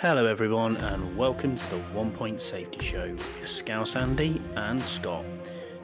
Hello, 0.00 0.26
everyone, 0.26 0.76
and 0.76 1.16
welcome 1.16 1.56
to 1.56 1.70
the 1.70 1.80
One 1.92 2.12
Point 2.12 2.40
Safety 2.40 2.78
Show 2.84 3.10
with 3.10 3.48
Scouse 3.48 3.96
Andy 3.96 4.40
and 4.54 4.80
Scott. 4.80 5.24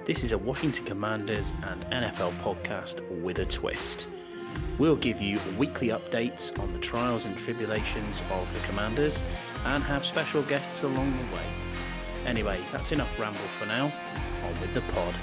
This 0.05 0.23
is 0.23 0.31
a 0.31 0.39
Washington 0.39 0.85
Commanders 0.85 1.53
and 1.65 1.85
NFL 1.87 2.31
podcast 2.45 3.01
with 3.25 3.41
a 3.41 3.45
twist. 3.45 4.07
We'll 4.79 4.95
give 4.95 5.21
you 5.21 5.41
weekly 5.59 5.89
updates 5.89 6.57
on 6.61 6.73
the 6.73 6.79
trials 6.79 7.27
and 7.27 7.37
tribulations 7.37 8.23
of 8.31 8.55
the 8.55 8.65
Commanders 8.69 9.25
and 9.65 9.83
have 9.83 10.07
special 10.07 10.45
guests 10.45 10.85
along 10.85 11.11
the 11.11 11.35
way. 11.35 11.47
Anyway, 12.25 12.61
that's 12.71 12.93
enough 12.93 13.19
ramble 13.19 13.41
for 13.59 13.67
now. 13.67 13.87
On 13.87 14.61
with 14.61 14.73
the 14.75 14.81
pod. 14.93 15.15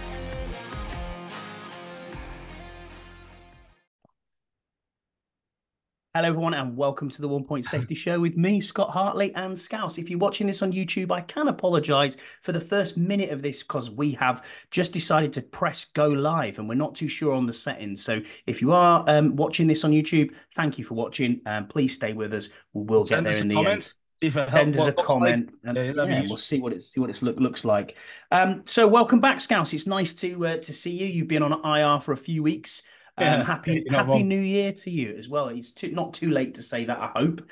Hello, 6.13 6.27
everyone, 6.27 6.53
and 6.53 6.75
welcome 6.75 7.09
to 7.09 7.21
the 7.21 7.27
One 7.29 7.45
Point 7.45 7.63
Safety 7.63 7.95
Show 7.95 8.19
with 8.19 8.35
me, 8.35 8.59
Scott 8.59 8.89
Hartley, 8.89 9.33
and 9.33 9.57
Scouse. 9.57 9.97
If 9.97 10.09
you're 10.09 10.19
watching 10.19 10.45
this 10.45 10.61
on 10.61 10.73
YouTube, 10.73 11.09
I 11.09 11.21
can 11.21 11.47
apologise 11.47 12.17
for 12.41 12.51
the 12.51 12.59
first 12.59 12.97
minute 12.97 13.29
of 13.29 13.41
this 13.41 13.63
because 13.63 13.89
we 13.89 14.11
have 14.15 14.45
just 14.71 14.91
decided 14.91 15.31
to 15.31 15.41
press 15.41 15.85
go 15.85 16.09
live 16.09 16.59
and 16.59 16.67
we're 16.67 16.75
not 16.75 16.95
too 16.95 17.07
sure 17.07 17.33
on 17.33 17.45
the 17.45 17.53
settings. 17.53 18.03
So 18.03 18.19
if 18.45 18.61
you 18.61 18.73
are 18.73 19.05
um, 19.07 19.37
watching 19.37 19.67
this 19.67 19.85
on 19.85 19.91
YouTube, 19.91 20.33
thank 20.53 20.77
you 20.77 20.83
for 20.83 20.95
watching. 20.95 21.39
Um, 21.45 21.67
please 21.67 21.95
stay 21.95 22.11
with 22.11 22.33
us. 22.33 22.49
We 22.73 22.83
will 22.83 23.05
Send 23.05 23.25
get 23.25 23.31
there 23.31 23.41
in 23.41 23.47
the 23.47 23.55
comment. 23.55 23.73
end. 23.73 23.93
If 24.21 24.35
it 24.35 24.49
Send 24.49 24.77
us 24.77 24.87
a 24.87 24.93
comment, 24.93 25.53
and 25.63 25.77
Yeah, 25.77 25.93
yeah, 25.93 26.21
we'll 26.27 26.35
see 26.35 26.59
what 26.59 26.73
it 26.73 26.83
see 26.83 26.99
what 26.99 27.09
it 27.09 27.21
look, 27.21 27.39
looks 27.39 27.63
like. 27.63 27.95
Um, 28.31 28.63
so 28.65 28.85
welcome 28.85 29.21
back, 29.21 29.39
Scouse. 29.39 29.73
It's 29.73 29.87
nice 29.87 30.13
to 30.15 30.45
uh, 30.45 30.57
to 30.57 30.73
see 30.73 30.91
you. 30.91 31.07
You've 31.07 31.29
been 31.29 31.41
on 31.41 31.53
IR 31.65 32.01
for 32.01 32.11
a 32.11 32.17
few 32.17 32.43
weeks. 32.43 32.83
Um, 33.17 33.41
happy 33.41 33.85
Happy 33.89 34.09
wrong. 34.09 34.27
New 34.27 34.39
Year 34.39 34.71
to 34.73 34.89
you 34.89 35.15
as 35.17 35.27
well. 35.27 35.49
It's 35.49 35.71
too, 35.71 35.91
not 35.91 36.13
too 36.13 36.31
late 36.31 36.55
to 36.55 36.63
say 36.63 36.85
that. 36.85 36.99
I 36.99 37.07
hope, 37.07 37.43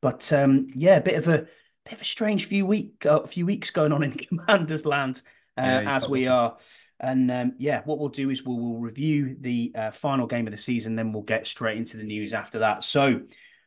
but 0.00 0.32
um, 0.32 0.68
yeah, 0.74 0.96
a 0.96 1.00
bit 1.00 1.14
of 1.16 1.28
a 1.28 1.46
bit 1.84 1.92
of 1.92 2.02
a 2.02 2.04
strange 2.04 2.46
few 2.46 2.66
week 2.66 3.06
uh, 3.06 3.24
few 3.26 3.46
weeks 3.46 3.70
going 3.70 3.92
on 3.92 4.02
in 4.02 4.12
Commanders 4.12 4.84
Land 4.84 5.22
uh, 5.58 5.62
Yeah, 5.62 5.96
as 5.96 6.08
we 6.08 6.26
are. 6.26 6.56
And 7.00 7.30
um, 7.30 7.52
yeah, 7.58 7.82
what 7.84 7.98
we'll 7.98 8.08
do 8.08 8.30
is 8.30 8.44
we'll, 8.44 8.58
we'll 8.58 8.80
review 8.80 9.36
the 9.38 9.72
uh, 9.74 9.90
final 9.90 10.26
game 10.26 10.46
of 10.46 10.52
the 10.52 10.58
season, 10.58 10.94
then 10.94 11.12
we'll 11.12 11.22
get 11.22 11.46
straight 11.46 11.76
into 11.76 11.96
the 11.96 12.04
news 12.04 12.32
after 12.32 12.60
that. 12.60 12.84
So, 12.84 13.22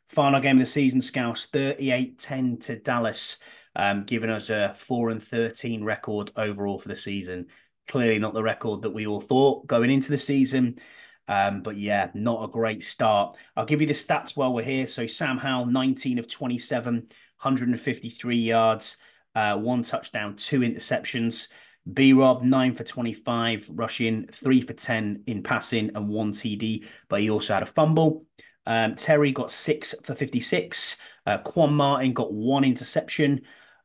final 0.08 0.40
game 0.40 0.56
of 0.58 0.62
the 0.62 0.66
season, 0.66 1.02
Scouse 1.02 1.46
38 1.52 2.18
10 2.18 2.58
to 2.60 2.80
Dallas, 2.80 3.38
um, 3.76 4.06
giving 4.06 4.30
us 4.30 4.50
a 4.50 4.74
4 4.78 5.10
and 5.10 5.22
13 5.22 5.84
record 5.84 6.32
overall 6.36 6.80
for 6.80 6.88
the 6.88 6.96
season. 6.96 7.48
Clearly, 7.90 8.18
not 8.20 8.34
the 8.34 8.44
record 8.44 8.82
that 8.82 8.92
we 8.92 9.08
all 9.08 9.22
thought 9.22 9.68
going 9.68 9.92
into 9.92 10.10
the 10.10 10.18
season. 10.18 10.80
Um, 11.28 11.62
but 11.62 11.78
yeah, 11.78 12.10
not 12.14 12.44
a 12.44 12.48
great 12.48 12.84
start. 12.84 13.36
I'll 13.56 13.66
give 13.66 13.82
you 13.82 13.88
the 13.88 13.94
stats 13.94 14.38
while 14.38 14.54
we're 14.54 14.64
here. 14.64 14.88
So, 14.88 15.08
Sam 15.08 15.38
Howell, 15.38 15.66
19 15.66 16.20
of 16.20 16.28
27, 16.28 16.96
153 16.96 18.38
yards, 18.38 18.98
uh, 19.36 19.58
one 19.58 19.84
touchdown, 19.84 20.36
two 20.36 20.62
interceptions. 20.62 21.48
B 21.92 22.12
Rob, 22.12 22.44
nine 22.44 22.74
for 22.74 22.84
25 22.84 23.70
rushing, 23.74 24.28
three 24.28 24.62
for 24.62 24.74
10 24.74 25.24
in 25.28 25.42
passing, 25.42 25.92
and 25.96 26.10
one 26.10 26.34
TD, 26.34 26.86
but 27.08 27.22
he 27.22 27.30
also 27.30 27.54
had 27.54 27.64
a 27.64 27.68
fumble. 27.68 28.26
Um, 28.66 28.96
Terry 28.96 29.32
got 29.32 29.52
six 29.52 29.96
for 30.04 30.14
56. 30.14 30.98
Uh, 31.26 31.38
Quan 31.40 31.74
Martin 31.74 32.14
got 32.14 32.34
one 32.34 32.66
interception, 32.66 33.42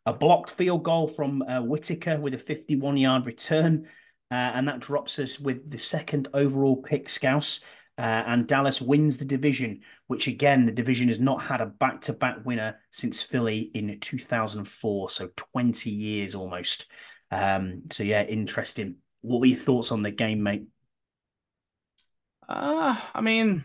a 0.07 0.13
blocked 0.13 0.51
field 0.51 0.83
goal 0.83 1.07
from 1.07 1.43
uh, 1.43 1.61
Whitaker 1.61 2.19
with 2.19 2.35
a 2.35 2.39
51 2.39 2.97
yard 2.97 3.27
return. 3.27 3.87
Uh, 4.33 4.53
and 4.55 4.67
that 4.67 4.81
drops 4.81 5.19
us 5.19 5.39
with 5.39 5.71
the 5.71 5.77
second 5.77 6.27
overall 6.33 6.77
pick, 6.77 7.11
Scouse. 7.11 7.61
Uh, 7.99 8.25
and 8.27 8.49
Dallas 8.49 8.81
wins 8.81 9.19
the 9.19 9.27
division, 9.27 9.83
which 10.07 10.27
again, 10.27 10.65
the 10.65 10.73
division 10.73 11.09
has 11.09 11.21
not 11.21 11.43
had 11.43 11.61
a 11.61 11.67
back 11.67 12.01
to 12.03 12.15
back 12.15 12.39
winner 12.47 12.81
since 12.91 13.23
Philly 13.23 13.71
in 13.75 14.01
2004. 14.01 15.11
So 15.11 15.29
20 15.37 15.91
years 15.91 16.35
almost. 16.35 16.87
Um, 17.31 17.83
so 17.91 18.05
yeah, 18.05 18.23
interesting. 18.23 18.97
What 19.21 19.41
were 19.41 19.47
your 19.47 19.59
thoughts 19.59 19.93
on 19.93 20.01
the 20.01 20.11
game, 20.11 20.43
mate? 20.43 20.65
Uh, 22.49 22.97
I 23.15 23.21
mean, 23.21 23.65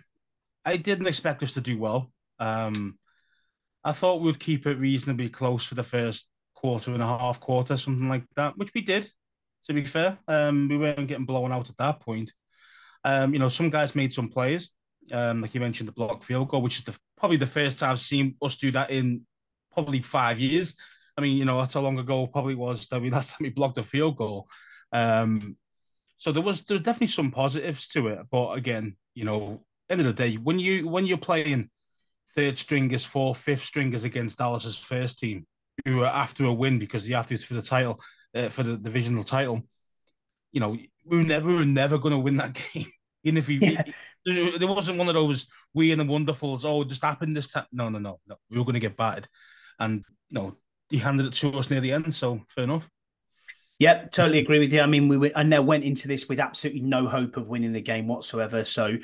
I 0.65 0.75
didn't 0.75 1.07
expect 1.07 1.43
us 1.43 1.53
to 1.53 1.61
do 1.61 1.77
well. 1.77 2.11
Um, 2.39 2.99
I 3.85 3.93
thought 3.93 4.19
we'd 4.19 4.37
keep 4.37 4.67
it 4.67 4.77
reasonably 4.77 5.29
close 5.29 5.63
for 5.63 5.75
the 5.75 5.83
first 5.83 6.27
quarter 6.55 6.91
and 6.91 7.01
a 7.01 7.07
half 7.07 7.39
quarter, 7.39 7.77
something 7.77 8.09
like 8.09 8.25
that, 8.35 8.57
which 8.57 8.73
we 8.73 8.81
did. 8.81 9.09
To 9.65 9.73
be 9.73 9.83
fair, 9.83 10.17
um, 10.27 10.69
we 10.69 10.77
weren't 10.77 11.07
getting 11.07 11.25
blown 11.25 11.51
out 11.51 11.69
at 11.69 11.77
that 11.77 11.99
point. 11.99 12.31
Um, 13.03 13.33
you 13.33 13.39
know, 13.39 13.49
some 13.49 13.69
guys 13.69 13.95
made 13.95 14.13
some 14.13 14.29
plays, 14.29 14.69
um, 15.11 15.41
like 15.41 15.53
you 15.53 15.59
mentioned, 15.59 15.87
the 15.87 15.93
block 15.93 16.23
field 16.23 16.49
goal, 16.49 16.61
which 16.61 16.79
is 16.79 16.83
the, 16.85 16.97
probably 17.17 17.37
the 17.37 17.45
first 17.45 17.79
time 17.79 17.91
I've 17.91 17.99
seen 17.99 18.35
us 18.41 18.55
do 18.55 18.71
that 18.71 18.89
in 18.89 19.25
probably 19.73 20.01
five 20.01 20.39
years. 20.39 20.75
I 21.17 21.21
mean, 21.21 21.37
you 21.37 21.45
know, 21.45 21.59
that's 21.59 21.73
how 21.73 21.81
long 21.81 21.99
ago 21.99 22.27
probably 22.27 22.55
was 22.55 22.87
that 22.87 23.01
we 23.01 23.09
last 23.11 23.31
time 23.31 23.39
we 23.41 23.49
blocked 23.49 23.77
a 23.77 23.83
field 23.83 24.17
goal. 24.17 24.47
Um, 24.91 25.57
so 26.17 26.31
there 26.31 26.41
was 26.41 26.63
there 26.63 26.77
were 26.77 26.83
definitely 26.83 27.07
some 27.07 27.31
positives 27.31 27.87
to 27.89 28.07
it, 28.07 28.19
but 28.31 28.53
again, 28.53 28.95
you 29.13 29.23
know, 29.23 29.63
end 29.89 30.01
of 30.01 30.07
the 30.07 30.13
day, 30.13 30.35
when 30.35 30.59
you 30.59 30.87
when 30.87 31.05
you're 31.05 31.17
playing 31.17 31.69
third 32.35 32.57
stringers, 32.57 33.05
fourth, 33.05 33.37
fifth 33.37 33.63
stringers 33.63 34.03
against 34.03 34.37
Dallas's 34.37 34.77
first 34.77 35.19
team, 35.19 35.45
who 35.85 36.01
are 36.01 36.07
after 36.07 36.45
a 36.45 36.53
win 36.53 36.79
because 36.79 37.07
they 37.07 37.13
have 37.13 37.27
to 37.27 37.37
for 37.37 37.53
the 37.53 37.61
title, 37.61 37.99
uh, 38.35 38.49
for 38.49 38.63
the 38.63 38.77
divisional 38.77 39.23
title, 39.23 39.63
you 40.51 40.59
know, 40.59 40.77
we 41.05 41.17
were 41.17 41.23
never 41.23 41.47
we 41.47 41.55
were 41.55 41.65
never 41.65 41.97
going 41.97 42.13
to 42.13 42.19
win 42.19 42.37
that 42.37 42.53
game, 42.73 42.87
even 43.23 43.37
if 43.37 43.47
we. 43.47 43.57
Yeah. 43.57 43.83
There 44.25 44.59
there 44.59 44.67
wasn't 44.67 44.97
one 44.97 45.07
of 45.07 45.13
those 45.13 45.47
weird 45.73 45.99
and 45.99 46.09
wonderfuls. 46.09 46.65
Oh, 46.65 46.81
it 46.81 46.89
just 46.89 47.03
happened 47.03 47.37
this 47.37 47.53
time. 47.53 47.65
No, 47.71 47.87
no, 47.87 47.97
no, 47.97 48.19
no. 48.27 48.35
We 48.49 48.57
were 48.57 48.65
going 48.65 48.73
to 48.73 48.79
get 48.81 48.97
battered, 48.97 49.27
and 49.79 50.03
you 50.29 50.35
know, 50.35 50.57
he 50.89 50.97
handed 50.97 51.27
it 51.27 51.33
to 51.33 51.57
us 51.57 51.69
near 51.69 51.79
the 51.79 51.93
end. 51.93 52.13
So 52.13 52.41
fair 52.49 52.65
enough. 52.65 52.89
Yep, 53.79 54.11
totally 54.11 54.39
agree 54.39 54.59
with 54.59 54.73
you. 54.73 54.81
I 54.81 54.87
mean, 54.87 55.07
we 55.07 55.17
were, 55.17 55.31
I 55.35 55.43
now 55.43 55.61
went 55.61 55.83
into 55.83 56.07
this 56.07 56.27
with 56.27 56.39
absolutely 56.39 56.81
no 56.81 57.07
hope 57.07 57.37
of 57.37 57.47
winning 57.47 57.73
the 57.73 57.81
game 57.81 58.07
whatsoever. 58.07 58.65
So 58.65 58.97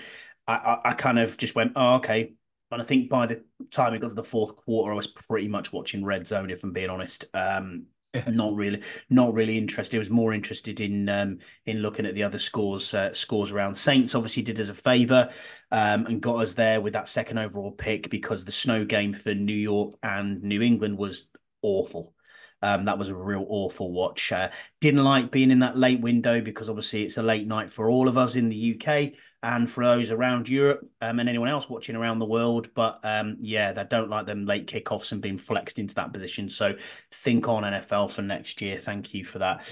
I, 0.47 0.53
I, 0.53 0.89
I 0.89 0.93
kind 0.93 1.19
of 1.19 1.37
just 1.37 1.55
went, 1.55 1.73
oh, 1.75 1.95
okay. 1.95 2.33
And 2.71 2.81
I 2.81 2.85
think 2.85 3.07
by 3.07 3.27
the 3.27 3.43
time 3.69 3.93
it 3.93 3.99
got 3.99 4.09
to 4.09 4.15
the 4.15 4.23
fourth 4.23 4.55
quarter, 4.55 4.91
I 4.91 4.95
was 4.95 5.05
pretty 5.05 5.47
much 5.47 5.71
watching 5.71 6.03
Red 6.03 6.27
Zone, 6.27 6.49
if 6.49 6.63
I'm 6.63 6.73
being 6.73 6.89
honest. 6.89 7.25
Um, 7.35 7.85
Not 8.27 8.53
really, 8.53 8.83
not 9.09 9.33
really 9.33 9.57
interested. 9.57 9.97
I 9.97 9.99
was 9.99 10.11
more 10.11 10.33
interested 10.33 10.79
in 10.79 11.09
um, 11.09 11.39
in 11.65 11.77
looking 11.79 12.05
at 12.05 12.13
the 12.13 12.21
other 12.23 12.37
scores 12.37 12.93
uh, 12.93 13.11
scores 13.13 13.51
around. 13.51 13.73
Saints 13.73 14.13
obviously 14.13 14.43
did 14.43 14.59
us 14.59 14.69
a 14.69 14.73
favour 14.75 15.31
um, 15.71 16.05
and 16.05 16.21
got 16.21 16.35
us 16.35 16.53
there 16.53 16.79
with 16.79 16.93
that 16.93 17.09
second 17.09 17.39
overall 17.39 17.71
pick 17.71 18.11
because 18.11 18.45
the 18.45 18.51
snow 18.51 18.85
game 18.85 19.13
for 19.13 19.33
New 19.33 19.55
York 19.55 19.95
and 20.03 20.43
New 20.43 20.61
England 20.61 20.95
was 20.95 21.27
awful. 21.63 22.13
Um, 22.61 22.85
that 22.85 22.99
was 22.99 23.09
a 23.09 23.15
real 23.15 23.45
awful 23.49 23.91
watch. 23.91 24.31
Uh, 24.31 24.49
didn't 24.79 25.03
like 25.03 25.31
being 25.31 25.49
in 25.49 25.59
that 25.59 25.77
late 25.77 25.99
window 25.99 26.39
because 26.39 26.69
obviously 26.69 27.03
it's 27.03 27.17
a 27.17 27.23
late 27.23 27.47
night 27.47 27.73
for 27.73 27.89
all 27.89 28.07
of 28.07 28.17
us 28.17 28.35
in 28.35 28.47
the 28.47 28.79
UK 28.79 29.13
and 29.43 29.69
for 29.69 29.83
those 29.83 30.09
around 30.09 30.47
Europe 30.47 30.89
um, 31.01 31.19
and 31.19 31.27
anyone 31.27 31.49
else 31.49 31.69
watching 31.69 31.97
around 31.97 32.19
the 32.19 32.25
world. 32.25 32.69
But 32.73 33.01
um, 33.03 33.37
yeah, 33.41 33.73
they 33.73 33.83
don't 33.83 34.09
like 34.09 34.25
them 34.25 34.45
late 34.45 34.67
kickoffs 34.67 35.11
and 35.11 35.21
being 35.21 35.37
flexed 35.37 35.79
into 35.79 35.95
that 35.95 36.13
position. 36.13 36.47
So 36.47 36.75
think 37.11 37.49
on 37.49 37.63
NFL 37.63 38.09
for 38.11 38.21
next 38.21 38.61
year. 38.61 38.79
Thank 38.79 39.13
you 39.13 39.25
for 39.25 39.39
that. 39.39 39.69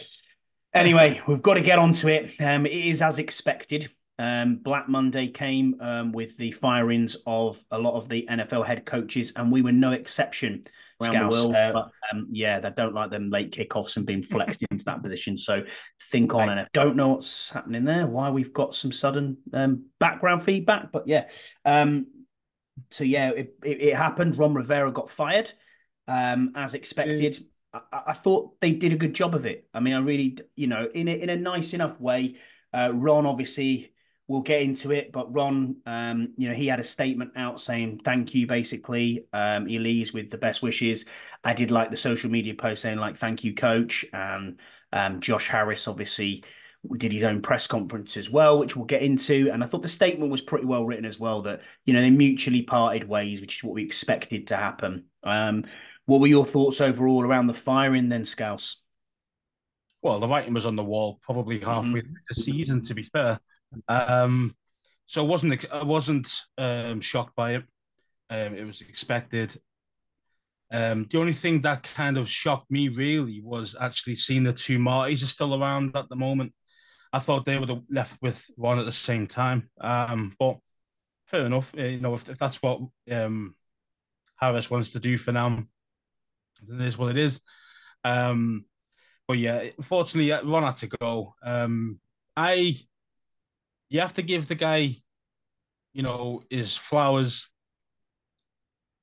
Anyway, 0.73 1.21
we've 1.27 1.41
got 1.41 1.53
to 1.53 1.61
get 1.61 1.79
onto 1.79 2.09
it. 2.09 2.33
Um, 2.41 2.65
it 2.65 2.73
is 2.73 3.01
as 3.01 3.17
expected. 3.17 3.89
Um, 4.19 4.57
Black 4.57 4.89
Monday 4.89 5.29
came 5.29 5.79
um, 5.79 6.11
with 6.11 6.37
the 6.37 6.51
firings 6.51 7.15
of 7.25 7.63
a 7.71 7.79
lot 7.79 7.95
of 7.95 8.09
the 8.09 8.27
NFL 8.29 8.67
head 8.67 8.85
coaches, 8.85 9.31
and 9.35 9.51
we 9.51 9.61
were 9.61 9.71
no 9.71 9.93
exception 9.93 10.63
around 11.01 11.11
Scouse, 11.11 11.35
the 11.35 11.47
world. 11.47 11.55
uh, 11.55 11.71
but 11.73 11.91
um, 12.11 12.27
yeah, 12.31 12.59
they 12.59 12.69
don't 12.75 12.93
like 12.93 13.09
them 13.09 13.29
late 13.29 13.51
kickoffs 13.51 13.97
and 13.97 14.05
being 14.05 14.21
flexed 14.21 14.63
into 14.69 14.85
that 14.85 15.03
position. 15.03 15.37
So 15.37 15.63
think 16.11 16.33
on, 16.33 16.49
and 16.49 16.59
I 16.59 16.67
don't 16.73 16.95
know 16.95 17.09
what's 17.09 17.49
happening 17.49 17.85
there. 17.85 18.07
Why 18.07 18.29
we've 18.29 18.53
got 18.53 18.75
some 18.75 18.91
sudden 18.91 19.37
um, 19.53 19.85
background 19.99 20.43
feedback, 20.43 20.91
but 20.91 21.07
yeah. 21.07 21.29
Um, 21.65 22.07
so 22.89 23.03
yeah, 23.03 23.29
it, 23.31 23.55
it, 23.63 23.81
it 23.81 23.95
happened. 23.95 24.37
Ron 24.37 24.53
Rivera 24.53 24.91
got 24.91 25.09
fired, 25.09 25.51
um, 26.07 26.53
as 26.55 26.73
expected. 26.73 27.37
I, 27.73 27.79
I 28.07 28.13
thought 28.13 28.59
they 28.61 28.71
did 28.71 28.93
a 28.93 28.97
good 28.97 29.13
job 29.13 29.35
of 29.35 29.45
it. 29.45 29.67
I 29.73 29.79
mean, 29.79 29.93
I 29.93 29.99
really, 29.99 30.37
you 30.55 30.67
know, 30.67 30.87
in 30.93 31.07
a, 31.07 31.11
in 31.11 31.29
a 31.29 31.35
nice 31.35 31.73
enough 31.73 31.99
way. 31.99 32.37
Uh, 32.73 32.89
Ron 32.93 33.25
obviously 33.25 33.91
we'll 34.31 34.41
get 34.41 34.61
into 34.61 34.91
it, 34.91 35.11
but 35.11 35.33
Ron, 35.33 35.75
um, 35.85 36.33
you 36.37 36.47
know, 36.47 36.55
he 36.55 36.67
had 36.67 36.79
a 36.79 36.83
statement 36.83 37.31
out 37.35 37.59
saying 37.59 38.01
thank 38.05 38.33
you. 38.33 38.47
Basically, 38.47 39.25
um, 39.33 39.67
he 39.67 39.77
leaves 39.77 40.13
with 40.13 40.29
the 40.29 40.37
best 40.37 40.63
wishes. 40.63 41.05
I 41.43 41.53
did 41.53 41.69
like 41.69 41.91
the 41.91 41.97
social 41.97 42.31
media 42.31 42.53
post 42.53 42.81
saying 42.81 42.97
like 42.97 43.17
thank 43.17 43.43
you, 43.43 43.53
coach, 43.53 44.05
and 44.13 44.57
um, 44.93 45.19
Josh 45.19 45.47
Harris 45.47 45.87
obviously 45.87 46.43
did 46.97 47.11
his 47.11 47.23
own 47.23 47.41
press 47.41 47.67
conference 47.67 48.17
as 48.17 48.29
well, 48.29 48.57
which 48.57 48.75
we'll 48.75 48.85
get 48.85 49.03
into. 49.03 49.49
And 49.51 49.63
I 49.63 49.67
thought 49.67 49.83
the 49.83 49.87
statement 49.89 50.31
was 50.31 50.41
pretty 50.41 50.65
well 50.65 50.85
written 50.85 51.05
as 51.05 51.19
well. 51.19 51.41
That 51.41 51.61
you 51.85 51.93
know 51.93 52.01
they 52.01 52.09
mutually 52.09 52.63
parted 52.63 53.07
ways, 53.07 53.41
which 53.41 53.57
is 53.57 53.63
what 53.63 53.75
we 53.75 53.83
expected 53.83 54.47
to 54.47 54.55
happen. 54.55 55.05
Um, 55.23 55.65
what 56.05 56.21
were 56.21 56.27
your 56.27 56.45
thoughts 56.45 56.79
overall 56.79 57.23
around 57.23 57.47
the 57.47 57.53
firing 57.53 58.07
then, 58.09 58.25
Scouse? 58.25 58.77
Well, 60.01 60.19
the 60.19 60.27
writing 60.27 60.53
was 60.53 60.65
on 60.65 60.75
the 60.75 60.83
wall 60.83 61.19
probably 61.21 61.59
halfway 61.59 62.01
Mhm. 62.01 62.05
through 62.05 62.21
the 62.29 62.35
season, 62.35 62.81
to 62.83 62.95
be 62.95 63.03
fair. 63.03 63.39
Um, 63.87 64.55
so 65.05 65.23
I 65.23 65.27
wasn't 65.27 65.65
I 65.71 65.83
wasn't 65.83 66.33
um, 66.57 67.01
shocked 67.01 67.35
by 67.35 67.55
it. 67.55 67.63
Um, 68.29 68.55
it 68.55 68.65
was 68.65 68.81
expected. 68.81 69.55
Um, 70.71 71.05
the 71.11 71.19
only 71.19 71.33
thing 71.33 71.61
that 71.61 71.83
kind 71.83 72.17
of 72.17 72.29
shocked 72.29 72.71
me 72.71 72.87
really 72.87 73.41
was 73.41 73.75
actually 73.79 74.15
seeing 74.15 74.43
the 74.43 74.53
two 74.53 74.79
Martys 74.79 75.21
are 75.21 75.27
still 75.27 75.61
around 75.61 75.97
at 75.97 76.07
the 76.07 76.15
moment. 76.15 76.53
I 77.11 77.19
thought 77.19 77.45
they 77.45 77.59
would 77.59 77.67
have 77.67 77.83
left 77.89 78.21
with 78.21 78.49
one 78.55 78.79
at 78.79 78.85
the 78.85 78.91
same 78.93 79.27
time. 79.27 79.69
Um, 79.81 80.33
but 80.39 80.59
fair 81.27 81.45
enough. 81.45 81.73
Uh, 81.77 81.83
you 81.83 81.99
know, 81.99 82.13
if, 82.13 82.29
if 82.29 82.37
that's 82.37 82.61
what 82.61 82.79
um, 83.11 83.55
Harris 84.37 84.69
wants 84.69 84.91
to 84.91 84.99
do 84.99 85.17
for 85.17 85.33
now, 85.33 85.63
then 86.67 86.81
it 86.81 86.87
is 86.87 86.97
what 86.97 87.11
it 87.11 87.17
is. 87.17 87.41
Um, 88.03 88.65
but 89.27 89.37
yeah, 89.37 89.63
unfortunately, 89.77 90.31
Ron 90.31 90.63
had 90.63 90.77
to 90.77 90.87
go. 90.87 91.35
Um, 91.43 91.99
I, 92.35 92.77
you 93.91 93.99
have 93.99 94.13
to 94.13 94.21
give 94.21 94.47
the 94.47 94.55
guy, 94.55 94.95
you 95.93 96.01
know, 96.01 96.41
his 96.49 96.77
flowers. 96.77 97.49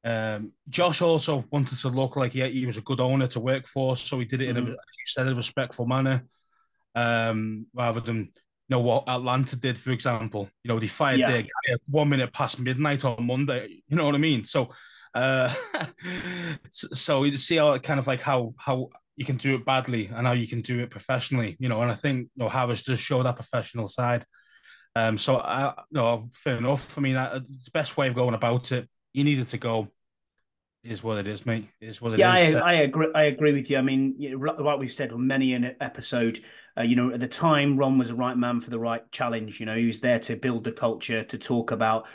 Um, 0.03 0.53
Josh 0.71 1.03
also 1.03 1.45
wanted 1.51 1.79
to 1.81 1.91
look 1.91 2.17
like 2.17 2.33
he, 2.33 2.49
he 2.51 2.65
was 2.65 2.79
a 2.79 2.83
good 2.83 2.99
owner 2.99 3.27
to 3.29 3.41
work 3.41 3.69
for, 3.69 3.99
so 3.99 4.19
he 4.19 4.25
did 4.25 4.41
it 4.41 4.49
mm-hmm. 4.49 4.57
in 4.57 4.57
a, 4.57 4.67
mm-hmm. 4.67 4.73
as 4.73 4.97
you 4.99 5.05
said, 5.07 5.29
a 5.29 5.35
respectful 5.35 5.87
manner 5.87 6.25
um, 6.95 7.67
rather 7.75 8.01
than 8.01 8.17
you 8.17 8.31
know 8.71 8.81
what 8.81 9.09
Atlanta 9.09 9.57
did, 9.57 9.77
for 9.77 9.91
example. 9.91 10.49
You 10.65 10.71
know, 10.71 10.79
they 10.79 10.87
fired 10.87 11.21
yeah. 11.21 11.33
their 11.33 11.43
guy 11.43 11.73
at 11.75 11.81
one 11.87 12.09
minute 12.09 12.33
past 12.33 12.59
midnight 12.59 13.05
on 13.05 13.27
Monday. 13.27 13.83
You 13.89 13.97
know 13.97 14.07
what 14.07 14.15
I 14.15 14.19
mean? 14.19 14.45
So, 14.45 14.69
uh, 15.15 15.53
so 16.71 17.25
you 17.25 17.37
see 17.37 17.57
how 17.57 17.77
kind 17.77 18.01
of 18.01 18.07
like 18.07 18.23
how 18.23 18.55
how 18.57 18.89
you 19.17 19.27
can 19.27 19.37
do 19.37 19.55
it 19.55 19.67
badly 19.67 20.11
and 20.15 20.27
how 20.27 20.33
you 20.33 20.49
can 20.49 20.63
do 20.63 20.81
it 20.81 20.89
professionally. 20.89 21.59
You 21.61 21.69
know, 21.69 21.83
and 21.83 21.91
I 21.91 21.95
think 21.95 22.31
you 22.35 22.45
know 22.45 22.49
Harris 22.49 22.85
does 22.85 22.99
show 22.99 23.23
that 23.23 23.37
professional 23.37 23.87
side. 23.87 24.25
Um, 24.99 25.19
so 25.19 25.39
I, 25.39 25.75
know, 25.91 26.29
fair 26.33 26.57
enough. 26.57 26.99
I 26.99 27.01
mean, 27.01 27.17
I, 27.17 27.37
it's 27.37 27.67
the 27.67 27.71
best 27.71 27.97
way 27.97 28.09
of 28.09 28.15
going 28.15 28.35
about 28.35 28.73
it. 28.73 28.89
You 29.13 29.25
needed 29.25 29.47
to 29.49 29.59
go 29.59 29.89
is 30.83 31.03
what 31.03 31.19
it 31.19 31.27
is, 31.27 31.47
mate. 31.47 31.69
Is 31.81 32.01
what 32.01 32.15
it 32.15 32.19
yeah, 32.19 32.37
is. 32.37 32.55
I, 32.55 32.61
I, 32.61 32.73
agree. 32.75 33.09
I 33.15 33.25
agree 33.25 33.53
with 33.53 33.71
you. 33.71 33.79
I 33.79 33.83
mean, 33.83 34.17
like 34.41 34.79
we've 34.79 34.93
said 34.93 35.13
on 35.13 35.27
many 35.27 35.53
an 35.55 35.77
episode, 35.81 36.41
uh, 36.77 36.83
you 36.83 36.97
know, 36.97 37.13
at 37.13 37.21
the 37.21 37.29
time, 37.29 37.77
Ron 37.77 37.99
was 37.99 38.09
the 38.09 38.15
right 38.15 38.37
man 38.37 38.61
for 38.61 38.71
the 38.71 38.79
right 38.79 39.11
challenge. 39.13 39.61
You 39.61 39.67
know, 39.67 39.77
he 39.77 39.87
was 39.87 40.01
there 40.01 40.19
to 40.21 40.37
build 40.37 40.65
the 40.65 40.73
culture, 40.73 41.23
to 41.25 41.39
talk 41.39 41.71
about 41.71 42.07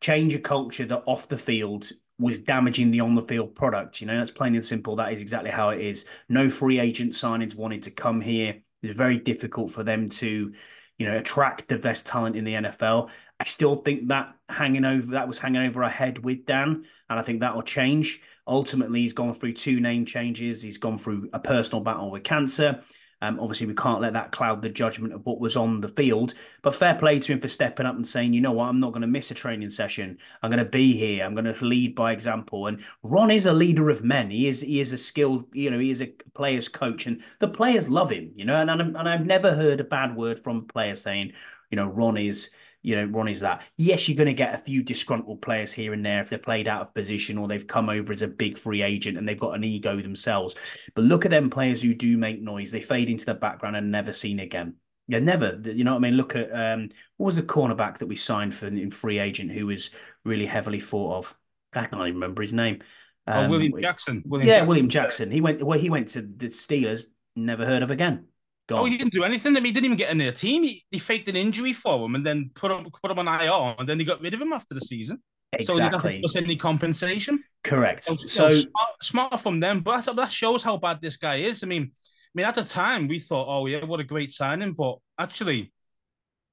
change 0.00 0.34
a 0.34 0.38
culture 0.38 0.86
that 0.86 1.02
off 1.06 1.28
the 1.28 1.38
field 1.38 1.90
was 2.20 2.38
damaging 2.38 2.90
the 2.90 3.00
on 3.00 3.14
the 3.14 3.22
field 3.22 3.54
product. 3.54 4.00
You 4.00 4.06
know, 4.06 4.18
that's 4.18 4.30
plain 4.30 4.54
and 4.54 4.64
simple. 4.64 4.96
That 4.96 5.12
is 5.12 5.20
exactly 5.20 5.50
how 5.50 5.70
it 5.70 5.80
is. 5.80 6.04
No 6.28 6.50
free 6.50 6.78
agent 6.78 7.12
signings 7.12 7.54
wanted 7.54 7.84
to 7.84 7.90
come 7.90 8.20
here. 8.20 8.60
It 8.82 8.86
was 8.86 8.96
very 8.96 9.18
difficult 9.18 9.70
for 9.70 9.82
them 9.82 10.08
to, 10.10 10.52
you 10.98 11.06
know, 11.06 11.16
attract 11.16 11.68
the 11.68 11.78
best 11.78 12.06
talent 12.06 12.36
in 12.36 12.44
the 12.44 12.54
NFL. 12.54 13.08
I 13.40 13.44
still 13.44 13.76
think 13.76 14.08
that 14.08 14.34
hanging 14.48 14.84
over 14.84 15.12
that 15.12 15.28
was 15.28 15.38
hanging 15.38 15.62
over 15.62 15.84
our 15.84 15.90
head 15.90 16.18
with 16.24 16.44
Dan, 16.44 16.84
and 17.08 17.18
I 17.18 17.22
think 17.22 17.40
that 17.40 17.54
will 17.54 17.62
change. 17.62 18.20
Ultimately, 18.46 19.00
he's 19.00 19.12
gone 19.12 19.32
through 19.34 19.54
two 19.54 19.78
name 19.80 20.04
changes. 20.04 20.60
He's 20.60 20.78
gone 20.78 20.98
through 20.98 21.30
a 21.32 21.38
personal 21.38 21.82
battle 21.82 22.10
with 22.10 22.24
cancer. 22.24 22.82
Um, 23.20 23.40
obviously, 23.40 23.66
we 23.66 23.74
can't 23.74 24.00
let 24.00 24.12
that 24.12 24.30
cloud 24.30 24.62
the 24.62 24.68
judgment 24.68 25.12
of 25.12 25.26
what 25.26 25.40
was 25.40 25.56
on 25.56 25.80
the 25.80 25.88
field. 25.88 26.34
But 26.62 26.74
fair 26.74 26.94
play 26.94 27.18
to 27.18 27.32
him 27.32 27.40
for 27.40 27.48
stepping 27.48 27.86
up 27.86 27.96
and 27.96 28.06
saying, 28.06 28.32
you 28.32 28.40
know 28.40 28.52
what, 28.52 28.68
I'm 28.68 28.80
not 28.80 28.92
going 28.92 29.02
to 29.02 29.08
miss 29.08 29.30
a 29.30 29.34
training 29.34 29.70
session. 29.70 30.18
I'm 30.42 30.50
going 30.50 30.64
to 30.64 30.70
be 30.70 30.96
here. 30.96 31.24
I'm 31.24 31.34
going 31.34 31.52
to 31.52 31.64
lead 31.64 31.94
by 31.94 32.12
example. 32.12 32.68
And 32.68 32.82
Ron 33.02 33.30
is 33.30 33.46
a 33.46 33.52
leader 33.52 33.90
of 33.90 34.04
men. 34.04 34.30
He 34.30 34.46
is 34.46 34.60
he 34.60 34.80
is 34.80 34.92
a 34.92 34.98
skilled, 34.98 35.44
you 35.52 35.70
know, 35.70 35.78
he 35.78 35.90
is 35.90 36.02
a 36.02 36.14
player's 36.34 36.68
coach, 36.68 37.06
and 37.06 37.20
the 37.40 37.48
players 37.48 37.88
love 37.88 38.10
him. 38.10 38.32
You 38.36 38.44
know, 38.44 38.56
and 38.56 38.70
and, 38.70 38.96
and 38.96 39.08
I've 39.08 39.26
never 39.26 39.54
heard 39.54 39.80
a 39.80 39.84
bad 39.84 40.16
word 40.16 40.38
from 40.38 40.58
a 40.58 40.72
player 40.72 40.94
saying, 40.94 41.32
you 41.70 41.76
know, 41.76 41.88
Ron 41.88 42.16
is 42.16 42.50
you 42.82 42.96
know, 42.96 43.04
Ronnie's 43.06 43.40
that. 43.40 43.62
Yes, 43.76 44.08
you're 44.08 44.16
going 44.16 44.26
to 44.26 44.34
get 44.34 44.54
a 44.54 44.58
few 44.58 44.82
disgruntled 44.82 45.42
players 45.42 45.72
here 45.72 45.92
and 45.92 46.04
there 46.04 46.20
if 46.20 46.30
they're 46.30 46.38
played 46.38 46.68
out 46.68 46.80
of 46.80 46.94
position 46.94 47.36
or 47.36 47.48
they've 47.48 47.66
come 47.66 47.88
over 47.88 48.12
as 48.12 48.22
a 48.22 48.28
big 48.28 48.56
free 48.56 48.82
agent 48.82 49.18
and 49.18 49.28
they've 49.28 49.38
got 49.38 49.54
an 49.54 49.64
ego 49.64 50.00
themselves. 50.00 50.54
But 50.94 51.04
look 51.04 51.24
at 51.24 51.30
them 51.30 51.50
players 51.50 51.82
who 51.82 51.94
do 51.94 52.16
make 52.16 52.40
noise. 52.40 52.70
They 52.70 52.80
fade 52.80 53.08
into 53.10 53.26
the 53.26 53.34
background 53.34 53.76
and 53.76 53.90
never 53.90 54.12
seen 54.12 54.40
again. 54.40 54.76
Yeah, 55.08 55.20
never. 55.20 55.58
You 55.64 55.84
know 55.84 55.92
what 55.92 55.98
I 55.98 56.02
mean? 56.02 56.14
Look 56.14 56.36
at 56.36 56.52
um, 56.52 56.90
what 57.16 57.26
was 57.26 57.36
the 57.36 57.42
cornerback 57.42 57.98
that 57.98 58.06
we 58.06 58.16
signed 58.16 58.54
for 58.54 58.66
in 58.66 58.90
free 58.90 59.18
agent 59.18 59.50
who 59.50 59.66
was 59.66 59.90
really 60.24 60.46
heavily 60.46 60.80
thought 60.80 61.16
of. 61.16 61.36
I 61.72 61.86
can't 61.86 61.94
even 61.94 62.14
remember 62.14 62.42
his 62.42 62.52
name. 62.52 62.82
Um, 63.26 63.46
oh, 63.46 63.48
William 63.50 63.80
Jackson. 63.80 64.22
William 64.26 64.48
yeah, 64.48 64.54
Jackson. 64.54 64.68
William 64.68 64.88
Jackson. 64.88 65.30
He 65.30 65.40
went 65.40 65.62
well. 65.62 65.78
He 65.78 65.90
went 65.90 66.08
to 66.10 66.22
the 66.22 66.48
Steelers. 66.48 67.04
Never 67.36 67.66
heard 67.66 67.82
of 67.82 67.90
again. 67.90 68.26
Gone. 68.68 68.80
Oh, 68.80 68.84
he 68.84 68.98
didn't 68.98 69.14
do 69.14 69.24
anything. 69.24 69.56
I 69.56 69.60
mean, 69.60 69.66
he 69.66 69.72
didn't 69.72 69.86
even 69.86 69.96
get 69.96 70.10
in 70.10 70.18
their 70.18 70.32
team. 70.32 70.62
He, 70.62 70.84
he 70.90 70.98
faked 70.98 71.28
an 71.30 71.36
injury 71.36 71.72
for 71.72 72.04
him 72.04 72.14
and 72.14 72.24
then 72.24 72.50
put 72.54 72.70
him 72.70 72.86
put 73.02 73.10
him 73.10 73.18
on 73.18 73.26
IR, 73.26 73.74
and 73.78 73.88
then 73.88 73.98
he 73.98 74.04
got 74.04 74.20
rid 74.20 74.34
of 74.34 74.42
him 74.42 74.52
after 74.52 74.74
the 74.74 74.82
season. 74.82 75.22
Exactly. 75.54 76.22
So 76.26 76.38
any 76.38 76.56
compensation. 76.56 77.42
Correct. 77.64 78.04
So, 78.04 78.16
so 78.16 78.50
smart, 78.50 79.02
smart, 79.02 79.40
from 79.40 79.60
them, 79.60 79.80
but 79.80 80.04
that 80.14 80.30
shows 80.30 80.62
how 80.62 80.76
bad 80.76 81.00
this 81.00 81.16
guy 81.16 81.36
is. 81.36 81.62
I 81.62 81.66
mean, 81.66 81.84
I 81.84 82.30
mean, 82.34 82.46
at 82.46 82.54
the 82.54 82.64
time 82.64 83.08
we 83.08 83.18
thought, 83.18 83.46
oh 83.48 83.64
yeah, 83.66 83.84
what 83.84 84.00
a 84.00 84.04
great 84.04 84.32
signing, 84.32 84.74
but 84.74 84.98
actually, 85.18 85.72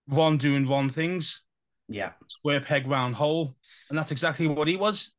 Ron 0.08 0.38
doing 0.38 0.68
Ron 0.68 0.88
things. 0.88 1.44
Yeah. 1.90 2.12
Square 2.28 2.62
peg 2.62 2.88
round 2.88 3.16
hole, 3.16 3.56
and 3.90 3.98
that's 3.98 4.14
exactly 4.14 4.48
what 4.48 4.70
he 4.70 4.78
was. 4.78 5.12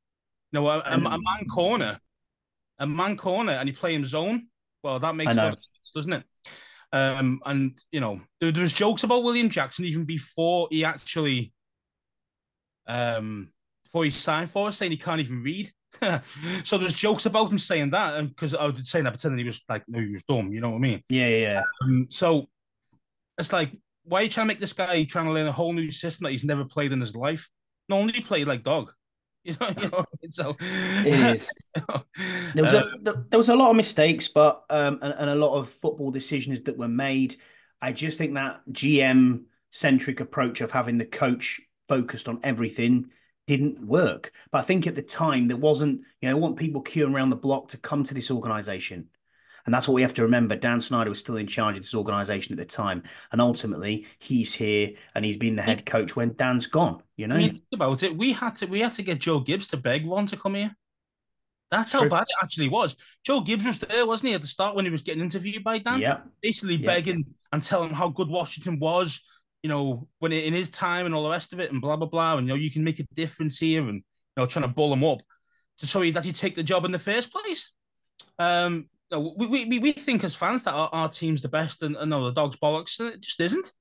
You 0.52 0.60
know, 0.60 0.69
a, 0.69 0.78
a, 0.78 0.94
a 0.94 0.98
man 0.98 1.46
corner, 1.52 2.00
a 2.78 2.87
man 2.87 3.19
corner, 3.19 3.52
and 3.52 3.69
he 3.69 3.75
play 3.75 3.94
him 3.94 4.06
zone. 4.06 4.46
Well, 4.82 4.98
that 4.98 5.14
makes 5.14 5.34
a 5.34 5.37
lot 5.37 5.52
of 5.52 5.58
sense, 5.58 5.90
doesn't 5.94 6.12
it? 6.14 6.25
Um, 6.93 7.41
and 7.44 7.79
you 7.91 8.00
know, 8.00 8.21
there, 8.41 8.53
there 8.53 8.62
was 8.62 8.73
jokes 8.73 9.03
about 9.03 9.23
William 9.23 9.50
Jackson 9.50 9.85
even 9.85 10.05
before 10.05 10.69
he 10.71 10.85
actually, 10.85 11.53
um, 12.87 13.50
before 13.85 14.05
he 14.05 14.11
signed 14.11 14.50
for 14.50 14.69
us, 14.69 14.77
saying 14.77 14.93
he 14.93 14.97
can't 14.97 15.21
even 15.21 15.43
read. 15.43 15.71
so 16.65 16.79
there's 16.79 16.94
jokes 16.94 17.27
about 17.27 17.50
him 17.50 17.59
saying 17.59 17.91
that, 17.91 18.17
and 18.17 18.29
because 18.29 18.55
I 18.55 18.67
was 18.67 18.88
saying 18.88 19.05
that, 19.05 19.12
pretending 19.12 19.38
he 19.38 19.44
was 19.44 19.62
like, 19.69 19.85
no, 19.88 20.00
he 20.00 20.12
was 20.12 20.25
dumb. 20.25 20.53
You 20.53 20.61
know 20.61 20.71
what 20.71 20.77
I 20.77 20.81
mean? 20.81 21.03
Yeah, 21.09 21.29
yeah. 21.29 21.62
Um, 21.83 22.06
so 22.11 22.49
it's 23.39 23.53
like, 23.53 23.73
why 24.05 24.21
are 24.21 24.23
you 24.25 24.29
trying 24.29 24.47
to 24.47 24.49
make 24.49 24.61
this 24.61 24.73
guy 24.73 25.05
trying 25.05 25.27
to 25.27 25.32
learn 25.32 25.49
a 25.49 25.53
whole 25.53 25.73
new 25.73 25.91
system 25.91 26.25
that 26.25 26.31
he's 26.31 26.44
never 26.44 26.65
played 26.65 26.93
in 26.93 27.00
his 27.00 27.17
life? 27.17 27.49
Not 27.89 28.00
only 28.00 28.21
played 28.21 28.47
like 28.47 28.62
dog. 28.62 28.93
You 29.46 29.56
know, 29.60 29.72
you 29.81 29.88
know 29.90 30.04
so 30.31 30.56
it 30.60 31.06
is. 31.37 31.50
there 32.54 32.64
was 32.64 32.75
a 32.75 32.87
uh, 32.87 33.12
there 33.31 33.38
was 33.38 33.48
a 33.48 33.54
lot 33.54 33.70
of 33.70 33.76
mistakes, 33.76 34.26
but 34.26 34.64
um, 34.70 34.98
and, 35.02 35.14
and 35.16 35.31
a 35.31 35.34
lot 35.37 35.56
of 35.56 35.69
football 35.69 36.10
decisions 36.10 36.62
that 36.62 36.76
were 36.76 36.88
made. 36.88 37.37
I 37.81 37.93
just 37.93 38.19
think 38.19 38.34
that 38.34 38.62
GM 38.72 39.44
centric 39.70 40.20
approach 40.20 40.60
of 40.60 40.72
having 40.72 40.98
the 40.98 41.04
coach 41.04 41.60
focused 41.88 42.28
on 42.28 42.40
everything 42.43 43.10
didn't 43.46 43.87
work. 43.87 44.32
But 44.50 44.58
I 44.58 44.62
think 44.62 44.87
at 44.87 44.94
the 44.94 45.02
time 45.02 45.48
there 45.48 45.56
wasn't, 45.56 46.00
you 46.20 46.28
know, 46.28 46.37
I 46.37 46.38
want 46.38 46.56
people 46.56 46.82
queuing 46.82 47.14
around 47.14 47.31
the 47.31 47.37
block 47.37 47.69
to 47.69 47.78
come 47.78 48.02
to 48.04 48.14
this 48.14 48.31
organization. 48.31 49.08
And 49.67 49.75
that's 49.75 49.89
what 49.89 49.94
we 49.94 50.03
have 50.03 50.15
to 50.15 50.23
remember. 50.23 50.56
Dan 50.56 50.81
Snyder 50.81 51.11
was 51.11 51.19
still 51.19 51.37
in 51.37 51.46
charge 51.46 51.77
of 51.77 51.82
this 51.82 51.94
organization 51.94 52.53
at 52.53 52.58
the 52.58 52.65
time. 52.65 53.03
And 53.32 53.41
ultimately, 53.41 54.06
he's 54.19 54.55
here 54.55 54.93
and 55.15 55.25
he's 55.25 55.37
been 55.37 55.56
the 55.56 55.63
head 55.63 55.85
coach 55.85 56.17
when 56.17 56.35
Dan's 56.35 56.67
gone. 56.67 57.03
You 57.17 57.27
know, 57.27 57.35
I 57.35 57.39
mean, 57.39 57.51
think 57.51 57.65
about 57.75 58.03
it. 58.03 58.17
We 58.17 58.32
had 58.32 58.55
to 58.56 58.67
we 58.67 58.81
had 58.81 58.93
to 58.93 59.03
get 59.03 59.19
Joe 59.19 59.41
Gibbs 59.41 59.69
to 59.69 59.77
beg 59.77 60.06
Ron 60.06 60.27
to 60.27 60.37
come 60.37 60.55
here. 60.55 60.75
That's 61.70 61.93
how 61.93 62.01
True. 62.01 62.11
bad 62.11 62.23
it 62.23 62.43
actually 62.43 62.69
was. 62.69 62.96
Joe 63.25 63.41
Gibbs 63.41 63.67
was 63.67 63.79
there, 63.79 64.06
wasn't 64.06 64.29
he, 64.29 64.35
at 64.35 64.41
the 64.41 64.46
start 64.46 64.77
when 64.77 64.85
he 64.85 64.91
was 64.91 65.03
getting 65.03 65.23
interviewed 65.23 65.65
by 65.65 65.79
Dan? 65.79 66.01
Yeah. 66.01 66.19
Basically 66.41 66.77
yeah. 66.77 66.87
begging 66.87 67.25
and 67.53 67.63
telling 67.63 67.91
how 67.91 68.08
good 68.08 68.29
Washington 68.29 68.79
was, 68.79 69.20
you 69.65 69.69
know, 69.69 70.06
when 70.20 70.32
in 70.32 70.55
his 70.55 70.70
time 70.70 71.06
and 71.06 71.15
all 71.15 71.25
the 71.25 71.31
rest 71.31 71.53
of 71.53 71.58
it, 71.58 71.73
and 71.73 71.81
blah 71.81 71.96
blah 71.96 72.06
blah. 72.06 72.37
And 72.37 72.46
you 72.46 72.55
know, 72.55 72.58
you 72.58 72.70
can 72.70 72.85
make 72.85 73.01
a 73.01 73.06
difference 73.15 73.58
here, 73.58 73.82
and 73.82 73.96
you 73.96 74.03
know, 74.37 74.46
trying 74.46 74.63
to 74.63 74.69
bull 74.69 74.93
him 74.93 75.03
up 75.03 75.23
to 75.79 75.87
show 75.87 76.03
you 76.03 76.13
that 76.13 76.25
you 76.25 76.32
take 76.32 76.55
the 76.55 76.63
job 76.63 76.85
in 76.85 76.93
the 76.93 76.99
first 76.99 77.32
place. 77.32 77.73
Um, 78.39 78.89
no, 79.10 79.34
we, 79.36 79.65
we, 79.65 79.79
we 79.79 79.93
think 79.93 80.25
as 80.25 80.34
fans 80.34 80.65
that 80.65 80.72
our, 80.72 80.89
our 80.93 81.08
team's 81.08 81.43
the 81.43 81.48
best 81.48 81.82
and, 81.82 81.96
and 81.96 82.10
no, 82.10 82.25
the 82.25 82.32
dog's 82.32 82.56
bollocks. 82.56 82.98
And 82.98 83.10
it 83.10 83.20
just 83.20 83.41
isn't. 83.41 83.72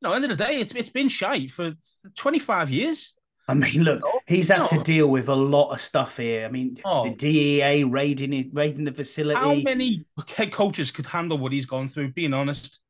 No, 0.00 0.12
end 0.12 0.24
of 0.24 0.30
the 0.30 0.36
day, 0.36 0.56
it's, 0.56 0.74
it's 0.74 0.90
been 0.90 1.08
shite 1.08 1.50
for 1.50 1.72
25 2.16 2.70
years. 2.70 3.14
I 3.48 3.54
mean, 3.54 3.82
look, 3.82 4.02
he's 4.26 4.48
had 4.48 4.66
to 4.66 4.82
deal 4.82 5.08
with 5.08 5.28
a 5.28 5.34
lot 5.34 5.72
of 5.72 5.80
stuff 5.80 6.16
here. 6.16 6.46
I 6.46 6.50
mean, 6.50 6.78
oh. 6.84 7.04
the 7.04 7.14
DEA 7.14 7.84
raiding 7.84 8.50
raiding 8.52 8.84
the 8.84 8.92
facility. 8.92 9.38
How 9.38 9.54
many 9.54 10.04
head 10.36 10.52
coaches 10.52 10.92
could 10.92 11.06
handle 11.06 11.38
what 11.38 11.52
he's 11.52 11.66
gone 11.66 11.88
through? 11.88 12.12
Being 12.12 12.34
honest, 12.34 12.80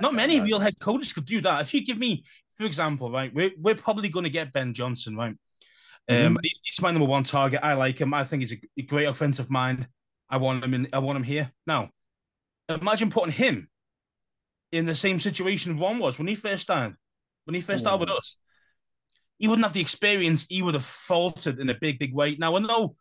not 0.00 0.14
many 0.14 0.40
real 0.40 0.58
head 0.58 0.78
coaches 0.78 1.12
could 1.12 1.26
do 1.26 1.40
that. 1.42 1.60
If 1.60 1.74
you 1.74 1.84
give 1.84 1.98
me, 1.98 2.24
for 2.56 2.64
example, 2.64 3.10
right, 3.10 3.32
we're, 3.32 3.52
we're 3.58 3.74
probably 3.74 4.08
going 4.08 4.24
to 4.24 4.30
get 4.30 4.52
Ben 4.52 4.72
Johnson, 4.74 5.16
right? 5.16 5.36
Mm-hmm. 6.10 6.26
Um, 6.26 6.38
he's 6.42 6.80
my 6.80 6.90
number 6.90 7.06
one 7.06 7.24
target. 7.24 7.60
I 7.62 7.74
like 7.74 8.00
him. 8.00 8.12
I 8.14 8.24
think 8.24 8.42
he's 8.42 8.56
a 8.76 8.82
great 8.82 9.04
offensive 9.04 9.50
mind. 9.50 9.86
I 10.32 10.38
want 10.38 10.64
him 10.64 10.74
in. 10.74 10.88
I 10.92 10.98
want 10.98 11.16
him 11.16 11.22
here 11.22 11.52
now. 11.66 11.90
Imagine 12.68 13.10
putting 13.10 13.32
him 13.32 13.68
in 14.72 14.86
the 14.86 14.94
same 14.94 15.20
situation 15.20 15.78
Ron 15.78 15.98
was 15.98 16.18
when 16.18 16.26
he 16.26 16.34
first 16.34 16.62
started. 16.62 16.96
When 17.44 17.54
he 17.54 17.60
first 17.60 17.80
started 17.80 18.00
with 18.00 18.16
us, 18.16 18.36
he 19.38 19.46
wouldn't 19.46 19.64
have 19.64 19.74
the 19.74 19.80
experience. 19.80 20.46
He 20.48 20.62
would 20.62 20.74
have 20.74 20.84
faltered 20.84 21.58
in 21.58 21.68
a 21.68 21.74
big, 21.78 21.98
big 21.98 22.14
way. 22.14 22.36
Now 22.36 22.56
I 22.56 22.60
know, 22.60 22.96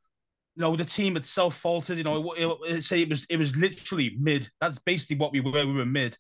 you 0.56 0.62
know, 0.62 0.76
the 0.76 0.84
team 0.84 1.16
itself 1.16 1.56
faltered. 1.56 1.98
You 1.98 2.04
know, 2.04 2.34
it, 2.34 2.44
it, 2.44 2.58
it, 2.68 2.84
say 2.84 3.02
it 3.02 3.10
was 3.10 3.26
it 3.30 3.38
was 3.38 3.56
literally 3.56 4.18
mid. 4.20 4.50
That's 4.60 4.80
basically 4.80 5.16
what 5.16 5.32
we 5.32 5.40
were. 5.40 5.66
We 5.66 5.74
were 5.74 5.86
mid. 5.86 6.18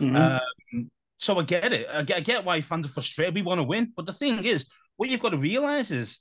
Mm-hmm. 0.00 0.16
Um, 0.16 0.90
so 1.18 1.38
I 1.38 1.42
get 1.42 1.72
it. 1.74 1.86
I 1.92 2.02
get, 2.04 2.16
I 2.16 2.20
get 2.20 2.44
why 2.44 2.62
fans 2.62 2.86
are 2.86 2.90
frustrated. 2.90 3.34
We 3.34 3.42
want 3.42 3.58
to 3.58 3.64
win, 3.64 3.92
but 3.94 4.06
the 4.06 4.12
thing 4.12 4.44
is, 4.44 4.66
what 4.96 5.10
you've 5.10 5.20
got 5.20 5.30
to 5.30 5.36
realize 5.36 5.90
is 5.90 6.20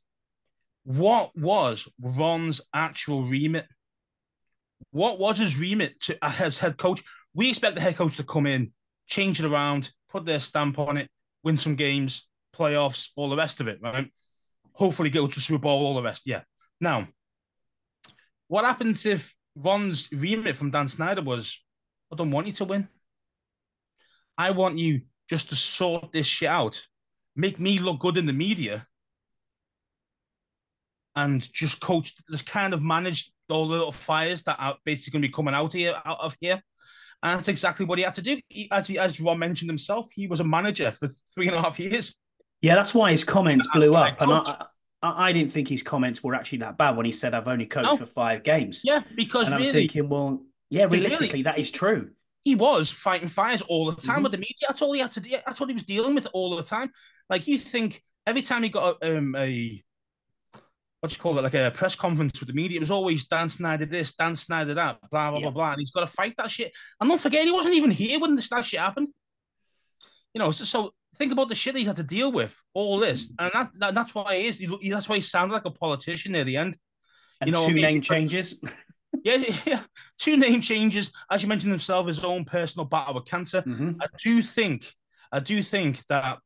what 0.84 1.32
was 1.36 1.88
Ron's 2.02 2.62
actual 2.74 3.24
remit? 3.24 3.68
What 4.92 5.20
was 5.20 5.40
his 5.40 5.58
remit 5.58 6.00
to, 6.02 6.18
as 6.24 6.60
head 6.60 6.78
coach? 6.78 7.04
We 7.34 7.50
expect 7.50 7.75
the 7.75 7.82
head 7.82 7.98
coach 7.98 8.18
to 8.18 8.24
come 8.24 8.46
in, 8.46 8.72
change 9.08 9.40
it 9.40 9.46
around, 9.46 9.92
put 10.10 10.25
their 10.25 10.40
stamp 10.40 10.78
on 10.80 10.98
it, 10.98 11.10
win 11.44 11.58
some 11.58 11.75
games, 11.75 12.28
playoffs, 12.56 13.10
all 13.16 13.30
the 13.30 13.38
rest 13.38 13.60
of 13.60 13.68
it, 13.68 13.80
right? 13.82 14.12
Hopefully 14.74 15.10
go 15.10 15.28
to 15.28 15.42
Super 15.42 15.60
Bowl, 15.60 15.86
all 15.86 15.96
the 15.96 16.04
rest. 16.04 16.24
Yeah. 16.25 16.42
Now, 16.80 17.08
what 18.48 18.66
happens 18.66 19.06
if 19.06 19.34
Ron's 19.56 20.10
remit 20.12 20.56
from 20.56 20.72
Dan 20.72 20.88
Snyder 20.88 21.22
was, 21.22 21.60
I 22.12 22.16
don't 22.16 22.32
want 22.32 22.48
you 22.48 22.54
to 22.54 22.66
win. 22.66 22.88
I 24.38 24.52
want 24.52 24.78
you 24.78 25.02
just 25.30 25.50
to 25.50 25.56
sort 25.56 26.12
this 26.12 26.28
shit 26.28 26.50
out, 26.50 26.86
make 27.36 27.60
me 27.60 27.80
look 27.80 28.00
good 28.00 28.18
in 28.18 28.28
the 28.28 28.34
media, 28.34 28.86
and 31.16 31.42
just 31.52 31.80
coach, 31.80 32.13
just 32.30 32.46
kind 32.46 32.74
of 32.74 32.82
manage 32.82 33.33
all 33.50 33.68
the 33.68 33.76
little 33.76 33.92
fires 33.92 34.44
that 34.44 34.58
are 34.60 34.78
basically 34.86 35.18
going 35.18 35.22
to 35.24 35.28
be 35.28 35.34
coming 35.34 35.54
out 35.54 35.74
here, 35.74 35.96
out 36.06 36.20
of 36.20 36.36
here. 36.40 36.62
And 37.22 37.38
that's 37.38 37.48
exactly 37.48 37.86
what 37.86 37.98
he 37.98 38.04
had 38.04 38.16
to 38.16 38.22
do. 38.22 38.40
He, 38.50 38.70
as 38.72 38.88
he, 38.88 39.00
as 39.00 39.20
Ron 39.20 39.40
mentioned 39.40 39.70
himself, 39.70 40.10
he 40.14 40.28
was 40.28 40.42
a 40.42 40.44
manager 40.44 40.92
for 40.92 41.08
three 41.34 41.48
and 41.48 41.56
a 41.56 41.62
half 41.62 41.80
years. 41.80 42.16
Yeah, 42.62 42.76
that's 42.76 42.94
why 42.94 43.12
his 43.12 43.24
comments 43.24 43.68
blew 43.74 43.94
up. 43.94 44.20
And 44.20 44.32
I, 44.32 44.66
I, 45.02 45.30
I, 45.30 45.32
didn't 45.34 45.52
think 45.52 45.68
his 45.68 45.84
comments 45.84 46.24
were 46.24 46.36
actually 46.36 46.60
that 46.60 46.78
bad 46.78 46.96
when 46.96 47.06
he 47.06 47.12
said, 47.12 47.34
"I've 47.34 47.48
only 47.48 47.66
coached 47.66 47.86
no. 47.86 47.98
for 47.98 48.06
five 48.06 48.44
games." 48.44 48.82
Yeah, 48.84 49.04
because 49.16 49.48
and 49.48 49.58
really, 49.58 49.68
I'm 49.68 49.74
thinking, 49.74 50.10
well, 50.10 50.44
yeah, 50.70 50.86
realistically, 50.90 51.28
really, 51.28 51.44
that 51.44 51.60
is 51.60 51.72
true. 51.72 52.12
He 52.46 52.56
was 52.56 52.90
fighting 52.90 53.28
fires 53.30 53.62
all 53.62 53.92
the 53.92 54.02
time 54.02 54.16
mm-hmm. 54.16 54.24
with 54.24 54.32
the 54.34 54.38
media. 54.38 54.68
That's 54.68 54.82
all 54.82 54.94
he 54.94 55.02
had 55.02 55.12
to 55.14 55.20
do. 55.20 55.32
That's 55.46 55.60
what 55.60 55.70
he 55.70 55.74
was 55.74 55.84
dealing 55.84 56.16
with 56.16 56.28
all 56.34 56.56
the 56.56 56.64
time. 56.64 56.92
Like 57.30 57.48
you 57.48 57.58
think 57.58 58.02
every 58.26 58.42
time 58.42 58.64
he 58.64 58.70
got 58.70 58.98
a, 59.02 59.18
um, 59.18 59.36
a 59.38 59.82
what 61.03 61.10
do 61.10 61.15
you 61.15 61.22
call 61.22 61.38
it, 61.38 61.41
like 61.41 61.53
a 61.53 61.69
press 61.69 61.98
conference 61.98 62.39
with 62.39 62.48
the 62.48 62.53
media. 62.53 62.77
It 62.77 62.79
was 62.79 62.89
always 62.89 63.25
Dan 63.25 63.50
Snyder 63.50 63.86
this, 63.86 64.13
Dan 64.13 64.38
Snyder 64.38 64.74
that, 64.75 65.00
blah 65.12 65.31
blah 65.31 65.39
yeah. 65.39 65.43
blah 65.43 65.51
blah. 65.51 65.72
And 65.72 65.81
he's 65.81 65.91
got 65.91 66.00
to 66.00 66.07
fight 66.07 66.33
that 66.38 66.50
shit. 66.50 66.72
And 66.98 67.10
don't 67.10 67.19
forget, 67.19 67.43
he 67.43 67.51
wasn't 67.51 67.75
even 67.75 67.91
here 67.91 68.22
when 68.22 68.38
this 68.38 68.48
that 68.48 68.63
shit 68.63 68.79
happened. 68.79 69.10
You 70.33 70.39
know, 70.39 70.51
so, 70.51 70.63
so 70.63 70.91
think 71.17 71.33
about 71.33 71.50
the 71.50 71.55
shit 71.55 71.75
he's 71.75 71.88
had 71.88 71.98
to 71.98 72.03
deal 72.03 72.31
with, 72.31 72.57
all 72.74 73.00
this, 73.00 73.33
and 73.38 73.51
that, 73.53 73.72
that 73.79 73.93
that's 73.93 74.15
why 74.15 74.38
he 74.38 74.48
is. 74.48 74.60
He, 74.60 74.89
that's 74.89 75.10
why 75.10 75.15
he 75.17 75.22
sounded 75.22 75.53
like 75.53 75.65
a 75.65 75.72
politician 75.72 76.31
near 76.31 76.45
the 76.45 76.55
end. 76.55 76.77
And 77.41 77.50
you 77.50 77.53
know, 77.53 77.67
two 77.67 77.74
name 77.74 78.00
changes. 78.00 78.62
yeah, 79.25 79.43
yeah, 79.65 79.81
two 80.17 80.38
name 80.38 80.62
changes. 80.62 81.12
As 81.29 81.43
you 81.43 81.50
mentioned 81.50 81.74
himself, 81.74 82.07
his 82.07 82.24
own 82.24 82.45
personal 82.45 82.86
battle 82.86 83.15
with 83.15 83.25
cancer. 83.25 83.62
Mm-hmm. 83.62 84.01
I 84.01 84.05
do 84.24 84.41
think, 84.41 84.89
I 85.33 85.41
do 85.41 85.62
think 85.62 86.05
that 86.05 86.39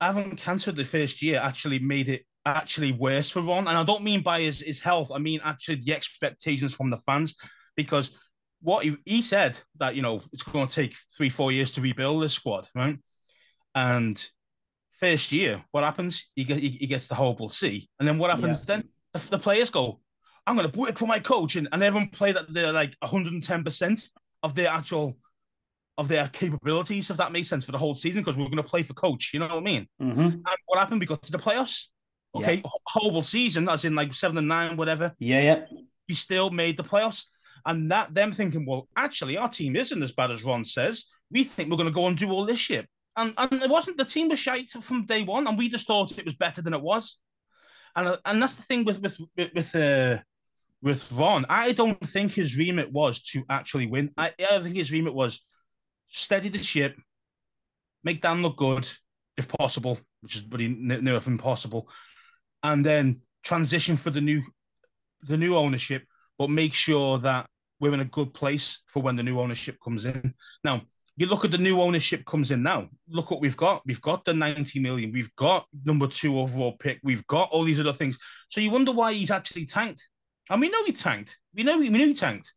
having 0.00 0.36
cancer 0.36 0.70
the 0.70 0.84
first 0.84 1.22
year 1.22 1.40
actually 1.40 1.80
made 1.80 2.08
it 2.08 2.24
actually 2.46 2.92
worse 2.92 3.28
for 3.28 3.42
Ron. 3.42 3.68
And 3.68 3.76
I 3.76 3.82
don't 3.82 4.04
mean 4.04 4.22
by 4.22 4.40
his, 4.40 4.60
his 4.60 4.80
health, 4.80 5.10
I 5.12 5.18
mean 5.18 5.40
actually 5.44 5.82
the 5.84 5.92
expectations 5.92 6.74
from 6.74 6.90
the 6.90 6.96
fans. 6.98 7.36
Because 7.76 8.12
what 8.62 8.84
he, 8.84 8.96
he 9.04 9.22
said 9.22 9.58
that, 9.78 9.94
you 9.94 10.02
know, 10.02 10.22
it's 10.32 10.42
going 10.42 10.66
to 10.66 10.74
take 10.74 10.96
three, 11.16 11.28
four 11.28 11.52
years 11.52 11.72
to 11.72 11.80
rebuild 11.80 12.22
this 12.22 12.32
squad, 12.32 12.68
right? 12.74 12.98
And 13.74 14.24
first 14.92 15.32
year, 15.32 15.62
what 15.72 15.84
happens? 15.84 16.30
He, 16.34 16.44
get, 16.44 16.58
he, 16.58 16.70
he 16.70 16.86
gets 16.86 17.08
the 17.08 17.14
horrible 17.14 17.48
C. 17.48 17.88
And 17.98 18.08
then 18.08 18.18
what 18.18 18.30
happens 18.30 18.60
yeah. 18.60 18.76
then? 18.76 18.88
The, 19.12 19.30
the, 19.30 19.38
players 19.38 19.70
go, 19.70 20.00
I'm 20.46 20.56
going 20.56 20.70
to 20.70 20.78
work 20.78 20.98
for 20.98 21.06
my 21.06 21.18
coach. 21.18 21.56
And, 21.56 21.68
and 21.72 21.82
everyone 21.82 22.08
play 22.08 22.32
that 22.32 22.52
they're 22.52 22.72
like 22.72 22.96
110% 23.02 24.08
of 24.42 24.54
their 24.54 24.68
actual 24.68 25.16
of 25.98 26.08
their 26.08 26.28
capabilities, 26.28 27.08
if 27.10 27.16
that 27.16 27.32
makes 27.32 27.48
sense, 27.48 27.64
for 27.64 27.72
the 27.72 27.78
whole 27.78 27.94
season, 27.94 28.20
because 28.20 28.36
we're 28.36 28.44
going 28.44 28.56
to 28.56 28.62
play 28.62 28.82
for 28.82 28.92
coach. 28.92 29.30
You 29.32 29.40
know 29.40 29.48
what 29.48 29.56
I 29.56 29.60
mean? 29.60 29.88
Mm-hmm. 30.00 30.20
And 30.20 30.56
what 30.66 30.78
happened? 30.78 31.00
We 31.00 31.06
got 31.06 31.22
to 31.22 31.32
the 31.32 31.38
playoffs. 31.38 31.86
Okay, 32.36 32.56
yeah. 32.56 32.70
horrible 32.86 33.22
season, 33.22 33.68
as 33.68 33.84
in 33.84 33.94
like 33.94 34.14
seven 34.14 34.38
and 34.38 34.48
nine, 34.48 34.76
whatever. 34.76 35.14
Yeah, 35.18 35.40
yeah. 35.40 35.64
We 36.08 36.14
still 36.14 36.50
made 36.50 36.76
the 36.76 36.84
playoffs, 36.84 37.24
and 37.64 37.90
that 37.90 38.14
them 38.14 38.32
thinking, 38.32 38.64
well, 38.66 38.88
actually, 38.96 39.36
our 39.36 39.48
team 39.48 39.76
isn't 39.76 40.02
as 40.02 40.12
bad 40.12 40.30
as 40.30 40.44
Ron 40.44 40.64
says. 40.64 41.06
We 41.30 41.44
think 41.44 41.70
we're 41.70 41.76
going 41.76 41.88
to 41.88 41.94
go 41.94 42.06
and 42.06 42.16
do 42.16 42.30
all 42.30 42.44
this 42.44 42.58
shit, 42.58 42.86
and 43.16 43.34
and 43.36 43.52
it 43.62 43.70
wasn't. 43.70 43.98
The 43.98 44.04
team 44.04 44.28
was 44.28 44.38
shite 44.38 44.70
from 44.70 45.06
day 45.06 45.22
one, 45.22 45.46
and 45.46 45.58
we 45.58 45.68
just 45.68 45.86
thought 45.86 46.16
it 46.16 46.24
was 46.24 46.34
better 46.34 46.62
than 46.62 46.74
it 46.74 46.82
was, 46.82 47.18
and 47.94 48.18
and 48.24 48.42
that's 48.42 48.54
the 48.54 48.62
thing 48.62 48.84
with 48.84 49.00
with 49.00 49.20
with 49.54 49.74
uh, 49.74 50.18
with 50.82 51.10
Ron. 51.10 51.46
I 51.48 51.72
don't 51.72 52.00
think 52.06 52.32
his 52.32 52.56
remit 52.56 52.92
was 52.92 53.22
to 53.32 53.44
actually 53.50 53.86
win. 53.86 54.10
I, 54.16 54.32
I 54.38 54.60
think 54.60 54.76
his 54.76 54.92
remit 54.92 55.14
was 55.14 55.44
steady 56.08 56.48
the 56.48 56.58
ship, 56.58 56.96
make 58.04 58.20
Dan 58.20 58.42
look 58.42 58.56
good 58.56 58.88
if 59.36 59.48
possible, 59.48 59.98
which 60.20 60.36
is 60.36 60.42
pretty 60.42 60.68
near 60.68 61.20
impossible, 61.26 61.88
and 62.66 62.84
then 62.84 63.20
transition 63.44 63.96
for 63.96 64.10
the 64.10 64.20
new 64.20 64.42
the 65.22 65.36
new 65.36 65.56
ownership, 65.56 66.02
but 66.38 66.50
make 66.50 66.74
sure 66.74 67.18
that 67.18 67.46
we're 67.80 67.94
in 67.94 68.00
a 68.00 68.04
good 68.04 68.34
place 68.34 68.82
for 68.86 69.02
when 69.02 69.16
the 69.16 69.22
new 69.22 69.38
ownership 69.40 69.76
comes 69.82 70.04
in. 70.04 70.34
Now, 70.64 70.82
you 71.16 71.26
look 71.26 71.44
at 71.44 71.50
the 71.50 71.58
new 71.58 71.80
ownership 71.80 72.24
comes 72.24 72.50
in 72.50 72.62
now. 72.62 72.88
Look 73.08 73.30
what 73.30 73.40
we've 73.40 73.56
got. 73.56 73.82
We've 73.86 74.00
got 74.00 74.24
the 74.24 74.34
90 74.34 74.80
million. 74.80 75.12
We've 75.12 75.34
got 75.36 75.66
number 75.84 76.06
two 76.06 76.38
overall 76.38 76.72
pick. 76.72 77.00
We've 77.02 77.26
got 77.26 77.48
all 77.50 77.64
these 77.64 77.80
other 77.80 77.92
things. 77.92 78.18
So 78.48 78.60
you 78.60 78.70
wonder 78.70 78.92
why 78.92 79.14
he's 79.14 79.30
actually 79.30 79.66
tanked. 79.66 80.08
And 80.50 80.60
we 80.60 80.68
know 80.68 80.84
he 80.84 80.92
tanked. 80.92 81.38
We 81.54 81.62
know 81.62 81.78
we 81.78 81.88
knew 81.88 82.08
he 82.08 82.14
tanked. 82.14 82.52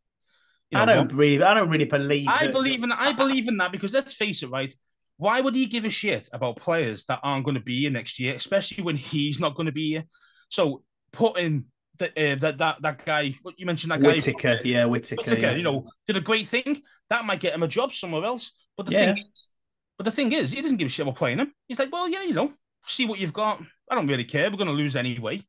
You 0.70 0.78
know, 0.78 0.82
I 0.84 0.86
don't 0.86 1.12
really 1.12 1.42
I 1.42 1.54
don't 1.54 1.68
really 1.68 1.84
believe 1.84 2.28
I 2.28 2.46
believe 2.46 2.84
in 2.84 2.92
I 2.92 3.12
believe 3.12 3.48
in 3.48 3.56
that 3.56 3.72
because 3.72 3.92
let's 3.92 4.14
face 4.14 4.42
it, 4.42 4.50
right? 4.50 4.72
Why 5.20 5.42
would 5.42 5.54
he 5.54 5.66
give 5.66 5.84
a 5.84 5.90
shit 5.90 6.30
about 6.32 6.56
players 6.56 7.04
that 7.04 7.20
aren't 7.22 7.44
going 7.44 7.56
to 7.56 7.60
be 7.60 7.80
here 7.80 7.90
next 7.90 8.18
year, 8.18 8.34
especially 8.34 8.82
when 8.82 8.96
he's 8.96 9.38
not 9.38 9.54
going 9.54 9.66
to 9.66 9.72
be 9.72 9.90
here? 9.90 10.04
So 10.48 10.82
putting 11.12 11.66
the, 11.98 12.06
uh, 12.06 12.36
that 12.36 12.56
that 12.56 12.80
that 12.80 13.04
guy, 13.04 13.34
what 13.42 13.60
you 13.60 13.66
mentioned, 13.66 13.92
that 13.92 14.00
guy 14.00 14.14
Whittaker, 14.14 14.60
yeah, 14.64 14.86
Whittaker 14.86 15.34
yeah. 15.34 15.52
you 15.52 15.62
know, 15.62 15.86
did 16.06 16.16
a 16.16 16.22
great 16.22 16.46
thing. 16.46 16.80
That 17.10 17.26
might 17.26 17.38
get 17.40 17.54
him 17.54 17.62
a 17.62 17.68
job 17.68 17.92
somewhere 17.92 18.24
else. 18.24 18.52
But 18.78 18.86
the 18.86 18.92
yeah. 18.92 19.14
thing 19.14 19.24
is, 19.26 19.50
but 19.98 20.04
the 20.04 20.10
thing 20.10 20.32
is, 20.32 20.52
he 20.52 20.62
doesn't 20.62 20.78
give 20.78 20.86
a 20.86 20.88
shit 20.88 21.02
about 21.02 21.16
playing 21.16 21.36
him. 21.36 21.52
He's 21.68 21.78
like, 21.78 21.92
well, 21.92 22.08
yeah, 22.08 22.22
you 22.22 22.32
know, 22.32 22.54
see 22.80 23.04
what 23.04 23.18
you've 23.18 23.34
got. 23.34 23.62
I 23.90 23.96
don't 23.96 24.06
really 24.06 24.24
care. 24.24 24.50
We're 24.50 24.56
going 24.56 24.68
to 24.68 24.72
lose 24.72 24.96
anyway. 24.96 25.42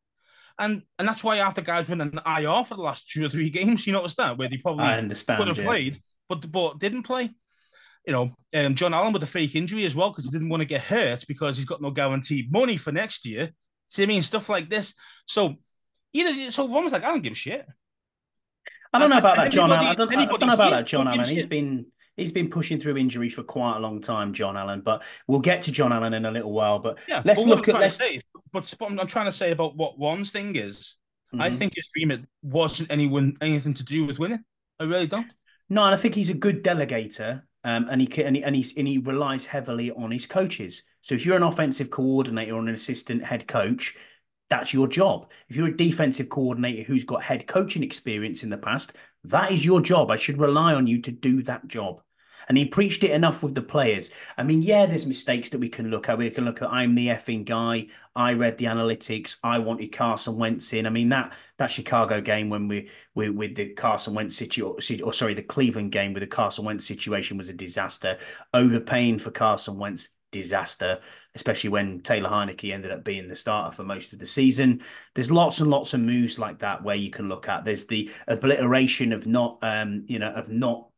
And 0.59 0.81
and 0.99 1.07
that's 1.07 1.23
why 1.23 1.37
after 1.37 1.61
guys 1.61 1.87
win 1.87 2.01
an 2.01 2.19
IR 2.25 2.65
for 2.65 2.75
the 2.75 2.81
last 2.81 3.09
two 3.09 3.25
or 3.25 3.29
three 3.29 3.49
games, 3.57 3.87
you 3.87 3.93
notice 3.93 4.15
that 4.15 4.37
where 4.37 4.49
they 4.49 4.57
probably 4.57 4.83
I 4.83 4.97
understand, 4.97 5.37
could 5.37 5.47
have 5.47 5.57
yeah. 5.59 5.65
played, 5.65 5.97
but 6.27 6.51
but 6.51 6.79
didn't 6.79 7.03
play. 7.03 7.31
You 8.05 8.13
know, 8.13 8.31
um, 8.53 8.75
John 8.75 8.93
Allen 8.93 9.13
with 9.13 9.23
a 9.23 9.27
fake 9.27 9.55
injury 9.55 9.85
as 9.85 9.95
well 9.95 10.09
because 10.09 10.25
he 10.25 10.31
didn't 10.31 10.49
want 10.49 10.61
to 10.61 10.65
get 10.65 10.81
hurt 10.81 11.25
because 11.27 11.57
he's 11.57 11.65
got 11.65 11.81
no 11.81 11.91
guaranteed 11.91 12.51
money 12.51 12.77
for 12.77 12.91
next 12.91 13.25
year. 13.25 13.51
See, 13.87 14.03
I 14.03 14.05
mean, 14.07 14.23
stuff 14.23 14.49
like 14.49 14.69
this. 14.69 14.95
So 15.25 15.55
either 16.13 16.51
so 16.51 16.67
Ron 16.67 16.83
was 16.83 16.93
like, 16.93 17.03
I 17.03 17.09
don't 17.09 17.21
give 17.21 17.33
a 17.33 17.35
shit. 17.35 17.65
I 18.93 18.99
don't 18.99 19.09
know 19.09 19.19
about 19.19 19.37
that, 19.37 19.51
John 19.51 19.71
Allen. 19.71 19.87
I 19.87 19.95
don't, 19.95 20.13
I 20.13 20.25
don't 20.25 20.41
know 20.41 20.53
about 20.53 20.71
that, 20.71 20.87
John 20.87 21.07
Allen. 21.07 21.25
He's 21.25 21.45
been 21.45 21.85
he's 22.17 22.31
been 22.31 22.49
pushing 22.49 22.79
through 22.79 22.97
injury 22.97 23.29
for 23.29 23.43
quite 23.43 23.77
a 23.77 23.79
long 23.79 24.01
time, 24.01 24.33
John 24.33 24.57
Allen. 24.57 24.81
But 24.81 25.03
we'll 25.27 25.39
get 25.39 25.61
to 25.63 25.71
John 25.71 25.93
Allen 25.93 26.13
in 26.13 26.25
a 26.25 26.31
little 26.31 26.51
while. 26.51 26.79
But 26.79 26.99
yeah, 27.07 27.21
let's 27.23 27.43
look 27.43 27.67
at 27.67 27.75
let's. 27.75 27.95
Say, 27.95 28.21
but 28.51 28.73
I'm 28.81 29.07
trying 29.07 29.25
to 29.27 29.31
say 29.31 29.51
about 29.51 29.77
what 29.77 29.95
Ron's 29.97 30.31
thing 30.31 30.55
is, 30.55 30.95
mm-hmm. 31.33 31.41
I 31.41 31.51
think 31.51 31.73
his 31.75 31.89
remit 31.95 32.25
wasn't 32.41 32.91
anyone 32.91 33.37
anything 33.41 33.73
to 33.75 33.83
do 33.83 34.05
with 34.05 34.19
winning. 34.19 34.43
I 34.79 34.83
really 34.83 35.07
don't. 35.07 35.31
No, 35.69 35.85
and 35.85 35.95
I 35.95 35.97
think 35.97 36.15
he's 36.15 36.29
a 36.29 36.33
good 36.33 36.63
delegator, 36.63 37.43
um, 37.63 37.87
and 37.89 38.01
he 38.01 38.23
and 38.23 38.35
he 38.35 38.43
and, 38.43 38.55
and 38.55 38.87
he 38.87 38.97
relies 38.97 39.45
heavily 39.45 39.91
on 39.91 40.11
his 40.11 40.25
coaches. 40.25 40.83
So 41.01 41.15
if 41.15 41.25
you're 41.25 41.35
an 41.35 41.43
offensive 41.43 41.89
coordinator 41.89 42.55
or 42.55 42.59
an 42.59 42.69
assistant 42.69 43.23
head 43.23 43.47
coach, 43.47 43.95
that's 44.49 44.73
your 44.73 44.87
job. 44.87 45.29
If 45.49 45.55
you're 45.55 45.69
a 45.69 45.77
defensive 45.77 46.29
coordinator 46.29 46.83
who's 46.83 47.05
got 47.05 47.23
head 47.23 47.47
coaching 47.47 47.83
experience 47.83 48.43
in 48.43 48.49
the 48.49 48.57
past, 48.57 48.93
that 49.25 49.51
is 49.51 49.65
your 49.65 49.81
job. 49.81 50.11
I 50.11 50.17
should 50.17 50.39
rely 50.39 50.73
on 50.73 50.87
you 50.87 51.01
to 51.03 51.11
do 51.11 51.43
that 51.43 51.67
job. 51.67 52.01
And 52.51 52.57
he 52.57 52.65
preached 52.65 53.05
it 53.05 53.11
enough 53.11 53.43
with 53.43 53.55
the 53.55 53.61
players. 53.61 54.11
I 54.37 54.43
mean, 54.43 54.61
yeah, 54.61 54.85
there's 54.85 55.05
mistakes 55.05 55.47
that 55.51 55.59
we 55.59 55.69
can 55.69 55.89
look 55.89 56.09
at. 56.09 56.17
We 56.17 56.29
can 56.31 56.43
look 56.43 56.61
at 56.61 56.69
I'm 56.69 56.95
the 56.95 57.07
effing 57.07 57.45
guy. 57.45 57.87
I 58.13 58.33
read 58.33 58.57
the 58.57 58.65
analytics. 58.65 59.37
I 59.41 59.59
wanted 59.59 59.93
Carson 59.93 60.35
Wentz 60.35 60.73
in. 60.73 60.85
I 60.85 60.89
mean, 60.89 61.07
that 61.07 61.31
that 61.59 61.71
Chicago 61.71 62.19
game 62.19 62.49
when 62.49 62.67
we, 62.67 62.89
we 63.15 63.29
with 63.29 63.55
the 63.55 63.69
Carson 63.69 64.15
Wentz 64.15 64.35
situation, 64.35 65.01
or 65.01 65.13
sorry, 65.13 65.33
the 65.33 65.41
Cleveland 65.41 65.93
game 65.93 66.11
with 66.11 66.23
the 66.23 66.27
Carson 66.27 66.65
Wentz 66.65 66.85
situation 66.85 67.37
was 67.37 67.47
a 67.47 67.53
disaster. 67.53 68.17
Overpaying 68.53 69.19
for 69.19 69.31
Carson 69.31 69.77
Wentz, 69.77 70.09
disaster 70.29 70.99
especially 71.35 71.69
when 71.69 72.01
Taylor 72.01 72.29
Heinicke 72.29 72.73
ended 72.73 72.91
up 72.91 73.03
being 73.03 73.27
the 73.27 73.35
starter 73.35 73.73
for 73.73 73.83
most 73.83 74.11
of 74.11 74.19
the 74.19 74.25
season. 74.25 74.81
There's 75.15 75.31
lots 75.31 75.59
and 75.59 75.69
lots 75.69 75.93
of 75.93 76.01
moves 76.01 76.37
like 76.37 76.59
that 76.59 76.83
where 76.83 76.95
you 76.95 77.09
can 77.09 77.29
look 77.29 77.47
at. 77.47 77.63
There's 77.63 77.85
the 77.85 78.11
obliteration 78.27 79.13
of 79.13 79.25
not, 79.25 79.57
um, 79.61 80.03
you 80.07 80.19
know, 80.19 80.31
of 80.31 80.49
not 80.49 80.90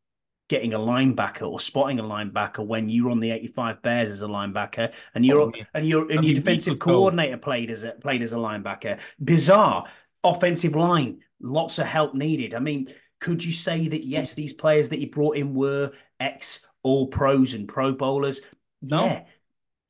getting 0.49 0.73
a 0.73 0.79
linebacker 0.79 1.49
or 1.49 1.59
spotting 1.59 1.99
a 1.99 2.03
linebacker 2.03 2.65
when 2.65 2.89
you're 2.89 3.09
on 3.09 3.19
the 3.19 3.31
85 3.31 3.81
Bears 3.81 4.11
as 4.11 4.21
a 4.21 4.27
linebacker 4.27 4.93
and 5.15 5.25
you're 5.25 5.41
oh, 5.41 5.51
and 5.73 5.87
you're 5.87 6.11
and 6.11 6.23
your 6.23 6.35
defensive 6.35 6.79
coordinator 6.79 7.37
played 7.37 7.71
as 7.71 7.83
a 7.83 7.91
played 7.91 8.21
as 8.21 8.33
a 8.33 8.37
linebacker. 8.37 8.99
Bizarre 9.23 9.85
offensive 10.23 10.75
line, 10.75 11.19
lots 11.41 11.79
of 11.79 11.85
help 11.85 12.13
needed. 12.13 12.53
I 12.53 12.59
mean, 12.59 12.87
could 13.19 13.43
you 13.43 13.51
say 13.51 13.87
that 13.87 14.05
yes, 14.05 14.33
these 14.33 14.53
players 14.53 14.89
that 14.89 14.99
he 14.99 15.05
brought 15.05 15.37
in 15.37 15.53
were 15.53 15.91
ex 16.19 16.65
all 16.81 17.07
pros 17.07 17.53
and 17.53 17.67
pro 17.67 17.93
bowlers? 17.93 18.41
No. 18.81 19.05
Yeah, 19.05 19.23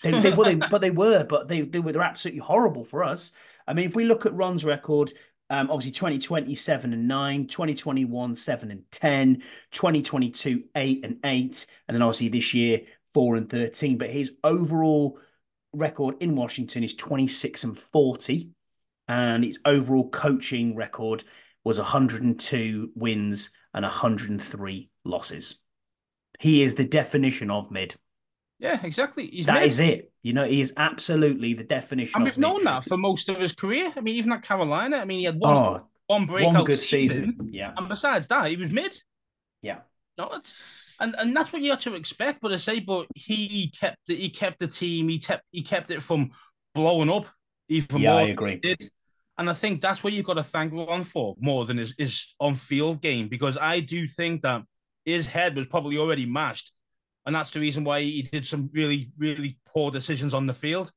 they, 0.03 0.11
they, 0.19 0.33
well, 0.33 0.45
they, 0.45 0.55
but 0.55 0.81
they 0.81 0.91
were, 0.91 1.23
but 1.23 1.47
they, 1.47 1.61
they 1.61 1.79
were 1.79 1.93
they're 1.93 2.01
absolutely 2.01 2.41
horrible 2.41 2.83
for 2.83 3.03
us. 3.03 3.31
I 3.67 3.73
mean, 3.73 3.85
if 3.85 3.95
we 3.95 4.05
look 4.05 4.25
at 4.25 4.33
Ron's 4.33 4.65
record, 4.65 5.11
um, 5.49 5.69
obviously 5.69 5.91
2020, 5.91 6.55
7 6.55 6.93
and 6.93 7.07
9, 7.07 7.47
2021, 7.47 8.35
7 8.35 8.71
and 8.71 8.83
10, 8.91 9.43
2022, 9.71 10.63
8 10.75 11.05
and 11.05 11.17
8, 11.23 11.67
and 11.87 11.95
then 11.95 12.01
obviously 12.01 12.29
this 12.29 12.53
year, 12.53 12.81
4 13.13 13.35
and 13.35 13.49
13. 13.49 13.97
But 13.97 14.09
his 14.09 14.31
overall 14.43 15.19
record 15.73 16.15
in 16.19 16.35
Washington 16.35 16.83
is 16.83 16.95
26 16.95 17.63
and 17.65 17.77
40, 17.77 18.51
and 19.07 19.43
his 19.43 19.59
overall 19.65 20.09
coaching 20.09 20.75
record 20.75 21.23
was 21.63 21.77
102 21.77 22.91
wins 22.95 23.51
and 23.73 23.83
103 23.83 24.89
losses. 25.05 25.59
He 26.39 26.63
is 26.63 26.75
the 26.75 26.85
definition 26.85 27.51
of 27.51 27.71
mid. 27.71 27.95
Yeah, 28.59 28.79
exactly. 28.83 29.27
He's 29.27 29.45
that 29.47 29.61
mid. 29.61 29.67
is 29.67 29.79
it. 29.79 30.11
You 30.21 30.33
know, 30.33 30.45
he 30.45 30.61
is 30.61 30.73
absolutely 30.77 31.53
the 31.53 31.63
definition. 31.63 32.13
And 32.15 32.25
we've 32.25 32.37
known 32.37 32.63
that 32.63 32.85
for 32.85 32.97
most 32.97 33.27
of 33.29 33.37
his 33.37 33.53
career. 33.53 33.91
I 33.95 34.01
mean, 34.01 34.15
even 34.15 34.31
at 34.31 34.41
Carolina, 34.41 34.97
I 34.97 35.05
mean, 35.05 35.19
he 35.19 35.25
had 35.25 35.37
one, 35.37 35.53
oh, 35.53 35.87
one 36.07 36.25
breakout 36.25 36.53
one 36.53 36.63
good 36.63 36.79
season. 36.79 37.31
season. 37.31 37.49
Yeah. 37.51 37.73
And 37.75 37.89
besides 37.89 38.27
that, 38.27 38.47
he 38.49 38.55
was 38.55 38.71
mid. 38.71 38.95
Yeah. 39.61 39.79
No, 40.17 40.29
it's, 40.33 40.53
and 40.99 41.15
and 41.17 41.35
that's 41.35 41.51
what 41.51 41.61
you 41.61 41.71
have 41.71 41.81
to 41.81 41.95
expect. 41.95 42.39
But 42.41 42.53
I 42.53 42.57
say, 42.57 42.79
but 42.79 43.07
he 43.15 43.71
kept 43.79 43.97
the, 44.07 44.15
he 44.15 44.29
kept 44.29 44.59
the 44.59 44.67
team. 44.67 45.09
He 45.09 45.19
kept 45.19 45.43
he 45.51 45.61
kept 45.61 45.91
it 45.91 46.01
from 46.01 46.31
blowing 46.73 47.09
up 47.09 47.25
even 47.67 47.99
yeah, 47.99 48.11
more. 48.11 48.19
I 48.21 48.23
agree. 48.29 48.57
Did. 48.57 48.89
And 49.37 49.49
I 49.49 49.53
think 49.53 49.81
that's 49.81 50.03
what 50.03 50.13
you've 50.13 50.25
got 50.25 50.35
to 50.35 50.43
thank 50.43 50.73
Ron 50.73 51.03
for 51.03 51.35
more 51.39 51.65
than 51.65 51.77
his, 51.77 51.95
his 51.97 52.35
on 52.39 52.55
field 52.55 53.01
game 53.01 53.27
because 53.27 53.57
I 53.57 53.79
do 53.79 54.07
think 54.07 54.43
that 54.43 54.61
his 55.05 55.25
head 55.25 55.55
was 55.55 55.65
probably 55.65 55.97
already 55.97 56.25
mashed. 56.25 56.71
And 57.25 57.35
that's 57.35 57.51
the 57.51 57.59
reason 57.59 57.83
why 57.83 58.01
he 58.01 58.21
did 58.23 58.45
some 58.45 58.69
really, 58.73 59.11
really 59.17 59.59
poor 59.65 59.91
decisions 59.91 60.33
on 60.33 60.45
the 60.47 60.53
field. 60.53 60.91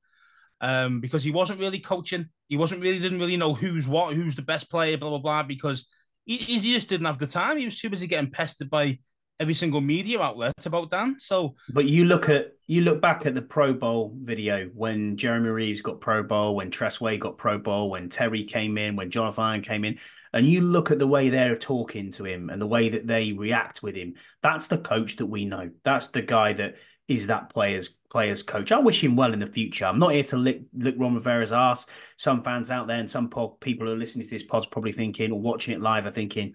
Um, 0.61 1.01
because 1.01 1.23
he 1.23 1.31
wasn't 1.31 1.61
really 1.61 1.81
coaching. 1.81 2.31
He 2.49 2.57
wasn't 2.57 2.81
really, 2.81 2.99
didn't 2.99 3.19
really 3.19 3.37
know 3.37 3.53
who's 3.53 3.87
what, 3.87 4.15
who's 4.15 4.37
the 4.37 4.43
best 4.43 4.71
player, 4.71 4.97
blah, 4.97 5.11
blah, 5.11 5.19
blah, 5.19 5.43
because 5.43 5.87
he, 6.25 6.39
he 6.39 6.75
just 6.75 6.89
didn't 6.89 7.07
have 7.07 7.19
the 7.19 7.27
time. 7.27 7.59
He 7.59 7.67
was 7.67 7.79
too 7.79 7.91
busy 7.91 8.07
getting 8.07 8.31
pestered 8.31 8.71
by 8.71 8.99
every 9.39 9.55
single 9.55 9.81
media 9.81 10.21
outlet 10.21 10.55
about 10.65 10.91
Dan. 10.91 11.17
So, 11.19 11.55
but 11.71 11.85
you 11.85 12.05
look 12.05 12.29
at 12.29 12.53
you 12.67 12.81
look 12.81 13.01
back 13.01 13.27
at 13.27 13.35
the 13.35 13.43
Pro 13.43 13.73
Bowl 13.73 14.13
video 14.21 14.69
when 14.75 15.17
Jeremy 15.17 15.51
Reaves 15.51 15.83
got 15.83 16.01
Pro 16.01 16.23
Bowl, 16.23 16.57
when 16.57 16.71
Tress 16.71 17.01
Way 17.01 17.17
got 17.17 17.39
Pro 17.39 17.59
Bowl, 17.59 17.91
when 17.91 18.09
Terry 18.09 18.45
came 18.45 18.77
in, 18.79 18.97
when 18.97 19.11
Jonathan 19.11 19.63
came 19.63 19.85
in, 19.85 19.99
and 20.33 20.47
you 20.47 20.61
look 20.61 20.91
at 20.91 20.99
the 20.99 21.07
way 21.07 21.29
they're 21.29 21.57
talking 21.57 22.13
to 22.13 22.25
him 22.25 22.51
and 22.51 22.61
the 22.61 22.67
way 22.67 22.89
that 22.89 23.07
they 23.07 23.33
react 23.33 23.83
with 23.83 23.95
him. 23.95 24.15
That's 24.43 24.67
the 24.67 24.79
coach 24.79 25.17
that 25.17 25.27
we 25.27 25.45
know. 25.45 25.71
That's 25.85 26.09
the 26.09 26.23
guy 26.23 26.55
that 26.55 26.77
is 27.09 27.29
that 27.29 27.51
player's 27.51 27.91
player's 28.11 28.43
coach. 28.43 28.73
I 28.73 28.79
wish 28.79 29.03
him 29.03 29.15
well 29.15 29.33
in 29.33 29.41
the 29.41 29.47
future. 29.47 29.85
I'm 29.85 29.99
not 29.99 30.13
here 30.13 30.23
to 30.25 30.37
lick, 30.37 30.63
lick 30.75 30.97
Ron 30.99 31.15
Rivera's 31.15 31.53
ass. 31.53 31.87
Some 32.17 32.43
fans 32.43 32.71
out 32.71 32.87
there 32.87 32.99
and 32.99 33.11
some 33.11 33.29
people 33.61 33.87
who 33.87 33.93
are 33.93 33.97
listening 33.97 34.25
to 34.25 34.31
this 34.31 34.43
pod's 34.43 34.67
probably 34.67 34.93
thinking 34.93 35.31
or 35.31 35.41
watching 35.41 35.75
it 35.75 35.81
live 35.81 36.07
are 36.07 36.11
thinking, 36.11 36.55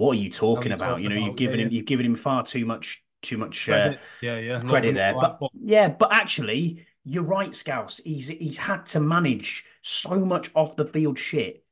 what 0.00 0.16
are 0.16 0.20
you 0.20 0.30
talking 0.30 0.72
about? 0.72 0.92
Talking 0.92 1.04
you 1.04 1.08
know, 1.10 1.16
about? 1.16 1.26
you've 1.26 1.36
given 1.36 1.58
yeah, 1.58 1.66
him 1.66 1.72
yeah. 1.72 1.76
you've 1.76 1.86
given 1.86 2.06
him 2.06 2.16
far 2.16 2.42
too 2.42 2.64
much 2.64 3.04
too 3.22 3.36
much 3.36 3.68
uh, 3.68 3.92
yeah 4.22 4.38
yeah 4.38 4.60
credit 4.60 4.94
there. 4.94 5.14
But, 5.14 5.38
but 5.38 5.50
yeah, 5.62 5.88
but 5.88 6.12
actually, 6.12 6.86
you're 7.04 7.22
right, 7.22 7.54
Scouse. 7.54 8.00
He's 8.02 8.28
he's 8.28 8.56
had 8.56 8.86
to 8.86 9.00
manage 9.00 9.66
so 9.82 10.18
much 10.18 10.50
off 10.54 10.74
the 10.74 10.86
field 10.86 11.18
shit 11.18 11.64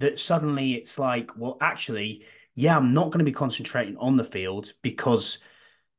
that 0.00 0.18
suddenly 0.18 0.74
it's 0.74 0.98
like, 0.98 1.30
well, 1.38 1.58
actually, 1.60 2.24
yeah, 2.56 2.76
I'm 2.76 2.92
not 2.92 3.06
going 3.06 3.20
to 3.20 3.24
be 3.24 3.32
concentrating 3.32 3.96
on 3.98 4.16
the 4.16 4.24
field 4.24 4.72
because 4.82 5.38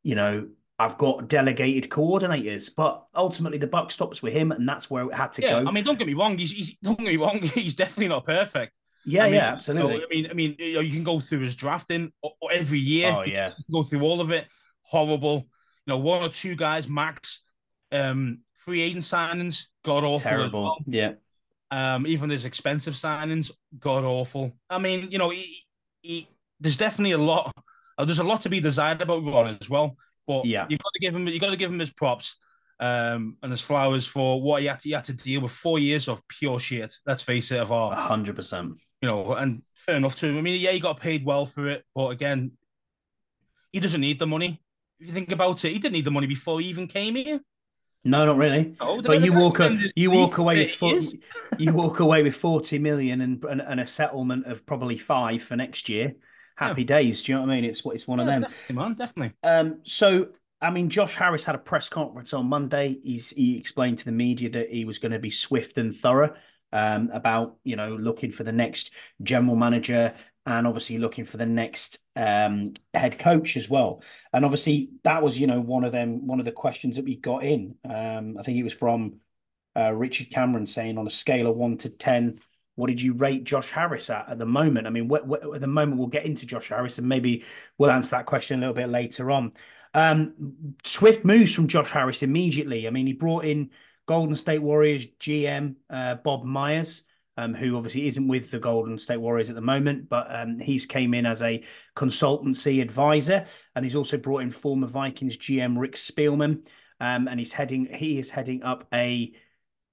you 0.04 0.16
know 0.16 0.48
I've 0.78 0.98
got 0.98 1.30
delegated 1.30 1.90
coordinators, 1.90 2.70
but 2.76 3.08
ultimately 3.16 3.60
the 3.60 3.68
buck 3.68 3.92
stops 3.92 4.22
with 4.22 4.34
him, 4.34 4.52
and 4.52 4.68
that's 4.68 4.90
where 4.90 5.06
it 5.06 5.16
had 5.16 5.32
to 5.34 5.42
yeah, 5.42 5.64
go. 5.64 5.70
I 5.70 5.72
mean, 5.72 5.86
don't 5.86 5.98
get 5.98 6.06
me 6.06 6.16
wrong. 6.16 6.38
He's, 6.38 6.52
he's 6.52 6.76
don't 6.84 7.00
get 7.00 7.08
me 7.08 7.18
wrong. 7.18 7.40
He's 7.42 7.76
definitely 7.76 8.10
not 8.10 8.26
perfect. 8.26 8.74
Yeah, 9.08 9.24
I 9.24 9.26
mean, 9.28 9.34
yeah, 9.36 9.54
absolutely. 9.54 9.94
You 9.94 10.00
know, 10.00 10.06
I 10.06 10.10
mean, 10.10 10.30
I 10.30 10.34
mean, 10.34 10.56
you, 10.60 10.74
know, 10.74 10.80
you 10.82 10.92
can 10.92 11.06
go 11.06 11.22
through 11.22 11.40
his 11.40 11.56
drafting 11.56 12.12
every 12.52 12.80
year. 12.80 13.14
Oh 13.16 13.24
yeah, 13.26 13.52
go 13.72 13.84
through 13.84 14.02
all 14.02 14.20
of 14.20 14.32
it. 14.32 14.46
Horrible. 14.82 15.48
You 15.86 15.94
know, 15.94 15.98
one 15.98 16.22
or 16.22 16.30
two 16.30 16.56
guys 16.56 16.90
max. 16.90 17.44
Um, 17.90 18.40
free 18.56 18.82
agent 18.82 19.06
signings, 19.06 19.68
god 19.86 20.04
awful. 20.04 20.30
Terrible. 20.30 20.64
Well. 20.64 20.78
Yeah. 20.88 21.14
Um, 21.72 22.06
even 22.06 22.30
his 22.30 22.44
expensive 22.44 22.96
signings, 22.96 23.50
god 23.80 24.04
awful. 24.04 24.52
I 24.70 24.78
mean, 24.78 25.10
you 25.10 25.18
know, 25.18 25.30
he, 25.30 25.66
he, 26.02 26.28
there's 26.60 26.76
definitely 26.76 27.14
a 27.14 27.18
lot. 27.18 27.54
Uh, 27.98 28.04
there's 28.04 28.20
a 28.20 28.26
lot 28.26 28.42
to 28.42 28.50
be 28.50 28.60
desired 28.60 29.02
about 29.02 29.24
Ron 29.24 29.58
as 29.60 29.70
well. 29.70 29.96
But 30.28 30.46
yeah, 30.46 30.66
you 30.70 30.78
got 30.78 30.94
to 30.94 31.00
give 31.00 31.16
him, 31.16 31.28
you 31.28 31.40
got 31.40 31.52
to 31.52 31.58
give 31.58 31.72
him 31.72 31.80
his 31.80 31.92
props 31.92 32.38
um, 32.82 33.38
and 33.42 33.52
his 33.52 33.62
flowers 33.62 34.06
for 34.06 34.42
what 34.42 34.62
he 34.62 34.68
had 34.68 34.82
to, 34.82 34.90
he 34.90 34.94
had 34.94 35.06
to 35.06 35.14
deal 35.14 35.42
with 35.42 35.54
four 35.54 35.80
years 35.80 36.10
of 36.10 36.22
pure 36.28 36.60
shit. 36.60 36.94
Let's 37.06 37.22
face 37.22 37.52
it, 37.52 37.60
of 37.60 37.72
all. 37.72 37.92
hundred 37.92 38.36
percent 38.36 38.74
you 39.02 39.08
know, 39.08 39.34
and 39.34 39.62
fair 39.74 39.96
enough 39.96 40.16
to. 40.18 40.28
him. 40.28 40.38
I 40.38 40.42
mean, 40.42 40.60
yeah, 40.60 40.72
he 40.72 40.80
got 40.80 41.00
paid 41.00 41.26
well 41.26 41.46
for 41.46 41.68
it, 41.68 41.86
but 41.96 42.10
again, 42.10 42.52
he 43.72 43.80
doesn't 43.80 44.02
need 44.02 44.20
the 44.20 44.28
money. 44.28 44.62
If 45.00 45.08
you 45.08 45.14
think 45.14 45.32
about 45.32 45.64
it, 45.64 45.72
he 45.72 45.80
didn't 45.80 45.94
need 45.94 46.06
the 46.06 46.12
money 46.12 46.28
before 46.28 46.60
he 46.60 46.68
even 46.68 46.88
came 46.88 47.16
here. 47.16 47.40
No, 48.04 48.26
not 48.26 48.38
really. 48.38 48.76
No, 48.80 49.02
but 49.02 49.22
you 49.22 49.34
walk 49.34 49.60
a, 49.60 49.78
you 49.96 50.12
walk 50.12 50.38
away 50.38 50.66
with 50.66 50.72
40, 50.76 51.20
you 51.58 51.74
walk 51.74 52.00
away 52.00 52.24
with 52.24 52.36
forty 52.36 52.80
million 52.80 53.22
and, 53.22 53.44
and, 53.44 53.62
and 53.62 53.80
a 53.80 53.86
settlement 53.86 54.46
of 54.46 54.66
probably 54.66 54.98
five 54.98 55.42
for 55.42 55.56
next 55.56 55.90
year. 55.90 56.16
Happy 56.56 56.82
yeah. 56.82 56.88
days. 56.88 57.24
Do 57.24 57.32
you 57.32 57.38
know 57.38 57.42
what 57.42 57.52
I 57.52 57.56
mean? 57.56 57.66
It's 57.66 57.84
what 57.84 57.96
it's 57.96 58.08
one 58.08 58.20
yeah, 58.20 58.24
of 58.24 58.28
them. 58.28 58.42
Definitely, 58.44 58.76
man, 58.76 58.94
definitely. 58.94 59.34
Um, 59.44 59.80
so 59.84 60.28
I 60.62 60.72
mean, 60.72 60.90
Josh 60.90 61.16
Harris 61.16 61.46
had 61.46 61.56
a 61.56 61.60
press 61.60 61.90
conference 61.90 62.34
on 62.34 62.48
Monday. 62.48 62.98
He's 63.04 63.30
he 63.30 63.58
explained 63.58 64.00
to 64.00 64.06
the 64.06 64.12
media 64.12 64.50
that 64.52 64.70
he 64.70 64.86
was 64.86 65.00
going 65.00 65.12
to 65.12 65.20
be 65.20 65.30
swift 65.30 65.78
and 65.78 65.96
thorough 65.96 66.34
um, 66.78 67.10
about 67.12 67.58
you 67.64 67.76
know 67.76 67.96
looking 67.96 68.32
for 68.32 68.44
the 68.44 68.52
next 68.52 68.92
general 69.24 69.56
manager 69.56 70.14
and 70.46 70.68
obviously 70.68 70.98
looking 70.98 71.26
for 71.26 71.38
the 71.38 71.46
next 71.46 71.98
um, 72.16 72.74
head 72.94 73.20
coach 73.20 73.58
as 73.58 73.70
well. 73.70 74.02
And 74.32 74.46
obviously 74.46 74.90
that 75.04 75.22
was 75.24 75.40
you 75.40 75.48
know 75.48 75.60
one 75.60 75.84
of 75.84 75.92
them 75.92 76.28
one 76.28 76.40
of 76.40 76.46
the 76.46 76.52
questions 76.52 76.96
that 76.96 77.06
we 77.06 77.16
got 77.16 77.44
in. 77.44 77.76
Um, 77.84 78.38
I 78.40 78.44
think 78.44 78.58
it 78.58 78.64
was 78.64 78.74
from 78.74 79.18
uh, 79.76 79.92
Richard 79.92 80.30
Cameron 80.30 80.68
saying 80.68 80.98
on 80.98 81.08
a 81.08 81.12
scale 81.12 81.48
of 81.48 81.56
one 81.56 81.78
to 81.80 81.90
ten. 81.90 82.40
What 82.76 82.88
did 82.88 83.02
you 83.02 83.14
rate 83.14 83.44
Josh 83.44 83.72
Harris 83.72 84.12
at 84.12 84.30
at 84.30 84.38
the 84.38 84.46
moment? 84.46 84.86
I 84.86 84.92
mean, 84.92 85.12
at 85.12 85.62
the 85.62 85.68
moment 85.68 85.98
we'll 85.98 86.08
get 86.08 86.28
into 86.28 86.46
Josh 86.46 86.70
Harris 86.70 87.00
and 87.00 87.10
maybe 87.10 87.44
we'll 87.80 87.90
answer 87.90 88.18
that 88.18 88.28
question 88.28 88.60
a 88.60 88.62
little 88.62 88.76
bit 88.76 88.90
later 88.90 89.32
on. 89.32 89.54
Um, 89.96 90.76
swift 90.84 91.26
moves 91.26 91.56
from 91.56 91.68
Josh 91.68 91.90
Harris 91.90 92.22
immediately. 92.22 92.86
I 92.86 92.92
mean, 92.92 93.08
he 93.08 93.14
brought 93.14 93.46
in 93.46 93.72
Golden 94.08 94.36
State 94.36 94.62
Warriors 94.62 95.06
GM 95.20 95.76
uh, 95.90 96.16
Bob 96.16 96.44
Myers, 96.44 97.04
um, 97.36 97.54
who 97.54 97.78
obviously 97.78 98.08
isn't 98.08 98.28
with 98.28 98.50
the 98.50 98.58
Golden 98.58 98.98
State 98.98 99.18
Warriors 99.18 99.50
at 99.50 99.56
the 99.56 99.62
moment, 99.62 100.10
but 100.10 100.34
um, 100.34 100.60
he's 100.60 100.86
came 100.88 101.14
in 101.14 101.26
as 101.26 101.44
a 101.44 101.64
consultancy 101.96 102.82
advisor, 102.82 103.46
and 103.76 103.86
he's 103.86 103.96
also 103.96 104.18
brought 104.18 104.42
in 104.42 104.52
former 104.52 104.88
Vikings 104.88 105.38
GM 105.38 105.78
Rick 105.78 105.96
Spielman, 105.96 106.68
um, 107.00 107.28
and 107.28 107.40
he's 107.40 107.54
heading 107.54 107.86
he 107.86 108.18
is 108.18 108.32
heading 108.32 108.64
up 108.64 108.88
a 108.94 109.34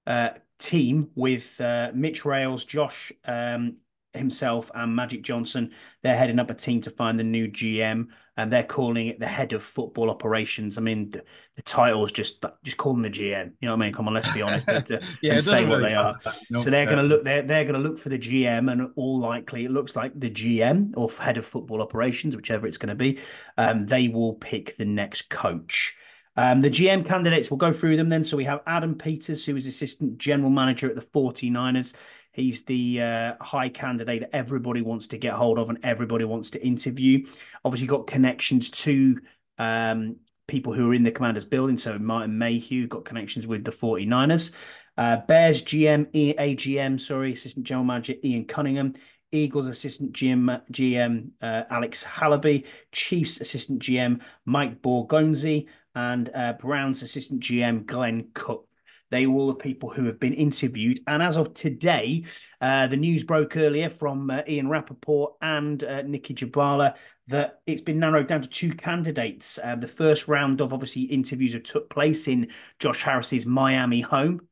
uh, 0.07 0.29
team 0.59 1.09
with 1.15 1.59
uh, 1.59 1.91
Mitch 1.93 2.25
Rales, 2.25 2.65
Josh 2.65 3.11
um, 3.25 3.77
himself, 4.13 4.71
and 4.73 4.95
Magic 4.95 5.23
Johnson. 5.23 5.71
They're 6.03 6.17
heading 6.17 6.39
up 6.39 6.49
a 6.49 6.55
team 6.55 6.81
to 6.81 6.89
find 6.89 7.19
the 7.19 7.23
new 7.23 7.49
GM 7.49 8.07
and 8.37 8.51
they're 8.51 8.63
calling 8.63 9.07
it 9.07 9.19
the 9.19 9.27
head 9.27 9.53
of 9.53 9.63
football 9.63 10.09
operations. 10.09 10.77
I 10.77 10.81
mean, 10.81 11.11
the, 11.11 11.23
the 11.55 11.61
title 11.61 12.05
is 12.05 12.11
just 12.11 12.43
just 12.63 12.77
call 12.77 12.93
them 12.93 13.01
the 13.01 13.09
GM. 13.09 13.53
You 13.59 13.67
know 13.67 13.75
what 13.75 13.83
I 13.83 13.85
mean? 13.85 13.93
Come 13.93 14.07
on, 14.07 14.13
let's 14.13 14.31
be 14.31 14.41
honest 14.41 14.67
and, 14.67 14.87
yeah, 15.21 15.33
and 15.33 15.43
say 15.43 15.65
what 15.65 15.77
really 15.77 15.89
they 15.89 15.95
are. 15.95 16.15
No, 16.49 16.61
so 16.61 16.69
they're 16.69 16.85
going 16.85 16.97
to 16.97 17.03
look. 17.03 17.23
They're 17.23 17.43
they're 17.43 17.63
going 17.63 17.81
to 17.81 17.87
look 17.87 17.97
for 17.97 18.09
the 18.09 18.19
GM, 18.19 18.71
and 18.71 18.91
all 18.95 19.19
likely 19.19 19.65
it 19.65 19.71
looks 19.71 19.95
like 19.95 20.19
the 20.19 20.29
GM 20.29 20.93
or 20.97 21.09
head 21.09 21.37
of 21.37 21.45
football 21.45 21.81
operations, 21.81 22.35
whichever 22.35 22.67
it's 22.67 22.77
going 22.77 22.89
to 22.89 22.95
be. 22.95 23.19
Um, 23.57 23.85
they 23.85 24.07
will 24.07 24.33
pick 24.33 24.75
the 24.77 24.85
next 24.85 25.29
coach. 25.29 25.95
Um, 26.37 26.59
the 26.59 26.69
GM 26.69 27.05
candidates, 27.05 27.49
we'll 27.49 27.57
go 27.57 27.71
through 27.71 27.95
them 27.95 28.09
then. 28.09 28.23
So 28.23 28.35
we 28.35 28.43
have 28.43 28.59
Adam 28.67 28.95
Peters, 28.95 29.45
who 29.45 29.55
is 29.55 29.67
assistant 29.67 30.17
general 30.17 30.49
manager 30.49 30.89
at 30.89 30.95
the 30.95 31.01
49ers. 31.01 31.93
He's 32.35 32.63
the 32.65 33.01
uh, 33.01 33.33
high 33.39 33.69
candidate 33.69 34.19
that 34.19 34.35
everybody 34.35 34.81
wants 34.81 35.07
to 35.07 35.17
get 35.17 35.33
hold 35.33 35.57
of 35.57 35.69
and 35.69 35.79
everybody 35.83 36.25
wants 36.25 36.49
to 36.51 36.61
interview. 36.61 37.25
Obviously, 37.63 37.87
got 37.87 38.07
connections 38.07 38.69
to 38.71 39.21
um, 39.57 40.17
people 40.45 40.73
who 40.73 40.91
are 40.91 40.93
in 40.93 41.03
the 41.03 41.11
commander's 41.11 41.45
building. 41.45 41.77
So 41.77 41.97
Martin 41.97 42.37
Mayhew 42.37 42.87
got 42.87 43.05
connections 43.05 43.47
with 43.47 43.63
the 43.63 43.71
49ers. 43.71 44.51
Uh, 44.97 45.17
Bears 45.27 45.63
GM, 45.63 46.11
AGM, 46.13 46.99
sorry, 46.99 47.31
assistant 47.31 47.65
general 47.65 47.85
manager 47.85 48.15
Ian 48.21 48.43
Cunningham. 48.43 48.95
Eagles 49.31 49.67
assistant 49.67 50.11
GM, 50.11 50.61
GM 50.71 51.29
uh, 51.41 51.63
Alec 51.69 51.93
Halaby. 51.93 52.65
Chiefs 52.91 53.39
assistant 53.39 53.81
GM 53.81 54.19
Mike 54.43 54.81
Borgonzi, 54.81 55.67
and 55.95 56.29
uh, 56.35 56.53
Browns 56.59 57.01
assistant 57.01 57.41
GM 57.41 57.85
Glenn 57.85 58.27
Cook. 58.33 58.67
They 59.15 59.27
were 59.27 59.39
all 59.39 59.47
the 59.47 59.55
people 59.55 59.89
who 59.89 60.03
have 60.07 60.19
been 60.19 60.33
interviewed. 60.33 60.99
And 61.07 61.23
as 61.23 61.37
of 61.37 61.53
today, 61.53 62.25
uh, 62.59 62.87
the 62.87 62.97
news 62.97 63.23
broke 63.23 63.55
earlier 63.55 63.89
from 63.89 64.29
uh, 64.29 64.41
Ian 64.45 64.67
Rapoport 64.67 65.35
and 65.41 65.81
uh, 65.81 66.01
Nicki 66.01 66.33
Jhabvala 66.33 66.95
that 67.27 67.61
it's 67.65 67.81
been 67.81 67.97
narrowed 67.97 68.27
down 68.27 68.41
to 68.41 68.49
two 68.49 68.73
candidates. 68.73 69.57
Uh, 69.63 69.77
the 69.77 69.87
first 69.87 70.27
round 70.27 70.59
of 70.59 70.73
obviously 70.73 71.03
interviews 71.03 71.53
have 71.53 71.63
took 71.63 71.89
place 71.89 72.27
in 72.27 72.49
Josh 72.79 73.03
Harris's 73.03 73.45
Miami 73.45 74.01
home. 74.01 74.49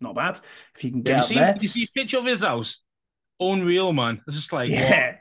not 0.00 0.16
bad. 0.16 0.40
If 0.74 0.82
you 0.82 0.90
can 0.90 1.02
get 1.02 1.18
you 1.18 1.22
see, 1.22 1.34
there. 1.36 1.56
you 1.60 1.68
see 1.68 1.84
a 1.84 1.92
picture 1.94 2.18
of 2.18 2.24
his 2.24 2.42
house? 2.42 2.82
Unreal, 3.38 3.92
man. 3.92 4.20
It's 4.26 4.34
just 4.34 4.52
like, 4.52 4.68
yeah. 4.72 5.11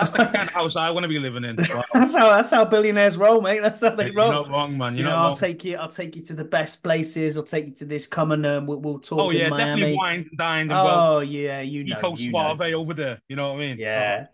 That's 0.00 0.10
the 0.12 0.24
kind 0.24 0.48
of 0.48 0.54
house 0.54 0.76
I 0.76 0.90
want 0.90 1.04
to 1.04 1.08
be 1.08 1.18
living 1.18 1.44
in. 1.44 1.56
That's 1.92 2.14
how 2.16 2.30
that's 2.30 2.50
how 2.50 2.64
billionaires 2.64 3.16
roll, 3.16 3.40
mate. 3.40 3.60
That's 3.60 3.80
how 3.80 3.94
they 3.94 4.06
You're 4.06 4.14
roll. 4.14 4.32
not 4.32 4.48
wrong, 4.48 4.76
man. 4.78 4.94
You're 4.94 4.98
you 4.98 5.04
know, 5.04 5.10
not 5.10 5.18
I'll 5.18 5.24
wrong. 5.26 5.34
take 5.36 5.64
you. 5.64 5.76
I'll 5.76 5.88
take 5.88 6.16
you 6.16 6.22
to 6.22 6.34
the 6.34 6.44
best 6.44 6.82
places. 6.82 7.36
I'll 7.36 7.42
take 7.42 7.66
you 7.66 7.72
to 7.74 7.84
this. 7.84 8.06
Come 8.06 8.32
and 8.32 8.44
um, 8.46 8.66
we'll, 8.66 8.78
we'll 8.78 8.98
talk. 8.98 9.18
oh 9.20 9.30
yeah, 9.30 9.48
Miami. 9.48 9.64
definitely 9.64 9.96
wined 9.96 10.26
and 10.28 10.38
dined 10.38 10.72
and 10.72 10.84
well, 10.84 11.16
Oh 11.16 11.20
yeah, 11.20 11.60
you 11.60 11.84
know, 11.84 11.96
eco 11.96 12.16
you 12.16 12.32
know. 12.32 12.56
over 12.80 12.94
there. 12.94 13.20
You 13.28 13.36
know 13.36 13.48
what 13.52 13.56
I 13.56 13.66
mean? 13.66 13.78
Yeah. 13.78 14.26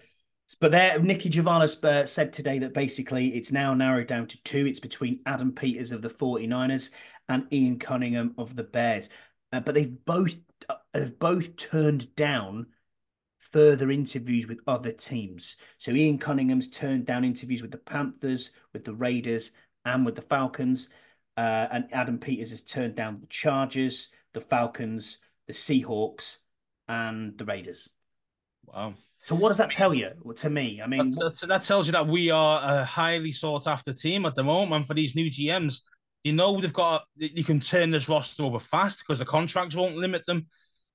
But 0.60 0.70
there, 0.70 0.98
Nicki 1.00 1.28
Jhabvala's 1.28 1.82
uh, 1.82 2.06
said 2.06 2.32
today 2.32 2.60
that 2.60 2.72
basically 2.72 3.28
it's 3.34 3.50
now 3.50 3.74
narrowed 3.74 4.06
down 4.06 4.28
to 4.28 4.42
two. 4.44 4.66
It's 4.66 4.78
between 4.80 5.20
Adam 5.26 5.52
Peters 5.52 5.90
of 5.92 6.02
the 6.02 6.08
49ers 6.08 6.90
and 7.28 7.52
Ian 7.52 7.78
Cunningham 7.80 8.32
of 8.38 8.54
the 8.54 8.62
Bears. 8.62 9.08
Uh, 9.52 9.60
but 9.60 9.74
they've 9.74 10.04
both 10.04 10.36
uh, 10.68 10.76
have 10.94 11.18
both 11.18 11.56
turned 11.56 12.14
down 12.14 12.66
further 13.56 13.90
interviews 13.90 14.46
with 14.46 14.60
other 14.66 14.92
teams. 14.92 15.56
So 15.78 15.90
Ian 15.90 16.18
Cunningham's 16.18 16.68
turned 16.68 17.06
down 17.06 17.24
interviews 17.24 17.62
with 17.62 17.70
the 17.70 17.78
Panthers, 17.78 18.50
with 18.74 18.84
the 18.84 18.92
Raiders, 18.92 19.52
and 19.86 20.04
with 20.04 20.14
the 20.14 20.20
Falcons. 20.20 20.90
Uh, 21.38 21.66
and 21.72 21.88
Adam 21.90 22.18
Peters 22.18 22.50
has 22.50 22.60
turned 22.60 22.96
down 22.96 23.18
the 23.18 23.26
Chargers, 23.28 24.10
the 24.34 24.42
Falcons, 24.42 25.16
the 25.46 25.54
Seahawks, 25.54 26.36
and 26.86 27.38
the 27.38 27.46
Raiders. 27.46 27.88
Wow. 28.66 28.92
So 29.24 29.34
what 29.34 29.48
does 29.48 29.56
that 29.56 29.70
tell 29.70 29.94
you? 29.94 30.10
Well, 30.20 30.34
to 30.34 30.50
me, 30.50 30.82
I 30.84 30.86
mean, 30.86 31.08
That, 31.12 31.20
that's- 31.20 31.40
that 31.40 31.62
tells 31.62 31.86
you 31.86 31.92
that 31.92 32.06
we 32.06 32.28
are 32.28 32.60
a 32.62 32.84
highly 32.84 33.32
sought 33.32 33.66
after 33.66 33.94
team 33.94 34.26
at 34.26 34.34
the 34.34 34.44
moment. 34.44 34.74
And 34.74 34.86
for 34.86 34.92
these 34.92 35.16
new 35.16 35.30
GMs, 35.30 35.80
you 36.24 36.34
know 36.34 36.60
they've 36.60 36.72
got 36.74 37.04
you 37.16 37.42
can 37.44 37.60
turn 37.60 37.90
this 37.90 38.06
roster 38.06 38.42
over 38.42 38.58
fast 38.58 38.98
because 38.98 39.18
the 39.18 39.24
contracts 39.24 39.74
won't 39.74 39.96
limit 39.96 40.26
them. 40.26 40.46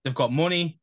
They've 0.03 0.13
got 0.13 0.31
money. 0.31 0.79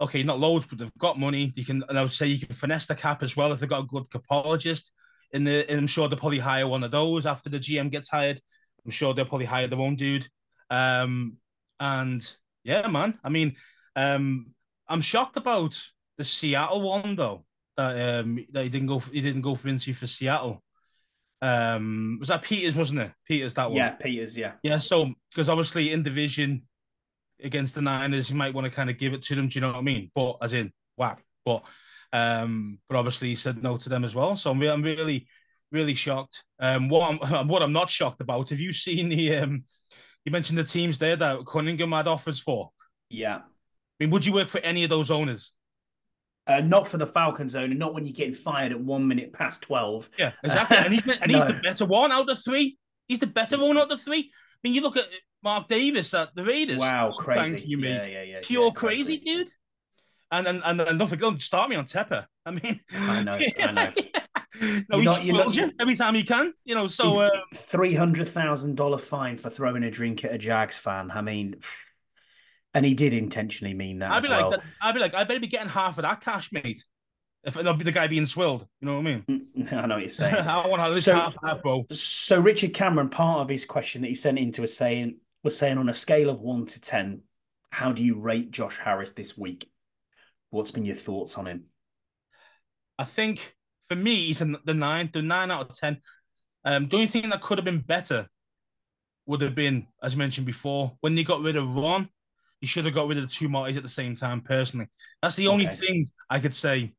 Okay, 0.00 0.22
not 0.22 0.38
loads, 0.38 0.66
but 0.66 0.78
they've 0.78 0.98
got 0.98 1.18
money. 1.18 1.52
You 1.56 1.64
can, 1.64 1.82
and 1.88 1.98
I 1.98 2.02
would 2.02 2.12
say 2.12 2.26
you 2.26 2.46
can 2.46 2.54
finesse 2.54 2.86
the 2.86 2.94
cap 2.94 3.22
as 3.22 3.36
well 3.36 3.52
if 3.52 3.60
they've 3.60 3.68
got 3.68 3.84
a 3.84 3.86
good 3.86 4.04
capologist. 4.04 4.90
In 5.32 5.44
the, 5.44 5.68
and 5.68 5.80
I'm 5.80 5.86
sure 5.86 6.08
they'll 6.08 6.18
probably 6.18 6.38
hire 6.38 6.66
one 6.66 6.84
of 6.84 6.90
those 6.90 7.26
after 7.26 7.50
the 7.50 7.58
GM 7.58 7.90
gets 7.90 8.08
hired. 8.08 8.40
I'm 8.84 8.90
sure 8.90 9.12
they'll 9.12 9.26
probably 9.26 9.46
hire 9.46 9.66
their 9.66 9.80
own 9.80 9.96
dude. 9.96 10.26
Um, 10.70 11.36
and 11.80 12.36
yeah, 12.64 12.86
man. 12.86 13.18
I 13.24 13.28
mean, 13.28 13.56
um, 13.96 14.54
I'm 14.88 15.00
shocked 15.00 15.36
about 15.36 15.78
the 16.16 16.24
Seattle 16.24 16.80
one 16.80 17.16
though. 17.16 17.44
That 17.76 18.20
um 18.20 18.44
that 18.52 18.64
he 18.64 18.68
didn't 18.68 18.88
go 18.88 18.98
for, 18.98 19.12
he 19.12 19.20
didn't 19.20 19.42
go 19.42 19.54
for 19.54 19.68
interview 19.68 19.94
for 19.94 20.06
Seattle. 20.06 20.62
Um, 21.40 22.16
was 22.18 22.28
that 22.28 22.42
Peters, 22.42 22.74
wasn't 22.74 23.00
it? 23.00 23.12
Peters 23.26 23.54
that 23.54 23.70
one. 23.70 23.76
yeah, 23.76 23.90
Peters, 23.90 24.36
yeah. 24.36 24.52
Yeah, 24.62 24.78
so 24.78 25.12
because 25.30 25.48
obviously 25.48 25.92
in 25.92 26.02
division 26.02 26.62
against 27.42 27.74
the 27.74 27.82
Niners, 27.82 28.30
you 28.30 28.36
might 28.36 28.54
want 28.54 28.66
to 28.66 28.70
kind 28.70 28.90
of 28.90 28.98
give 28.98 29.12
it 29.12 29.22
to 29.24 29.34
them. 29.34 29.48
Do 29.48 29.56
you 29.56 29.60
know 29.60 29.68
what 29.72 29.78
I 29.78 29.82
mean? 29.82 30.10
But 30.14 30.36
as 30.42 30.52
in 30.54 30.72
whack. 30.96 31.22
But 31.44 31.62
um, 32.12 32.78
but 32.88 32.96
obviously 32.96 33.28
he 33.28 33.34
said 33.34 33.62
no 33.62 33.76
to 33.76 33.88
them 33.88 34.04
as 34.04 34.14
well. 34.14 34.36
So 34.36 34.50
I'm, 34.50 34.58
re- 34.58 34.68
I'm 34.70 34.82
really, 34.82 35.26
really 35.70 35.94
shocked. 35.94 36.44
Um, 36.58 36.88
what 36.88 37.20
I'm 37.22 37.46
what 37.48 37.62
I'm 37.62 37.72
not 37.72 37.90
shocked 37.90 38.20
about. 38.20 38.50
Have 38.50 38.60
you 38.60 38.72
seen 38.72 39.08
the 39.08 39.36
um? 39.36 39.64
You 40.24 40.32
mentioned 40.32 40.58
the 40.58 40.64
teams 40.64 40.98
there 40.98 41.16
that 41.16 41.46
Cunningham 41.46 41.92
had 41.92 42.06
offers 42.08 42.38
for. 42.38 42.70
Yeah. 43.08 43.36
I 43.36 43.40
mean, 44.04 44.10
would 44.10 44.26
you 44.26 44.32
work 44.34 44.48
for 44.48 44.58
any 44.60 44.84
of 44.84 44.90
those 44.90 45.10
owners? 45.10 45.54
Uh, 46.46 46.60
not 46.60 46.86
for 46.88 46.96
the 46.98 47.06
Falcons 47.06 47.54
owner, 47.54 47.74
not 47.74 47.94
when 47.94 48.04
you're 48.06 48.12
getting 48.14 48.34
fired 48.34 48.72
at 48.72 48.80
one 48.80 49.06
minute 49.06 49.32
past 49.32 49.62
12. 49.62 50.08
Yeah, 50.18 50.32
exactly. 50.42 50.76
and 50.78 50.92
he's, 50.94 51.16
and 51.20 51.30
he's 51.30 51.44
No. 51.44 51.48
the 51.48 51.60
better 51.62 51.84
one 51.84 52.10
out 52.12 52.28
of 52.28 52.38
three. 52.42 52.78
He's 53.06 53.18
the 53.18 53.26
better 53.26 53.58
one 53.58 53.76
out 53.76 53.90
of 53.92 54.00
three. 54.00 54.30
I 54.64 54.68
mean, 54.68 54.74
you 54.74 54.80
look 54.80 54.96
at 54.96 55.06
Mark 55.42 55.68
Davis 55.68 56.12
at 56.14 56.34
the 56.34 56.44
Raiders. 56.44 56.78
Wow, 56.78 57.12
crazy. 57.16 57.52
Thank 57.56 57.66
you, 57.66 57.78
mate. 57.78 57.90
Yeah, 57.94 58.06
yeah, 58.06 58.22
yeah. 58.22 58.38
Pure 58.42 58.64
yeah, 58.66 58.70
crazy, 58.72 59.18
dude. 59.18 59.50
And 60.30 60.46
and 60.46 60.62
and, 60.64 60.80
and 60.80 60.98
don't 60.98 61.40
start 61.40 61.70
me 61.70 61.76
on 61.76 61.86
Tepper. 61.86 62.26
I 62.44 62.50
mean, 62.50 62.80
I 62.92 63.22
know, 63.22 63.38
I 63.60 63.70
know. 63.72 63.92
no, 64.90 64.98
he 65.14 65.32
not- 65.32 65.54
not- 65.56 65.72
every 65.80 65.94
time 65.94 66.14
he 66.14 66.22
can. 66.22 66.52
You 66.64 66.74
know, 66.74 66.86
so 66.86 67.20
uh, 67.20 67.30
three 67.54 67.94
hundred 67.94 68.28
thousand 68.28 68.76
dollar 68.76 68.98
fine 68.98 69.36
for 69.36 69.48
throwing 69.48 69.84
a 69.84 69.90
drink 69.90 70.24
at 70.24 70.34
a 70.34 70.38
Jags 70.38 70.76
fan. 70.76 71.10
I 71.10 71.22
mean, 71.22 71.56
and 72.74 72.84
he 72.84 72.94
did 72.94 73.14
intentionally 73.14 73.74
mean 73.74 74.00
that 74.00 74.10
I'd 74.10 74.18
as 74.18 74.22
be 74.24 74.28
well. 74.28 74.50
like, 74.50 74.60
I'd 74.82 74.94
be 74.94 75.00
like, 75.00 75.14
I 75.14 75.24
better 75.24 75.40
be 75.40 75.46
getting 75.46 75.68
half 75.68 75.98
of 75.98 76.02
that 76.02 76.20
cash, 76.20 76.52
mate. 76.52 76.84
If 77.44 77.56
I'll 77.56 77.74
be 77.74 77.84
the 77.84 77.92
guy 77.92 78.08
being 78.08 78.26
swilled, 78.26 78.66
you 78.80 78.86
know 78.86 78.94
what 78.96 79.06
I 79.06 79.22
mean? 79.26 79.46
I 79.72 79.86
know 79.86 79.94
what 79.94 80.00
you're 80.00 80.08
saying. 80.08 80.34
I 80.46 80.66
want 80.66 80.94
to 80.94 81.00
So- 81.00 81.14
half 81.14 81.34
that, 81.42 81.62
bro. 81.62 81.86
So 81.92 82.40
Richard 82.40 82.74
Cameron, 82.74 83.08
part 83.08 83.40
of 83.40 83.48
his 83.48 83.64
question 83.64 84.02
that 84.02 84.08
he 84.08 84.14
sent 84.14 84.38
into 84.38 84.62
was 84.62 84.76
saying 84.76 85.16
was 85.44 85.56
saying 85.56 85.78
on 85.78 85.88
a 85.88 85.94
scale 85.94 86.30
of 86.30 86.40
one 86.40 86.66
to 86.66 86.80
ten, 86.80 87.22
how 87.70 87.92
do 87.92 88.02
you 88.02 88.18
rate 88.18 88.50
Josh 88.50 88.76
Harris 88.76 89.12
this 89.12 89.38
week? 89.38 89.70
What's 90.50 90.72
been 90.72 90.84
your 90.84 90.96
thoughts 90.96 91.38
on 91.38 91.46
him? 91.46 91.64
I 92.98 93.04
think 93.04 93.54
for 93.88 93.94
me, 93.94 94.16
he's 94.16 94.40
in 94.40 94.56
the 94.64 94.74
nine, 94.74 95.10
the 95.12 95.22
nine 95.22 95.50
out 95.50 95.70
of 95.70 95.76
ten. 95.76 96.00
Um, 96.64 96.88
the 96.88 96.96
only 96.96 97.06
thing 97.06 97.28
that 97.30 97.40
could 97.40 97.58
have 97.58 97.64
been 97.64 97.80
better 97.80 98.28
would 99.26 99.40
have 99.42 99.54
been, 99.54 99.86
as 100.02 100.16
mentioned 100.16 100.46
before, 100.46 100.96
when 101.00 101.14
they 101.14 101.22
got 101.22 101.40
rid 101.40 101.54
of 101.56 101.76
Ron, 101.76 102.08
he 102.60 102.66
should 102.66 102.84
have 102.84 102.94
got 102.94 103.06
rid 103.06 103.18
of 103.18 103.24
the 103.24 103.30
two 103.30 103.48
Martys 103.48 103.76
at 103.76 103.82
the 103.84 103.88
same 103.88 104.16
time. 104.16 104.40
Personally, 104.40 104.88
that's 105.22 105.36
the 105.36 105.46
only 105.48 105.66
Okay. 105.66 105.76
thing 105.76 106.10
I 106.28 106.40
could 106.40 106.54
say. 106.54 106.94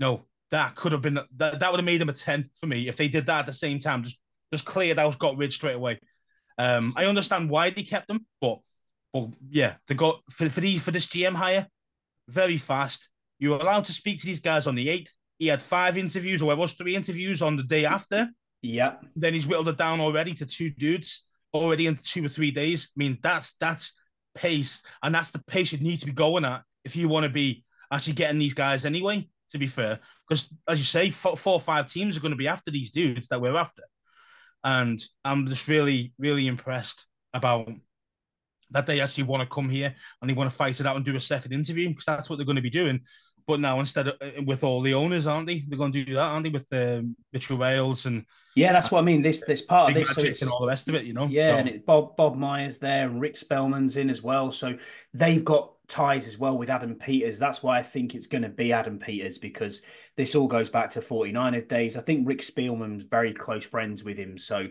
No, 0.00 0.24
that 0.50 0.74
could 0.74 0.92
have 0.92 1.02
been 1.02 1.14
that. 1.36 1.60
That 1.60 1.70
would 1.70 1.78
have 1.78 1.84
made 1.84 2.00
them 2.00 2.08
a 2.08 2.14
ten 2.14 2.50
for 2.58 2.66
me 2.66 2.88
if 2.88 2.96
they 2.96 3.08
did 3.08 3.26
that 3.26 3.40
at 3.40 3.46
the 3.46 3.52
same 3.52 3.78
time. 3.78 4.02
Just 4.02 4.18
just 4.52 4.64
cleared 4.64 4.98
out, 4.98 5.18
got 5.18 5.36
rid 5.36 5.52
straight 5.52 5.76
away. 5.76 6.00
Um, 6.58 6.92
I 6.96 7.06
understand 7.06 7.48
why 7.48 7.70
they 7.70 7.82
kept 7.82 8.08
them, 8.08 8.26
but 8.40 8.58
but 9.12 9.28
yeah, 9.48 9.74
they 9.86 9.94
got 9.94 10.20
for 10.30 10.48
for 10.50 10.60
the 10.60 10.78
for 10.78 10.90
this 10.90 11.06
GM 11.06 11.34
hire 11.34 11.68
very 12.28 12.56
fast. 12.56 13.08
You 13.38 13.50
were 13.50 13.58
allowed 13.58 13.84
to 13.86 13.92
speak 13.92 14.18
to 14.20 14.26
these 14.26 14.40
guys 14.40 14.66
on 14.66 14.74
the 14.74 14.88
eighth. 14.88 15.14
He 15.38 15.46
had 15.46 15.62
five 15.62 15.96
interviews, 15.96 16.42
or 16.42 16.52
it 16.52 16.58
was 16.58 16.74
three 16.74 16.94
interviews 16.94 17.40
on 17.40 17.56
the 17.56 17.62
day 17.62 17.84
after. 17.84 18.28
Yeah, 18.62 18.96
Then 19.16 19.32
he's 19.32 19.46
whittled 19.46 19.68
it 19.68 19.78
down 19.78 20.00
already 20.00 20.34
to 20.34 20.44
two 20.44 20.68
dudes 20.70 21.24
already 21.54 21.86
in 21.86 21.98
two 22.04 22.26
or 22.26 22.28
three 22.28 22.50
days. 22.50 22.90
I 22.94 22.98
mean, 22.98 23.18
that's 23.22 23.54
that's 23.54 23.94
pace, 24.34 24.82
and 25.02 25.14
that's 25.14 25.30
the 25.30 25.42
pace 25.44 25.72
you 25.72 25.78
need 25.78 26.00
to 26.00 26.06
be 26.06 26.12
going 26.12 26.44
at 26.44 26.62
if 26.84 26.96
you 26.96 27.08
want 27.08 27.24
to 27.24 27.30
be 27.30 27.64
actually 27.90 28.14
getting 28.14 28.38
these 28.38 28.54
guys 28.54 28.84
anyway. 28.84 29.28
To 29.52 29.58
be 29.58 29.66
fair, 29.66 29.98
because 30.28 30.52
as 30.68 30.78
you 30.78 30.84
say, 30.84 31.10
four, 31.10 31.36
four 31.36 31.54
or 31.54 31.60
five 31.60 31.90
teams 31.90 32.16
are 32.16 32.20
going 32.20 32.32
to 32.32 32.36
be 32.36 32.48
after 32.48 32.70
these 32.70 32.90
dudes 32.90 33.28
that 33.28 33.40
we're 33.40 33.56
after, 33.56 33.82
and 34.64 35.00
I'm 35.24 35.46
just 35.46 35.66
really, 35.68 36.12
really 36.18 36.46
impressed 36.46 37.06
about 37.34 37.68
that 38.70 38.86
they 38.86 39.00
actually 39.00 39.24
want 39.24 39.42
to 39.42 39.52
come 39.52 39.68
here 39.68 39.94
and 40.20 40.30
they 40.30 40.34
want 40.34 40.48
to 40.48 40.54
fight 40.54 40.78
it 40.78 40.86
out 40.86 40.96
and 40.96 41.04
do 41.04 41.16
a 41.16 41.20
second 41.20 41.52
interview 41.52 41.88
because 41.88 42.04
that's 42.04 42.30
what 42.30 42.36
they're 42.36 42.46
going 42.46 42.56
to 42.56 42.62
be 42.62 42.70
doing. 42.70 43.00
But 43.46 43.58
now 43.58 43.80
instead 43.80 44.08
of 44.08 44.14
uh, 44.20 44.42
with 44.46 44.62
all 44.62 44.80
the 44.80 44.94
owners, 44.94 45.26
aren't 45.26 45.48
they? 45.48 45.64
They're 45.66 45.78
going 45.78 45.92
to 45.92 46.04
do 46.04 46.14
that, 46.14 46.20
aren't 46.20 46.44
they? 46.44 46.50
With 46.50 46.68
um, 46.72 47.16
Mitchell 47.32 47.58
Rales 47.58 48.06
and 48.06 48.24
yeah, 48.56 48.72
that's 48.72 48.90
what 48.90 48.98
I 49.00 49.02
mean. 49.02 49.22
This 49.22 49.42
this 49.46 49.62
part 49.62 49.90
of 49.90 49.94
this, 49.94 50.08
so 50.38 50.44
and 50.44 50.52
all 50.52 50.60
the 50.60 50.66
rest 50.66 50.88
of 50.88 50.94
it, 50.94 51.04
you 51.04 51.14
know. 51.14 51.26
Yeah, 51.26 51.52
So- 51.52 51.56
and 51.58 51.68
it, 51.68 51.86
Bob 51.86 52.16
Bob 52.16 52.36
Myers 52.36 52.78
there 52.78 53.08
and 53.08 53.20
Rick 53.20 53.36
Spielman's 53.36 53.96
in 53.96 54.10
as 54.10 54.22
well. 54.22 54.50
So 54.50 54.76
they've 55.14 55.44
got 55.44 55.72
ties 55.90 56.26
as 56.26 56.38
well 56.38 56.56
with 56.56 56.70
Adam 56.70 56.94
Peters. 56.94 57.38
That's 57.38 57.62
why 57.62 57.78
I 57.78 57.82
think 57.82 58.14
it's 58.14 58.28
going 58.28 58.42
to 58.42 58.48
be 58.48 58.72
Adam 58.72 58.98
Peters 58.98 59.36
because 59.36 59.82
this 60.16 60.34
all 60.34 60.46
goes 60.46 60.70
back 60.70 60.90
to 60.90 61.00
49er 61.00 61.68
days. 61.68 61.96
I 61.96 62.02
think 62.02 62.26
Rick 62.26 62.40
Spielman's 62.40 63.04
very 63.04 63.34
close 63.34 63.64
friends 63.64 64.02
with 64.02 64.16
him. 64.16 64.38
So 64.38 64.68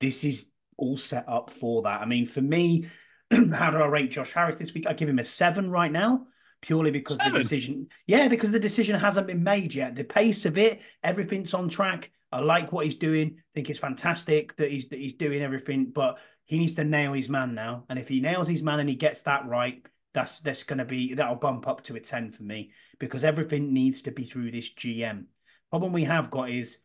this 0.00 0.24
is 0.24 0.48
all 0.76 0.96
set 0.96 1.28
up 1.28 1.50
for 1.50 1.82
that. 1.82 2.00
I 2.00 2.06
mean, 2.06 2.26
for 2.26 2.40
me, 2.40 2.88
how 3.30 3.70
do 3.70 3.76
I 3.76 3.86
rate 3.86 4.10
Josh 4.10 4.32
Harris 4.32 4.56
this 4.56 4.74
week? 4.74 4.86
I 4.88 4.94
give 4.94 5.08
him 5.08 5.18
a 5.18 5.24
seven 5.24 5.70
right 5.70 5.92
now. 5.92 6.26
Purely 6.62 6.90
because 6.90 7.18
the 7.18 7.28
decision, 7.28 7.88
yeah, 8.06 8.26
because 8.26 8.50
the 8.50 8.58
decision 8.58 8.98
hasn't 8.98 9.26
been 9.26 9.44
made 9.44 9.74
yet. 9.74 9.94
The 9.94 10.02
pace 10.02 10.46
of 10.46 10.56
it, 10.56 10.80
everything's 11.02 11.52
on 11.52 11.68
track. 11.68 12.10
I 12.32 12.40
like 12.40 12.72
what 12.72 12.86
he's 12.86 12.94
doing. 12.94 13.34
I 13.36 13.42
think 13.54 13.68
it's 13.68 13.78
fantastic 13.78 14.56
that 14.56 14.70
he's 14.70 14.88
that 14.88 14.98
he's 14.98 15.12
doing 15.12 15.42
everything, 15.42 15.92
but 15.94 16.18
he 16.46 16.58
needs 16.58 16.74
to 16.76 16.84
nail 16.84 17.12
his 17.12 17.28
man 17.28 17.54
now. 17.54 17.84
And 17.90 17.98
if 17.98 18.08
he 18.08 18.20
nails 18.20 18.48
his 18.48 18.62
man 18.62 18.80
and 18.80 18.88
he 18.88 18.94
gets 18.94 19.22
that 19.22 19.46
right, 19.46 19.86
that's 20.14 20.38
that's 20.40 20.62
going 20.62 20.78
to 20.78 20.84
be 20.84 21.14
that'll 21.14 21.34
bump 21.34 21.66
up 21.66 21.82
to 21.84 21.96
a 21.96 22.00
ten 22.00 22.30
for 22.30 22.44
me 22.44 22.70
because 22.98 23.24
everything 23.24 23.74
needs 23.74 24.02
to 24.02 24.12
be 24.12 24.24
through 24.24 24.52
this 24.52 24.72
GM. 24.72 25.24
Problem 25.70 25.92
we 25.92 26.04
have 26.04 26.30
got 26.30 26.50
is 26.50 26.78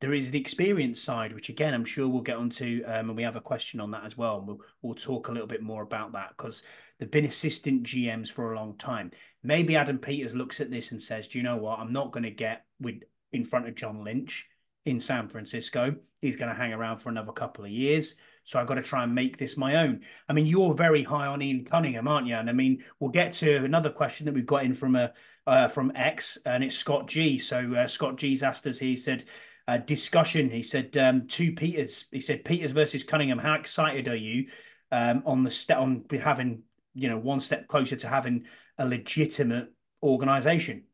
there 0.00 0.14
is 0.14 0.30
the 0.30 0.40
experience 0.40 1.02
side, 1.02 1.32
which 1.32 1.48
again 1.48 1.74
I'm 1.74 1.84
sure 1.84 2.08
we'll 2.08 2.22
get 2.22 2.36
onto, 2.36 2.82
um, 2.86 3.08
and 3.08 3.16
we 3.16 3.24
have 3.24 3.36
a 3.36 3.40
question 3.40 3.80
on 3.80 3.90
that 3.90 4.04
as 4.04 4.16
well. 4.16 4.38
And 4.38 4.46
we'll 4.46 4.60
we'll 4.82 4.94
talk 4.94 5.28
a 5.28 5.32
little 5.32 5.48
bit 5.48 5.62
more 5.62 5.82
about 5.82 6.12
that 6.12 6.30
because 6.36 6.62
they've 6.98 7.10
been 7.10 7.24
assistant 7.24 7.82
GMs 7.82 8.30
for 8.30 8.52
a 8.52 8.56
long 8.56 8.76
time. 8.78 9.10
Maybe 9.42 9.76
Adam 9.76 9.98
Peters 9.98 10.34
looks 10.34 10.60
at 10.60 10.70
this 10.70 10.92
and 10.92 11.02
says, 11.02 11.28
"Do 11.28 11.38
you 11.38 11.44
know 11.44 11.56
what? 11.56 11.80
I'm 11.80 11.92
not 11.92 12.12
going 12.12 12.24
to 12.24 12.30
get 12.30 12.66
with 12.80 13.02
in 13.32 13.44
front 13.44 13.66
of 13.66 13.74
John 13.74 14.04
Lynch 14.04 14.46
in 14.84 15.00
San 15.00 15.28
Francisco. 15.28 15.96
He's 16.20 16.36
going 16.36 16.50
to 16.50 16.60
hang 16.60 16.72
around 16.72 16.98
for 16.98 17.08
another 17.08 17.32
couple 17.32 17.64
of 17.64 17.70
years." 17.70 18.14
So 18.46 18.58
I've 18.58 18.66
got 18.66 18.76
to 18.76 18.82
try 18.82 19.04
and 19.04 19.14
make 19.14 19.36
this 19.36 19.56
my 19.56 19.76
own. 19.76 20.00
I 20.28 20.32
mean, 20.32 20.46
you're 20.46 20.72
very 20.72 21.02
high 21.02 21.26
on 21.26 21.42
Ian 21.42 21.64
Cunningham, 21.64 22.08
aren't 22.08 22.26
you? 22.26 22.36
And 22.36 22.48
I 22.48 22.54
mean, 22.54 22.82
we'll 22.98 23.10
get 23.10 23.34
to 23.34 23.64
another 23.64 23.90
question 23.90 24.24
that 24.26 24.34
we've 24.34 24.46
got 24.46 24.64
in 24.64 24.72
from 24.72 24.96
a 24.96 25.12
uh, 25.46 25.68
from 25.68 25.92
X, 25.94 26.38
and 26.46 26.64
it's 26.64 26.76
Scott 26.76 27.06
G. 27.06 27.38
So 27.38 27.74
uh, 27.74 27.86
Scott 27.86 28.16
G's 28.16 28.42
asked 28.42 28.66
us. 28.66 28.78
He 28.78 28.96
said, 28.96 29.24
uh, 29.68 29.76
"Discussion." 29.76 30.50
He 30.50 30.62
said, 30.62 30.96
um, 30.96 31.26
"Two 31.28 31.52
Peters." 31.52 32.06
He 32.10 32.20
said, 32.20 32.44
"Peters 32.44 32.70
versus 32.70 33.04
Cunningham. 33.04 33.38
How 33.38 33.54
excited 33.54 34.08
are 34.08 34.16
you 34.16 34.46
um, 34.90 35.22
on 35.26 35.44
the 35.44 35.50
st- 35.50 35.78
on 35.78 36.04
having 36.20 36.62
you 36.96 37.10
know, 37.10 37.18
one 37.18 37.38
step 37.38 37.68
closer 37.68 37.94
to 37.94 38.08
having 38.08 38.44
a 38.78 38.86
legitimate 38.86 39.68
organization. 40.02 40.84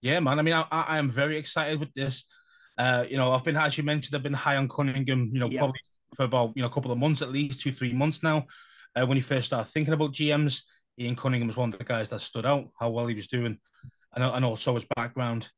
Yeah, 0.00 0.20
man. 0.20 0.38
I 0.38 0.42
mean, 0.42 0.54
I, 0.54 0.64
I 0.70 0.98
am 0.98 1.10
very 1.10 1.36
excited 1.36 1.78
with 1.78 1.92
this. 1.92 2.24
Uh, 2.76 3.04
you 3.08 3.16
know, 3.16 3.32
I've 3.32 3.44
been, 3.44 3.56
as 3.56 3.76
you 3.76 3.84
mentioned, 3.84 4.16
I've 4.16 4.22
been 4.22 4.32
high 4.32 4.56
on 4.56 4.68
Cunningham, 4.68 5.30
you 5.32 5.40
know, 5.40 5.50
yeah. 5.50 5.58
probably 5.58 5.80
for 6.18 6.24
about, 6.24 6.52
you 6.56 6.62
know, 6.62 6.68
a 6.68 6.72
couple 6.72 6.90
of 6.90 6.98
months 6.98 7.22
at 7.22 7.30
least, 7.30 7.60
two, 7.60 7.72
three 7.72 7.92
months 7.92 8.22
now. 8.22 8.46
Uh, 8.98 9.06
when 9.06 9.16
he 9.16 9.22
first 9.22 9.46
started 9.46 9.70
thinking 9.70 9.94
about 9.94 10.12
GMs, 10.12 10.62
Ian 10.98 11.14
Cunningham 11.14 11.46
was 11.46 11.56
one 11.56 11.72
of 11.72 11.78
the 11.78 11.84
guys 11.84 12.08
that 12.08 12.20
stood 12.20 12.44
out, 12.44 12.68
how 12.78 12.90
well 12.90 13.06
he 13.06 13.14
was 13.14 13.28
doing, 13.28 13.58
and, 14.14 14.24
and 14.24 14.44
also 14.44 14.74
his 14.74 14.86
background. 14.96 15.48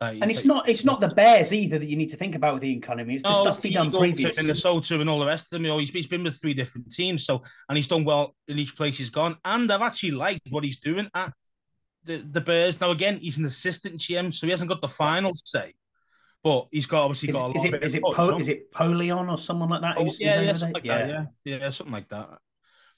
Uh, 0.00 0.14
and 0.20 0.30
it's 0.30 0.40
like, 0.40 0.46
not 0.46 0.68
it's 0.68 0.84
not 0.84 1.00
the 1.00 1.08
Bears 1.08 1.52
either 1.52 1.78
that 1.78 1.88
you 1.88 1.96
need 1.96 2.10
to 2.10 2.16
think 2.16 2.34
about 2.34 2.54
with 2.54 2.64
Ian 2.64 2.80
Cunningham. 2.80 3.14
It's 3.14 3.22
the 3.22 3.30
no, 3.30 3.42
stuff 3.42 3.62
he 3.62 3.70
done 3.70 3.92
previous. 3.92 4.36
Minnesota 4.36 5.00
and 5.00 5.08
all 5.08 5.20
the 5.20 5.26
rest 5.26 5.46
of 5.46 5.50
them. 5.50 5.62
You 5.62 5.68
know, 5.68 5.78
he's, 5.78 5.90
he's 5.90 6.06
been 6.06 6.24
with 6.24 6.40
three 6.40 6.54
different 6.54 6.92
teams, 6.92 7.24
so 7.24 7.42
and 7.68 7.76
he's 7.76 7.88
done 7.88 8.04
well 8.04 8.34
in 8.48 8.58
each 8.58 8.76
place 8.76 8.98
he's 8.98 9.10
gone. 9.10 9.36
And 9.44 9.70
I've 9.70 9.82
actually 9.82 10.12
liked 10.12 10.42
what 10.50 10.64
he's 10.64 10.80
doing 10.80 11.08
at 11.14 11.32
the, 12.04 12.18
the 12.18 12.40
Bears. 12.40 12.80
Now 12.80 12.90
again, 12.90 13.18
he's 13.18 13.38
an 13.38 13.44
assistant 13.44 13.98
GM, 13.98 14.34
so 14.34 14.46
he 14.46 14.50
hasn't 14.50 14.70
got 14.70 14.80
the 14.80 14.88
final 14.88 15.32
say. 15.34 15.74
But 16.44 16.68
he's 16.70 16.86
got 16.86 17.04
obviously 17.04 17.30
is, 17.30 17.34
got 17.34 17.50
a 17.50 17.56
is 17.56 17.64
it 17.64 17.84
is 17.84 17.94
it 17.96 18.02
po- 18.02 18.38
is 18.38 18.48
it 18.48 18.72
Polion 18.72 19.30
or 19.30 19.38
someone 19.38 19.68
like 19.70 19.82
that? 19.82 19.96
Oh, 19.98 20.12
yeah, 20.18 20.40
yeah, 20.40 20.52
like 20.52 20.84
yeah. 20.84 20.98
That, 20.98 21.28
yeah, 21.44 21.56
yeah, 21.56 21.70
something 21.70 21.92
like 21.92 22.08
that. 22.08 22.38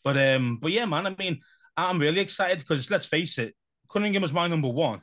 But 0.04 0.16
um, 0.18 0.58
but 0.60 0.72
yeah, 0.72 0.84
man. 0.84 1.06
I 1.06 1.14
mean, 1.18 1.40
I'm 1.76 1.98
really 1.98 2.20
excited 2.20 2.58
because 2.58 2.90
let's 2.90 3.06
face 3.06 3.38
it, 3.38 3.54
Cunningham 3.90 4.22
was 4.22 4.32
my 4.32 4.46
number 4.46 4.68
one, 4.68 5.00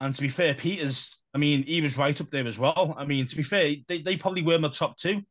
and 0.00 0.14
to 0.14 0.22
be 0.22 0.28
fair, 0.28 0.54
Peters. 0.54 1.16
I 1.32 1.38
mean, 1.38 1.62
he 1.62 1.80
was 1.80 1.96
right 1.96 2.20
up 2.20 2.30
there 2.30 2.46
as 2.46 2.58
well. 2.58 2.94
I 2.98 3.04
mean, 3.04 3.26
to 3.26 3.36
be 3.36 3.44
fair, 3.44 3.76
they, 3.86 4.02
they 4.02 4.16
probably 4.16 4.42
were 4.42 4.58
my 4.58 4.68
top 4.68 4.96
two. 4.96 5.22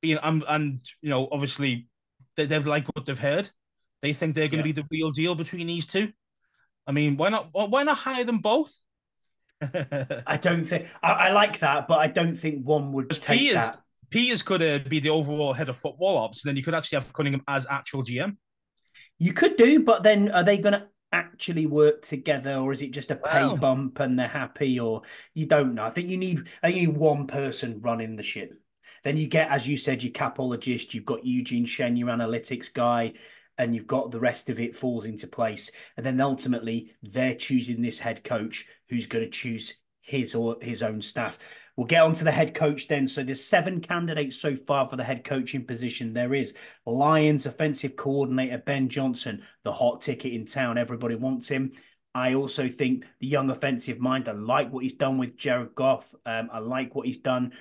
Being 0.00 0.18
and, 0.22 0.44
and 0.46 0.80
you 1.02 1.10
know, 1.10 1.28
obviously, 1.32 1.88
they, 2.36 2.46
they've 2.46 2.66
like 2.66 2.86
what 2.94 3.06
they've 3.06 3.18
heard. 3.18 3.50
They 4.02 4.12
think 4.12 4.34
they're 4.34 4.48
going 4.48 4.62
to 4.62 4.68
yeah. 4.68 4.74
be 4.74 4.82
the 4.82 4.88
real 4.90 5.10
deal 5.10 5.34
between 5.34 5.66
these 5.66 5.86
two. 5.86 6.12
I 6.86 6.92
mean, 6.92 7.16
why 7.16 7.30
not? 7.30 7.48
Why 7.52 7.82
not 7.82 7.98
hire 7.98 8.24
them 8.24 8.38
both? 8.38 8.72
I 10.26 10.38
don't 10.40 10.64
think 10.64 10.88
I, 11.02 11.12
I, 11.12 11.32
like 11.32 11.60
that, 11.60 11.88
but 11.88 11.98
I 11.98 12.08
don't 12.08 12.36
think 12.36 12.64
one 12.64 12.92
would 12.92 13.10
take 13.10 13.38
Peters, 13.38 13.54
that. 13.54 13.78
Peters 14.10 14.42
could 14.42 14.62
uh, 14.62 14.80
be 14.86 15.00
the 15.00 15.10
overall 15.10 15.52
head 15.52 15.68
of 15.68 15.76
football 15.76 16.18
ops, 16.18 16.44
and 16.44 16.50
then 16.50 16.56
you 16.56 16.62
could 16.62 16.74
actually 16.74 16.96
have 16.96 17.12
Cunningham 17.12 17.42
as 17.48 17.66
actual 17.70 18.02
GM. 18.02 18.36
You 19.18 19.32
could 19.32 19.56
do, 19.56 19.80
but 19.80 20.02
then 20.02 20.30
are 20.30 20.42
they 20.42 20.58
going 20.58 20.74
to 20.74 20.88
actually 21.10 21.64
work 21.64 22.02
together, 22.02 22.56
or 22.56 22.72
is 22.72 22.82
it 22.82 22.90
just 22.90 23.10
a 23.10 23.16
pay 23.16 23.46
wow. 23.46 23.56
bump 23.56 24.00
and 24.00 24.18
they're 24.18 24.28
happy, 24.28 24.78
or 24.78 25.02
you 25.32 25.46
don't 25.46 25.74
know? 25.74 25.84
I 25.84 25.90
think 25.90 26.08
you 26.08 26.18
need 26.18 26.48
I 26.62 26.68
think 26.68 26.80
you 26.80 26.88
need 26.88 26.96
one 26.96 27.26
person 27.26 27.80
running 27.80 28.16
the 28.16 28.22
ship. 28.22 28.52
Then 29.04 29.16
you 29.16 29.26
get, 29.26 29.50
as 29.50 29.66
you 29.66 29.76
said, 29.76 30.02
your 30.02 30.12
capologist. 30.12 30.92
You've 30.92 31.04
got 31.06 31.24
Eugene 31.24 31.64
Shen, 31.64 31.96
your 31.96 32.08
analytics 32.08 32.72
guy 32.72 33.14
and 33.58 33.74
you've 33.74 33.86
got 33.86 34.10
the 34.10 34.20
rest 34.20 34.48
of 34.48 34.60
it 34.60 34.76
falls 34.76 35.04
into 35.04 35.26
place. 35.26 35.70
And 35.96 36.04
then 36.04 36.20
ultimately, 36.20 36.92
they're 37.02 37.34
choosing 37.34 37.82
this 37.82 37.98
head 37.98 38.24
coach 38.24 38.66
who's 38.88 39.06
going 39.06 39.24
to 39.24 39.30
choose 39.30 39.74
his 40.00 40.34
or 40.34 40.56
his 40.60 40.82
own 40.82 41.00
staff. 41.00 41.38
We'll 41.76 41.86
get 41.86 42.02
on 42.02 42.14
to 42.14 42.24
the 42.24 42.30
head 42.30 42.54
coach 42.54 42.88
then. 42.88 43.06
So 43.06 43.22
there's 43.22 43.44
seven 43.44 43.80
candidates 43.80 44.36
so 44.36 44.56
far 44.56 44.88
for 44.88 44.96
the 44.96 45.04
head 45.04 45.24
coaching 45.24 45.66
position. 45.66 46.14
There 46.14 46.32
is 46.32 46.54
Lions 46.86 47.44
offensive 47.44 47.96
coordinator 47.96 48.58
Ben 48.58 48.88
Johnson, 48.88 49.42
the 49.62 49.72
hot 49.72 50.00
ticket 50.00 50.32
in 50.32 50.46
town. 50.46 50.78
Everybody 50.78 51.16
wants 51.16 51.48
him. 51.48 51.72
I 52.14 52.32
also 52.32 52.66
think 52.66 53.04
the 53.20 53.26
young 53.26 53.50
offensive 53.50 53.98
mind. 53.98 54.26
I 54.26 54.32
like 54.32 54.72
what 54.72 54.84
he's 54.84 54.94
done 54.94 55.18
with 55.18 55.36
Jared 55.36 55.74
Goff. 55.74 56.14
Um, 56.24 56.48
I 56.50 56.60
like 56.60 56.94
what 56.94 57.06
he's 57.06 57.18
done 57.18 57.52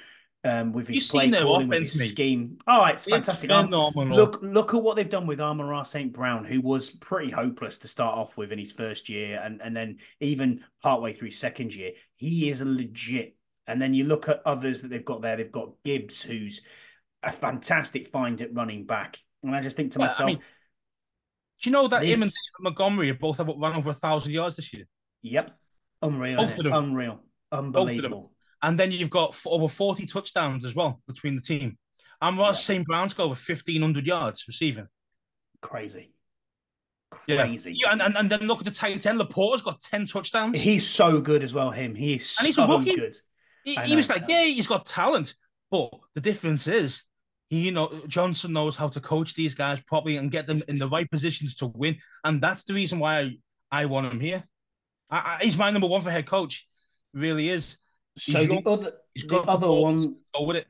um, 0.46 0.72
with 0.74 0.88
his 0.88 1.10
play 1.10 1.32
calling, 1.32 1.68
with 1.68 1.92
his 1.92 2.10
scheme. 2.10 2.60
Oh, 2.68 2.86
it's 2.86 3.06
fantastic. 3.06 3.50
It's 3.52 3.70
look, 3.72 4.40
look 4.44 4.74
at 4.76 4.82
what 4.82 4.96
they've 4.96 5.10
done 5.10 5.26
with 5.26 5.42
Amon-Ra 5.42 5.84
St. 5.84 6.14
Brown, 6.14 6.46
who 6.46 6.62
was 6.62 6.92
pretty 6.92 7.32
hopeless 7.32 7.80
to 7.80 7.88
start 7.88 8.16
off 8.18 8.38
with 8.38 8.52
in 8.52 8.60
his 8.60 8.72
first 8.72 9.10
year, 9.10 9.42
and 9.44 9.60
and 9.62 9.76
then 9.76 9.98
even 10.20 10.64
partway 10.84 11.14
through 11.14 11.32
second 11.32 11.74
year, 11.76 11.94
he 12.16 12.48
is 12.48 12.62
legit. 12.62 13.36
And 13.68 13.82
then 13.82 13.96
you 13.96 14.04
look 14.04 14.30
at 14.30 14.44
others 14.46 14.84
that 14.84 14.90
they've 14.90 15.04
got 15.04 15.24
there. 15.24 15.36
They've 15.36 15.52
got 15.52 15.72
Gibbs, 15.84 16.22
who's 16.22 16.62
a 17.24 17.32
fantastic 17.32 18.06
find 18.08 18.40
at 18.44 18.54
running 18.54 18.86
back, 18.86 19.18
and 19.42 19.56
I 19.56 19.62
just 19.62 19.76
think 19.76 19.94
to 19.94 20.00
yeah, 20.00 20.06
myself. 20.06 20.28
I 20.28 20.34
mean, 20.34 20.38
do 21.64 21.70
you 21.70 21.72
know 21.72 21.88
that 21.88 22.02
this... 22.02 22.12
him 22.12 22.22
and 22.22 22.32
Montgomery 22.60 23.08
have 23.08 23.20
both 23.20 23.38
have 23.38 23.48
run 23.48 23.76
over 23.76 23.90
a 23.90 23.94
thousand 23.94 24.34
yards 24.34 24.58
this 24.58 24.72
year? 24.74 24.86
Yep, 25.24 25.58
unreal, 26.04 26.38
both 26.38 26.58
of 26.60 26.66
them. 26.66 26.74
unreal, 26.74 27.24
unbelievable. 27.52 28.35
And 28.66 28.80
then 28.80 28.92
you've 28.92 29.12
got 29.12 29.40
over 29.46 29.68
40 29.68 30.08
touchdowns 30.08 30.66
as 30.66 30.74
well 30.74 31.00
between 31.08 31.36
the 31.36 31.42
team. 31.42 31.78
And 32.20 32.36
Ross 32.36 32.68
yeah. 32.68 32.78
St. 32.78 32.88
Brown's 32.88 33.14
got 33.14 33.26
over 33.26 33.36
1,500 33.36 34.08
yards 34.08 34.46
receiving. 34.48 34.88
Crazy. 35.62 36.12
Crazy. 37.12 37.78
Yeah, 37.80 37.92
and, 37.92 38.02
and, 38.02 38.18
and 38.18 38.28
then 38.28 38.40
look 38.42 38.58
at 38.58 38.66
the 38.66 38.72
tight 38.72 39.06
end. 39.06 39.20
LaPorta's 39.20 39.62
got 39.62 39.82
10 39.82 40.08
touchdowns. 40.08 40.60
He's 40.60 40.88
so 40.88 41.22
good 41.22 41.44
as 41.44 41.54
well, 41.54 41.70
him. 41.70 41.94
He 41.94 42.16
is 42.16 42.36
and 42.40 42.48
he's 42.48 42.56
so 42.56 42.80
good. 42.80 43.16
He, 43.64 43.76
he 43.76 43.96
was 43.96 44.10
like, 44.10 44.24
yeah, 44.28 44.44
he's 44.46 44.66
got 44.66 44.88
talent. 44.88 45.36
But 45.70 45.92
the 46.16 46.22
difference 46.22 46.66
is, 46.66 47.04
he, 47.52 47.60
you 47.62 47.72
know, 47.72 48.02
Johnson 48.08 48.54
knows 48.54 48.76
how 48.76 48.88
to 48.88 49.00
coach 49.00 49.36
these 49.36 49.54
guys 49.54 49.80
properly 49.82 50.18
and 50.18 50.32
get 50.32 50.48
them 50.48 50.62
in 50.68 50.80
the 50.80 50.88
right 50.88 51.10
positions 51.12 51.54
to 51.58 51.68
win. 51.68 51.98
And 52.24 52.42
that's 52.42 52.64
the 52.64 52.74
reason 52.74 52.98
why 52.98 53.20
I, 53.20 53.38
I 53.72 53.86
want 53.86 54.12
him 54.12 54.20
here. 54.20 54.44
I, 55.12 55.38
I, 55.40 55.44
he's 55.44 55.56
my 55.56 55.70
number 55.70 55.88
one 55.88 56.02
for 56.02 56.10
head 56.10 56.26
coach. 56.26 56.68
Really 57.14 57.50
is. 57.50 57.78
So 58.18 58.46
the 58.46 58.62
other, 58.66 58.94
the 59.16 59.40
other 59.42 59.70
one, 59.70 60.16
go 60.34 60.44
with 60.44 60.58
it. 60.58 60.68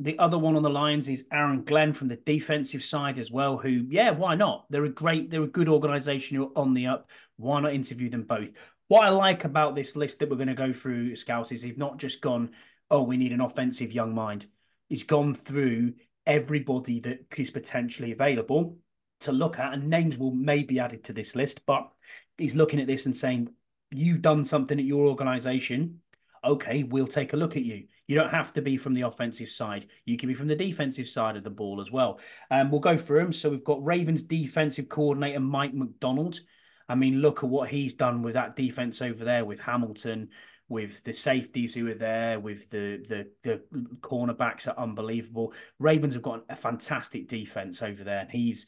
The 0.00 0.18
other 0.20 0.38
one 0.38 0.54
on 0.54 0.62
the 0.62 0.70
Lions 0.70 1.08
is 1.08 1.24
Aaron 1.32 1.64
Glenn 1.64 1.92
from 1.92 2.06
the 2.06 2.16
defensive 2.16 2.84
side 2.84 3.18
as 3.18 3.32
well. 3.32 3.58
Who, 3.58 3.86
yeah, 3.88 4.10
why 4.10 4.36
not? 4.36 4.66
They're 4.70 4.84
a 4.84 4.88
great, 4.88 5.28
they're 5.28 5.42
a 5.42 5.48
good 5.48 5.68
organization 5.68 6.36
who 6.36 6.44
are 6.44 6.58
on 6.58 6.72
the 6.72 6.86
up. 6.86 7.10
Why 7.36 7.60
not 7.60 7.74
interview 7.74 8.08
them 8.08 8.22
both? 8.22 8.50
What 8.86 9.04
I 9.04 9.08
like 9.08 9.44
about 9.44 9.74
this 9.74 9.96
list 9.96 10.20
that 10.20 10.30
we're 10.30 10.36
going 10.36 10.48
to 10.48 10.54
go 10.54 10.72
through, 10.72 11.16
Scouse, 11.16 11.50
is 11.50 11.62
they've 11.62 11.76
not 11.76 11.98
just 11.98 12.20
gone, 12.20 12.50
oh, 12.90 13.02
we 13.02 13.16
need 13.16 13.32
an 13.32 13.40
offensive 13.40 13.92
young 13.92 14.14
mind. 14.14 14.46
He's 14.88 15.02
gone 15.02 15.34
through 15.34 15.94
everybody 16.26 17.00
that 17.00 17.26
is 17.36 17.50
potentially 17.50 18.12
available 18.12 18.78
to 19.20 19.32
look 19.32 19.58
at, 19.58 19.74
and 19.74 19.90
names 19.90 20.16
will 20.16 20.30
maybe 20.30 20.78
added 20.78 21.02
to 21.04 21.12
this 21.12 21.34
list, 21.34 21.66
but 21.66 21.90
he's 22.36 22.54
looking 22.54 22.80
at 22.80 22.86
this 22.86 23.06
and 23.06 23.16
saying, 23.16 23.48
You've 23.90 24.20
done 24.20 24.44
something 24.44 24.78
at 24.78 24.84
your 24.84 25.06
organization 25.06 26.00
okay, 26.48 26.82
we'll 26.82 27.06
take 27.06 27.34
a 27.34 27.36
look 27.36 27.56
at 27.56 27.64
you. 27.64 27.84
You 28.06 28.16
don't 28.16 28.30
have 28.30 28.54
to 28.54 28.62
be 28.62 28.78
from 28.78 28.94
the 28.94 29.02
offensive 29.02 29.50
side. 29.50 29.86
You 30.06 30.16
can 30.16 30.28
be 30.28 30.34
from 30.34 30.48
the 30.48 30.56
defensive 30.56 31.08
side 31.08 31.36
of 31.36 31.44
the 31.44 31.50
ball 31.50 31.80
as 31.80 31.92
well. 31.92 32.18
Um, 32.50 32.70
we'll 32.70 32.80
go 32.80 32.96
through 32.96 33.20
them. 33.20 33.32
So 33.32 33.50
we've 33.50 33.62
got 33.62 33.84
Ravens 33.84 34.22
defensive 34.22 34.88
coordinator 34.88 35.40
Mike 35.40 35.74
Macdonald. 35.74 36.40
I 36.88 36.94
mean, 36.94 37.20
look 37.20 37.44
at 37.44 37.50
what 37.50 37.68
he's 37.68 37.92
done 37.92 38.22
with 38.22 38.34
that 38.34 38.56
defense 38.56 39.02
over 39.02 39.24
there 39.24 39.44
with 39.44 39.60
Hamilton, 39.60 40.30
with 40.70 41.04
the 41.04 41.12
safeties 41.12 41.74
who 41.74 41.86
are 41.88 41.94
there, 41.94 42.40
with 42.40 42.70
the 42.70 43.04
the 43.06 43.30
the 43.42 43.62
cornerbacks 44.00 44.66
are 44.66 44.82
unbelievable. 44.82 45.52
Ravens 45.78 46.14
have 46.14 46.22
got 46.22 46.44
a 46.48 46.56
fantastic 46.56 47.28
defense 47.28 47.82
over 47.82 48.04
there, 48.04 48.20
and 48.20 48.30
he's 48.30 48.66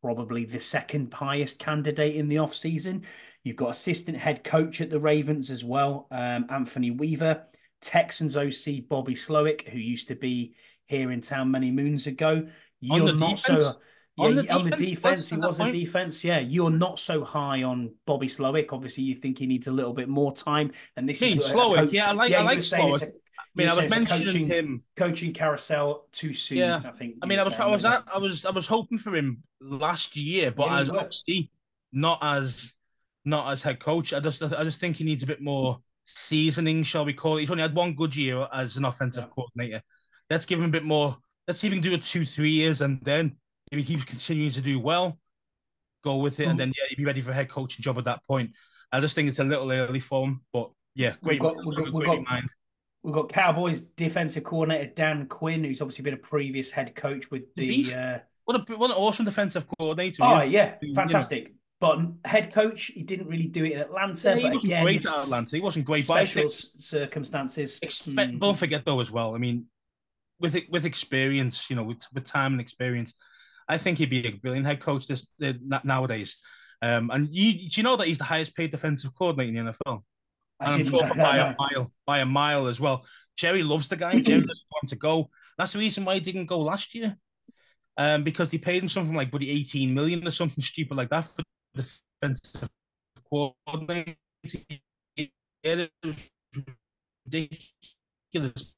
probably 0.00 0.46
the 0.46 0.60
second 0.60 1.12
highest 1.12 1.58
candidate 1.58 2.16
in 2.16 2.28
the 2.28 2.36
offseason. 2.36 3.02
You've 3.44 3.56
got 3.56 3.70
assistant 3.70 4.16
head 4.16 4.44
coach 4.44 4.80
at 4.80 4.90
the 4.90 5.00
Ravens 5.00 5.50
as 5.50 5.64
well, 5.64 6.06
um, 6.10 6.46
Anthony 6.48 6.90
Weaver. 6.90 7.44
Texans 7.80 8.36
OC 8.36 8.88
Bobby 8.88 9.14
Slowik, 9.14 9.68
who 9.68 9.78
used 9.78 10.08
to 10.08 10.14
be 10.14 10.54
here 10.86 11.10
in 11.10 11.20
town 11.20 11.50
many 11.50 11.70
moons 11.70 12.06
ago. 12.06 12.46
You're 12.80 13.12
not 13.12 13.18
defense? 13.18 13.42
so. 13.42 13.76
Yeah, 14.16 14.26
on 14.26 14.34
the, 14.34 14.50
on 14.52 14.70
the 14.70 14.76
defense, 14.76 15.30
he 15.30 15.38
was 15.38 15.58
a 15.58 15.70
defense. 15.70 16.22
Yeah, 16.22 16.38
you're 16.38 16.70
not 16.70 17.00
so 17.00 17.24
high 17.24 17.62
on 17.62 17.94
Bobby 18.06 18.26
Slowik. 18.26 18.70
Obviously, 18.70 19.04
you 19.04 19.14
think 19.14 19.38
he 19.38 19.46
needs 19.46 19.68
a 19.68 19.72
little 19.72 19.94
bit 19.94 20.06
more 20.06 20.34
time. 20.34 20.72
And 20.98 21.08
this 21.08 21.22
is 21.22 21.38
Slowik. 21.38 21.92
yeah, 21.92 22.10
I 22.10 22.12
like. 22.12 22.30
Yeah, 22.30 22.40
I 22.40 22.42
like 22.42 22.58
Slowik. 22.58 23.02
I 23.04 23.44
mean, 23.54 23.68
I 23.68 23.74
was 23.74 23.88
mentioning 23.88 24.26
coaching, 24.26 24.46
him 24.46 24.82
coaching 24.96 25.32
carousel 25.32 26.08
too 26.12 26.34
soon. 26.34 26.58
Yeah, 26.58 26.82
I 26.84 26.90
think. 26.90 27.16
I 27.22 27.26
mean, 27.26 27.38
I 27.38 27.44
was, 27.44 27.58
I 27.58 27.66
was, 27.66 27.84
I 27.84 28.18
was, 28.18 28.44
I 28.44 28.50
was 28.50 28.66
hoping 28.66 28.98
for 28.98 29.14
him 29.14 29.42
last 29.60 30.14
year, 30.14 30.50
but 30.50 30.66
yeah, 30.66 30.80
as 30.80 30.90
obviously 30.90 31.50
not 31.92 32.18
as 32.22 32.74
not 33.24 33.50
as 33.50 33.62
head 33.62 33.80
coach. 33.80 34.12
I 34.12 34.20
just 34.20 34.42
I 34.42 34.64
just 34.64 34.80
think 34.80 34.96
he 34.96 35.04
needs 35.04 35.22
a 35.22 35.26
bit 35.26 35.40
more 35.40 35.78
seasoning, 36.04 36.82
shall 36.82 37.04
we 37.04 37.12
call 37.12 37.36
it. 37.36 37.40
He's 37.40 37.50
only 37.50 37.62
had 37.62 37.74
one 37.74 37.94
good 37.94 38.14
year 38.16 38.46
as 38.52 38.76
an 38.76 38.84
offensive 38.84 39.24
yeah. 39.24 39.30
coordinator. 39.34 39.82
Let's 40.30 40.46
give 40.46 40.58
him 40.58 40.66
a 40.66 40.72
bit 40.72 40.84
more. 40.84 41.16
Let's 41.46 41.60
see 41.60 41.66
if 41.66 41.72
he 41.72 41.80
can 41.80 41.90
do 41.90 41.94
it 41.94 42.02
two, 42.02 42.24
three 42.24 42.50
years, 42.50 42.80
and 42.80 43.00
then 43.02 43.36
if 43.70 43.78
he 43.78 43.84
keeps 43.84 44.04
continuing 44.04 44.52
to 44.52 44.60
do 44.60 44.78
well, 44.78 45.18
go 46.04 46.16
with 46.16 46.40
it, 46.40 46.46
mm. 46.46 46.50
and 46.50 46.60
then 46.60 46.68
yeah, 46.68 46.86
he'd 46.88 46.96
be 46.96 47.04
ready 47.04 47.20
for 47.20 47.30
a 47.30 47.34
head 47.34 47.48
coaching 47.48 47.82
job 47.82 47.98
at 47.98 48.04
that 48.04 48.24
point. 48.26 48.50
I 48.90 49.00
just 49.00 49.14
think 49.14 49.28
it's 49.28 49.38
a 49.38 49.44
little 49.44 49.70
early 49.72 50.00
for 50.00 50.26
him, 50.26 50.42
but 50.52 50.70
yeah, 50.94 51.14
great, 51.22 51.34
we've 51.34 51.40
got, 51.40 51.56
we've 51.64 51.76
got, 51.76 51.92
we've 51.92 52.06
got, 52.06 52.22
mind. 52.30 52.48
We've 53.02 53.14
got 53.14 53.32
Cowboys 53.32 53.80
defensive 53.80 54.44
coordinator 54.44 54.92
Dan 54.94 55.26
Quinn, 55.26 55.64
who's 55.64 55.80
obviously 55.80 56.04
been 56.04 56.14
a 56.14 56.18
previous 56.18 56.70
head 56.70 56.94
coach 56.94 57.30
with 57.30 57.52
the. 57.56 57.84
the 57.84 57.94
uh... 57.94 58.18
What 58.44 58.68
a 58.68 58.76
what 58.76 58.90
an 58.90 58.96
awesome 58.96 59.24
defensive 59.24 59.64
coordinator! 59.78 60.22
Oh 60.22 60.42
yeah, 60.42 60.74
fantastic. 60.94 61.38
You 61.38 61.48
know. 61.48 61.54
But 61.82 61.98
head 62.24 62.52
coach, 62.52 62.92
he 62.94 63.02
didn't 63.02 63.26
really 63.26 63.48
do 63.48 63.64
it 63.64 63.72
in 63.72 63.78
Atlanta. 63.80 64.28
Yeah, 64.28 64.36
he 64.36 64.44
wasn't 64.44 64.64
again, 64.64 64.84
great 64.84 65.04
at 65.04 65.18
Atlanta. 65.18 65.56
He 65.56 65.60
wasn't 65.60 65.84
great. 65.84 66.04
Special 66.04 66.48
circumstances. 66.48 67.80
Expect, 67.82 68.34
mm. 68.34 68.38
Don't 68.38 68.56
forget 68.56 68.84
though 68.84 69.00
as 69.00 69.10
well. 69.10 69.34
I 69.34 69.38
mean, 69.38 69.66
with 70.38 70.56
with 70.70 70.84
experience, 70.84 71.68
you 71.68 71.74
know, 71.74 71.82
with, 71.82 72.00
with 72.14 72.22
time 72.22 72.52
and 72.52 72.60
experience, 72.60 73.14
I 73.68 73.78
think 73.78 73.98
he'd 73.98 74.10
be 74.10 74.24
a 74.24 74.30
brilliant 74.30 74.64
head 74.64 74.78
coach 74.78 75.08
this 75.08 75.26
uh, 75.42 75.54
nowadays. 75.82 76.40
Um, 76.82 77.10
and 77.12 77.28
you, 77.34 77.68
do 77.68 77.80
you 77.80 77.82
know 77.82 77.96
that 77.96 78.06
he's 78.06 78.18
the 78.18 78.24
highest 78.24 78.54
paid 78.54 78.70
defensive 78.70 79.12
coordinator 79.16 79.58
in 79.58 79.66
the 79.66 79.72
NFL? 79.72 80.04
And 80.60 80.74
I'm 80.74 80.84
talking 80.84 81.20
by 81.20 81.38
a 81.38 81.54
mile, 81.58 81.92
by 82.06 82.18
a 82.20 82.26
mile 82.26 82.68
as 82.68 82.78
well. 82.78 83.04
Jerry 83.36 83.64
loves 83.64 83.88
the 83.88 83.96
guy. 83.96 84.20
Jerry 84.20 84.40
doesn't 84.46 84.68
want 84.70 84.88
to 84.90 84.96
go. 84.96 85.30
That's 85.58 85.72
the 85.72 85.80
reason 85.80 86.04
why 86.04 86.14
he 86.14 86.20
didn't 86.20 86.46
go 86.46 86.60
last 86.60 86.94
year. 86.94 87.16
Um, 87.96 88.22
because 88.22 88.50
they 88.50 88.58
paid 88.58 88.84
him 88.84 88.88
something 88.88 89.16
like 89.16 89.32
buddy 89.32 89.50
18 89.50 89.92
million 89.92 90.24
or 90.24 90.30
something 90.30 90.62
stupid 90.62 90.96
like 90.96 91.10
that 91.10 91.24
for 91.24 91.42
defensive 91.74 92.68
coordinator. 93.28 94.16
Ridiculous 97.26 98.74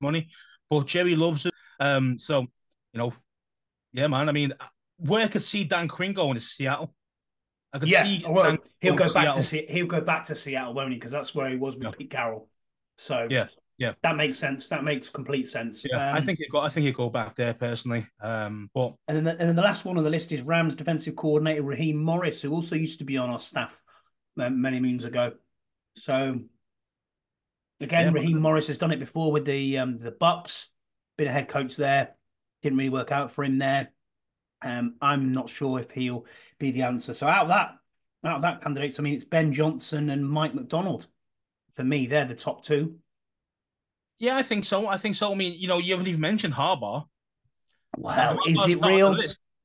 money. 0.00 0.28
But 0.68 0.86
Jerry 0.86 1.16
loves 1.16 1.46
it. 1.46 1.54
Um, 1.78 2.18
so 2.18 2.42
you 2.92 2.98
know, 2.98 3.12
yeah, 3.92 4.06
man. 4.06 4.28
I 4.28 4.32
mean, 4.32 4.52
where 4.98 5.22
I 5.22 5.28
could 5.28 5.42
see 5.42 5.64
Dan 5.64 5.88
Quinn 5.88 6.12
going 6.12 6.36
is 6.36 6.50
Seattle. 6.50 6.94
I 7.72 7.78
could 7.78 7.88
yeah, 7.88 8.04
see 8.04 8.24
well, 8.26 8.56
he'll 8.80 8.94
go 8.94 9.04
back 9.04 9.24
Seattle. 9.24 9.34
to 9.34 9.42
see 9.42 9.66
he'll 9.68 9.86
go 9.86 10.00
back 10.00 10.26
to 10.26 10.34
Seattle, 10.34 10.74
won't 10.74 10.90
he? 10.90 10.96
Because 10.96 11.10
that's 11.10 11.34
where 11.34 11.50
he 11.50 11.56
was 11.56 11.74
with 11.74 11.84
yeah. 11.84 11.90
Pete 11.90 12.10
Carroll. 12.10 12.48
So 12.96 13.26
yeah, 13.30 13.48
yeah, 13.78 13.92
that 14.02 14.16
makes 14.16 14.38
sense. 14.38 14.68
That 14.68 14.84
makes 14.84 15.10
complete 15.10 15.46
sense. 15.46 15.84
Yeah, 15.88 16.10
um, 16.10 16.16
I 16.16 16.20
think 16.20 16.40
it 16.40 16.50
got. 16.50 16.64
I 16.64 16.68
think 16.70 16.86
it 16.86 16.96
go 16.96 17.10
back 17.10 17.34
there 17.34 17.52
personally. 17.52 18.06
Um, 18.22 18.70
but 18.72 18.94
and 19.06 19.16
then 19.16 19.24
the, 19.24 19.30
and 19.32 19.40
then 19.40 19.56
the 19.56 19.62
last 19.62 19.84
one 19.84 19.98
on 19.98 20.04
the 20.04 20.10
list 20.10 20.32
is 20.32 20.40
Rams 20.42 20.74
defensive 20.74 21.16
coordinator 21.16 21.62
Raheem 21.62 21.96
Morris, 21.96 22.40
who 22.42 22.52
also 22.52 22.76
used 22.76 23.00
to 23.00 23.04
be 23.04 23.18
on 23.18 23.28
our 23.28 23.38
staff 23.38 23.82
many 24.36 24.80
moons 24.80 25.04
ago. 25.04 25.32
So 25.96 26.40
again, 27.80 28.06
yeah, 28.06 28.12
Raheem 28.12 28.40
Morris 28.40 28.68
has 28.68 28.78
done 28.78 28.92
it 28.92 28.98
before 28.98 29.30
with 29.30 29.44
the 29.44 29.78
um, 29.78 29.98
the 29.98 30.10
Bucks. 30.10 30.68
Been 31.18 31.28
a 31.28 31.32
head 31.32 31.48
coach 31.48 31.76
there. 31.76 32.14
Didn't 32.62 32.78
really 32.78 32.90
work 32.90 33.12
out 33.12 33.30
for 33.30 33.44
him 33.44 33.58
there. 33.58 33.92
Um, 34.62 34.94
I'm 35.02 35.32
not 35.32 35.50
sure 35.50 35.78
if 35.80 35.90
he'll 35.90 36.24
be 36.58 36.70
the 36.70 36.82
answer. 36.82 37.12
So 37.12 37.26
out 37.26 37.42
of 37.42 37.48
that, 37.48 37.76
out 38.24 38.36
of 38.36 38.42
that 38.42 38.62
candidates, 38.62 38.98
I 38.98 39.02
mean, 39.02 39.14
it's 39.14 39.24
Ben 39.24 39.52
Johnson 39.52 40.08
and 40.10 40.28
Mike 40.28 40.54
Macdonald. 40.54 41.06
For 41.74 41.84
me, 41.84 42.06
they're 42.06 42.24
the 42.24 42.34
top 42.34 42.64
two. 42.64 42.96
Yeah, 44.18 44.36
I 44.36 44.42
think 44.42 44.64
so. 44.64 44.86
I 44.86 44.96
think 44.96 45.14
so. 45.14 45.32
I 45.32 45.34
mean, 45.34 45.54
you 45.58 45.68
know, 45.68 45.78
you 45.78 45.92
haven't 45.92 46.08
even 46.08 46.20
mentioned 46.20 46.54
Harbaugh. 46.54 47.04
Well, 47.96 48.38
is 48.46 48.66
it 48.66 48.84
real? 48.84 49.16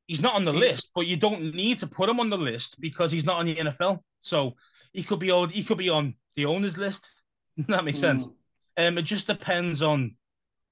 He's 0.08 0.22
not 0.22 0.36
on 0.36 0.46
the 0.46 0.54
list, 0.54 0.92
but 0.94 1.08
you 1.08 1.16
don't 1.16 1.56
need 1.56 1.80
to 1.80 1.88
put 1.88 2.10
him 2.10 2.20
on 2.20 2.30
the 2.30 2.38
list 2.38 2.82
because 2.82 3.12
he's 3.12 3.24
not 3.24 3.38
on 3.38 3.46
the 3.46 3.56
NFL. 3.56 4.00
So 4.20 4.56
he 4.92 5.04
could 5.04 5.20
be 5.20 5.32
on. 5.32 5.50
He 5.50 5.64
could 5.64 5.78
be 5.78 5.90
on 5.90 6.16
the 6.36 6.46
owners 6.46 6.78
list. 6.78 7.10
that 7.58 7.86
makes 7.86 8.00
mm. 8.00 8.02
sense. 8.02 8.28
Um, 8.78 8.98
it 8.98 9.04
just 9.04 9.28
depends 9.28 9.82
on 9.82 10.16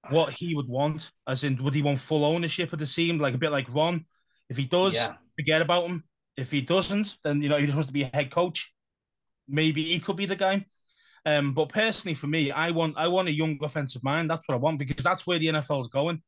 what 0.09 0.31
he 0.31 0.55
would 0.55 0.65
want. 0.67 1.09
As 1.27 1.43
in, 1.43 1.61
would 1.63 1.75
he 1.75 1.81
want 1.81 1.99
full 1.99 2.25
ownership 2.25 2.73
of 2.73 2.79
the 2.79 2.85
team, 2.85 3.17
like 3.17 3.33
a 3.33 3.37
bit 3.37 3.51
like 3.51 3.73
Ron? 3.73 4.05
If 4.49 4.57
he 4.57 4.65
does, 4.65 4.95
yeah. 4.95 5.13
forget 5.37 5.61
about 5.61 5.85
him. 5.85 6.03
If 6.35 6.51
he 6.51 6.61
doesn't, 6.61 7.17
then 7.23 7.41
you 7.41 7.49
know 7.49 7.57
he 7.57 7.65
just 7.65 7.75
wants 7.75 7.87
to 7.87 7.93
be 7.93 8.03
a 8.03 8.11
head 8.13 8.31
coach. 8.31 8.73
Maybe 9.47 9.83
he 9.83 9.99
could 9.99 10.15
be 10.15 10.25
the 10.25 10.35
guy. 10.35 10.65
Um, 11.25 11.53
but 11.53 11.69
personally, 11.69 12.15
for 12.15 12.27
me, 12.27 12.51
I 12.51 12.71
want 12.71 12.97
I 12.97 13.07
want 13.07 13.27
a 13.27 13.31
young 13.31 13.57
offensive 13.61 14.03
mind. 14.03 14.29
That's 14.29 14.47
what 14.47 14.55
I 14.55 14.59
want 14.59 14.79
because 14.79 15.03
that's 15.03 15.27
where 15.27 15.39
the 15.39 15.47
NFL 15.47 15.81
is 15.81 15.87
going. 15.87 16.21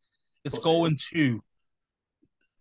It's 0.43 0.59
going 0.59 0.97
to 1.13 1.41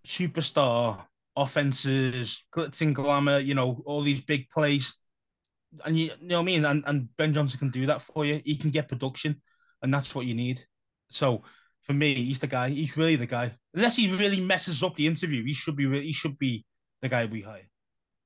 superstar 0.07 1.05
offenses, 1.37 2.45
glitz 2.55 2.81
and 2.83 2.95
glamour. 2.95 3.38
You 3.38 3.55
know, 3.55 3.83
all 3.85 4.03
these 4.03 4.21
big 4.21 4.49
plays, 4.51 4.95
and 5.85 5.97
you, 5.97 6.12
you 6.21 6.29
know 6.29 6.37
what 6.37 6.43
I 6.43 6.47
mean. 6.47 6.64
And 6.64 6.85
and 6.87 7.09
Ben 7.16 7.35
Johnson 7.35 7.59
can 7.59 7.71
do 7.71 7.87
that 7.87 8.03
for 8.03 8.25
you. 8.25 8.40
He 8.45 8.57
can 8.57 8.71
get 8.71 8.88
production, 8.88 9.40
and 9.83 9.93
that's 9.93 10.14
what 10.14 10.27
you 10.27 10.35
need. 10.35 10.64
So 11.11 11.43
for 11.83 11.93
me, 11.93 12.14
he's 12.14 12.38
the 12.38 12.47
guy. 12.47 12.71
He's 12.71 12.97
really 12.97 13.16
the 13.16 13.27
guy. 13.27 13.57
Unless 13.75 13.97
he 13.97 14.12
really 14.12 14.40
messes 14.40 14.83
up 14.83 14.97
the 14.97 15.07
interview, 15.07 15.45
he 15.45 15.55
should 15.55 15.77
be. 15.77 15.88
He 16.03 16.12
should 16.12 16.38
be 16.38 16.64
the 17.03 17.09
guy 17.09 17.27
we 17.27 17.40
hire. 17.40 17.69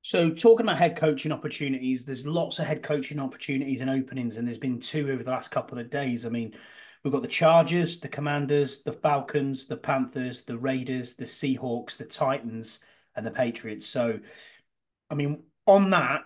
So, 0.05 0.29
talking 0.29 0.67
about 0.67 0.77
head 0.77 0.95
coaching 0.95 1.31
opportunities, 1.31 2.05
there's 2.05 2.27
lots 2.27 2.59
of 2.59 2.67
head 2.67 2.83
coaching 2.83 3.19
opportunities 3.19 3.81
and 3.81 3.89
openings, 3.89 4.37
and 4.37 4.47
there's 4.47 4.59
been 4.59 4.79
two 4.79 5.09
over 5.09 5.23
the 5.23 5.31
last 5.31 5.49
couple 5.49 5.79
of 5.79 5.89
days. 5.89 6.27
I 6.27 6.29
mean, 6.29 6.53
we've 7.03 7.11
got 7.11 7.23
the 7.23 7.27
Chargers, 7.27 7.99
the 7.99 8.07
Commanders, 8.07 8.83
the 8.83 8.91
Falcons, 8.91 9.65
the 9.65 9.77
Panthers, 9.77 10.43
the 10.43 10.59
Raiders, 10.59 11.15
the 11.15 11.25
Seahawks, 11.25 11.97
the 11.97 12.05
Titans, 12.05 12.81
and 13.15 13.25
the 13.25 13.31
Patriots. 13.31 13.87
So, 13.87 14.19
I 15.09 15.15
mean, 15.15 15.41
on 15.65 15.89
that, 15.89 16.21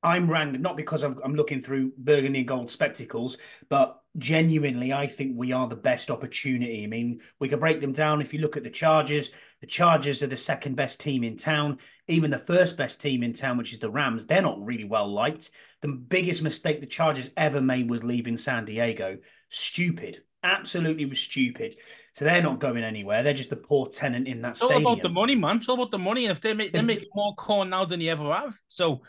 I'm 0.00 0.30
ranked 0.30 0.60
not 0.60 0.76
because 0.76 1.02
I'm, 1.02 1.18
I'm 1.24 1.34
looking 1.34 1.60
through 1.60 1.94
burgundy 1.98 2.38
and 2.38 2.46
gold 2.46 2.70
spectacles, 2.70 3.36
but 3.68 4.00
genuinely, 4.18 4.92
I 4.92 5.06
think 5.06 5.32
we 5.36 5.52
are 5.52 5.66
the 5.66 5.76
best 5.76 6.10
opportunity. 6.10 6.84
I 6.84 6.86
mean, 6.86 7.20
we 7.40 7.48
can 7.48 7.58
break 7.58 7.80
them 7.80 7.92
down. 7.92 8.20
If 8.20 8.32
you 8.32 8.40
look 8.40 8.56
at 8.56 8.62
the 8.62 8.70
Chargers, 8.70 9.30
the 9.60 9.66
Chargers 9.66 10.22
are 10.22 10.28
the 10.28 10.36
second 10.36 10.76
best 10.76 11.00
team 11.00 11.24
in 11.24 11.36
town. 11.36 11.78
Even 12.08 12.30
the 12.30 12.38
first 12.38 12.76
best 12.76 13.00
team 13.00 13.22
in 13.22 13.32
town, 13.32 13.56
which 13.56 13.72
is 13.72 13.78
the 13.78 13.90
Rams, 13.90 14.26
they're 14.26 14.42
not 14.42 14.64
really 14.64 14.84
well 14.84 15.12
liked. 15.12 15.50
The 15.82 15.88
biggest 15.88 16.42
mistake 16.42 16.80
the 16.80 16.86
Chargers 16.86 17.30
ever 17.36 17.60
made 17.60 17.90
was 17.90 18.04
leaving 18.04 18.36
San 18.36 18.64
Diego. 18.64 19.18
Stupid. 19.48 20.20
Absolutely 20.42 21.12
stupid. 21.14 21.76
So 22.12 22.24
they're 22.24 22.42
not 22.42 22.60
going 22.60 22.84
anywhere. 22.84 23.22
They're 23.22 23.34
just 23.34 23.52
a 23.52 23.56
poor 23.56 23.88
tenant 23.88 24.28
in 24.28 24.42
that 24.42 24.50
it's 24.50 24.58
stadium. 24.60 24.86
all 24.86 24.92
about 24.92 25.02
the 25.02 25.08
money, 25.08 25.34
man. 25.34 25.56
It's 25.56 25.68
all 25.68 25.74
about 25.74 25.90
the 25.90 25.98
money. 25.98 26.26
If 26.26 26.40
they 26.40 26.54
make, 26.54 26.72
they're 26.72 26.82
making 26.82 27.08
more 27.14 27.34
corn 27.34 27.70
now 27.70 27.84
than 27.84 28.00
you 28.00 28.10
ever 28.10 28.32
have. 28.32 28.60
So 28.68 29.02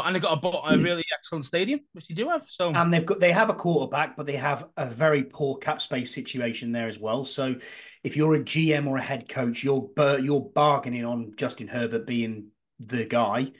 and 0.00 0.14
they've 0.14 0.22
got 0.22 0.42
a, 0.42 0.74
a 0.74 0.78
really 0.78 1.04
excellent 1.12 1.44
stadium, 1.44 1.80
which 1.92 2.08
they 2.08 2.14
do 2.14 2.28
have. 2.28 2.44
So 2.46 2.72
and 2.72 2.92
they've 2.92 3.04
got 3.04 3.20
they 3.20 3.32
have 3.32 3.50
a 3.50 3.54
quarterback, 3.54 4.16
but 4.16 4.24
they 4.24 4.36
have 4.36 4.68
a 4.76 4.88
very 4.88 5.22
poor 5.22 5.56
cap 5.58 5.82
space 5.82 6.14
situation 6.14 6.72
there 6.72 6.88
as 6.88 6.98
well. 6.98 7.24
So 7.24 7.56
if 8.02 8.16
you're 8.16 8.34
a 8.34 8.40
GM 8.40 8.86
or 8.86 8.96
a 8.96 9.02
head 9.02 9.28
coach, 9.28 9.62
you're 9.62 9.90
you're 10.18 10.40
bargaining 10.40 11.04
on 11.04 11.34
Justin 11.36 11.68
Herbert 11.68 12.06
being 12.06 12.48
the 12.80 13.04
guy. 13.04 13.52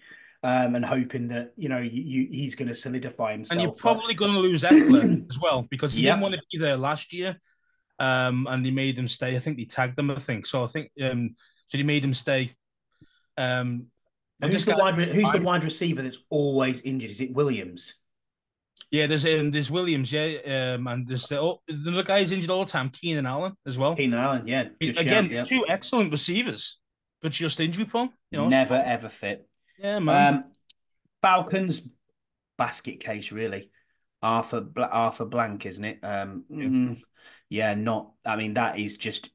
Um, 0.45 0.75
and 0.75 0.85
hoping 0.85 1.29
that 1.29 1.53
you 1.57 1.69
know 1.69 1.79
you, 1.79 2.03
you, 2.03 2.29
he's 2.29 2.57
going 2.57 2.67
to 2.67 2.75
solidify 2.75 3.31
himself. 3.31 3.53
And 3.53 3.63
you're 3.63 3.77
probably 3.77 4.15
going 4.15 4.33
to 4.33 4.41
lose 4.41 4.65
Ekeler 4.65 5.25
as 5.31 5.39
well 5.39 5.69
because 5.71 5.93
he 5.93 6.03
yep. 6.03 6.15
didn't 6.15 6.23
want 6.23 6.35
to 6.35 6.43
be 6.51 6.59
there 6.59 6.77
last 6.77 7.13
year, 7.13 7.39
um, 8.01 8.49
and 8.51 8.67
they 8.67 8.73
made 8.73 8.99
him 8.99 9.07
stay. 9.07 9.37
I 9.37 9.39
think 9.39 9.57
they 9.57 9.67
tagged 9.67 9.97
him. 9.97 10.11
I 10.11 10.17
think 10.17 10.47
so. 10.47 10.65
I 10.65 10.67
think 10.67 10.91
um, 11.01 11.37
so. 11.69 11.79
They 11.79 11.85
made 11.85 12.05
him 12.05 12.13
stay. 12.13 12.57
Um, 13.39 13.87
who's 14.43 14.65
the 14.65 14.77
wide 14.77 14.95
who's 14.95 15.31
the 15.31 15.41
wide 15.41 15.65
receiver 15.65 16.03
that's 16.03 16.19
always 16.31 16.81
injured? 16.83 17.11
Is 17.11 17.21
it 17.21 17.33
Williams? 17.33 17.95
Yeah, 18.91 19.07
there's 19.07 19.25
um, 19.25 19.51
there's 19.51 19.71
Williams, 19.71 20.13
yeah, 20.13 20.75
um, 20.75 20.87
and 20.87 21.07
there's 21.07 21.27
the 21.27 21.41
oh, 21.41 21.63
the 21.67 22.03
guy's 22.03 22.31
injured 22.31 22.51
all 22.51 22.65
the 22.65 22.71
time, 22.71 22.91
Keenan 22.91 23.27
Allen 23.27 23.55
as 23.67 23.79
well. 23.79 23.97
Keenan 23.97 24.19
Allen, 24.19 24.47
yeah, 24.47 24.65
Good 24.81 24.99
again, 24.99 25.25
shout, 25.25 25.31
yeah. 25.31 25.41
two 25.41 25.65
excellent 25.67 26.13
receivers, 26.13 26.79
but 27.23 27.33
just 27.33 27.59
injury 27.61 27.87
prone. 27.87 28.11
You 28.31 28.39
know, 28.39 28.49
never 28.49 28.77
so. 28.77 28.83
ever 28.85 29.09
fit. 29.09 29.49
Yeah, 29.79 29.99
man. 29.99 30.35
Um, 30.35 30.45
Falcons 31.23 31.89
basket 32.59 33.01
case 33.01 33.33
really. 33.33 33.71
Arthur 34.23 34.67
Arthur 34.77 35.25
Blank, 35.25 35.67
isn't 35.67 35.85
it? 35.85 35.99
Um, 36.03 36.45
yeah. 36.49 36.65
Mm, 36.65 37.01
yeah, 37.49 37.75
not. 37.75 38.13
I 38.25 38.37
mean, 38.37 38.55
that 38.55 38.79
is 38.79 38.97
just 38.97 39.31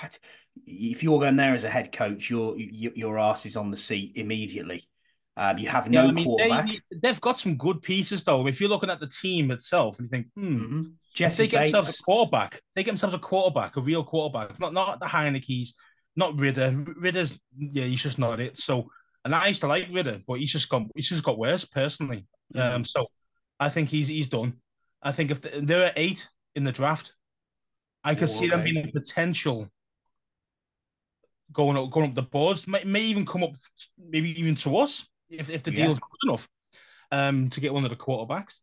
if 0.66 1.02
you're 1.02 1.20
going 1.20 1.36
there 1.36 1.54
as 1.54 1.64
a 1.64 1.70
head 1.70 1.92
coach, 1.92 2.30
your 2.30 2.58
your 2.58 3.18
ass 3.18 3.46
is 3.46 3.56
on 3.56 3.70
the 3.70 3.76
seat 3.76 4.12
immediately. 4.16 4.88
Um, 5.36 5.56
you 5.56 5.68
have 5.68 5.88
no 5.88 6.04
yeah, 6.04 6.08
I 6.08 6.12
mean, 6.12 6.24
quarterback. 6.24 6.70
They, 6.90 7.08
have 7.08 7.20
got 7.20 7.40
some 7.40 7.56
good 7.56 7.80
pieces 7.80 8.22
though. 8.22 8.46
If 8.46 8.60
you're 8.60 8.68
looking 8.68 8.90
at 8.90 9.00
the 9.00 9.06
team 9.06 9.50
itself 9.50 9.98
and 9.98 10.06
you 10.06 10.10
think, 10.10 10.26
hmm, 10.34 10.56
mm-hmm. 10.56 10.82
Jessie 11.14 11.44
they 11.44 11.48
get 11.48 11.58
Bates. 11.60 11.72
themselves 11.72 12.00
a 12.00 12.02
quarterback. 12.02 12.60
They 12.74 12.84
get 12.84 12.90
themselves 12.90 13.14
a 13.14 13.18
quarterback, 13.18 13.76
a 13.76 13.80
real 13.80 14.04
quarterback, 14.04 14.60
not 14.60 14.74
not 14.74 15.00
the 15.00 15.06
Heinicke's, 15.06 15.74
not 16.16 16.38
Ridder. 16.38 16.84
Ridder's 16.98 17.38
yeah, 17.56 17.84
he's 17.84 18.02
just 18.02 18.18
not 18.18 18.40
it. 18.40 18.58
So, 18.58 18.90
and 19.24 19.34
I 19.34 19.48
used 19.48 19.62
to 19.62 19.68
like 19.68 19.88
Ridder, 19.90 20.20
but 20.26 20.38
he's 20.38 20.52
just 20.52 20.68
got 20.68 20.82
he's 20.94 21.08
just 21.08 21.24
got 21.24 21.38
worse 21.38 21.64
personally. 21.64 22.26
Mm-hmm. 22.54 22.76
Um, 22.76 22.84
so 22.84 23.06
I 23.58 23.70
think 23.70 23.88
he's 23.88 24.08
he's 24.08 24.28
done. 24.28 24.54
I 25.02 25.12
think 25.12 25.30
if 25.30 25.40
the, 25.40 25.60
there 25.62 25.84
are 25.84 25.92
eight 25.96 26.28
in 26.54 26.64
the 26.64 26.72
draft, 26.72 27.14
I 28.04 28.14
could 28.14 28.28
see 28.28 28.48
them 28.48 28.64
being 28.64 28.86
a 28.86 28.92
potential 28.92 29.68
going 31.52 31.76
up, 31.76 31.90
going 31.90 32.08
up 32.08 32.14
the 32.14 32.22
boards. 32.22 32.66
May, 32.66 32.84
may 32.84 33.02
even 33.02 33.26
come 33.26 33.42
up, 33.42 33.52
maybe 33.98 34.38
even 34.40 34.54
to 34.56 34.76
us 34.78 35.06
if, 35.28 35.50
if 35.50 35.62
the 35.62 35.70
deal 35.70 35.90
yeah. 35.90 35.94
good 35.94 36.28
enough 36.28 36.48
um, 37.10 37.48
to 37.48 37.60
get 37.60 37.72
one 37.72 37.84
of 37.84 37.90
the 37.90 37.96
quarterbacks. 37.96 38.60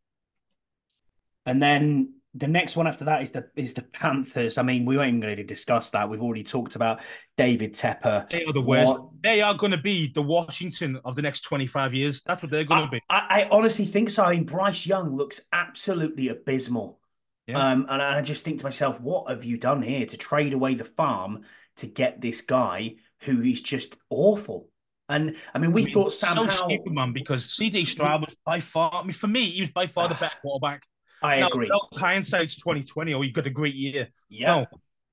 And 1.45 1.61
then 1.61 2.13
the 2.35 2.47
next 2.47 2.75
one 2.75 2.85
after 2.85 3.05
that 3.05 3.23
is 3.23 3.31
the 3.31 3.49
is 3.55 3.73
the 3.73 3.81
Panthers. 3.81 4.57
I 4.57 4.61
mean, 4.61 4.85
we 4.85 4.97
weren't 4.97 5.09
even 5.09 5.19
going 5.19 5.37
to 5.37 5.43
discuss 5.43 5.89
that. 5.91 6.09
We've 6.09 6.21
already 6.21 6.43
talked 6.43 6.75
about 6.75 7.01
David 7.37 7.73
Tepper. 7.73 8.29
They 8.29 8.45
are 8.45 8.53
the 8.53 8.61
worst. 8.61 8.91
What... 8.91 9.09
They 9.21 9.41
are 9.41 9.55
going 9.55 9.71
to 9.71 9.81
be 9.81 10.11
the 10.13 10.21
Washington 10.21 10.99
of 11.05 11.15
the 11.15 11.21
next 11.21 11.41
twenty 11.41 11.65
five 11.65 11.93
years. 11.93 12.21
That's 12.23 12.43
what 12.43 12.51
they're 12.51 12.65
going 12.65 12.81
I, 12.81 12.85
to 12.85 12.91
be. 12.91 13.01
I, 13.09 13.17
I, 13.29 13.49
honestly 13.51 13.85
think 13.85 14.11
so. 14.11 14.23
I 14.23 14.35
mean, 14.35 14.45
Bryce 14.45 14.85
Young 14.85 15.15
looks 15.15 15.41
absolutely 15.51 16.27
abysmal. 16.27 16.98
Yeah. 17.49 17.71
Um, 17.71 17.87
and 17.89 18.01
I 18.01 18.21
just 18.21 18.45
think 18.45 18.59
to 18.59 18.65
myself, 18.65 19.01
what 19.01 19.29
have 19.29 19.43
you 19.43 19.57
done 19.57 19.81
here 19.81 20.05
to 20.05 20.17
trade 20.17 20.53
away 20.53 20.75
the 20.75 20.83
farm 20.83 21.43
to 21.77 21.87
get 21.87 22.21
this 22.21 22.41
guy 22.41 22.95
who 23.21 23.41
is 23.41 23.61
just 23.61 23.95
awful. 24.09 24.69
And 25.07 25.35
I 25.53 25.59
mean, 25.59 25.71
we 25.71 25.81
I 25.81 25.85
mean, 25.85 25.93
thought 25.93 26.13
Sam 26.13 26.35
so 26.35 26.43
Howell, 26.45 26.69
stupid, 26.69 26.93
man, 26.93 27.13
because 27.13 27.47
CJ 27.59 27.87
Stroud 27.87 28.21
was 28.21 28.35
by 28.45 28.59
far. 28.59 28.93
I 28.93 29.03
mean, 29.03 29.13
for 29.13 29.27
me, 29.27 29.43
he 29.43 29.61
was 29.61 29.71
by 29.71 29.87
far 29.87 30.07
the 30.07 30.13
better 30.19 30.35
quarterback. 30.41 30.83
I 31.21 31.39
now, 31.39 31.47
agree. 31.47 31.69
Hindsight's 31.93 32.57
twenty 32.57 32.83
twenty. 32.83 33.13
Oh, 33.13 33.21
you 33.21 33.31
got 33.31 33.47
a 33.47 33.49
great 33.49 33.75
year. 33.75 34.09
Yeah. 34.29 34.47
No, 34.47 34.65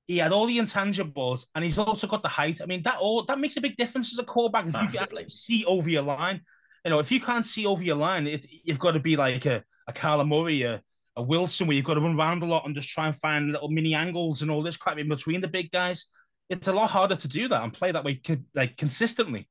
he 0.07 0.19
had 0.19 0.33
all 0.33 0.47
the 0.47 0.59
intangibles, 0.59 1.47
and 1.55 1.65
he's 1.65 1.79
also 1.79 2.07
got 2.07 2.23
the 2.23 2.29
height. 2.29 2.61
I 2.63 2.67
mean, 2.67 2.83
that 2.83 2.99
all 2.99 3.25
that 3.25 3.39
makes 3.39 3.57
a 3.57 3.61
big 3.61 3.77
difference 3.77 4.13
as 4.13 4.19
a 4.19 4.25
quarterback. 4.25 4.67
If 4.67 4.93
you 4.93 5.07
can 5.07 5.31
see 5.31 5.65
over 5.65 5.89
your 5.89 6.03
line, 6.03 6.43
you 6.85 6.91
know, 6.91 6.99
if 6.99 7.11
you 7.11 7.21
can't 7.21 7.47
see 7.47 7.67
over 7.67 7.83
your 7.83 7.97
line, 7.97 8.27
it, 8.27 8.47
you've 8.51 8.79
got 8.79 8.93
to 8.93 9.01
be 9.01 9.17
like 9.17 9.47
a 9.47 9.65
a 9.89 9.93
Kyler 9.93 10.29
Murray, 10.29 10.63
a, 10.63 10.83
a 11.17 11.23
Wilson, 11.23 11.67
where 11.67 11.77
you've 11.77 11.85
got 11.85 11.95
to 11.95 12.01
run 12.01 12.19
around 12.19 12.43
a 12.43 12.47
lot 12.47 12.67
and 12.67 12.75
just 12.75 12.91
try 12.91 13.07
and 13.07 13.17
find 13.17 13.53
little 13.53 13.71
mini 13.71 13.95
angles 13.95 14.43
and 14.43 14.51
all 14.51 14.63
this 14.63 14.77
crap 14.77 14.99
in 14.99 15.09
between 15.09 15.41
the 15.41 15.49
big 15.49 15.71
guys. 15.71 16.07
It's 16.49 16.69
a 16.69 16.73
lot 16.73 16.91
harder 16.91 17.17
to 17.17 17.29
do 17.29 17.49
that 17.49 17.63
and 17.63 17.73
play 17.73 17.93
that 17.93 18.05
way, 18.05 18.21
like 18.55 18.77
consistently. 18.77 19.49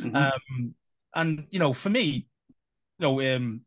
Mm-hmm. 0.00 0.16
Um, 0.16 0.74
and 1.14 1.46
you 1.50 1.58
know, 1.58 1.72
for 1.72 1.90
me, 1.90 2.26
you 2.98 3.00
know, 3.00 3.36
um, 3.36 3.62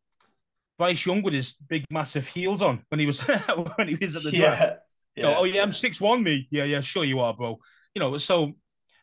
Bryce 0.78 1.06
Young 1.06 1.22
with 1.22 1.34
his 1.34 1.54
big 1.54 1.86
massive 1.92 2.28
heels 2.28 2.62
on 2.62 2.84
when 2.90 3.00
he 3.00 3.06
was 3.06 3.20
when 3.76 3.88
he 3.88 3.96
was 3.96 4.16
at 4.16 4.24
the 4.24 4.32
yeah. 4.32 4.40
draft. 4.40 4.62
Yeah. 4.62 4.76
You 5.16 5.24
know, 5.24 5.36
oh 5.40 5.44
yeah, 5.44 5.62
I'm 5.62 5.72
six 5.72 6.02
one, 6.02 6.24
me. 6.24 6.48
Yeah, 6.50 6.64
yeah, 6.64 6.82
sure 6.82 7.04
you 7.04 7.20
are, 7.20 7.34
bro. 7.34 7.60
You 7.94 8.00
know, 8.00 8.18
so 8.18 8.54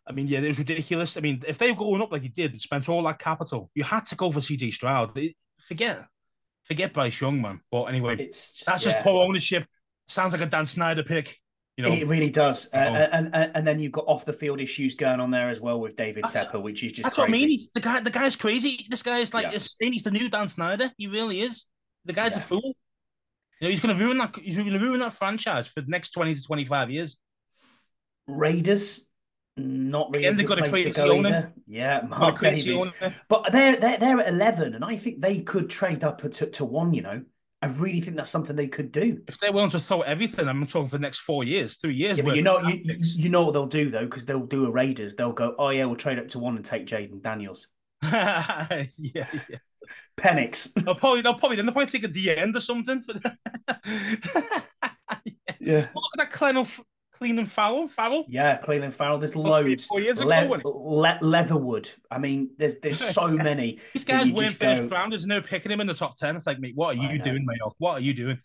I 0.06 0.12
mean, 0.12 0.26
yeah, 0.26 0.40
it 0.40 0.48
was 0.48 0.58
ridiculous. 0.58 1.16
I 1.16 1.20
mean, 1.20 1.42
if 1.46 1.58
they 1.58 1.70
were 1.70 1.78
going 1.78 2.02
up 2.02 2.10
like 2.10 2.22
he 2.22 2.28
did 2.28 2.50
and 2.52 2.60
spent 2.60 2.88
all 2.88 3.02
that 3.04 3.20
capital, 3.20 3.70
you 3.74 3.84
had 3.84 4.06
to 4.06 4.16
go 4.16 4.32
for 4.32 4.40
CJ 4.40 4.72
Stroud. 4.72 5.18
Forget, 5.60 6.06
forget 6.64 6.92
Bryce 6.92 7.20
Young, 7.20 7.40
man. 7.40 7.60
But 7.70 7.84
anyway, 7.84 8.16
just, 8.16 8.64
that's 8.66 8.84
yeah. 8.84 8.92
just 8.92 9.04
poor 9.04 9.26
ownership. 9.26 9.66
Sounds 10.08 10.32
like 10.32 10.42
a 10.42 10.46
Dan 10.46 10.66
Snyder 10.66 11.02
pick. 11.02 11.36
You 11.76 11.86
know, 11.86 11.92
it 11.94 12.08
really 12.08 12.28
does, 12.28 12.68
uh, 12.74 12.76
and, 12.76 13.34
and 13.34 13.52
and 13.54 13.66
then 13.66 13.78
you've 13.78 13.92
got 13.92 14.04
off 14.06 14.26
the 14.26 14.34
field 14.34 14.60
issues 14.60 14.96
going 14.96 15.18
on 15.18 15.30
there 15.30 15.48
as 15.48 15.62
well 15.62 15.80
with 15.80 15.96
David 15.96 16.24
Tepper, 16.24 16.60
which 16.60 16.84
is 16.84 16.92
just 16.92 17.04
that's 17.04 17.14
crazy. 17.14 17.22
what 17.22 17.28
I 17.30 17.40
mean. 17.40 17.48
He's, 17.48 17.70
the 17.72 17.80
guy, 17.80 18.00
the 18.00 18.10
guy's 18.10 18.36
crazy. 18.36 18.86
This 18.90 19.02
guy 19.02 19.20
is 19.20 19.32
like, 19.32 19.46
yeah. 19.46 19.58
he's 19.80 20.02
the 20.02 20.10
new 20.10 20.28
Dan 20.28 20.48
Snyder. 20.48 20.90
He 20.98 21.06
really 21.06 21.40
is. 21.40 21.66
The 22.04 22.12
guy's 22.12 22.36
yeah. 22.36 22.42
a 22.42 22.46
fool. 22.46 22.74
You 23.60 23.66
know, 23.66 23.68
he's 23.70 23.80
going 23.80 23.96
to 23.96 24.04
ruin 24.04 24.18
that. 24.18 24.36
He's 24.36 24.58
going 24.58 24.68
to 24.68 24.78
ruin 24.78 25.00
that 25.00 25.14
franchise 25.14 25.68
for 25.68 25.80
the 25.80 25.88
next 25.88 26.10
twenty 26.10 26.34
to 26.34 26.42
twenty-five 26.42 26.90
years. 26.90 27.18
Raiders, 28.26 29.06
not 29.60 30.10
really. 30.10 30.26
Again, 30.26 30.36
they've 30.36 30.46
got 30.46 30.64
a 30.64 30.68
crazy 30.68 30.90
go 30.90 31.10
owner. 31.10 31.28
Either. 31.28 31.52
Yeah, 31.66 32.02
Mark 32.08 32.40
Davis. 32.40 32.88
But 33.28 33.52
they're, 33.52 33.76
they're 33.76 33.98
they're 33.98 34.20
at 34.20 34.28
eleven, 34.28 34.74
and 34.74 34.84
I 34.84 34.96
think 34.96 35.20
they 35.20 35.40
could 35.40 35.70
trade 35.70 36.04
up 36.04 36.22
to, 36.22 36.46
to 36.46 36.64
one. 36.64 36.94
You 36.94 37.02
know, 37.02 37.22
I 37.62 37.66
really 37.68 38.00
think 38.00 38.16
that's 38.16 38.30
something 38.30 38.56
they 38.56 38.68
could 38.68 38.90
do. 38.90 39.22
If 39.28 39.38
they're 39.38 39.52
willing 39.52 39.70
to 39.70 39.80
throw 39.80 40.00
everything, 40.00 40.48
I'm 40.48 40.66
talking 40.66 40.88
for 40.88 40.96
the 40.96 41.02
next 41.02 41.18
four 41.18 41.44
years, 41.44 41.76
three 41.76 41.94
years. 41.94 42.18
Yeah, 42.18 42.24
but 42.24 42.36
you 42.36 42.42
know, 42.42 42.60
you, 42.66 42.80
you, 42.84 43.28
know 43.28 43.44
what 43.44 43.52
they'll 43.52 43.66
do 43.66 43.90
though, 43.90 44.04
because 44.04 44.24
they'll 44.24 44.46
do 44.46 44.66
a 44.66 44.70
Raiders. 44.70 45.14
They'll 45.14 45.32
go, 45.32 45.54
oh 45.58 45.68
yeah, 45.68 45.84
we'll 45.84 45.96
trade 45.96 46.18
up 46.18 46.28
to 46.28 46.38
one 46.38 46.56
and 46.56 46.64
take 46.64 46.86
Jayden 46.86 47.22
Daniels. 47.22 47.68
yeah, 48.02 48.86
yeah. 48.96 49.26
Penix. 50.16 50.72
They'll 50.84 50.94
probably, 50.94 51.22
they'll 51.22 51.34
probably, 51.34 51.56
then 51.56 51.66
they'll 51.66 51.72
probably 51.72 51.90
take 51.90 52.04
a 52.04 52.08
D 52.08 52.30
end 52.34 52.56
or 52.56 52.60
something. 52.60 53.00
For 53.00 53.14
yeah. 53.14 53.30
yeah. 55.60 55.86
Look 55.94 56.04
at 56.14 56.18
that 56.18 56.30
Clelin, 56.30 56.80
Clelin 57.22 57.46
Ferrell. 57.46 57.88
Farrell. 57.88 58.24
Yeah, 58.28 58.58
Clelin 58.60 58.92
Ferrell. 58.92 59.18
There's 59.18 59.36
loads. 59.36 59.86
Four 59.86 60.00
years 60.00 60.20
ago, 60.20 60.28
Le- 60.28 60.68
Le- 60.68 61.18
Leatherwood. 61.20 61.90
I 62.10 62.18
mean, 62.18 62.50
there's 62.56 62.78
there's 62.80 62.98
so 63.14 63.28
many. 63.28 63.80
These 63.92 64.04
guys 64.04 64.30
weren't 64.30 64.56
first 64.56 64.88
go... 64.88 64.96
rounders 64.96 65.22
and 65.22 65.30
they're 65.30 65.42
picking 65.42 65.70
him 65.70 65.80
in 65.80 65.86
the 65.86 65.94
top 65.94 66.16
ten. 66.16 66.36
It's 66.36 66.46
like, 66.46 66.58
mate, 66.58 66.72
what 66.74 66.96
are 66.96 67.12
you 67.12 67.18
doing, 67.18 67.44
mate? 67.44 67.60
What 67.78 67.94
are 67.94 68.00
you 68.00 68.14
doing? 68.14 68.38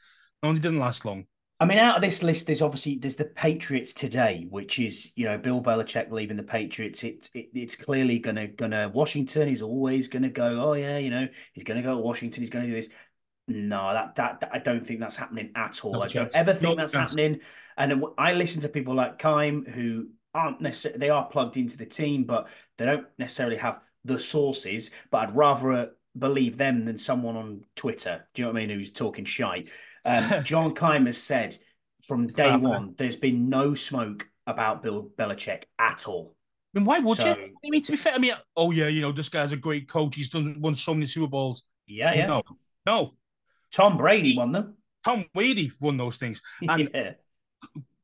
Only 0.44 0.60
didn't 0.60 0.80
last 0.80 1.06
long. 1.06 1.26
I 1.58 1.64
mean, 1.64 1.78
out 1.78 1.96
of 1.96 2.02
this 2.02 2.22
list, 2.22 2.48
there's 2.48 2.62
obviously 2.62 2.98
there's 2.98 3.16
the 3.16 3.26
Patriots 3.26 3.94
today, 3.94 4.46
which 4.50 4.78
is 4.78 5.14
you 5.16 5.26
know 5.26 5.38
Bill 5.38 5.64
Belichick 5.64 6.12
leaving 6.12 6.36
the 6.36 6.44
Patriots. 6.44 7.04
It, 7.04 7.30
it 7.34 7.50
it's 7.54 7.78
clearly 7.78 8.20
gonna 8.20 8.48
gonna 8.48 8.90
Washington. 8.90 9.48
He's 9.48 9.62
always 9.62 10.10
gonna 10.10 10.30
go. 10.30 10.62
Oh 10.62 10.74
yeah, 10.74 10.98
you 10.98 11.10
know 11.10 11.28
he's 11.54 11.64
gonna 11.64 11.82
go 11.82 11.96
to 11.96 12.02
Washington. 12.02 12.42
He's 12.42 12.50
gonna 12.50 12.66
do 12.66 12.74
this. 12.74 12.90
No, 13.48 13.94
that, 13.94 14.16
that, 14.16 14.40
that 14.40 14.50
I 14.54 14.60
don't 14.60 14.86
think 14.86 15.00
that's 15.00 15.16
happening 15.16 15.52
at 15.56 15.84
all. 15.84 15.94
No 15.94 16.02
I 16.02 16.08
don't 16.08 16.34
ever 16.34 16.54
think 16.54 16.78
no 16.78 16.82
that's 16.84 16.94
chance. 16.94 17.12
happening. 17.12 17.42
And 17.78 18.04
I 18.18 18.34
listen 18.34 18.62
to 18.62 18.70
people 18.70 18.96
like 18.96 19.20
Keim 19.20 19.66
who 19.66 20.08
aren't 20.34 20.62
necessarily 20.62 21.00
they 21.00 21.10
are 21.10 21.26
plugged 21.28 21.58
into 21.58 21.78
the 21.78 21.86
team, 21.86 22.24
but 22.24 22.48
they 22.78 22.86
don't 22.86 23.06
necessarily 23.18 23.58
have 23.58 23.80
the 24.04 24.18
sources. 24.18 24.92
But 25.12 25.30
I'd 25.30 25.36
rather 25.36 25.72
uh, 25.72 25.86
believe 26.18 26.58
them 26.58 26.86
than 26.86 26.98
someone 26.98 27.36
on 27.36 27.66
Twitter. 27.76 28.26
Do 28.34 28.42
you 28.42 28.48
know 28.48 28.54
what 28.54 28.62
I 28.62 28.66
mean? 28.66 28.78
Who's 28.78 28.92
talking 28.92 29.26
shite? 29.26 29.70
Um, 30.06 30.32
John 30.44 30.74
Keim 30.74 31.06
has 31.06 31.22
said 31.22 31.58
from 32.04 32.28
day 32.28 32.56
one, 32.56 32.94
there's 32.98 33.16
been 33.16 33.50
no 33.50 33.76
smoke 33.76 34.28
about 34.48 34.84
Bill 34.84 35.10
Belichick 35.18 35.64
at 35.80 36.08
all. 36.08 36.36
I 36.74 36.80
mean, 36.80 36.86
why 36.86 37.00
would 37.00 37.18
so, 37.18 37.28
you? 37.28 37.56
I 37.66 37.70
mean, 37.70 37.82
to 37.82 37.92
be 37.92 37.98
fair, 37.98 38.14
I 38.14 38.18
mean, 38.18 38.34
oh 38.56 38.72
yeah, 38.72 38.88
you 38.88 39.02
know, 39.02 39.12
this 39.12 39.30
guy's 39.30 39.52
a 39.52 39.58
great 39.58 39.88
coach. 39.88 40.16
He's 40.16 40.30
done 40.30 40.58
won 40.60 40.76
so 40.76 40.94
many 40.94 41.06
Super 41.06 41.28
Bowls. 41.28 41.64
Yeah, 41.88 42.14
yeah. 42.14 42.26
No, 42.26 42.44
no. 42.86 43.14
Tom 43.76 43.98
Brady 43.98 44.38
won 44.38 44.54
them. 44.54 44.76
Tom 45.04 45.26
Brady 45.34 45.72
won 45.82 45.98
those 45.98 46.16
things. 46.16 46.42
And 46.62 46.90
yeah. 46.96 47.12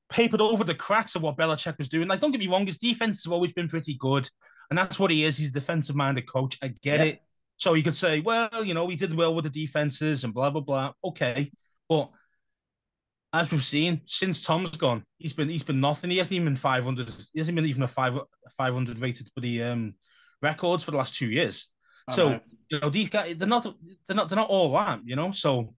papered 0.10 0.42
over 0.42 0.64
the 0.64 0.76
cracks 0.76 1.16
of 1.16 1.22
what 1.22 1.38
Belichick 1.38 1.78
was 1.78 1.88
doing. 1.88 2.08
Like, 2.08 2.20
don't 2.20 2.32
get 2.32 2.42
me 2.42 2.48
wrong, 2.48 2.66
his 2.66 2.78
defense 2.78 3.24
has 3.24 3.32
always 3.32 3.54
been 3.54 3.70
pretty 3.70 3.96
good. 3.96 4.30
And 4.70 4.78
that's 4.78 5.00
what 5.00 5.12
he 5.12 5.24
is. 5.24 5.38
He's 5.38 5.50
a 5.50 5.54
defensive 5.54 5.96
minded 5.96 6.28
coach. 6.28 6.58
I 6.62 6.74
get 6.82 7.00
yeah. 7.00 7.06
it. 7.06 7.20
So 7.58 7.74
you 7.74 7.84
could 7.84 7.96
say, 7.96 8.20
well, 8.20 8.66
you 8.66 8.74
know, 8.74 8.88
he 8.88 8.96
did 8.96 9.16
well 9.16 9.34
with 9.34 9.46
the 9.46 9.50
defenses 9.50 10.24
and 10.24 10.34
blah, 10.34 10.50
blah, 10.50 10.62
blah. 10.62 10.92
Okay. 11.04 11.52
But 11.88 12.10
as 13.34 13.52
we've 13.52 13.64
seen, 13.64 14.02
since 14.06 14.44
Tom's 14.44 14.72
gone, 14.72 15.04
he's 15.18 15.34
been 15.34 15.48
he's 15.48 15.64
been 15.64 15.80
nothing. 15.80 16.10
He 16.10 16.18
hasn't 16.18 16.34
even 16.34 16.46
been 16.46 16.56
500. 16.56 17.14
He 17.34 17.40
hasn't 17.40 17.56
been 17.56 17.66
even 17.66 17.84
a 17.84 17.88
five 17.88 18.18
500 18.58 18.98
rated 18.98 19.30
for 19.34 19.42
the 19.42 19.64
um, 19.64 19.96
records 20.42 20.84
for 20.84 20.92
the 20.92 20.98
last 20.98 21.16
two 21.16 21.28
years. 21.28 21.70
So 22.12 22.40
you 22.70 22.80
know 22.80 22.90
these 22.90 23.10
guys, 23.10 23.36
they're 23.38 23.48
not 23.48 23.64
they're 24.08 24.16
not 24.16 24.30
they're 24.30 24.38
not 24.38 24.50
all 24.50 24.72
that. 24.74 25.02
You 25.06 25.16
know, 25.16 25.32
so 25.32 25.74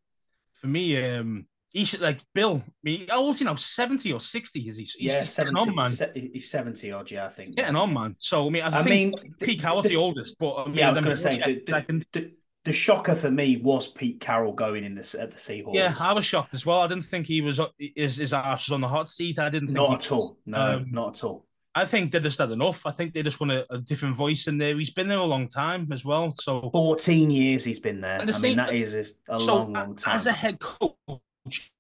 for 0.54 0.68
me, 0.68 1.04
um, 1.06 1.48
he 1.72 1.86
should 1.86 2.02
like 2.02 2.20
Bill. 2.34 2.64
I 2.66 2.72
mean, 2.84 3.08
how 3.10 3.22
old 3.22 3.34
is 3.34 3.40
he 3.40 3.46
now? 3.46 3.56
Seventy 3.56 4.14
or 4.14 4.22
sixty? 4.22 4.62
Is 4.62 4.78
he? 4.78 4.84
He's, 4.84 4.96
yeah, 5.00 5.20
he's 5.20 5.34
70, 5.34 5.60
on, 5.60 5.76
man. 5.76 5.92
He's 6.14 6.50
seventy 6.50 6.92
odd, 6.92 7.10
yeah, 7.10 7.26
I 7.26 7.30
think. 7.30 7.56
Getting 7.56 7.76
on, 7.76 7.94
man. 7.94 8.16
So 8.20 8.48
I 8.48 8.50
mean, 8.50 8.64
I, 8.64 8.68
I 8.68 8.84
think 8.84 9.16
mean, 9.16 9.36
Pete 9.40 9.60
Carroll's 9.60 9.86
the, 9.86 9.96
oldest, 9.96 10.38
but 10.38 10.56
I 10.56 10.66
mean, 10.66 10.76
yeah, 10.76 10.88
I 10.88 10.92
was 10.92 11.02
going 11.02 11.16
to 11.16 11.22
say 11.22 11.62
the, 11.66 12.06
the, 12.14 12.32
the 12.64 12.72
shocker 12.72 13.16
for 13.16 13.32
me 13.32 13.58
was 13.58 13.88
Pete 13.88 14.20
Carroll 14.22 14.54
going 14.54 14.84
in 14.84 14.96
this 14.96 15.16
at 15.16 15.32
the 15.32 15.38
Seahawks. 15.38 15.74
Yeah, 15.74 15.94
I 16.00 16.14
was 16.14 16.24
shocked 16.24 16.54
as 16.54 16.66
well. 16.66 16.82
I 16.82 16.88
didn't 16.88 17.06
think 17.06 17.26
he 17.26 17.42
was 17.42 17.60
his 17.78 18.18
his 18.18 18.34
ass 18.34 18.68
was 18.68 18.74
on 18.74 18.82
the 18.82 18.88
hot 18.88 19.10
seat. 19.10 19.40
I 19.40 19.50
didn't 19.50 19.70
think 19.70 19.78
not 19.78 20.06
at 20.06 20.12
all. 20.12 20.38
No, 20.46 20.58
um, 20.58 20.92
not 20.92 21.18
at 21.18 21.24
all. 21.24 21.46
I 21.76 21.86
think 21.86 22.12
they 22.12 22.20
just 22.20 22.38
had 22.38 22.52
enough. 22.52 22.86
I 22.86 22.92
think 22.92 23.14
they 23.14 23.24
just 23.24 23.40
want 23.40 23.52
a, 23.52 23.66
a, 23.74 23.80
different 23.80 24.16
voice 24.16 24.48
in 24.48 24.60
there. 24.60 24.76
He's 24.76 24.92
been 24.92 25.08
there 25.08 25.18
a 25.18 25.24
long 25.24 25.48
time 25.48 25.92
as 25.92 26.06
well. 26.06 26.32
So 26.32 26.70
fourteen 26.70 27.32
years 27.32 27.64
he's 27.64 27.80
been 27.80 28.00
there. 28.00 28.24
The 28.24 28.34
I 28.34 28.40
mean, 28.40 28.58
that 28.58 28.74
is 28.74 29.16
a 29.28 29.40
so 29.40 29.56
long, 29.56 29.74
long 29.74 29.96
time. 29.96 30.16
As 30.18 30.28
a 30.28 30.32
head 30.32 30.60
coach, 30.60 31.72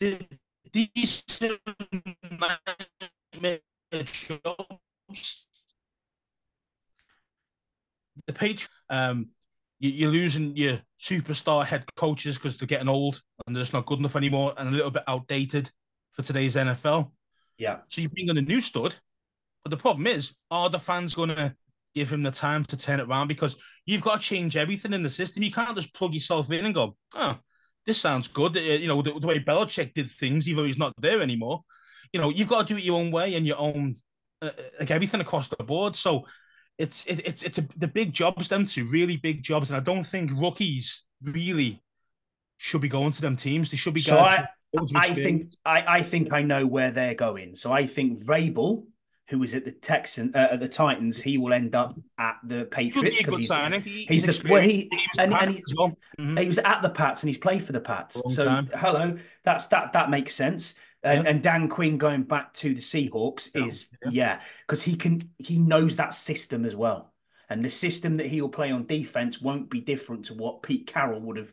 the 0.00 0.18
decent 0.72 1.60
jobs. 3.92 5.46
The 8.26 8.32
page. 8.32 8.68
Um, 8.90 9.28
you, 9.78 10.08
are 10.08 10.12
losing 10.12 10.56
your 10.56 10.80
superstar 11.00 11.64
head 11.64 11.84
coaches 11.96 12.36
because 12.36 12.56
they're 12.56 12.68
getting 12.68 12.88
old 12.88 13.20
and 13.46 13.54
they're 13.54 13.62
just 13.62 13.72
not 13.72 13.86
good 13.86 13.98
enough 13.98 14.14
anymore 14.14 14.54
and 14.56 14.68
a 14.68 14.72
little 14.72 14.92
bit 14.92 15.02
outdated 15.08 15.70
for 16.12 16.22
today's 16.22 16.54
NFL. 16.54 17.10
Yeah. 17.62 17.76
So 17.86 18.00
you 18.00 18.08
bring 18.08 18.28
in 18.28 18.36
a 18.36 18.42
new 18.42 18.60
stud, 18.60 18.96
but 19.62 19.70
the 19.70 19.76
problem 19.76 20.08
is, 20.08 20.34
are 20.50 20.68
the 20.68 20.80
fans 20.80 21.14
going 21.14 21.28
to 21.28 21.54
give 21.94 22.12
him 22.12 22.24
the 22.24 22.32
time 22.32 22.64
to 22.64 22.76
turn 22.76 22.98
it 22.98 23.06
around? 23.06 23.28
Because 23.28 23.56
you've 23.86 24.02
got 24.02 24.20
to 24.20 24.26
change 24.26 24.56
everything 24.56 24.92
in 24.92 25.04
the 25.04 25.10
system. 25.10 25.44
You 25.44 25.52
can't 25.52 25.76
just 25.76 25.94
plug 25.94 26.12
yourself 26.12 26.50
in 26.50 26.64
and 26.64 26.74
go, 26.74 26.96
oh, 27.14 27.38
this 27.86 27.98
sounds 27.98 28.26
good. 28.26 28.56
Uh, 28.56 28.60
you 28.60 28.88
know, 28.88 29.00
the, 29.00 29.16
the 29.16 29.28
way 29.28 29.38
Belichick 29.38 29.94
did 29.94 30.10
things, 30.10 30.48
even 30.48 30.56
though 30.56 30.66
he's 30.66 30.76
not 30.76 30.92
there 30.98 31.20
anymore. 31.20 31.62
You 32.12 32.20
know, 32.20 32.30
you've 32.30 32.48
got 32.48 32.66
to 32.66 32.74
do 32.74 32.78
it 32.78 32.82
your 32.84 32.98
own 32.98 33.12
way 33.12 33.36
and 33.36 33.46
your 33.46 33.60
own, 33.60 33.94
uh, 34.42 34.50
like 34.80 34.90
everything 34.90 35.20
across 35.20 35.46
the 35.46 35.62
board. 35.62 35.94
So 35.94 36.26
it's 36.78 37.04
it, 37.06 37.24
it's 37.24 37.44
it's 37.44 37.58
a, 37.58 37.68
the 37.76 37.86
big 37.86 38.12
jobs 38.12 38.48
them 38.48 38.66
two 38.66 38.88
really 38.88 39.18
big 39.18 39.44
jobs, 39.44 39.70
and 39.70 39.76
I 39.76 39.80
don't 39.80 40.04
think 40.04 40.32
rookies 40.34 41.04
really 41.22 41.80
should 42.56 42.80
be 42.80 42.88
going 42.88 43.12
to 43.12 43.20
them 43.20 43.36
teams. 43.36 43.70
They 43.70 43.76
should 43.76 43.94
be. 43.94 44.00
So 44.00 44.18
I, 44.18 44.48
I 44.94 45.14
think 45.14 45.52
I, 45.64 45.98
I 45.98 46.02
think 46.02 46.32
I 46.32 46.42
know 46.42 46.66
where 46.66 46.90
they're 46.90 47.14
going. 47.14 47.56
So 47.56 47.72
I 47.72 47.86
think 47.86 48.18
Vrabel, 48.18 48.84
who 49.28 49.38
was 49.38 49.54
at 49.54 49.64
the 49.64 49.72
Texan 49.72 50.32
uh, 50.34 50.48
at 50.52 50.60
the 50.60 50.68
Titans, 50.68 51.20
he 51.20 51.38
will 51.38 51.52
end 51.52 51.74
up 51.74 51.98
at 52.18 52.36
the 52.44 52.64
Patriots 52.64 53.18
because 53.18 53.36
he's, 53.36 53.52
he's, 53.84 54.24
he's 54.24 54.40
the 54.40 54.48
well, 54.50 54.62
he, 54.62 54.90
and, 55.18 55.34
and 55.34 55.52
he's, 55.52 55.74
well. 55.76 55.96
mm-hmm. 56.18 56.36
he 56.36 56.46
was 56.46 56.58
at 56.58 56.82
the 56.82 56.90
Pats 56.90 57.22
and 57.22 57.28
he's 57.28 57.38
played 57.38 57.62
for 57.64 57.72
the 57.72 57.80
Pats. 57.80 58.20
So 58.34 58.46
time. 58.46 58.68
hello, 58.74 59.16
that's 59.44 59.66
that 59.68 59.92
that 59.92 60.10
makes 60.10 60.34
sense. 60.34 60.74
And, 61.02 61.24
yeah. 61.24 61.30
and 61.30 61.42
Dan 61.42 61.68
Quinn 61.68 61.98
going 61.98 62.22
back 62.22 62.54
to 62.54 62.74
the 62.74 62.80
Seahawks 62.80 63.50
yeah. 63.54 63.64
is 63.64 63.86
yeah 64.08 64.40
because 64.66 64.86
yeah, 64.86 64.92
he 64.92 64.96
can 64.96 65.20
he 65.38 65.58
knows 65.58 65.96
that 65.96 66.14
system 66.14 66.64
as 66.64 66.76
well, 66.76 67.12
and 67.50 67.64
the 67.64 67.70
system 67.70 68.18
that 68.18 68.26
he 68.26 68.40
will 68.40 68.48
play 68.48 68.70
on 68.70 68.86
defense 68.86 69.40
won't 69.40 69.68
be 69.68 69.80
different 69.80 70.26
to 70.26 70.34
what 70.34 70.62
Pete 70.62 70.86
Carroll 70.86 71.20
would 71.20 71.38
have, 71.38 71.52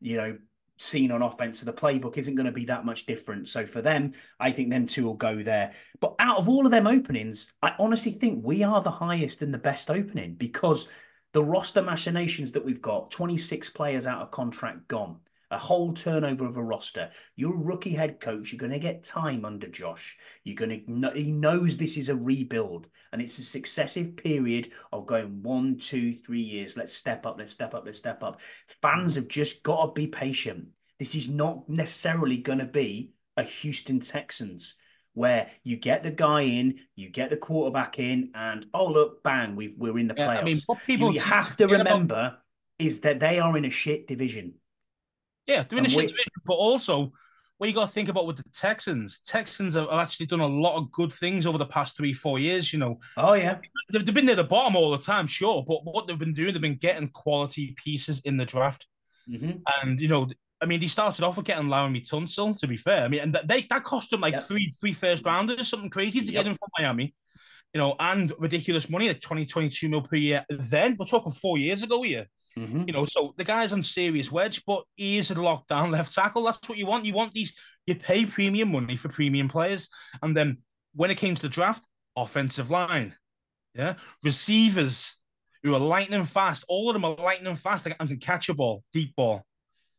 you 0.00 0.16
know, 0.16 0.38
seen 0.80 1.10
on 1.10 1.22
offense. 1.22 1.60
So 1.60 1.66
the 1.66 1.72
playbook 1.72 2.16
isn't 2.16 2.34
going 2.34 2.46
to 2.46 2.52
be 2.52 2.64
that 2.66 2.84
much 2.84 3.06
different. 3.06 3.48
So 3.48 3.66
for 3.66 3.82
them, 3.82 4.14
I 4.38 4.50
think 4.50 4.70
them 4.70 4.86
two 4.86 5.04
will 5.04 5.14
go 5.14 5.42
there. 5.42 5.72
But 6.00 6.14
out 6.18 6.38
of 6.38 6.48
all 6.48 6.64
of 6.64 6.72
them 6.72 6.86
openings, 6.86 7.52
I 7.62 7.74
honestly 7.78 8.12
think 8.12 8.44
we 8.44 8.62
are 8.62 8.82
the 8.82 8.90
highest 8.90 9.42
and 9.42 9.52
the 9.52 9.58
best 9.58 9.90
opening 9.90 10.34
because 10.34 10.88
the 11.32 11.44
roster 11.44 11.82
machinations 11.82 12.52
that 12.52 12.64
we've 12.64 12.82
got 12.82 13.10
26 13.10 13.70
players 13.70 14.06
out 14.06 14.22
of 14.22 14.30
contract 14.30 14.88
gone 14.88 15.18
a 15.50 15.58
whole 15.58 15.92
turnover 15.92 16.46
of 16.46 16.56
a 16.56 16.62
roster. 16.62 17.10
You're 17.36 17.54
a 17.54 17.58
rookie 17.58 17.94
head 17.94 18.20
coach. 18.20 18.52
You're 18.52 18.58
going 18.58 18.72
to 18.72 18.78
get 18.78 19.02
time 19.02 19.44
under 19.44 19.66
Josh. 19.66 20.16
You're 20.44 20.56
going 20.56 20.84
to. 20.86 21.10
He 21.14 21.32
knows 21.32 21.76
this 21.76 21.96
is 21.96 22.08
a 22.08 22.16
rebuild, 22.16 22.88
and 23.12 23.20
it's 23.20 23.38
a 23.38 23.44
successive 23.44 24.16
period 24.16 24.70
of 24.92 25.06
going 25.06 25.42
one, 25.42 25.78
two, 25.78 26.14
three 26.14 26.40
years. 26.40 26.76
Let's 26.76 26.94
step 26.94 27.26
up. 27.26 27.36
Let's 27.38 27.52
step 27.52 27.74
up. 27.74 27.84
Let's 27.84 27.98
step 27.98 28.22
up. 28.22 28.40
Fans 28.82 29.16
have 29.16 29.28
just 29.28 29.62
got 29.62 29.86
to 29.86 29.92
be 29.92 30.06
patient. 30.06 30.68
This 30.98 31.14
is 31.14 31.28
not 31.28 31.68
necessarily 31.68 32.38
going 32.38 32.58
to 32.58 32.66
be 32.66 33.12
a 33.36 33.42
Houston 33.42 34.00
Texans 34.00 34.74
where 35.14 35.50
you 35.64 35.76
get 35.76 36.02
the 36.02 36.10
guy 36.10 36.42
in, 36.42 36.78
you 36.94 37.10
get 37.10 37.30
the 37.30 37.36
quarterback 37.36 37.98
in, 37.98 38.30
and 38.34 38.64
oh 38.72 38.86
look, 38.86 39.22
bang, 39.24 39.56
we've 39.56 39.74
we're 39.76 39.98
in 39.98 40.06
the 40.06 40.14
playoffs. 40.14 40.34
Yeah, 40.34 40.40
I 40.40 40.44
mean, 40.44 40.60
what 40.66 40.78
people 40.86 41.12
you 41.12 41.20
have 41.20 41.56
to 41.56 41.66
remember 41.66 42.14
about... 42.14 42.38
is 42.78 43.00
that 43.00 43.18
they 43.18 43.40
are 43.40 43.56
in 43.56 43.64
a 43.64 43.70
shit 43.70 44.06
division. 44.06 44.54
Yeah, 45.50 45.64
they're 45.68 45.78
in 45.78 45.84
and 45.84 45.86
a 45.86 45.90
shit 45.90 45.98
we... 45.98 46.06
division, 46.06 46.32
but 46.46 46.54
also 46.54 47.12
what 47.58 47.68
you 47.68 47.74
got 47.74 47.86
to 47.86 47.92
think 47.92 48.08
about 48.08 48.26
with 48.26 48.38
the 48.38 48.44
Texans, 48.54 49.20
Texans 49.20 49.74
have 49.74 49.88
actually 49.92 50.26
done 50.26 50.40
a 50.40 50.46
lot 50.46 50.76
of 50.76 50.90
good 50.92 51.12
things 51.12 51.46
over 51.46 51.58
the 51.58 51.66
past 51.66 51.96
three, 51.96 52.14
four 52.14 52.38
years. 52.38 52.72
You 52.72 52.78
know. 52.78 53.00
Oh 53.16 53.34
yeah. 53.34 53.58
They've, 53.92 54.04
they've 54.04 54.14
been 54.14 54.26
near 54.26 54.36
the 54.36 54.44
bottom 54.44 54.76
all 54.76 54.90
the 54.90 54.98
time, 54.98 55.26
sure, 55.26 55.64
but 55.66 55.84
what 55.84 56.06
they've 56.06 56.18
been 56.18 56.34
doing, 56.34 56.52
they've 56.52 56.62
been 56.62 56.76
getting 56.76 57.08
quality 57.08 57.74
pieces 57.76 58.20
in 58.20 58.36
the 58.36 58.46
draft, 58.46 58.86
mm-hmm. 59.28 59.58
and 59.82 60.00
you 60.00 60.08
know 60.08 60.28
I 60.62 60.66
mean, 60.66 60.80
he 60.80 60.88
started 60.88 61.24
off 61.24 61.38
with 61.38 61.46
getting 61.46 61.68
Laremy 61.68 62.06
Tunsil, 62.06 62.58
to 62.60 62.66
be 62.66 62.76
fair. 62.76 63.04
I 63.04 63.08
mean, 63.08 63.20
and 63.20 63.38
they 63.44 63.66
that 63.70 63.82
cost 63.82 64.12
him 64.12 64.20
like 64.20 64.34
yep. 64.34 64.42
three 64.42 64.70
three 64.78 64.92
first 64.92 65.24
rounders, 65.24 65.68
something 65.68 65.90
crazy 65.90 66.20
to 66.20 66.26
yep. 66.26 66.44
get 66.44 66.46
him 66.46 66.58
from 66.58 66.68
Miami. 66.78 67.14
You 67.72 67.80
know, 67.80 67.94
and 68.00 68.32
ridiculous 68.38 68.90
money, 68.90 69.08
like 69.08 69.20
20, 69.20 69.46
22 69.46 69.88
mil 69.88 70.02
per 70.02 70.16
year. 70.16 70.44
Then 70.48 70.96
we're 70.98 71.06
talking 71.06 71.32
four 71.32 71.58
years 71.58 71.82
ago 71.82 72.02
here. 72.02 72.26
Mm-hmm. 72.58 72.84
You 72.86 72.92
know, 72.92 73.04
so 73.04 73.32
the 73.36 73.44
guy's 73.44 73.72
on 73.72 73.82
serious 73.82 74.32
wedge, 74.32 74.62
but 74.66 74.82
he 74.96 75.18
is 75.18 75.30
a 75.30 75.34
lockdown 75.36 75.90
left 75.92 76.14
tackle. 76.14 76.44
That's 76.44 76.68
what 76.68 76.78
you 76.78 76.86
want. 76.86 77.04
You 77.04 77.14
want 77.14 77.32
these, 77.32 77.54
you 77.86 77.94
pay 77.94 78.26
premium 78.26 78.72
money 78.72 78.96
for 78.96 79.08
premium 79.08 79.48
players. 79.48 79.88
And 80.22 80.36
then 80.36 80.58
when 80.94 81.10
it 81.10 81.18
came 81.18 81.34
to 81.34 81.42
the 81.42 81.48
draft, 81.48 81.86
offensive 82.16 82.70
line, 82.70 83.14
yeah, 83.74 83.94
receivers 84.24 85.16
who 85.62 85.74
are 85.74 85.80
lightning 85.80 86.24
fast. 86.24 86.64
All 86.68 86.88
of 86.88 86.94
them 86.94 87.04
are 87.04 87.14
lightning 87.14 87.54
fast 87.56 87.86
and 87.86 87.96
can 87.96 88.18
catch 88.18 88.48
a 88.48 88.54
ball, 88.54 88.82
deep 88.92 89.14
ball. 89.14 89.44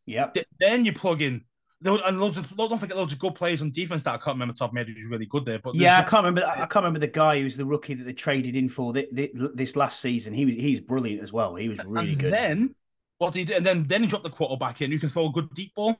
Yeah. 0.06 0.32
then 0.60 0.84
you 0.84 0.94
plug 0.94 1.22
in 1.22 1.46
and 1.84 2.20
loads 2.20 2.38
of 2.38 2.56
don't 2.56 2.78
forget 2.78 2.96
loads 2.96 3.14
of 3.14 3.20
good 3.20 3.36
players 3.36 3.62
on 3.62 3.72
defense 3.72 4.04
that 4.04 4.14
I 4.14 4.18
can't 4.18 4.36
remember 4.36 4.54
top 4.54 4.70
of 4.70 4.74
my 4.74 4.82
head 4.82 4.90
who's 4.90 5.06
really 5.06 5.26
good 5.26 5.46
there. 5.46 5.60
But 5.60 5.76
yeah, 5.76 5.98
I 5.98 6.04
can't 6.04 6.24
remember. 6.24 6.46
I 6.46 6.66
can't 6.66 6.76
remember 6.76 7.00
the 7.00 7.08
guy 7.08 7.40
who's 7.40 7.58
the 7.58 7.66
rookie 7.66 7.96
that 7.96 8.04
they 8.04 8.14
traded 8.14 8.56
in 8.56 8.70
for 8.70 8.94
this 8.94 9.76
last 9.76 10.00
season. 10.00 10.34
He 10.34 10.46
was 10.46 10.56
he's 10.56 10.80
brilliant 10.80 11.22
as 11.24 11.34
well. 11.34 11.56
He 11.56 11.70
was 11.70 11.80
really 11.86 12.08
good. 12.08 12.12
and 12.14 12.22
good. 12.22 12.34
Then 12.34 12.76
what 13.18 13.34
did, 13.34 13.52
and 13.52 13.66
then 13.66 13.84
then 13.84 14.02
he 14.02 14.08
dropped 14.08 14.24
the 14.24 14.30
quarterback 14.30 14.82
in. 14.82 14.92
You 14.92 15.00
can 15.00 15.10
throw 15.10 15.28
a 15.28 15.32
good 15.32 15.54
deep 15.54 15.74
ball. 15.76 15.96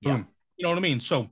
Yeah, 0.00 0.12
Boom. 0.12 0.28
you 0.56 0.64
know 0.64 0.70
what 0.70 0.78
I 0.78 0.82
mean. 0.82 1.00
So 1.00 1.28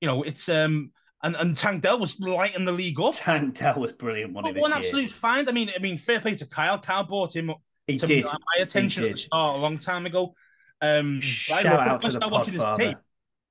you 0.00 0.08
know 0.08 0.22
it's 0.22 0.48
um 0.48 0.92
and 1.22 1.34
and 1.36 1.56
Tank 1.56 1.82
Dell 1.82 1.98
was 1.98 2.20
lighting 2.20 2.64
the 2.64 2.72
league 2.72 3.00
up. 3.00 3.14
Tank 3.16 3.56
Dell 3.58 3.80
was 3.80 3.92
brilliant. 3.92 4.32
One, 4.32 4.54
one 4.54 4.72
absolute 4.72 5.10
find. 5.10 5.48
I 5.48 5.52
mean, 5.52 5.70
I 5.74 5.80
mean, 5.80 5.96
fair 5.98 6.20
play 6.20 6.34
to 6.36 6.46
Kyle. 6.46 6.78
Kyle 6.78 7.04
bought 7.04 7.34
him. 7.34 7.52
He 7.86 7.96
did. 7.96 8.26
My 8.26 8.62
attention 8.62 9.04
at 9.04 9.12
the 9.12 9.16
start 9.16 9.56
a 9.56 9.58
long 9.58 9.78
time 9.78 10.06
ago. 10.06 10.34
Um, 10.80 11.20
Shout 11.20 11.64
right, 11.64 11.88
out 11.88 12.02
to 12.02 12.10
the 12.12 12.20
Podfather. 12.20 12.76
Tape, 12.76 12.96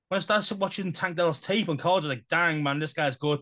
when 0.10 0.18
I 0.18 0.22
started 0.22 0.60
watching 0.60 0.92
Tank 0.94 1.18
Dell's 1.18 1.42
tape 1.42 1.70
on 1.70 1.78
college, 1.78 2.04
I 2.06 2.08
was 2.08 2.18
like, 2.18 2.28
dang, 2.30 2.64
man, 2.64 2.80
this 2.80 2.94
guy's 2.94 3.18
good. 3.18 3.40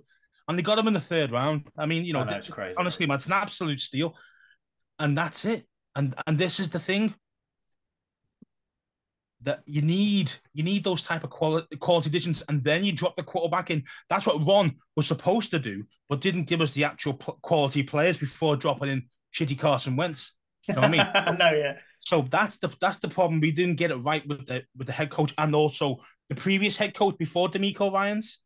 And 0.48 0.58
they 0.58 0.64
got 0.64 0.80
him 0.80 0.88
in 0.88 0.94
the 0.94 1.00
third 1.00 1.32
round. 1.32 1.70
I 1.78 1.86
mean, 1.86 2.06
you 2.06 2.14
know, 2.14 2.24
know 2.24 2.40
crazy, 2.50 2.76
honestly, 2.78 3.06
man, 3.06 3.16
it's 3.16 3.26
an 3.26 3.34
absolute 3.34 3.82
steal. 3.82 4.16
And 5.00 5.18
that's 5.18 5.46
it. 5.46 5.66
And 5.96 6.16
and 6.28 6.38
this 6.38 6.60
is 6.60 6.70
the 6.70 6.80
thing 6.80 7.14
that 9.42 9.62
you 9.66 9.82
need 9.82 10.34
you 10.54 10.64
need 10.64 10.84
those 10.84 11.04
type 11.04 11.24
of 11.24 11.30
quality 11.30 11.76
quality 11.78 12.10
additions, 12.10 12.44
and 12.50 12.64
then 12.64 12.84
you 12.84 12.92
drop 12.92 13.16
the 13.16 13.24
quarterback 13.24 13.72
in. 13.72 13.84
That's 14.10 14.28
what 14.28 14.46
Ron 14.46 14.76
was 14.96 15.08
supposed 15.08 15.52
to 15.52 15.60
do, 15.60 15.84
but 16.10 16.22
didn't 16.22 16.44
give 16.44 16.62
us 16.62 16.72
the 16.72 16.84
actual 16.84 17.14
quality 17.14 17.84
players 17.84 18.18
before 18.18 18.56
dropping 18.56 18.90
in 18.90 19.10
shitty 19.34 19.58
Carson 19.58 19.96
Wentz. 19.96 20.34
You 20.68 20.76
know 20.76 20.82
what 20.82 21.00
I 21.00 21.24
mean? 21.24 21.38
no, 21.40 21.52
yeah. 21.52 21.78
So 22.02 22.22
that's 22.24 22.58
the 22.58 22.74
that's 22.80 23.00
the 23.00 23.08
problem. 23.08 23.40
We 23.40 23.52
didn't 23.52 23.76
get 23.76 23.92
it 23.92 23.96
right 23.98 24.26
with 24.28 24.46
the 24.48 24.64
with 24.78 24.88
the 24.88 24.94
head 24.94 25.10
coach 25.10 25.34
and 25.38 25.56
also 25.56 26.02
the 26.30 26.36
previous 26.36 26.78
head 26.78 26.94
coach 26.94 27.18
before 27.18 27.50
DeMeco 27.50 27.92
Ryans. 27.92 28.42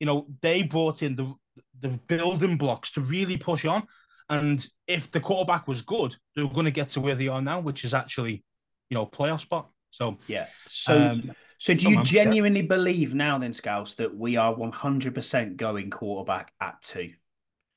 You 0.00 0.06
know, 0.06 0.26
they 0.42 0.62
brought 0.62 1.02
in 1.02 1.16
the 1.16 1.32
the 1.80 1.88
building 2.06 2.56
blocks 2.56 2.92
to 2.92 3.00
really 3.00 3.36
push 3.36 3.64
on. 3.64 3.84
And 4.30 4.64
if 4.86 5.10
the 5.10 5.20
quarterback 5.20 5.66
was 5.66 5.82
good, 5.82 6.14
they 6.36 6.42
were 6.42 6.52
going 6.52 6.66
to 6.66 6.70
get 6.70 6.90
to 6.90 7.00
where 7.00 7.14
they 7.14 7.28
are 7.28 7.40
now, 7.40 7.60
which 7.60 7.84
is 7.84 7.94
actually, 7.94 8.44
you 8.90 8.94
know, 8.94 9.06
playoff 9.06 9.40
spot. 9.40 9.70
So 9.90 10.18
yeah. 10.26 10.46
So 10.68 10.96
um, 10.96 11.32
so 11.58 11.74
do 11.74 11.90
you 11.90 12.02
genuinely 12.04 12.60
yeah. 12.60 12.66
believe 12.66 13.14
now 13.14 13.38
then, 13.38 13.52
Scouse, 13.52 13.94
that 13.94 14.14
we 14.16 14.36
are 14.36 14.54
one 14.54 14.72
hundred 14.72 15.14
percent 15.14 15.56
going 15.56 15.90
quarterback 15.90 16.52
at 16.60 16.80
two, 16.82 17.12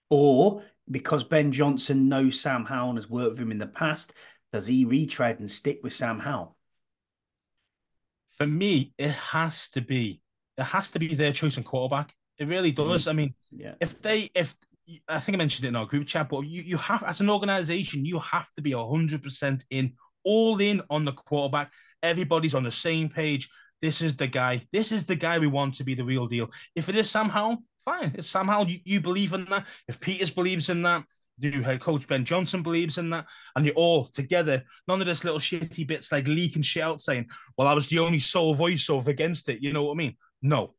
or 0.09 0.63
because 0.89 1.23
Ben 1.23 1.51
Johnson 1.51 2.09
knows 2.09 2.39
Sam 2.39 2.65
Howell 2.65 2.89
and 2.89 2.97
has 2.97 3.09
worked 3.09 3.31
with 3.31 3.39
him 3.39 3.51
in 3.51 3.59
the 3.59 3.65
past, 3.65 4.13
does 4.51 4.67
he 4.67 4.83
retread 4.83 5.39
and 5.39 5.49
stick 5.49 5.79
with 5.83 5.93
Sam 5.93 6.19
Howell? 6.19 6.57
For 8.41 8.47
me, 8.47 8.91
it 8.97 9.11
has 9.11 9.69
to 9.69 9.81
be. 9.81 10.19
It 10.57 10.63
has 10.63 10.89
to 10.91 10.99
be 10.99 11.13
their 11.13 11.31
choice 11.31 11.57
in 11.57 11.63
quarterback. 11.63 12.11
It 12.39 12.47
really 12.47 12.73
mm. 12.73 12.75
does. 12.75 13.07
I 13.07 13.13
mean, 13.13 13.35
yeah. 13.51 13.75
if 13.79 14.01
they, 14.01 14.31
if 14.33 14.55
I 15.07 15.19
think 15.19 15.35
I 15.35 15.37
mentioned 15.37 15.65
it 15.65 15.69
in 15.69 15.75
our 15.75 15.85
group 15.85 16.07
chat, 16.07 16.27
but 16.27 16.41
you, 16.41 16.63
you 16.63 16.77
have, 16.77 17.03
as 17.03 17.21
an 17.21 17.29
organization, 17.29 18.03
you 18.03 18.17
have 18.17 18.49
to 18.55 18.61
be 18.61 18.71
100% 18.71 19.63
in, 19.69 19.93
all 20.23 20.59
in 20.59 20.81
on 20.89 21.05
the 21.05 21.11
quarterback. 21.11 21.71
Everybody's 22.01 22.55
on 22.55 22.63
the 22.63 22.71
same 22.71 23.09
page. 23.09 23.47
This 23.79 24.01
is 24.01 24.15
the 24.15 24.27
guy. 24.27 24.67
This 24.71 24.91
is 24.91 25.05
the 25.05 25.15
guy 25.15 25.37
we 25.37 25.47
want 25.47 25.75
to 25.75 25.83
be 25.83 25.93
the 25.93 26.03
real 26.03 26.25
deal. 26.25 26.49
If 26.75 26.89
it 26.89 26.95
is 26.95 27.11
somehow, 27.11 27.57
fine. 27.85 28.15
If 28.17 28.25
somehow 28.25 28.65
you, 28.65 28.79
you 28.85 29.01
believe 29.01 29.33
in 29.33 29.45
that, 29.45 29.65
if 29.87 29.99
Peters 29.99 30.31
believes 30.31 30.69
in 30.69 30.81
that, 30.81 31.03
new 31.41 31.61
head 31.61 31.81
coach 31.81 32.07
Ben 32.07 32.25
Johnson 32.25 32.63
believes 32.63 32.97
in 32.97 33.09
that, 33.11 33.25
and 33.55 33.65
you're 33.65 33.75
all 33.75 34.05
together. 34.05 34.63
None 34.87 35.01
of 35.01 35.07
this 35.07 35.23
little 35.23 35.39
shitty 35.39 35.87
bits 35.87 36.11
like 36.11 36.27
leaking 36.27 36.61
shit 36.61 36.83
out 36.83 37.01
saying, 37.01 37.27
"Well, 37.57 37.67
I 37.67 37.73
was 37.73 37.87
the 37.87 37.99
only 37.99 38.19
sole 38.19 38.53
voice 38.53 38.89
of 38.89 39.07
against 39.07 39.49
it." 39.49 39.61
You 39.61 39.73
know 39.73 39.83
what 39.83 39.93
I 39.93 39.97
mean? 39.97 40.17
No, 40.41 40.75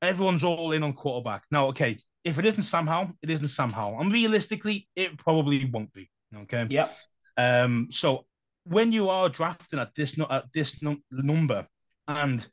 everyone's 0.00 0.44
all 0.44 0.72
in 0.72 0.82
on 0.82 0.92
quarterback. 0.92 1.44
Now, 1.50 1.68
okay, 1.68 1.98
if 2.24 2.38
it 2.38 2.46
isn't 2.46 2.62
somehow, 2.62 3.12
it 3.22 3.30
isn't 3.30 3.48
somehow, 3.48 3.98
and 3.98 4.12
realistically, 4.12 4.88
it 4.96 5.18
probably 5.18 5.64
won't 5.64 5.92
be. 5.92 6.10
Okay. 6.34 6.66
Yeah. 6.70 6.88
Um. 7.36 7.88
So 7.90 8.26
when 8.64 8.92
you 8.92 9.08
are 9.08 9.28
drafting 9.28 9.78
at 9.78 9.94
this 9.94 10.18
at 10.30 10.52
this 10.52 10.82
number 11.10 11.66
and 12.06 12.46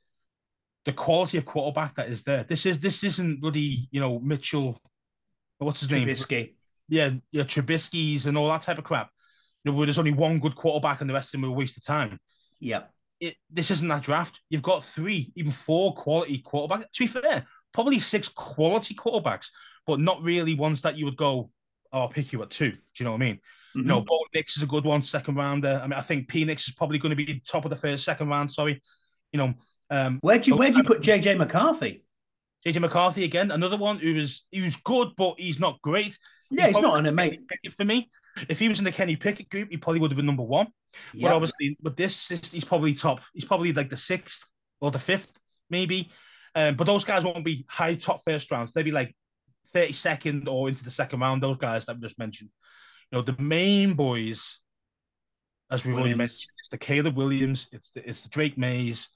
the 0.85 0.93
quality 0.93 1.37
of 1.37 1.45
quarterback 1.45 1.95
that 1.95 2.07
is 2.07 2.23
there, 2.23 2.43
this 2.43 2.65
is 2.65 2.79
this 2.79 3.03
isn't 3.03 3.41
bloody 3.41 3.87
you 3.91 3.99
know 3.99 4.19
Mitchell. 4.19 4.79
What's 5.57 5.81
his 5.81 5.89
Trubisky. 5.89 6.31
name? 6.31 6.49
Yeah, 6.89 7.11
yeah, 7.31 7.43
Trubisky's 7.43 8.25
and 8.25 8.37
all 8.37 8.49
that 8.49 8.63
type 8.63 8.77
of 8.77 8.83
crap. 8.83 9.09
You 9.63 9.71
know, 9.71 9.77
where 9.77 9.85
there's 9.85 9.99
only 9.99 10.13
one 10.13 10.39
good 10.39 10.55
quarterback 10.55 11.01
and 11.01 11.09
the 11.09 11.13
rest 11.13 11.33
of 11.33 11.41
them 11.41 11.49
are 11.49 11.53
a 11.53 11.55
waste 11.55 11.77
of 11.77 11.85
time. 11.85 12.19
Yeah. 12.59 12.83
It, 13.19 13.35
this 13.51 13.71
isn't 13.71 13.87
that 13.87 14.03
draft. 14.03 14.39
You've 14.49 14.61
got 14.61 14.83
three, 14.83 15.31
even 15.35 15.51
four 15.51 15.93
quality 15.93 16.41
quarterbacks. 16.41 16.91
To 16.93 17.03
be 17.03 17.07
fair, 17.07 17.45
probably 17.73 17.99
six 17.99 18.29
quality 18.29 18.95
quarterbacks, 18.95 19.49
but 19.85 19.99
not 19.99 20.21
really 20.21 20.55
ones 20.55 20.81
that 20.81 20.97
you 20.97 21.05
would 21.05 21.17
go, 21.17 21.51
oh, 21.91 22.01
I'll 22.01 22.07
pick 22.07 22.31
you 22.31 22.41
at 22.41 22.49
two. 22.49 22.71
Do 22.71 22.77
you 22.97 23.05
know 23.05 23.11
what 23.11 23.21
I 23.21 23.25
mean? 23.25 23.35
Mm-hmm. 23.35 23.79
You 23.79 23.85
know, 23.85 24.01
Bo 24.01 24.19
Nix 24.33 24.57
is 24.57 24.63
a 24.63 24.67
good 24.67 24.85
one, 24.85 25.03
second 25.03 25.35
rounder. 25.35 25.79
I 25.83 25.87
mean, 25.87 25.97
I 25.97 26.01
think 26.01 26.29
Penix 26.29 26.67
is 26.67 26.73
probably 26.73 26.97
going 26.97 27.15
to 27.15 27.15
be 27.15 27.41
top 27.45 27.65
of 27.65 27.69
the 27.69 27.75
first, 27.75 28.03
second 28.03 28.29
round. 28.29 28.51
Sorry, 28.51 28.81
you 29.31 29.37
know. 29.37 29.53
Um, 29.91 30.19
where'd 30.21 30.45
you 30.45 30.55
where'd 30.55 30.75
you 30.75 30.83
put 30.83 31.01
JJ 31.01 31.37
McCarthy? 31.37 32.03
JJ 32.65 32.81
McCarthy 32.81 33.23
again, 33.23 33.51
another 33.51 33.77
one 33.77 33.97
who 33.97 34.15
is 34.15 34.45
who's 34.51 34.77
good, 34.77 35.09
but 35.17 35.35
he's 35.39 35.59
not 35.59 35.81
great. 35.81 36.17
Yeah, 36.51 36.67
he's, 36.67 36.75
he's 36.75 36.83
not 36.83 36.97
an 36.99 37.05
amazing 37.05 37.45
for 37.75 37.85
me. 37.85 38.09
If 38.47 38.59
he 38.59 38.69
was 38.69 38.79
in 38.79 38.85
the 38.85 38.91
Kenny 38.91 39.15
Pickett 39.15 39.49
group, 39.49 39.69
he 39.69 39.77
probably 39.77 39.99
would 39.99 40.11
have 40.11 40.17
been 40.17 40.25
number 40.25 40.43
one. 40.43 40.67
But 41.19 41.31
obviously, 41.31 41.77
with 41.81 41.95
this, 41.95 42.27
he's 42.27 42.63
probably 42.63 42.93
top. 42.93 43.21
He's 43.33 43.45
probably 43.45 43.73
like 43.73 43.89
the 43.89 43.97
sixth 43.97 44.49
or 44.81 44.91
the 44.91 44.99
fifth, 44.99 45.39
maybe. 45.69 46.11
Um, 46.55 46.75
but 46.75 46.85
those 46.85 47.03
guys 47.03 47.23
won't 47.23 47.45
be 47.45 47.65
high 47.69 47.95
top 47.95 48.21
first 48.23 48.49
rounds. 48.51 48.71
They'll 48.71 48.83
be 48.83 48.91
like 48.91 49.15
32nd 49.73 50.47
or 50.47 50.69
into 50.69 50.83
the 50.83 50.91
second 50.91 51.19
round. 51.19 51.43
Those 51.43 51.57
guys 51.57 51.85
that 51.85 51.95
we 51.95 52.01
just 52.01 52.17
mentioned. 52.17 52.49
You 53.11 53.17
know, 53.17 53.21
the 53.21 53.35
main 53.41 53.93
boys, 53.93 54.59
as 55.71 55.85
we've 55.85 55.95
already 55.95 56.15
mentioned, 56.15 56.51
it's 56.59 56.69
the 56.69 56.77
Caleb 56.77 57.15
Williams, 57.15 57.67
it's 57.71 57.91
the 57.91 58.07
it's 58.07 58.21
the 58.21 58.29
Drake 58.29 58.57
Mays, 58.57 59.09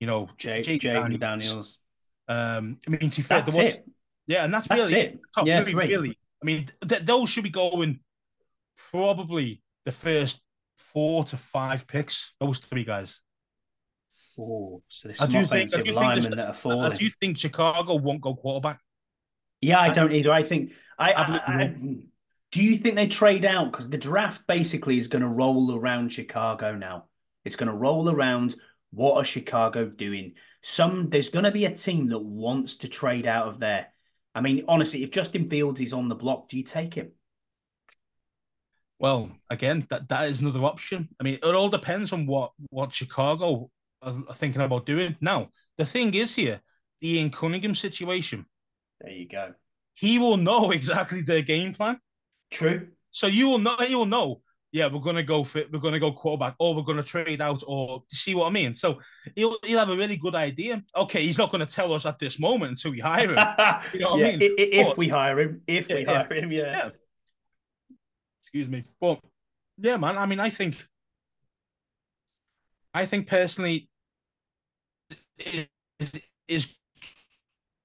you 0.00 0.06
know, 0.06 0.28
Jay, 0.36 0.62
Jay 0.62 0.78
Daniels. 0.78 1.20
Daniels. 1.20 1.78
Um, 2.28 2.78
I 2.86 2.90
mean, 2.90 3.10
to 3.10 3.22
fair, 3.22 3.42
that's 3.42 3.56
it. 3.56 3.84
Yeah, 4.26 4.44
and 4.44 4.52
that's, 4.52 4.68
that's 4.68 4.90
really 4.90 5.02
it. 5.02 5.20
top 5.34 5.46
yeah, 5.46 5.62
three, 5.62 5.74
really. 5.74 6.18
I 6.42 6.46
mean, 6.46 6.68
th- 6.86 7.02
those 7.02 7.28
should 7.28 7.44
be 7.44 7.50
going 7.50 8.00
probably 8.90 9.62
the 9.84 9.92
first 9.92 10.40
four 10.76 11.24
to 11.24 11.36
five 11.36 11.86
picks. 11.86 12.34
Those 12.40 12.58
three 12.58 12.84
guys. 12.84 13.20
Oh, 14.38 14.82
so 14.88 15.08
there's 15.08 15.18
some 15.18 15.34
offensive 15.34 15.84
think, 15.84 15.96
linemen 15.96 16.36
that 16.36 16.46
are 16.46 16.54
falling. 16.54 16.96
Do 16.96 17.04
you 17.04 17.10
think 17.20 17.38
Chicago 17.38 17.96
won't 17.96 18.20
go 18.20 18.36
quarterback? 18.36 18.80
Yeah, 19.60 19.80
I 19.80 19.90
don't 19.90 20.12
either. 20.12 20.30
I 20.30 20.44
think 20.44 20.72
I, 20.96 21.12
I, 21.12 21.40
I 21.46 21.74
do 22.52 22.62
you 22.62 22.76
think 22.78 22.94
they 22.94 23.08
trade 23.08 23.44
out 23.44 23.72
because 23.72 23.88
the 23.88 23.98
draft 23.98 24.46
basically 24.46 24.96
is 24.96 25.08
going 25.08 25.22
to 25.22 25.28
roll 25.28 25.74
around 25.74 26.12
Chicago 26.12 26.76
now. 26.76 27.06
It's 27.44 27.56
going 27.56 27.68
to 27.68 27.74
roll 27.74 28.08
around 28.08 28.54
What 28.90 29.16
are 29.16 29.24
Chicago 29.24 29.86
doing? 29.86 30.34
Some 30.62 31.10
there's 31.10 31.30
going 31.30 31.44
to 31.44 31.50
be 31.50 31.64
a 31.64 31.74
team 31.74 32.08
that 32.08 32.18
wants 32.18 32.76
to 32.76 32.88
trade 32.88 33.26
out 33.26 33.48
of 33.48 33.58
there. 33.58 33.88
I 34.38 34.40
mean, 34.40 34.64
honestly, 34.68 35.02
if 35.02 35.10
Justin 35.10 35.50
Fields 35.50 35.80
is 35.80 35.92
on 35.92 36.08
the 36.08 36.14
block, 36.14 36.46
do 36.46 36.56
you 36.56 36.62
take 36.62 36.94
him? 36.94 37.10
Well, 39.00 39.32
again, 39.50 39.84
that, 39.90 40.08
that 40.10 40.28
is 40.28 40.40
another 40.40 40.64
option. 40.64 41.08
I 41.20 41.24
mean, 41.24 41.34
it 41.34 41.44
all 41.44 41.68
depends 41.68 42.12
on 42.12 42.24
what 42.24 42.52
what 42.70 42.94
Chicago 42.94 43.68
are, 44.00 44.14
thinking 44.34 44.62
about 44.62 44.86
doing. 44.86 45.16
Now, 45.20 45.50
the 45.76 45.84
thing 45.84 46.14
is 46.14 46.36
here, 46.36 46.60
the 47.00 47.16
Ian 47.16 47.30
Cunningham 47.30 47.74
situation. 47.74 48.46
There 49.00 49.10
you 49.10 49.28
go. 49.28 49.54
He 49.94 50.20
will 50.20 50.36
know 50.36 50.70
exactly 50.78 51.22
their 51.22 51.42
game 51.42 51.74
plan. 51.74 51.98
True. 52.52 52.88
So 53.10 53.26
you 53.26 53.48
will 53.48 53.58
know. 53.58 53.76
You 53.88 53.98
will 53.98 54.06
know. 54.06 54.42
Yeah, 54.70 54.88
we're 54.92 55.00
gonna 55.00 55.22
go 55.22 55.44
fit. 55.44 55.72
We're 55.72 55.78
gonna 55.78 55.98
go 55.98 56.12
quarterback, 56.12 56.54
or 56.58 56.74
we're 56.74 56.82
gonna 56.82 57.02
trade 57.02 57.40
out, 57.40 57.62
or 57.66 58.02
see 58.10 58.34
what 58.34 58.48
I 58.48 58.50
mean. 58.50 58.74
So 58.74 59.00
he'll 59.34 59.56
he'll 59.64 59.78
have 59.78 59.88
a 59.88 59.96
really 59.96 60.18
good 60.18 60.34
idea. 60.34 60.82
Okay, 60.94 61.24
he's 61.24 61.38
not 61.38 61.50
gonna 61.50 61.64
tell 61.64 61.92
us 61.94 62.04
at 62.04 62.18
this 62.18 62.38
moment 62.38 62.72
until 62.72 62.90
we 62.90 63.00
hire 63.00 63.30
him. 63.30 63.38
you 63.94 64.00
know 64.00 64.10
what 64.10 64.20
yeah, 64.20 64.26
I 64.26 64.36
mean? 64.36 64.54
If 64.58 64.88
but, 64.88 64.98
we 64.98 65.08
hire 65.08 65.40
him, 65.40 65.62
if 65.66 65.88
yeah, 65.88 65.96
we 65.96 66.04
hire 66.04 66.32
him, 66.34 66.52
yeah. 66.52 66.62
yeah. 66.62 66.90
Excuse 68.42 68.68
me, 68.68 68.84
but 69.00 69.20
yeah, 69.78 69.96
man. 69.96 70.18
I 70.18 70.26
mean, 70.26 70.40
I 70.40 70.50
think, 70.50 70.86
I 72.92 73.06
think 73.06 73.26
personally, 73.26 73.88
is, 75.38 75.66
is 76.46 76.74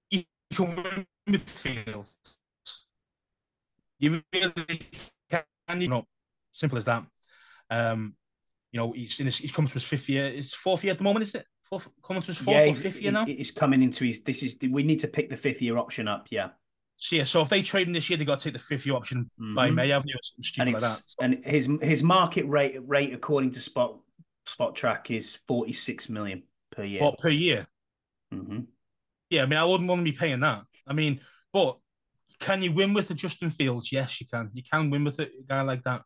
you 0.10 0.24
can 0.54 0.76
win 0.76 1.08
midfield. 1.30 2.14
You 4.00 4.22
really 4.34 4.82
can, 5.30 5.82
you 5.82 5.88
know, 5.88 6.06
simple 6.54 6.78
as 6.78 6.86
that. 6.86 7.04
Um, 7.70 8.16
you 8.72 8.80
know, 8.80 8.92
he's 8.92 9.20
in 9.20 9.26
his, 9.26 9.38
he's 9.38 9.52
coming 9.52 9.68
to 9.68 9.74
his 9.74 9.84
fifth 9.84 10.10
year. 10.10 10.26
It's 10.26 10.54
fourth 10.54 10.84
year 10.84 10.92
at 10.92 10.98
the 10.98 11.04
moment, 11.04 11.24
isn't 11.24 11.42
it? 11.42 11.48
Fourth, 11.70 11.88
coming 12.04 12.22
to 12.22 12.28
his 12.28 12.38
fourth 12.38 12.58
yeah, 12.58 12.72
or 12.72 12.76
fifth 12.76 13.02
year 13.02 13.12
now. 13.12 13.26
He's 13.26 13.52
coming 13.52 13.84
into 13.84 14.06
his. 14.06 14.22
This 14.22 14.42
is 14.44 14.58
we 14.62 14.84
need 14.84 15.00
to 15.00 15.08
pick 15.08 15.30
the 15.30 15.38
fifth 15.38 15.62
year 15.62 15.78
option 15.78 16.08
up. 16.08 16.28
Yeah. 16.30 16.50
So 16.96 17.16
yeah, 17.16 17.24
so 17.24 17.42
if 17.42 17.50
they 17.50 17.62
trade 17.62 17.88
him 17.88 17.94
this 17.94 18.10
year, 18.10 18.18
they 18.18 18.26
got 18.26 18.40
to 18.40 18.44
take 18.46 18.54
the 18.54 18.60
fifth 18.60 18.86
year 18.86 18.96
option 18.96 19.30
mm-hmm. 19.40 19.56
by 19.56 19.70
May 19.72 19.92
Avenue 19.92 20.14
or 20.14 20.22
something 20.22 20.44
stupid 20.44 20.68
and 20.68 20.74
like 20.74 20.82
that. 20.82 21.02
And 21.22 21.46
his 21.46 21.70
his 21.82 22.04
market 22.04 22.48
rate 22.48 22.78
rate 22.86 23.14
according 23.14 23.52
to 23.52 23.60
Spot 23.60 24.00
Spotrac 24.48 25.12
is 25.16 25.36
forty 25.48 25.74
six 25.74 26.10
million 26.10 26.44
per 26.72 26.84
year. 26.84 27.02
What 27.02 27.20
per 27.20 27.30
year? 27.30 27.68
Mm-hmm. 28.34 28.62
Yeah, 29.30 29.44
I 29.44 29.46
mean, 29.46 29.60
I 29.60 29.66
wouldn't 29.66 29.90
want 29.90 30.00
to 30.00 30.12
be 30.12 30.18
paying 30.18 30.42
that. 30.42 30.64
I 30.88 30.94
mean, 30.94 31.20
but 31.52 31.78
can 32.40 32.62
you 32.62 32.72
win 32.72 32.94
with 32.94 33.10
a 33.10 33.14
Justin 33.14 33.50
Fields? 33.50 33.92
Yes, 33.92 34.22
you 34.22 34.28
can. 34.28 34.52
You 34.54 34.64
can 34.64 34.90
win 34.90 35.04
with 35.04 35.20
a 35.20 35.30
guy 35.48 35.62
like 35.62 35.84
that. 35.84 36.04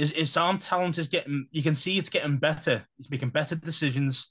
His, 0.00 0.12
his 0.12 0.36
arm 0.38 0.56
talent 0.56 0.96
is 0.96 1.08
getting, 1.08 1.46
you 1.50 1.62
can 1.62 1.74
see 1.74 1.98
it's 1.98 2.08
getting 2.08 2.38
better. 2.38 2.86
He's 2.96 3.10
making 3.10 3.28
better 3.28 3.54
decisions. 3.54 4.30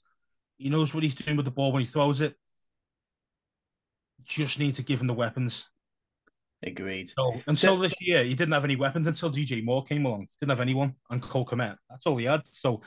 He 0.58 0.68
knows 0.68 0.92
what 0.92 1.04
he's 1.04 1.14
doing 1.14 1.36
with 1.36 1.44
the 1.44 1.52
ball 1.52 1.70
when 1.70 1.78
he 1.78 1.86
throws 1.86 2.20
it. 2.20 2.34
Just 4.24 4.58
need 4.58 4.74
to 4.74 4.82
give 4.82 5.00
him 5.00 5.06
the 5.06 5.14
weapons. 5.14 5.68
Agreed. 6.60 7.10
So 7.16 7.40
until 7.46 7.76
this 7.76 7.94
year, 8.00 8.24
he 8.24 8.34
didn't 8.34 8.52
have 8.52 8.64
any 8.64 8.74
weapons 8.74 9.06
until 9.06 9.30
DJ 9.30 9.64
Moore 9.64 9.84
came 9.84 10.04
along. 10.04 10.26
Didn't 10.40 10.50
have 10.50 10.60
anyone, 10.60 10.96
and 11.08 11.22
Cole 11.22 11.46
Kmet. 11.46 11.76
That's 11.88 12.04
all 12.04 12.16
he 12.16 12.24
had. 12.24 12.44
So 12.48 12.82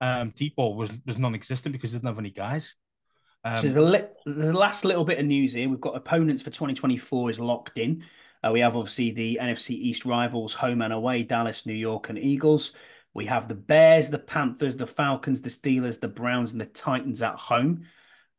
um, 0.00 0.32
deep 0.36 0.54
ball 0.54 0.76
was 0.76 0.92
was 1.06 1.18
non-existent 1.18 1.72
because 1.72 1.90
he 1.90 1.98
didn't 1.98 2.08
have 2.08 2.20
any 2.20 2.30
guys. 2.30 2.76
Um, 3.42 3.62
so 3.62 3.68
the, 3.68 3.82
li- 3.82 4.02
the 4.24 4.56
last 4.56 4.84
little 4.84 5.04
bit 5.04 5.18
of 5.18 5.26
news 5.26 5.54
here, 5.54 5.68
we've 5.68 5.80
got 5.80 5.96
opponents 5.96 6.42
for 6.42 6.50
2024 6.50 7.30
is 7.30 7.40
locked 7.40 7.76
in. 7.78 8.04
Uh, 8.44 8.50
we 8.52 8.60
have 8.60 8.76
obviously 8.76 9.10
the 9.10 9.38
NFC 9.40 9.70
East 9.70 10.04
rivals, 10.04 10.54
home 10.54 10.82
and 10.82 10.92
away, 10.92 11.22
Dallas, 11.22 11.66
New 11.66 11.74
York, 11.74 12.08
and 12.08 12.18
Eagles. 12.18 12.74
We 13.14 13.26
have 13.26 13.48
the 13.48 13.54
Bears, 13.54 14.10
the 14.10 14.18
Panthers, 14.18 14.76
the 14.76 14.86
Falcons, 14.86 15.40
the 15.40 15.50
Steelers, 15.50 16.00
the 16.00 16.08
Browns, 16.08 16.52
and 16.52 16.60
the 16.60 16.66
Titans 16.66 17.22
at 17.22 17.34
home. 17.34 17.84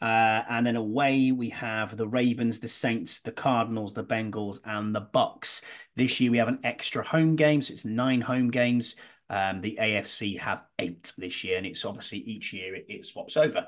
Uh, 0.02 0.43
and 0.50 0.66
then 0.66 0.78
away 0.78 1.32
we 1.34 1.50
have 1.50 1.97
the 1.97 2.08
Ravens, 2.08 2.60
the 2.60 2.70
Saints, 2.70 3.20
the 3.20 3.32
Cardinals, 3.32 3.93
the 3.93 4.04
Bengals, 4.04 4.62
and 4.64 4.95
the 4.95 5.02
Bucks. 5.02 5.62
This 5.95 6.20
year 6.22 6.32
we 6.32 6.38
have 6.38 6.47
an 6.47 6.60
extra 6.64 7.04
home 7.04 7.36
game, 7.36 7.62
so 7.62 7.74
it's 7.74 7.84
nine 7.84 8.22
home 8.22 8.50
games. 8.50 8.95
Um, 9.30 9.60
the 9.62 9.78
AFC 9.80 10.39
have 10.39 10.64
eight 10.80 11.12
this 11.18 11.43
year, 11.43 11.58
and 11.58 11.66
it's 11.66 11.84
obviously 11.84 12.20
each 12.20 12.54
year 12.54 12.76
it, 12.76 12.86
it 12.88 13.06
swaps 13.06 13.36
over. 13.36 13.68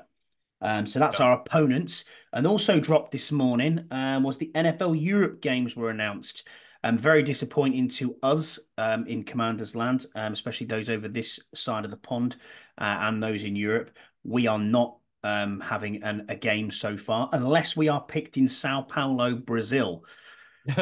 Um, 0.62 0.86
so 0.86 0.98
that's 0.98 1.18
yeah. 1.18 1.26
our 1.26 1.40
opponents. 1.40 2.04
And 2.32 2.46
also 2.46 2.80
dropped 2.80 3.12
this 3.12 3.30
morning 3.30 3.84
um, 3.90 4.22
was 4.22 4.38
the 4.38 4.50
NFL 4.54 4.98
Europe 5.00 5.42
games 5.42 5.76
were 5.76 5.90
announced. 5.90 6.44
Um, 6.84 6.98
very 6.98 7.22
disappointing 7.22 7.88
to 7.88 8.16
us 8.22 8.58
um, 8.78 9.06
in 9.06 9.22
Commander's 9.22 9.76
Land, 9.76 10.06
um, 10.16 10.32
especially 10.32 10.66
those 10.66 10.90
over 10.90 11.08
this 11.08 11.38
side 11.54 11.84
of 11.84 11.90
the 11.90 11.96
pond 11.96 12.36
uh, 12.78 12.96
and 13.00 13.22
those 13.22 13.44
in 13.44 13.54
Europe. 13.54 13.90
We 14.24 14.46
are 14.46 14.58
not 14.58 14.96
um, 15.22 15.60
having 15.60 16.02
an, 16.02 16.26
a 16.28 16.34
game 16.34 16.70
so 16.70 16.96
far, 16.96 17.28
unless 17.32 17.76
we 17.76 17.88
are 17.88 18.00
picked 18.00 18.36
in 18.36 18.48
Sao 18.48 18.82
Paulo, 18.82 19.34
Brazil. 19.34 20.04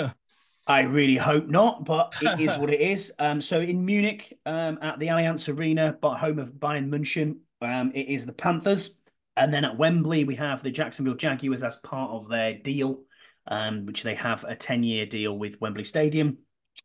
I 0.66 0.83
really 0.83 1.16
hope 1.16 1.49
not, 1.49 1.85
but 1.85 2.14
it 2.22 2.41
is 2.41 2.57
what 2.57 2.70
it 2.70 2.81
is. 2.81 3.12
Um, 3.18 3.41
so 3.43 3.61
in 3.61 3.85
Munich, 3.85 4.39
um, 4.47 4.78
at 4.81 4.99
the 4.99 5.09
Allianz 5.09 5.55
Arena, 5.55 5.99
but 6.01 6.16
home 6.16 6.39
of 6.39 6.55
Bayern 6.55 6.89
München, 6.89 7.39
um, 7.61 7.93
it 7.95 8.09
is 8.09 8.24
the 8.24 8.33
Panthers. 8.33 8.97
And 9.41 9.55
then 9.55 9.64
at 9.64 9.78
Wembley, 9.78 10.24
we 10.24 10.34
have 10.36 10.62
the 10.62 10.70
Jacksonville 10.70 11.14
Jaguars 11.14 11.62
as 11.62 11.76
part 11.76 12.11
of 12.11 12.28
their 12.28 12.59
deal, 12.59 13.01
um, 13.47 13.86
which 13.86 14.03
they 14.03 14.14
have 14.14 14.45
a 14.45 14.55
10 14.55 14.82
year 14.82 15.07
deal 15.07 15.36
with 15.36 15.59
Wembley 15.62 15.82
Stadium, 15.82 16.36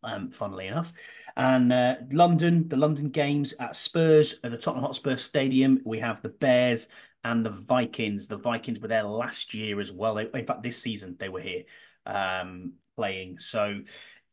um, 0.03 0.31
funnily 0.31 0.67
enough. 0.67 0.93
And 1.35 1.73
uh, 1.73 1.95
London, 2.13 2.69
the 2.69 2.77
London 2.77 3.09
games 3.09 3.53
at 3.59 3.75
Spurs, 3.75 4.39
at 4.41 4.51
the 4.51 4.57
Tottenham 4.57 4.85
Hotspur 4.85 5.17
Stadium, 5.17 5.81
we 5.83 5.99
have 5.99 6.21
the 6.21 6.29
Bears 6.29 6.87
and 7.25 7.45
the 7.45 7.49
Vikings. 7.49 8.27
The 8.27 8.37
Vikings 8.37 8.79
were 8.79 8.87
there 8.87 9.03
last 9.03 9.53
year 9.53 9.81
as 9.81 9.91
well. 9.91 10.15
They, 10.15 10.29
in 10.33 10.45
fact, 10.45 10.63
this 10.63 10.81
season 10.81 11.17
they 11.19 11.27
were 11.27 11.41
here 11.41 11.63
um, 12.05 12.75
playing. 12.95 13.39
So 13.39 13.81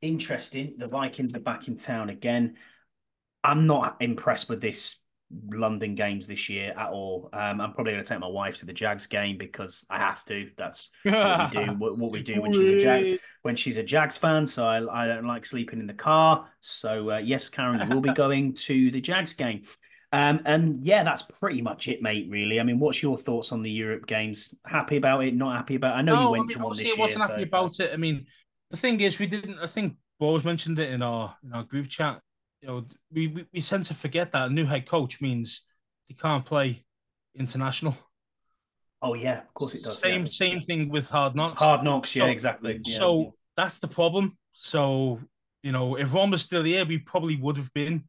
interesting. 0.01 0.75
The 0.79 0.87
Vikings 0.87 1.35
are 1.35 1.41
back 1.41 1.67
in 1.67 1.77
town 1.77 2.09
again. 2.09 2.55
I'm 3.43 3.67
not 3.67 3.97
impressed 3.99 4.49
with 4.49 4.61
this 4.61 4.99
London 5.51 5.95
games 5.95 6.27
this 6.27 6.49
year 6.49 6.75
at 6.77 6.91
all. 6.91 7.29
Um, 7.33 7.61
I'm 7.61 7.73
probably 7.73 7.93
going 7.93 8.05
to 8.05 8.09
take 8.09 8.21
my 8.21 8.27
wife 8.27 8.59
to 8.59 8.67
the 8.67 8.73
Jags 8.73 9.07
game 9.07 9.39
because 9.39 9.85
I 9.89 9.99
have 9.99 10.25
to. 10.27 10.51
That's, 10.57 10.91
what 11.03 11.55
we 11.55 11.65
do. 11.65 11.73
What, 11.79 12.13
we 12.13 12.23
do 12.23 12.43
when 12.43 12.53
she's 12.53 12.71
a 12.71 12.81
Jag 12.81 13.19
when 13.43 13.57
she's 13.57 13.79
a 13.79 13.83
Jags 13.83 14.17
fan. 14.17 14.47
So 14.47 14.67
I, 14.67 15.05
I 15.05 15.07
don't 15.07 15.27
like 15.27 15.47
sleeping 15.47 15.81
in 15.81 15.87
the 15.87 15.95
car. 15.95 16.49
So 16.61 17.13
uh, 17.13 17.19
yes, 17.19 17.49
Karen, 17.49 17.81
you 17.81 17.95
will 17.95 18.03
be 18.03 18.13
going 18.15 18.55
to 18.55 18.91
the 18.91 19.01
Jags 19.01 19.33
game. 19.33 19.63
Um, 20.13 20.41
and 20.45 20.85
yeah, 20.85 21.05
that's 21.05 21.23
pretty 21.23 21.63
much 21.63 21.89
it, 21.89 22.03
mate. 22.03 22.27
Really. 22.29 22.61
I 22.61 22.63
mean, 22.63 22.79
what's 22.79 23.03
your 23.03 23.17
thoughts 23.17 23.51
on 23.53 23.63
the 23.63 23.71
Europe 23.71 24.07
games? 24.07 24.55
Happy 24.67 24.97
about 24.97 25.25
it? 25.25 25.35
Not 25.35 25.57
happy 25.57 25.77
about? 25.77 25.97
It? 25.97 25.99
I 25.99 26.03
know 26.03 26.17
no, 26.17 26.23
you 26.23 26.31
went 26.31 26.41
I 26.41 26.43
mean, 26.43 26.49
to 26.49 26.59
one 26.59 26.77
this 26.77 26.87
year. 26.87 26.95
I 26.97 27.01
wasn't 27.01 27.21
happy 27.23 27.43
so. 27.43 27.49
about 27.49 27.81
it. 27.81 27.91
I 27.93 27.97
mean, 27.97 28.27
the 28.71 28.77
thing 28.77 29.01
is, 29.01 29.19
we 29.19 29.27
didn't. 29.27 29.59
I 29.59 29.67
think 29.67 29.97
Bo's 30.21 30.45
mentioned 30.45 30.79
it 30.79 30.91
in 30.91 31.03
our 31.03 31.35
in 31.43 31.53
our 31.53 31.65
group 31.65 31.89
chat 31.89 32.21
you 32.63 32.69
know, 32.69 32.85
we, 33.13 33.27
we, 33.27 33.45
we 33.53 33.61
tend 33.61 33.85
to 33.87 33.95
forget 33.95 34.33
that 34.33 34.49
a 34.49 34.53
new 34.53 34.65
head 34.65 34.87
coach 34.87 35.21
means 35.21 35.67
he 36.05 36.15
can't 36.15 36.45
play 36.45 36.85
international. 37.35 37.97
Oh 39.03 39.15
yeah, 39.15 39.39
of 39.41 39.55
course 39.55 39.75
it 39.75 39.83
does. 39.83 39.99
Same 39.99 40.23
yeah. 40.23 40.27
same 40.29 40.61
thing 40.61 40.89
with 40.89 41.09
hard 41.09 41.35
knocks. 41.35 41.61
Hard 41.61 41.83
knocks, 41.83 42.15
yeah, 42.15 42.25
so, 42.25 42.31
exactly. 42.31 42.81
Yeah. 42.85 42.99
So 42.99 43.35
that's 43.57 43.81
the 43.81 43.89
problem. 43.89 44.39
So 44.53 45.19
you 45.63 45.73
know, 45.73 45.97
if 45.97 46.15
Ron 46.15 46.31
was 46.31 46.43
still 46.43 46.63
here, 46.63 46.85
we 46.85 46.99
probably 46.99 47.37
would 47.37 47.57
have 47.57 47.73
been 47.73 48.05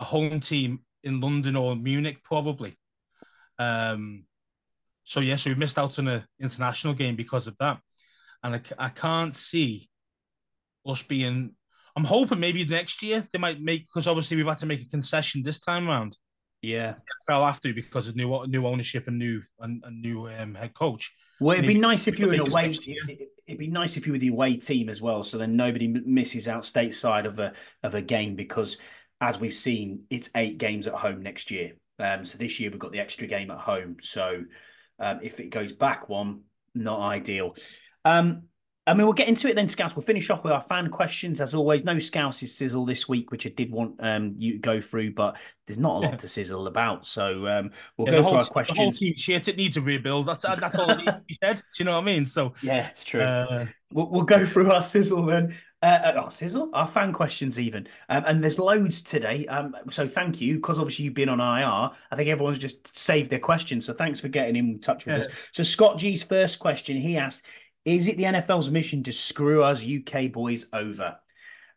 a 0.00 0.04
home 0.04 0.40
team 0.40 0.80
in 1.02 1.20
London 1.20 1.56
or 1.56 1.74
Munich, 1.74 2.22
probably. 2.22 2.76
Um, 3.58 4.24
so 5.04 5.20
yes, 5.20 5.28
yeah, 5.28 5.36
so 5.36 5.50
we 5.50 5.60
missed 5.60 5.78
out 5.78 5.98
on 5.98 6.08
an 6.08 6.24
international 6.38 6.94
game 6.94 7.16
because 7.16 7.46
of 7.46 7.56
that, 7.60 7.80
and 8.42 8.56
I, 8.56 8.60
I 8.78 8.88
can't 8.90 9.34
see 9.34 9.88
us 10.86 11.02
being 11.02 11.54
I'm 11.96 12.04
hoping 12.04 12.40
maybe 12.40 12.64
next 12.64 13.02
year 13.02 13.26
they 13.32 13.38
might 13.38 13.60
make 13.60 13.86
because 13.86 14.08
obviously 14.08 14.36
we've 14.36 14.46
had 14.46 14.58
to 14.58 14.66
make 14.66 14.82
a 14.82 14.88
concession 14.88 15.42
this 15.42 15.60
time 15.60 15.88
around. 15.88 16.18
Yeah, 16.62 16.94
fell 17.26 17.44
after 17.44 17.74
because 17.74 18.08
of 18.08 18.16
new 18.16 18.46
new 18.46 18.66
ownership 18.66 19.06
and 19.06 19.18
new 19.18 19.42
and, 19.60 19.82
and 19.84 20.00
new 20.00 20.28
um, 20.28 20.54
head 20.54 20.74
coach. 20.74 21.14
Well, 21.40 21.58
it'd 21.58 21.68
be 21.68 21.74
nice 21.74 22.08
if 22.08 22.18
you 22.18 22.28
were 22.28 22.34
in 22.34 22.40
a 22.40 22.44
away. 22.44 22.74
It'd 23.46 23.58
be 23.58 23.68
nice 23.68 23.98
if 23.98 24.06
you 24.06 24.14
were 24.14 24.18
the 24.18 24.28
away 24.28 24.56
team 24.56 24.88
as 24.88 25.02
well, 25.02 25.22
so 25.22 25.36
then 25.36 25.56
nobody 25.56 25.88
misses 25.88 26.48
out 26.48 26.62
stateside 26.62 27.26
of 27.26 27.38
a 27.38 27.52
of 27.82 27.94
a 27.94 28.00
game 28.00 28.34
because, 28.34 28.78
as 29.20 29.38
we've 29.38 29.52
seen, 29.52 30.04
it's 30.08 30.30
eight 30.34 30.56
games 30.58 30.86
at 30.86 30.94
home 30.94 31.22
next 31.22 31.50
year. 31.50 31.72
Um, 31.98 32.24
so 32.24 32.38
this 32.38 32.58
year 32.58 32.70
we've 32.70 32.78
got 32.78 32.92
the 32.92 33.00
extra 33.00 33.26
game 33.26 33.50
at 33.50 33.58
home. 33.58 33.96
So 34.00 34.44
um, 34.98 35.20
if 35.22 35.40
it 35.40 35.50
goes 35.50 35.72
back 35.72 36.08
one, 36.08 36.42
not 36.74 37.00
ideal. 37.00 37.54
Um, 38.04 38.44
I 38.86 38.92
mean, 38.92 39.06
we'll 39.06 39.14
get 39.14 39.28
into 39.28 39.48
it 39.48 39.56
then, 39.56 39.66
Scouse. 39.66 39.96
We'll 39.96 40.02
finish 40.02 40.28
off 40.28 40.44
with 40.44 40.52
our 40.52 40.60
fan 40.60 40.90
questions. 40.90 41.40
As 41.40 41.54
always, 41.54 41.84
no 41.84 41.98
Scouts' 41.98 42.52
sizzle 42.52 42.84
this 42.84 43.08
week, 43.08 43.30
which 43.30 43.46
I 43.46 43.50
did 43.50 43.72
want 43.72 43.94
um, 44.00 44.34
you 44.36 44.52
to 44.52 44.58
go 44.58 44.80
through, 44.80 45.14
but 45.14 45.38
there's 45.66 45.78
not 45.78 45.96
a 45.96 46.06
lot 46.06 46.18
to 46.18 46.28
sizzle 46.28 46.66
about. 46.66 47.06
So 47.06 47.46
um, 47.46 47.70
we'll 47.96 48.08
yeah, 48.08 48.20
go 48.20 48.28
through 48.28 48.38
our 48.38 48.44
questions. 48.44 48.76
The 48.76 48.82
whole 48.82 48.92
team 48.92 49.14
shit, 49.16 49.48
it 49.48 49.56
needs 49.56 49.78
a 49.78 49.80
rebuild. 49.80 50.26
That's, 50.26 50.42
that's 50.42 50.76
all 50.76 50.90
it 50.90 50.98
needs 50.98 51.12
to 51.12 51.22
be 51.26 51.38
said. 51.42 51.56
Do 51.56 51.62
you 51.78 51.84
know 51.86 51.92
what 51.92 52.02
I 52.02 52.04
mean? 52.04 52.26
So 52.26 52.52
Yeah, 52.62 52.86
it's 52.88 53.04
true. 53.04 53.22
Uh, 53.22 53.66
we'll, 53.90 54.10
we'll 54.10 54.22
go 54.22 54.44
through 54.44 54.70
our 54.70 54.82
sizzle 54.82 55.24
then. 55.24 55.56
Uh, 55.82 56.00
uh, 56.02 56.20
our 56.22 56.30
sizzle, 56.30 56.70
our 56.72 56.88
fan 56.88 57.12
questions 57.12 57.60
even, 57.60 57.86
um, 58.08 58.24
and 58.26 58.42
there's 58.42 58.58
loads 58.58 59.02
today. 59.02 59.46
Um, 59.48 59.76
so 59.90 60.08
thank 60.08 60.40
you 60.40 60.54
because 60.54 60.78
obviously 60.78 61.04
you've 61.04 61.12
been 61.12 61.28
on 61.28 61.40
IR. 61.40 61.90
I 62.10 62.16
think 62.16 62.30
everyone's 62.30 62.58
just 62.58 62.96
saved 62.96 63.28
their 63.30 63.38
questions. 63.38 63.84
So 63.84 63.92
thanks 63.92 64.18
for 64.18 64.28
getting 64.28 64.56
in 64.56 64.78
touch 64.78 65.04
with 65.04 65.14
yeah. 65.14 65.24
us. 65.24 65.32
So 65.52 65.62
Scott 65.62 65.98
G's 65.98 66.22
first 66.22 66.58
question, 66.58 66.96
he 66.96 67.18
asked, 67.18 67.44
"Is 67.84 68.08
it 68.08 68.16
the 68.16 68.24
NFL's 68.24 68.70
mission 68.70 69.02
to 69.04 69.12
screw 69.12 69.62
us 69.62 69.84
UK 69.84 70.32
boys 70.32 70.66
over?" 70.72 71.18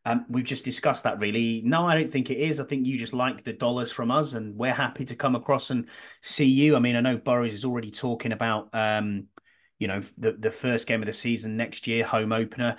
Um, 0.08 0.26
we've 0.30 0.46
just 0.46 0.64
discussed 0.64 1.04
that 1.04 1.20
really. 1.20 1.62
No, 1.66 1.86
I 1.86 1.96
don't 1.96 2.10
think 2.10 2.30
it 2.30 2.38
is. 2.38 2.62
I 2.62 2.64
think 2.64 2.88
you 2.88 2.98
just 2.98 3.12
like 3.12 3.44
the 3.44 3.52
dollars 3.52 3.92
from 3.92 4.10
us, 4.10 4.34
and 4.34 4.56
we're 4.56 4.74
happy 4.74 5.04
to 5.04 5.16
come 5.18 5.36
across 5.36 5.70
and 5.70 5.90
see 6.22 6.46
you. 6.46 6.78
I 6.78 6.80
mean, 6.80 6.96
I 6.96 7.02
know 7.02 7.18
Burrows 7.18 7.54
is 7.54 7.66
already 7.66 7.92
talking 7.92 8.32
about, 8.32 8.70
um, 8.74 9.26
you 9.80 9.90
know, 9.90 10.02
the 10.18 10.32
the 10.32 10.50
first 10.52 10.88
game 10.88 11.02
of 11.02 11.08
the 11.08 11.14
season 11.14 11.58
next 11.58 11.88
year, 11.88 12.06
home 12.06 12.32
opener. 12.32 12.78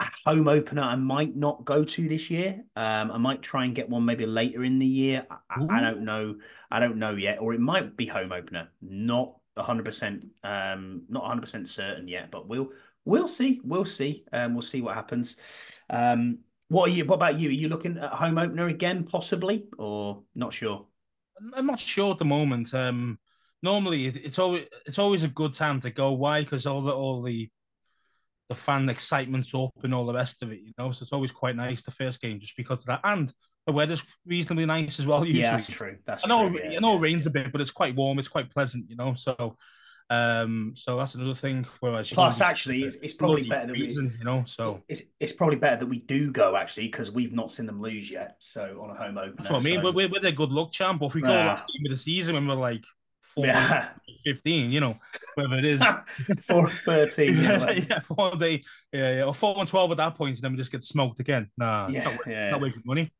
A 0.00 0.06
home 0.24 0.48
opener, 0.48 0.80
I 0.80 0.96
might 0.96 1.36
not 1.36 1.66
go 1.66 1.84
to 1.84 2.08
this 2.08 2.30
year. 2.30 2.64
Um, 2.74 3.10
I 3.10 3.18
might 3.18 3.42
try 3.42 3.66
and 3.66 3.74
get 3.74 3.90
one 3.90 4.06
maybe 4.06 4.24
later 4.24 4.64
in 4.64 4.78
the 4.78 4.86
year. 4.86 5.26
I, 5.30 5.66
I 5.68 5.80
don't 5.82 6.00
know. 6.06 6.36
I 6.70 6.80
don't 6.80 6.96
know 6.96 7.14
yet, 7.14 7.42
or 7.42 7.52
it 7.52 7.60
might 7.60 7.94
be 7.94 8.06
home 8.06 8.32
opener. 8.32 8.70
Not 8.80 9.34
hundred 9.58 9.84
percent. 9.84 10.26
Um, 10.42 11.02
not 11.08 11.24
hundred 11.24 11.42
percent 11.42 11.68
certain 11.68 12.08
yet, 12.08 12.30
but 12.30 12.48
we'll 12.48 12.70
we'll 13.04 13.28
see. 13.28 13.60
We'll 13.64 13.84
see. 13.84 14.24
Um, 14.32 14.54
we'll 14.54 14.62
see 14.62 14.80
what 14.80 14.94
happens. 14.94 15.36
Um, 15.88 16.38
what 16.68 16.88
are 16.88 16.92
you? 16.92 17.04
What 17.04 17.16
about 17.16 17.38
you? 17.38 17.48
Are 17.48 17.52
you 17.52 17.68
looking 17.68 17.98
at 17.98 18.12
home 18.12 18.38
opener 18.38 18.68
again, 18.68 19.04
possibly, 19.04 19.64
or 19.78 20.22
not 20.34 20.52
sure? 20.52 20.86
I'm 21.54 21.66
not 21.66 21.80
sure 21.80 22.12
at 22.12 22.18
the 22.18 22.24
moment. 22.24 22.72
Um, 22.74 23.18
normally, 23.62 24.06
it, 24.06 24.16
it's 24.16 24.38
always 24.38 24.66
it's 24.86 24.98
always 24.98 25.24
a 25.24 25.28
good 25.28 25.54
time 25.54 25.80
to 25.80 25.90
go. 25.90 26.12
Why? 26.12 26.42
Because 26.42 26.66
all 26.66 26.82
the 26.82 26.92
all 26.92 27.22
the 27.22 27.50
the 28.48 28.54
fan 28.54 28.88
excitement's 28.88 29.54
up 29.54 29.72
and 29.82 29.94
all 29.94 30.06
the 30.06 30.14
rest 30.14 30.42
of 30.42 30.52
it, 30.52 30.60
you 30.60 30.72
know. 30.78 30.92
So 30.92 31.02
it's 31.02 31.12
always 31.12 31.32
quite 31.32 31.56
nice 31.56 31.82
the 31.82 31.90
first 31.90 32.20
game 32.20 32.40
just 32.40 32.56
because 32.56 32.80
of 32.80 32.86
that, 32.86 33.00
and 33.04 33.32
the 33.66 33.72
weather's 33.72 34.02
reasonably 34.26 34.66
nice 34.66 34.98
as 34.98 35.06
well. 35.06 35.24
Usually, 35.24 35.42
yeah, 35.42 35.52
that's 35.52 35.68
true. 35.68 35.98
That's 36.06 36.24
I 36.24 36.28
know. 36.28 36.48
True, 36.48 36.60
yeah, 36.62 36.76
I 36.76 36.80
know 36.80 36.96
it 36.96 37.00
rains 37.00 37.26
a 37.26 37.30
bit, 37.30 37.52
but 37.52 37.60
it's 37.60 37.70
quite 37.70 37.94
warm. 37.94 38.18
It's 38.18 38.28
quite 38.28 38.50
pleasant, 38.50 38.88
you 38.88 38.96
know. 38.96 39.14
So 39.14 39.56
um, 40.10 40.72
so 40.76 40.96
that's 40.96 41.14
another 41.14 41.34
thing. 41.34 41.64
Whereas 41.78 42.10
plus, 42.10 42.40
actually, 42.40 42.82
it's, 42.82 42.96
it's 42.96 43.14
probably 43.14 43.48
better 43.48 43.68
that 43.68 43.72
reason, 43.72 44.08
we, 44.08 44.18
you 44.18 44.24
know. 44.24 44.42
So 44.44 44.82
it's 44.88 45.02
it's 45.20 45.32
probably 45.32 45.56
better 45.56 45.76
that 45.76 45.86
we 45.86 46.00
do 46.00 46.32
go 46.32 46.56
actually 46.56 46.88
because 46.88 47.12
we've 47.12 47.32
not 47.32 47.50
seen 47.50 47.66
them 47.66 47.80
lose 47.80 48.10
yet. 48.10 48.34
So 48.40 48.80
on 48.82 48.90
a 48.90 48.94
home 48.94 49.16
opener, 49.16 49.34
that's 49.38 49.50
what 49.50 49.62
I 49.62 49.64
mean. 49.64 49.80
So... 49.80 49.92
We're, 49.92 50.08
we're 50.08 50.20
their 50.20 50.32
good 50.32 50.52
luck 50.52 50.72
champ. 50.72 50.98
But 50.98 51.06
if 51.06 51.14
we 51.14 51.22
go 51.22 51.28
last 51.28 51.68
game 51.68 51.86
of 51.86 51.90
the 51.90 51.96
season 51.96 52.34
when 52.34 52.48
we're 52.48 52.54
like 52.54 52.84
four, 53.22 53.46
yeah. 53.46 53.90
15, 54.26 54.72
you 54.72 54.80
know, 54.80 54.98
whatever 55.36 55.58
it 55.58 55.64
is, 55.64 55.82
four 56.40 56.68
thirteen, 56.68 57.40
yeah, 57.40 57.70
yeah, 57.88 58.00
four 58.00 58.32
day, 58.32 58.62
yeah, 58.92 59.18
yeah, 59.18 59.24
or 59.24 59.32
four 59.32 59.54
and 59.58 59.68
twelve 59.68 59.92
at 59.92 59.96
that 59.98 60.16
point, 60.16 60.36
and 60.36 60.42
then 60.42 60.50
we 60.50 60.58
just 60.58 60.72
get 60.72 60.82
smoked 60.82 61.20
again. 61.20 61.48
Nah, 61.56 61.88
yeah, 61.88 62.04
not, 62.04 62.18
yeah, 62.26 62.50
not 62.50 62.60
wasting 62.60 62.82
money. 62.84 63.12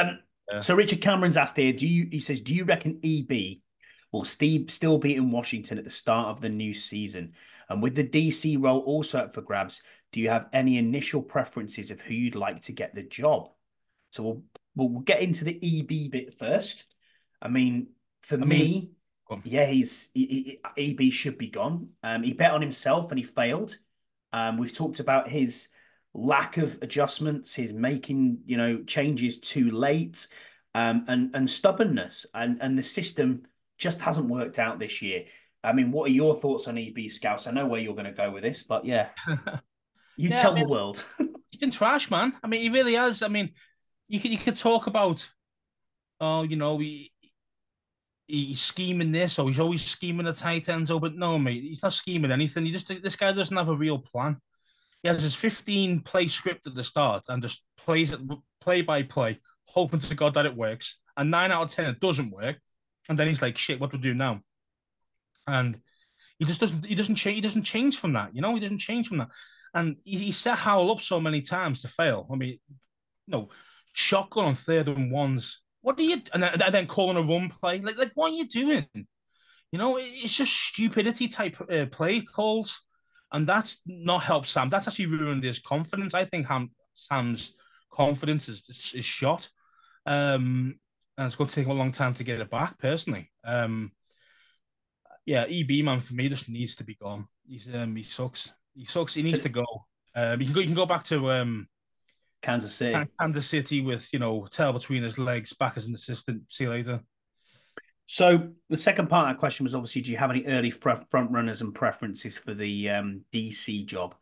Um. 0.00 0.18
Yeah. 0.52 0.60
So 0.60 0.74
Richard 0.74 1.00
Cameron's 1.00 1.36
asked 1.36 1.56
here. 1.56 1.72
Do 1.72 1.86
you? 1.86 2.08
He 2.10 2.20
says, 2.20 2.40
do 2.40 2.54
you 2.54 2.64
reckon 2.64 3.00
EB 3.02 3.58
will 4.12 4.24
Steve 4.24 4.70
still 4.70 4.98
be 4.98 5.16
in 5.16 5.30
Washington 5.30 5.78
at 5.78 5.84
the 5.84 5.90
start 5.90 6.28
of 6.28 6.40
the 6.40 6.48
new 6.48 6.74
season? 6.74 7.32
And 7.68 7.82
with 7.82 7.94
the 7.94 8.04
DC 8.04 8.62
role 8.62 8.80
also 8.80 9.20
up 9.20 9.34
for 9.34 9.40
grabs, 9.40 9.82
do 10.12 10.20
you 10.20 10.28
have 10.28 10.46
any 10.52 10.76
initial 10.78 11.22
preferences 11.22 11.90
of 11.90 12.00
who 12.00 12.14
you'd 12.14 12.34
like 12.34 12.60
to 12.62 12.72
get 12.72 12.94
the 12.94 13.02
job? 13.02 13.48
So 14.10 14.22
we'll 14.22 14.42
we'll 14.76 15.00
get 15.00 15.22
into 15.22 15.44
the 15.44 15.58
EB 15.62 16.10
bit 16.10 16.38
first. 16.38 16.84
I 17.40 17.48
mean, 17.48 17.88
for 18.20 18.36
I 18.36 18.44
me, 18.44 18.90
mean, 19.28 19.42
yeah, 19.44 19.66
he's 19.66 20.10
he, 20.14 20.60
he, 20.76 20.90
EB 20.92 21.12
should 21.12 21.38
be 21.38 21.48
gone. 21.48 21.88
Um, 22.02 22.22
he 22.22 22.32
bet 22.32 22.52
on 22.52 22.60
himself 22.60 23.10
and 23.10 23.18
he 23.18 23.24
failed. 23.24 23.76
Um, 24.32 24.58
we've 24.58 24.74
talked 24.74 25.00
about 25.00 25.28
his 25.28 25.68
lack 26.14 26.56
of 26.56 26.78
adjustments, 26.80 27.54
his 27.54 27.72
making 27.72 28.38
you 28.46 28.56
know 28.56 28.82
changes 28.84 29.38
too 29.38 29.70
late, 29.70 30.26
um, 30.74 31.04
and 31.08 31.34
and 31.34 31.50
stubbornness, 31.50 32.26
and 32.34 32.58
and 32.62 32.78
the 32.78 32.82
system 32.82 33.42
just 33.76 34.00
hasn't 34.00 34.28
worked 34.28 34.58
out 34.58 34.78
this 34.78 35.02
year. 35.02 35.24
I 35.62 35.72
mean, 35.72 35.90
what 35.90 36.08
are 36.08 36.12
your 36.12 36.36
thoughts 36.36 36.68
on 36.68 36.78
EB 36.78 37.10
Scouse? 37.10 37.46
I 37.46 37.50
know 37.50 37.66
where 37.66 37.80
you're 37.80 37.94
going 37.94 38.04
to 38.04 38.12
go 38.12 38.30
with 38.30 38.42
this, 38.42 38.62
but 38.62 38.84
yeah, 38.84 39.08
you 40.16 40.28
yeah, 40.28 40.40
tell 40.40 40.52
I 40.52 40.54
mean, 40.54 40.64
the 40.64 40.70
world. 40.70 41.04
he's 41.50 41.60
been 41.60 41.70
trash, 41.70 42.10
man. 42.10 42.34
I 42.42 42.46
mean, 42.46 42.60
he 42.60 42.68
really 42.68 42.94
has. 42.94 43.22
I 43.22 43.28
mean, 43.28 43.50
you 44.08 44.20
could 44.20 44.30
you 44.30 44.38
could 44.38 44.56
talk 44.56 44.86
about, 44.86 45.28
oh, 46.20 46.42
you 46.42 46.56
know, 46.56 46.78
he 46.78 47.12
he's 48.26 48.60
scheming 48.60 49.12
this 49.12 49.38
or 49.38 49.48
he's 49.48 49.60
always 49.60 49.84
scheming 49.84 50.26
the 50.26 50.32
tight 50.32 50.68
ends. 50.68 50.90
Oh, 50.90 51.00
but 51.00 51.14
no, 51.14 51.38
mate, 51.38 51.62
he's 51.62 51.82
not 51.82 51.92
scheming 51.92 52.30
anything. 52.30 52.64
He 52.64 52.72
just 52.72 52.88
this 53.02 53.16
guy 53.16 53.32
doesn't 53.32 53.56
have 53.56 53.68
a 53.68 53.76
real 53.76 53.98
plan. 53.98 54.38
He 55.04 55.08
has 55.08 55.22
his 55.22 55.34
15 55.34 56.00
play 56.00 56.28
script 56.28 56.66
at 56.66 56.74
the 56.74 56.82
start 56.82 57.24
and 57.28 57.42
just 57.42 57.64
plays 57.76 58.14
it 58.14 58.20
play 58.62 58.80
by 58.80 59.02
play, 59.02 59.38
hoping 59.66 60.00
to 60.00 60.14
God 60.14 60.32
that 60.32 60.46
it 60.46 60.56
works. 60.56 60.98
And 61.14 61.30
nine 61.30 61.52
out 61.52 61.64
of 61.64 61.70
ten, 61.70 61.84
it 61.84 62.00
doesn't 62.00 62.30
work. 62.30 62.56
And 63.10 63.18
then 63.18 63.28
he's 63.28 63.42
like, 63.42 63.58
"Shit, 63.58 63.78
what 63.78 63.90
do 63.90 63.98
we 63.98 64.02
do 64.02 64.14
now?" 64.14 64.40
And 65.46 65.78
he 66.38 66.46
just 66.46 66.58
doesn't. 66.58 66.86
He 66.86 66.94
doesn't 66.94 67.16
change. 67.16 67.34
He 67.34 67.40
doesn't 67.42 67.64
change 67.64 67.98
from 67.98 68.14
that. 68.14 68.34
You 68.34 68.40
know, 68.40 68.54
he 68.54 68.60
doesn't 68.60 68.78
change 68.78 69.08
from 69.08 69.18
that. 69.18 69.28
And 69.74 69.96
he, 70.04 70.16
he 70.16 70.32
set 70.32 70.56
Howell 70.56 70.90
up 70.92 71.02
so 71.02 71.20
many 71.20 71.42
times 71.42 71.82
to 71.82 71.88
fail. 71.88 72.26
I 72.32 72.36
mean, 72.36 72.58
know, 73.28 73.50
shotgun 73.92 74.46
on 74.46 74.54
third 74.54 74.88
and 74.88 75.12
ones. 75.12 75.60
What 75.82 75.98
do 75.98 76.02
you? 76.02 76.22
And 76.32 76.42
then, 76.42 76.62
and 76.62 76.74
then 76.74 76.86
calling 76.86 77.18
a 77.18 77.22
run 77.22 77.50
play. 77.50 77.80
Like, 77.80 77.98
like, 77.98 78.12
what 78.14 78.32
are 78.32 78.36
you 78.36 78.48
doing? 78.48 78.86
You 78.94 79.78
know, 79.78 79.98
it's 80.00 80.36
just 80.36 80.52
stupidity 80.52 81.28
type 81.28 81.56
uh, 81.70 81.86
play 81.86 82.22
calls, 82.22 82.83
and 83.34 83.48
that's 83.48 83.80
not 83.84 84.22
helped 84.22 84.46
Sam. 84.46 84.70
That's 84.70 84.86
actually 84.86 85.06
ruined 85.06 85.42
his 85.42 85.58
confidence. 85.58 86.14
I 86.14 86.24
think 86.24 86.46
Ham, 86.46 86.70
Sam's 86.94 87.54
confidence 87.90 88.48
is 88.48 88.62
is 88.94 89.04
shot. 89.04 89.50
Um, 90.06 90.78
and 91.18 91.26
it's 91.26 91.36
going 91.36 91.48
to 91.48 91.54
take 91.54 91.66
a 91.66 91.72
long 91.72 91.90
time 91.90 92.14
to 92.14 92.24
get 92.24 92.40
it 92.40 92.48
back. 92.48 92.78
Personally, 92.78 93.30
um, 93.44 93.90
yeah, 95.26 95.46
EB 95.48 95.84
man 95.84 96.00
for 96.00 96.14
me 96.14 96.28
just 96.28 96.48
needs 96.48 96.76
to 96.76 96.84
be 96.84 96.94
gone. 96.94 97.26
He's 97.44 97.68
um, 97.74 97.96
he 97.96 98.04
sucks. 98.04 98.52
He 98.72 98.84
sucks. 98.84 99.14
He 99.14 99.22
needs 99.22 99.40
to 99.40 99.48
go. 99.48 99.64
Um, 100.14 100.38
he 100.38 100.46
can 100.46 100.54
go. 100.54 100.60
He 100.60 100.66
can 100.66 100.76
go 100.76 100.86
back 100.86 101.02
to 101.04 101.32
um, 101.32 101.66
Kansas 102.40 102.74
City. 102.74 103.08
Kansas 103.20 103.46
City 103.46 103.80
with 103.80 104.08
you 104.12 104.20
know 104.20 104.46
tail 104.48 104.72
between 104.72 105.02
his 105.02 105.18
legs, 105.18 105.52
back 105.52 105.76
as 105.76 105.88
an 105.88 105.94
assistant. 105.94 106.42
See 106.50 106.64
you 106.64 106.70
later. 106.70 107.00
So 108.06 108.50
the 108.68 108.76
second 108.76 109.08
part 109.08 109.28
of 109.28 109.34
that 109.34 109.40
question 109.40 109.64
was 109.64 109.74
obviously, 109.74 110.02
do 110.02 110.12
you 110.12 110.18
have 110.18 110.30
any 110.30 110.44
early 110.46 110.70
front 110.70 111.06
runners 111.12 111.62
and 111.62 111.74
preferences 111.74 112.36
for 112.36 112.54
the 112.54 112.90
um, 112.90 113.22
DC 113.32 113.86
job? 113.86 114.14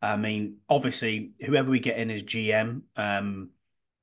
I 0.00 0.16
mean, 0.16 0.56
obviously, 0.68 1.32
whoever 1.44 1.70
we 1.70 1.78
get 1.78 1.96
in 1.98 2.10
as 2.10 2.24
GM, 2.24 2.82
um, 2.96 3.50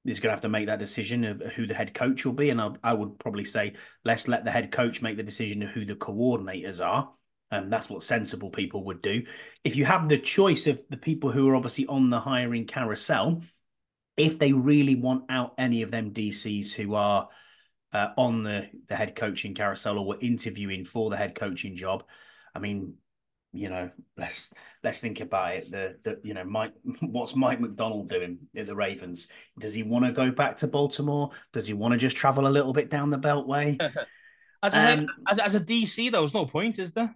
is 0.06 0.20
going 0.20 0.30
to 0.30 0.34
have 0.34 0.42
to 0.42 0.50
make 0.50 0.68
that 0.68 0.80
decision 0.80 1.24
of 1.26 1.42
who 1.54 1.68
the 1.68 1.74
head 1.74 1.94
coach 1.94 2.26
will 2.26 2.34
be. 2.34 2.50
And 2.50 2.62
I, 2.62 2.72
I 2.84 2.94
would 2.94 3.20
probably 3.20 3.46
say 3.46 3.74
let's 4.06 4.28
let 4.28 4.46
the 4.46 4.52
head 4.52 4.72
coach 4.72 5.02
make 5.02 5.18
the 5.18 5.24
decision 5.24 5.64
of 5.64 5.70
who 5.70 5.86
the 5.86 5.96
coordinators 5.96 6.84
are. 6.86 7.12
And 7.52 7.66
um, 7.66 7.70
that's 7.70 7.90
what 7.90 8.04
sensible 8.04 8.52
people 8.52 8.86
would 8.86 9.02
do. 9.02 9.24
If 9.64 9.76
you 9.76 9.84
have 9.86 10.08
the 10.08 10.20
choice 10.20 10.68
of 10.68 10.82
the 10.90 10.98
people 10.98 11.32
who 11.32 11.50
are 11.50 11.56
obviously 11.56 11.88
on 11.88 12.10
the 12.10 12.20
hiring 12.20 12.66
carousel, 12.66 13.42
if 14.18 14.38
they 14.38 14.54
really 14.54 14.96
want 14.96 15.26
out 15.30 15.56
any 15.58 15.82
of 15.82 15.90
them 15.90 16.12
DCs 16.12 16.76
who 16.76 16.94
are 16.94 17.28
uh, 17.94 18.10
on 18.18 18.44
the, 18.44 18.70
the 18.88 18.96
head 18.96 19.16
coaching 19.16 19.54
carousel 19.54 19.98
or 19.98 20.06
were 20.06 20.18
interviewing 20.20 20.86
for 20.86 21.10
the 21.10 21.18
head 21.18 21.36
coaching 21.36 21.76
job, 21.76 22.04
I 22.54 22.60
mean, 22.60 22.96
you 23.52 23.70
know, 23.70 23.90
let's 24.16 24.52
let's 24.84 25.00
think 25.00 25.22
about 25.22 25.56
it. 25.56 25.72
The 25.72 25.98
the 26.04 26.20
you 26.24 26.34
know, 26.34 26.44
Mike, 26.44 26.74
what's 27.02 27.36
Mike 27.36 27.60
Macdonald 27.60 28.10
doing 28.10 28.40
at 28.56 28.68
the 28.68 28.76
Ravens? 28.76 29.28
Does 29.60 29.74
he 29.74 29.84
want 29.84 30.06
to 30.06 30.12
go 30.12 30.32
back 30.32 30.58
to 30.58 30.68
Baltimore? 30.68 31.32
Does 31.52 31.68
he 31.68 31.74
want 31.74 31.94
to 31.94 31.98
just 31.98 32.16
travel 32.16 32.48
a 32.48 32.50
little 32.50 32.74
bit 32.74 32.90
down 32.90 33.10
the 33.10 33.18
Beltway? 33.18 33.80
as 34.64 34.76
a 34.76 35.00
um, 35.00 35.08
as, 35.28 35.40
as 35.40 35.56
a 35.56 35.60
DC, 35.60 36.12
there 36.12 36.22
was 36.22 36.34
no 36.34 36.46
point, 36.46 36.78
is 36.80 36.92
there? 36.92 37.16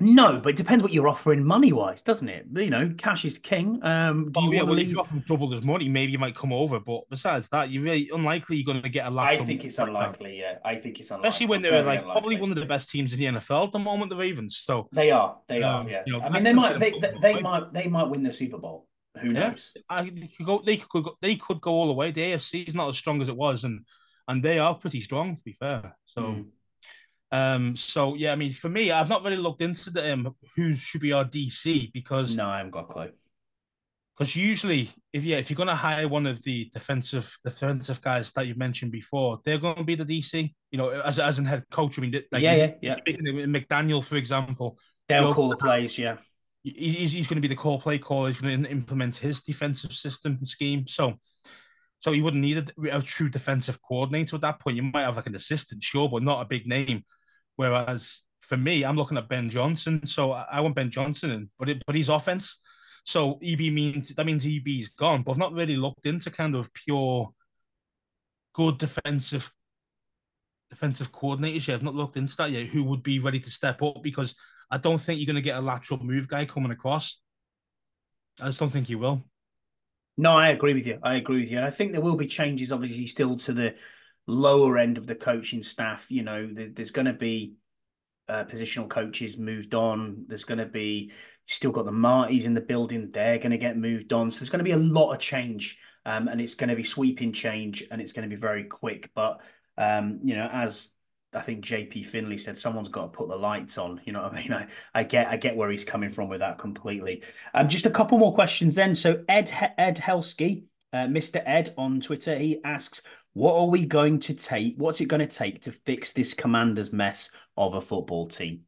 No, 0.00 0.40
but 0.40 0.50
it 0.50 0.56
depends 0.56 0.82
what 0.82 0.92
you're 0.92 1.08
offering 1.08 1.44
money 1.44 1.72
wise, 1.72 2.00
doesn't 2.00 2.28
it? 2.28 2.46
You 2.54 2.70
know, 2.70 2.94
cash 2.96 3.26
is 3.26 3.38
king. 3.38 3.84
Um, 3.84 4.32
do 4.32 4.40
oh, 4.40 4.44
you 4.44 4.54
yeah, 4.54 4.62
well, 4.62 4.74
leave... 4.74 4.86
if 4.86 4.92
you 4.92 5.00
offer 5.00 5.14
him 5.14 5.24
double 5.26 5.50
his 5.50 5.62
money, 5.62 5.88
maybe 5.90 6.12
you 6.12 6.18
might 6.18 6.34
come 6.34 6.52
over. 6.52 6.80
But 6.80 7.02
besides 7.10 7.50
that, 7.50 7.70
you're 7.70 7.82
really 7.82 8.10
unlikely 8.12 8.56
you're 8.56 8.64
going 8.64 8.82
to 8.82 8.88
get 8.88 9.06
a 9.06 9.10
lot. 9.10 9.26
I 9.26 9.44
think 9.44 9.64
it's 9.64 9.78
unlikely. 9.78 10.40
Yeah, 10.40 10.58
I 10.64 10.76
think 10.76 11.00
it's 11.00 11.10
unlikely. 11.10 11.28
Especially 11.28 11.46
when 11.48 11.62
they're 11.62 11.82
like 11.82 12.00
unlikely. 12.00 12.20
probably 12.20 12.40
one 12.40 12.50
of 12.50 12.56
the 12.56 12.66
best 12.66 12.90
teams 12.90 13.12
in 13.12 13.18
the 13.18 13.26
NFL 13.26 13.66
at 13.66 13.72
the 13.72 13.78
moment, 13.78 14.10
the 14.10 14.16
Ravens. 14.16 14.56
So 14.56 14.88
they 14.90 15.10
are. 15.10 15.38
They 15.48 15.62
um, 15.62 15.86
are. 15.86 15.90
Yeah. 15.90 16.02
You 16.06 16.14
know, 16.14 16.20
I 16.22 16.30
mean, 16.30 16.44
they 16.44 16.54
might. 16.54 16.80
They, 16.80 16.92
they, 16.98 17.12
they 17.20 17.40
might. 17.40 17.72
They 17.72 17.86
might 17.86 18.08
win 18.08 18.22
the 18.22 18.32
Super 18.32 18.58
Bowl. 18.58 18.86
Who 19.20 19.28
knows? 19.28 19.72
Yeah, 19.76 19.82
I 19.90 20.04
could 20.04 20.46
go. 20.46 20.62
They 20.64 20.78
could. 20.78 21.04
Go, 21.04 21.16
they 21.20 21.36
could 21.36 21.60
go 21.60 21.72
all 21.72 21.88
the 21.88 21.92
way. 21.92 22.10
The 22.10 22.22
AFC 22.22 22.66
is 22.66 22.74
not 22.74 22.88
as 22.88 22.96
strong 22.96 23.20
as 23.20 23.28
it 23.28 23.36
was, 23.36 23.64
and 23.64 23.84
and 24.28 24.42
they 24.42 24.58
are 24.58 24.74
pretty 24.74 25.00
strong 25.00 25.36
to 25.36 25.42
be 25.42 25.52
fair. 25.52 25.94
So. 26.06 26.22
Mm. 26.22 26.46
Um, 27.32 27.76
so 27.76 28.14
yeah, 28.14 28.32
I 28.32 28.36
mean, 28.36 28.52
for 28.52 28.68
me, 28.68 28.90
I've 28.90 29.08
not 29.08 29.22
really 29.22 29.36
looked 29.36 29.62
into 29.62 29.90
the 29.90 30.12
um, 30.12 30.34
who 30.56 30.74
should 30.74 31.00
be 31.00 31.12
our 31.12 31.24
DC 31.24 31.92
because 31.92 32.36
no, 32.36 32.48
I 32.48 32.58
haven't 32.58 32.72
got 32.72 32.84
a 32.84 32.86
clue. 32.86 33.10
Because 34.16 34.36
usually, 34.36 34.90
if 35.12 35.24
yeah, 35.24 35.38
if 35.38 35.48
you're 35.48 35.56
going 35.56 35.68
to 35.68 35.74
hire 35.74 36.06
one 36.06 36.26
of 36.26 36.42
the 36.42 36.68
defensive 36.72 37.38
defensive 37.44 38.02
guys 38.02 38.32
that 38.32 38.46
you 38.46 38.54
mentioned 38.54 38.92
before, 38.92 39.40
they're 39.44 39.58
going 39.58 39.76
to 39.76 39.84
be 39.84 39.94
the 39.94 40.04
DC. 40.04 40.52
You 40.70 40.78
know, 40.78 40.90
as 40.90 41.18
as 41.18 41.38
an 41.38 41.46
head 41.46 41.64
coach. 41.70 41.98
I 41.98 42.02
mean, 42.02 42.12
like, 42.30 42.42
yeah, 42.42 42.54
yeah, 42.54 42.72
yeah. 42.82 42.96
McDaniel, 43.46 44.04
for 44.04 44.16
example, 44.16 44.78
they'll 45.08 45.32
call 45.32 45.48
the 45.48 45.56
plays. 45.56 45.96
Yeah, 45.96 46.16
he's, 46.62 47.12
he's 47.12 47.26
going 47.26 47.36
to 47.36 47.48
be 47.48 47.48
the 47.48 47.56
core 47.56 47.80
play 47.80 47.98
caller. 47.98 48.28
He's 48.28 48.38
to 48.38 48.48
implement 48.50 49.16
his 49.16 49.40
defensive 49.42 49.92
system 49.92 50.36
and 50.38 50.48
scheme. 50.48 50.86
So, 50.86 51.14
so 51.98 52.12
you 52.12 52.24
wouldn't 52.24 52.42
need 52.42 52.70
a, 52.86 52.98
a, 52.98 53.02
true 53.02 53.28
defensive 53.28 53.80
coordinator 53.82 54.36
at 54.36 54.42
that 54.42 54.60
point. 54.60 54.76
You 54.76 54.82
might 54.82 55.04
have 55.04 55.16
like 55.16 55.26
an 55.26 55.34
assistant, 55.34 55.82
sure, 55.82 56.08
but 56.08 56.22
not 56.22 56.42
a 56.42 56.48
big 56.48 56.66
name. 56.66 57.04
Whereas 57.56 58.22
for 58.40 58.56
me, 58.56 58.84
I'm 58.84 58.96
looking 58.96 59.18
at 59.18 59.28
Ben 59.28 59.50
Johnson. 59.50 60.04
So 60.06 60.32
I, 60.32 60.60
want 60.60 60.74
Ben 60.74 60.90
Johnson 60.90 61.30
in, 61.30 61.50
but 61.58 61.68
it, 61.68 61.82
but 61.86 61.94
he's 61.94 62.08
offense. 62.08 62.58
So 63.04 63.38
EB 63.42 63.72
means 63.72 64.14
that 64.14 64.26
means 64.26 64.46
EB's 64.46 64.88
gone. 64.88 65.22
But 65.22 65.32
I've 65.32 65.38
not 65.38 65.52
really 65.52 65.76
looked 65.76 66.06
into 66.06 66.30
kind 66.30 66.54
of 66.54 66.72
pure 66.74 67.30
good 68.52 68.78
defensive 68.78 69.50
defensive 70.68 71.12
coordinators 71.12 71.66
yet. 71.66 71.76
I've 71.76 71.82
not 71.82 71.94
looked 71.94 72.16
into 72.16 72.36
that 72.36 72.50
yet. 72.50 72.66
Who 72.66 72.84
would 72.84 73.02
be 73.02 73.18
ready 73.18 73.40
to 73.40 73.50
step 73.50 73.82
up 73.82 74.02
because 74.02 74.34
I 74.70 74.78
don't 74.78 74.98
think 74.98 75.18
you're 75.18 75.26
going 75.26 75.36
to 75.36 75.42
get 75.42 75.58
a 75.58 75.60
lateral 75.60 76.02
move 76.02 76.28
guy 76.28 76.44
coming 76.44 76.70
across. 76.70 77.20
I 78.40 78.46
just 78.46 78.60
don't 78.60 78.70
think 78.70 78.88
you 78.88 78.98
will. 78.98 79.24
No, 80.16 80.32
I 80.32 80.50
agree 80.50 80.74
with 80.74 80.86
you. 80.86 80.98
I 81.02 81.14
agree 81.14 81.40
with 81.40 81.50
you. 81.50 81.60
I 81.60 81.70
think 81.70 81.92
there 81.92 82.00
will 82.00 82.16
be 82.16 82.26
changes, 82.26 82.72
obviously, 82.72 83.06
still 83.06 83.36
to 83.36 83.52
the 83.52 83.74
lower 84.30 84.78
end 84.78 84.98
of 84.98 85.06
the 85.06 85.14
coaching 85.14 85.62
staff. 85.62 86.10
You 86.10 86.22
know, 86.22 86.48
there's 86.52 86.90
going 86.90 87.06
to 87.06 87.12
be 87.12 87.54
uh, 88.28 88.44
positional 88.44 88.88
coaches 88.88 89.36
moved 89.36 89.74
on. 89.74 90.24
There's 90.28 90.44
going 90.44 90.58
to 90.58 90.66
be 90.66 91.12
still 91.46 91.72
got 91.72 91.84
the 91.84 91.92
Martys 91.92 92.44
in 92.44 92.54
the 92.54 92.60
building. 92.60 93.10
They're 93.10 93.38
going 93.38 93.50
to 93.50 93.58
get 93.58 93.76
moved 93.76 94.12
on. 94.12 94.30
So 94.30 94.38
there's 94.38 94.50
going 94.50 94.60
to 94.60 94.64
be 94.64 94.70
a 94.70 94.76
lot 94.76 95.12
of 95.12 95.18
change, 95.18 95.78
um, 96.06 96.28
and 96.28 96.40
it's 96.40 96.54
going 96.54 96.70
to 96.70 96.76
be 96.76 96.84
sweeping 96.84 97.32
change, 97.32 97.84
and 97.90 98.00
it's 98.00 98.12
going 98.12 98.28
to 98.28 98.34
be 98.34 98.40
very 98.40 98.64
quick. 98.64 99.10
But 99.14 99.40
um, 99.76 100.20
you 100.22 100.36
know, 100.36 100.48
as 100.52 100.90
I 101.32 101.40
think 101.40 101.64
JP 101.64 102.06
Finley 102.06 102.38
said 102.38 102.58
someone's 102.58 102.88
got 102.88 103.02
to 103.02 103.08
put 103.08 103.28
the 103.28 103.36
lights 103.36 103.78
on. 103.78 104.00
You 104.04 104.12
know 104.12 104.22
what 104.22 104.34
I 104.34 104.42
mean? 104.42 104.52
I, 104.52 104.66
I 104.94 105.04
get 105.04 105.28
I 105.28 105.36
get 105.36 105.56
where 105.56 105.70
he's 105.70 105.84
coming 105.84 106.10
from 106.10 106.28
with 106.28 106.40
that 106.40 106.58
completely. 106.58 107.22
Um, 107.54 107.68
just 107.68 107.86
a 107.86 107.90
couple 107.90 108.18
more 108.18 108.34
questions 108.34 108.74
then. 108.74 108.94
So 108.94 109.24
Ed 109.28 109.50
Ed 109.78 109.98
Helsky, 109.98 110.64
uh, 110.92 111.06
Mr. 111.06 111.42
Ed 111.44 111.72
on 111.76 112.00
Twitter, 112.00 112.36
he 112.38 112.60
asks, 112.64 113.02
"What 113.32 113.54
are 113.54 113.66
we 113.66 113.86
going 113.86 114.20
to 114.20 114.34
take? 114.34 114.74
What's 114.76 115.00
it 115.00 115.06
going 115.06 115.26
to 115.26 115.26
take 115.26 115.62
to 115.62 115.72
fix 115.72 116.12
this 116.12 116.34
Commanders 116.34 116.92
mess 116.92 117.30
of 117.56 117.74
a 117.74 117.80
football 117.80 118.26
team?" 118.26 118.62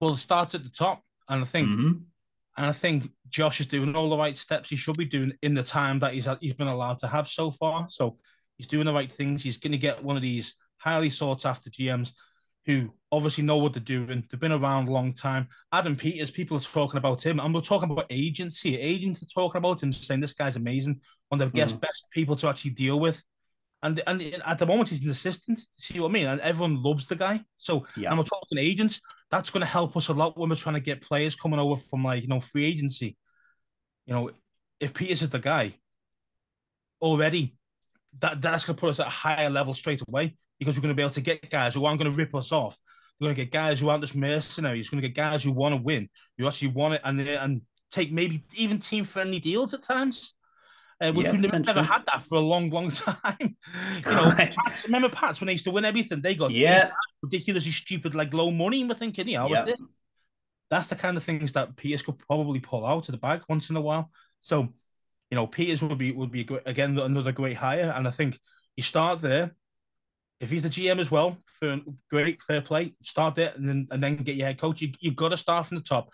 Well, 0.00 0.16
start 0.16 0.54
at 0.54 0.64
the 0.64 0.70
top, 0.70 1.02
and 1.28 1.42
I 1.42 1.44
think, 1.44 1.68
mm-hmm. 1.68 1.92
and 2.56 2.66
I 2.66 2.72
think 2.72 3.10
Josh 3.28 3.60
is 3.60 3.66
doing 3.66 3.94
all 3.94 4.10
the 4.10 4.16
right 4.16 4.36
steps 4.36 4.70
he 4.70 4.76
should 4.76 4.96
be 4.96 5.04
doing 5.04 5.32
in 5.42 5.54
the 5.54 5.62
time 5.62 5.98
that 6.00 6.14
he's 6.14 6.28
he's 6.40 6.54
been 6.54 6.68
allowed 6.68 6.98
to 7.00 7.06
have 7.06 7.28
so 7.28 7.50
far. 7.50 7.88
So 7.88 8.18
he's 8.56 8.66
doing 8.66 8.86
the 8.86 8.94
right 8.94 9.10
things. 9.10 9.42
He's 9.42 9.58
going 9.58 9.72
to 9.72 9.78
get 9.78 10.02
one 10.02 10.16
of 10.16 10.22
these 10.22 10.54
highly 10.78 11.10
sought 11.10 11.44
after 11.44 11.70
GMs 11.70 12.12
who 12.66 12.92
obviously 13.12 13.44
know 13.44 13.56
what 13.56 13.72
they're 13.72 13.82
doing. 13.82 14.24
They've 14.30 14.40
been 14.40 14.52
around 14.52 14.88
a 14.88 14.92
long 14.92 15.12
time. 15.12 15.48
Adam 15.72 15.96
Peters, 15.96 16.30
people 16.30 16.56
are 16.56 16.60
talking 16.60 16.98
about 16.98 17.24
him, 17.24 17.40
and 17.40 17.54
we're 17.54 17.60
talking 17.60 17.90
about 17.90 18.06
agents 18.10 18.60
here. 18.60 18.78
Agents 18.80 19.22
are 19.22 19.26
talking 19.26 19.58
about 19.58 19.82
him, 19.82 19.92
saying 19.92 20.20
this 20.20 20.34
guy's 20.34 20.56
amazing, 20.56 21.00
one 21.28 21.40
of 21.40 21.52
the 21.52 21.58
mm. 21.58 21.80
best 21.80 22.06
people 22.10 22.36
to 22.36 22.48
actually 22.48 22.72
deal 22.72 23.00
with. 23.00 23.22
And 23.82 24.02
and 24.06 24.20
at 24.44 24.58
the 24.58 24.66
moment 24.66 24.90
he's 24.90 25.02
an 25.02 25.10
assistant. 25.10 25.60
See 25.78 25.98
what 26.00 26.10
I 26.10 26.12
mean? 26.12 26.26
And 26.26 26.40
everyone 26.42 26.82
loves 26.82 27.06
the 27.06 27.16
guy. 27.16 27.40
So 27.56 27.86
yeah. 27.96 28.10
and 28.10 28.18
we're 28.18 28.24
talking 28.24 28.58
agents. 28.58 29.00
That's 29.30 29.48
going 29.48 29.62
to 29.62 29.66
help 29.66 29.96
us 29.96 30.08
a 30.08 30.12
lot 30.12 30.36
when 30.36 30.50
we're 30.50 30.56
trying 30.56 30.74
to 30.74 30.80
get 30.80 31.00
players 31.00 31.34
coming 31.34 31.58
over 31.58 31.80
from 31.80 32.04
like 32.04 32.22
you 32.22 32.28
know 32.28 32.40
free 32.40 32.66
agency. 32.66 33.16
You 34.04 34.14
know, 34.14 34.30
if 34.80 34.92
Peters 34.92 35.22
is 35.22 35.30
the 35.30 35.38
guy 35.38 35.76
already, 37.00 37.56
that 38.18 38.42
that's 38.42 38.66
going 38.66 38.76
to 38.76 38.80
put 38.80 38.90
us 38.90 39.00
at 39.00 39.06
a 39.06 39.10
higher 39.10 39.48
level 39.48 39.72
straight 39.72 40.02
away 40.06 40.36
because 40.60 40.76
we're 40.76 40.82
going 40.82 40.94
to 40.94 40.96
be 40.96 41.02
able 41.02 41.14
to 41.14 41.20
get 41.20 41.50
guys 41.50 41.74
who 41.74 41.84
aren't 41.84 41.98
going 41.98 42.10
to 42.10 42.16
rip 42.16 42.34
us 42.34 42.52
off. 42.52 42.78
We're 43.18 43.26
going 43.26 43.36
to 43.36 43.42
get 43.44 43.50
guys 43.50 43.80
who 43.80 43.88
aren't 43.88 44.02
just 44.02 44.14
mercenaries. 44.14 44.90
We're 44.90 45.00
going 45.00 45.02
to 45.02 45.08
get 45.08 45.16
guys 45.16 45.42
who 45.42 45.52
want 45.52 45.74
to 45.74 45.82
win, 45.82 46.08
You 46.38 46.46
actually 46.46 46.68
want 46.68 46.94
it, 46.94 47.00
and 47.02 47.20
and 47.20 47.62
take 47.90 48.12
maybe 48.12 48.42
even 48.54 48.78
team 48.78 49.04
friendly 49.04 49.40
deals 49.40 49.74
at 49.74 49.82
times. 49.82 50.34
Uh, 51.02 51.12
which 51.12 51.26
yeah, 51.26 51.32
we've 51.32 51.50
never, 51.50 51.82
had 51.82 52.02
that 52.12 52.22
for 52.22 52.36
a 52.36 52.40
long, 52.40 52.68
long 52.68 52.90
time. 52.90 53.16
you 53.40 54.12
know, 54.12 54.32
Pats, 54.32 54.84
remember 54.84 55.08
Pats 55.08 55.40
when 55.40 55.46
they 55.46 55.52
used 55.52 55.64
to 55.64 55.70
win 55.70 55.86
everything? 55.86 56.20
They 56.20 56.34
got 56.34 56.50
yeah. 56.50 56.90
ridiculously 57.22 57.72
stupid, 57.72 58.14
like 58.14 58.34
low 58.34 58.50
money. 58.50 58.80
And 58.80 58.88
we're 58.90 58.96
thinking, 58.96 59.26
yeah, 59.26 59.46
yeah. 59.46 59.64
that's 60.68 60.88
the 60.88 60.96
kind 60.96 61.16
of 61.16 61.22
things 61.22 61.54
that 61.54 61.74
Peters 61.74 62.02
could 62.02 62.18
probably 62.18 62.60
pull 62.60 62.84
out 62.84 63.08
of 63.08 63.12
the 63.12 63.18
bag 63.18 63.40
once 63.48 63.70
in 63.70 63.76
a 63.76 63.80
while. 63.80 64.10
So, 64.42 64.74
you 65.30 65.36
know, 65.36 65.46
Peters 65.46 65.80
would 65.80 65.96
be 65.96 66.12
would 66.12 66.30
be 66.30 66.46
again 66.66 66.98
another 66.98 67.32
great 67.32 67.56
hire, 67.56 67.94
and 67.96 68.06
I 68.06 68.10
think 68.10 68.38
you 68.76 68.82
start 68.82 69.22
there 69.22 69.54
if 70.40 70.50
he's 70.50 70.62
the 70.62 70.70
GM 70.70 70.98
as 70.98 71.10
well, 71.10 71.36
great, 72.10 72.42
fair 72.42 72.62
play. 72.62 72.94
Start 73.02 73.34
there 73.34 73.52
and 73.54 73.68
then 73.68 73.86
and 73.90 74.02
then 74.02 74.16
get 74.16 74.36
your 74.36 74.46
head 74.46 74.58
coach. 74.58 74.80
You, 74.80 74.92
you've 74.98 75.16
got 75.16 75.28
to 75.28 75.36
start 75.36 75.66
from 75.66 75.76
the 75.76 75.84
top 75.84 76.10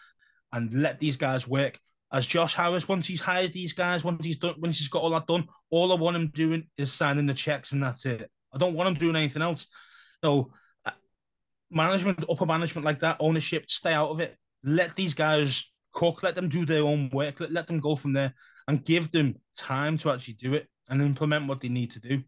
and 0.53 0.73
let 0.75 0.99
these 0.99 1.17
guys 1.17 1.47
work. 1.47 1.79
As 2.13 2.27
Josh 2.27 2.55
Harris, 2.55 2.89
once 2.89 3.07
he's 3.07 3.21
hired 3.21 3.53
these 3.53 3.73
guys, 3.73 4.05
once 4.05 4.25
he's 4.25 4.39
done, 4.39 4.55
once 4.59 4.79
he's 4.79 4.89
got 4.89 5.03
all 5.03 5.11
that 5.11 5.27
done, 5.27 5.47
all 5.71 5.93
I 5.93 5.97
want 5.97 6.17
him 6.17 6.29
doing 6.29 6.69
is 6.77 6.93
signing 6.93 7.27
the 7.27 7.35
checks 7.35 7.73
and 7.73 7.83
that's 7.83 8.05
it. 8.05 8.31
I 8.53 8.59
don't 8.59 8.75
want 8.75 8.89
him 8.89 8.95
doing 8.95 9.17
anything 9.17 9.43
else. 9.43 9.67
So, 10.25 10.53
uh, 10.85 10.93
management, 11.71 12.25
upper 12.29 12.47
management 12.47 12.85
like 12.85 13.01
that, 13.01 13.17
ownership, 13.21 13.71
stay 13.71 13.93
out 13.93 14.11
of 14.11 14.21
it. 14.21 14.37
Let 14.63 14.95
these 14.95 15.15
guys 15.15 15.71
cook. 15.93 16.23
Let 16.23 16.35
them 16.37 16.49
do 16.49 16.65
their 16.65 16.83
own 16.83 17.11
work. 17.11 17.41
Let, 17.41 17.53
let 17.53 17.67
them 17.67 17.81
go 17.81 17.97
from 17.97 18.13
there 18.13 18.35
and 18.69 18.85
give 18.85 19.11
them 19.11 19.37
time 19.57 19.99
to 19.99 20.11
actually 20.11 20.35
do 20.35 20.55
it 20.55 20.69
and 20.89 21.03
implement 21.03 21.49
what 21.49 21.61
they 21.61 21.69
need 21.69 21.91
to 21.93 22.01
do 22.01 22.23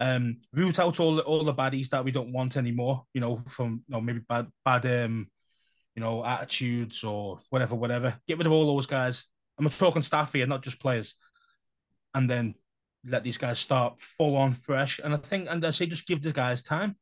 um, 0.00 0.38
root 0.52 0.78
out 0.78 0.98
all 0.98 1.16
the, 1.16 1.22
all 1.22 1.44
the 1.44 1.54
baddies 1.54 1.90
that 1.90 2.04
we 2.04 2.10
don't 2.10 2.32
want 2.32 2.56
anymore. 2.56 3.04
You 3.14 3.20
know, 3.20 3.42
from 3.48 3.84
you 3.86 3.92
know 3.92 4.00
maybe 4.00 4.20
bad 4.28 4.48
bad 4.64 4.86
um, 4.86 5.28
you 5.94 6.00
know 6.00 6.24
attitudes 6.24 7.04
or 7.04 7.40
whatever, 7.50 7.74
whatever. 7.74 8.18
Get 8.26 8.38
rid 8.38 8.46
of 8.46 8.52
all 8.52 8.74
those 8.74 8.86
guys. 8.86 9.26
I'm 9.58 9.68
talking 9.68 10.02
staff 10.02 10.32
here, 10.32 10.46
not 10.46 10.62
just 10.62 10.80
players. 10.80 11.16
And 12.14 12.28
then 12.28 12.54
let 13.06 13.22
these 13.22 13.38
guys 13.38 13.58
start 13.58 14.00
full 14.00 14.36
on 14.36 14.52
fresh. 14.52 15.00
And 15.02 15.12
I 15.14 15.18
think, 15.18 15.48
and 15.48 15.64
I 15.64 15.70
say, 15.70 15.86
just 15.86 16.08
give 16.08 16.22
the 16.22 16.32
guys 16.32 16.62
time. 16.62 16.96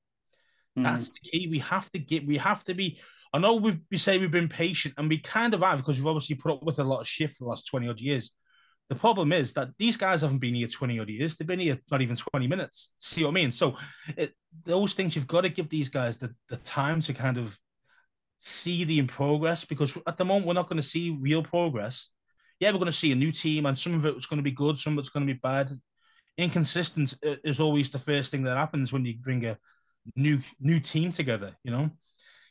Mm. 0.77 0.83
That's 0.83 1.11
the 1.11 1.21
key. 1.21 1.49
We 1.49 1.61
have 1.61 1.91
to 1.93 1.99
get. 1.99 2.27
We 2.27 2.37
have 2.39 2.65
to 2.65 2.75
be. 2.75 2.99
I 3.33 3.39
know 3.39 3.57
we 3.57 3.79
we 3.91 3.99
say 3.99 4.19
we've 4.19 4.31
been 4.31 4.49
patient, 4.49 4.95
and 4.99 5.09
we 5.09 5.19
kind 5.19 5.55
of 5.55 5.61
have 5.61 5.79
because 5.79 5.99
we've 5.99 6.07
obviously 6.07 6.37
put 6.37 6.53
up 6.53 6.63
with 6.63 6.79
a 6.79 6.85
lot 6.85 7.01
of 7.01 7.09
shit 7.09 7.31
for 7.31 7.45
the 7.45 7.49
last 7.49 7.67
twenty 7.67 7.89
odd 7.89 8.01
years. 8.01 8.33
The 8.89 8.95
problem 8.95 9.33
is 9.33 9.53
that 9.53 9.69
these 9.79 9.99
guys 9.99 10.23
haven't 10.23 10.39
been 10.39 10.55
here 10.55 10.67
20 10.67 10.99
odd 10.99 11.11
years. 11.11 11.37
They've 11.37 11.47
been 11.47 11.59
here 11.59 11.79
not 11.91 12.01
even 12.01 12.17
20 12.17 12.47
minutes. 12.47 12.93
See 12.97 13.23
what 13.23 13.31
I 13.31 13.33
mean? 13.33 13.53
So 13.53 13.77
it, 14.17 14.33
those 14.65 14.95
things, 14.95 15.15
you've 15.15 15.27
got 15.27 15.43
to 15.43 15.51
give 15.51 15.69
these 15.69 15.91
guys 15.91 16.17
the, 16.17 16.35
the 16.49 16.57
time 16.57 17.03
to 17.03 17.13
kind 17.13 17.37
of 17.37 17.59
see 18.39 18.85
the 18.85 18.99
in 18.99 19.07
progress 19.07 19.65
because 19.65 19.97
at 20.07 20.17
the 20.17 20.25
moment, 20.25 20.47
we're 20.47 20.55
not 20.55 20.69
going 20.69 20.81
to 20.81 20.89
see 20.89 21.19
real 21.21 21.43
progress. 21.43 22.09
Yeah, 22.61 22.71
we're 22.71 22.79
going 22.79 22.87
to 22.87 22.93
see 22.93 23.13
a 23.13 23.17
new 23.17 23.31
team 23.31 23.67
and 23.67 23.79
some 23.79 23.95
of 23.95 24.07
it's 24.07 24.27
going 24.27 24.39
to 24.39 24.45
be 24.45 24.53
good, 24.53 24.79
some 24.79 24.95
of 24.95 25.01
it's 25.01 25.11
going 25.11 25.27
to 25.27 25.33
be 25.33 25.39
bad. 25.43 25.71
Inconsistent 26.39 27.15
uh, 27.27 27.35
is 27.45 27.61
always 27.61 27.91
the 27.91 27.99
first 27.99 28.31
thing 28.31 28.45
that 28.45 28.57
happens 28.57 28.93
when 28.93 29.05
you 29.05 29.19
bring 29.19 29.45
a 29.45 29.59
new 30.17 30.39
new 30.61 30.81
team 30.81 31.13
together, 31.13 31.55
you 31.63 31.71
know? 31.71 31.91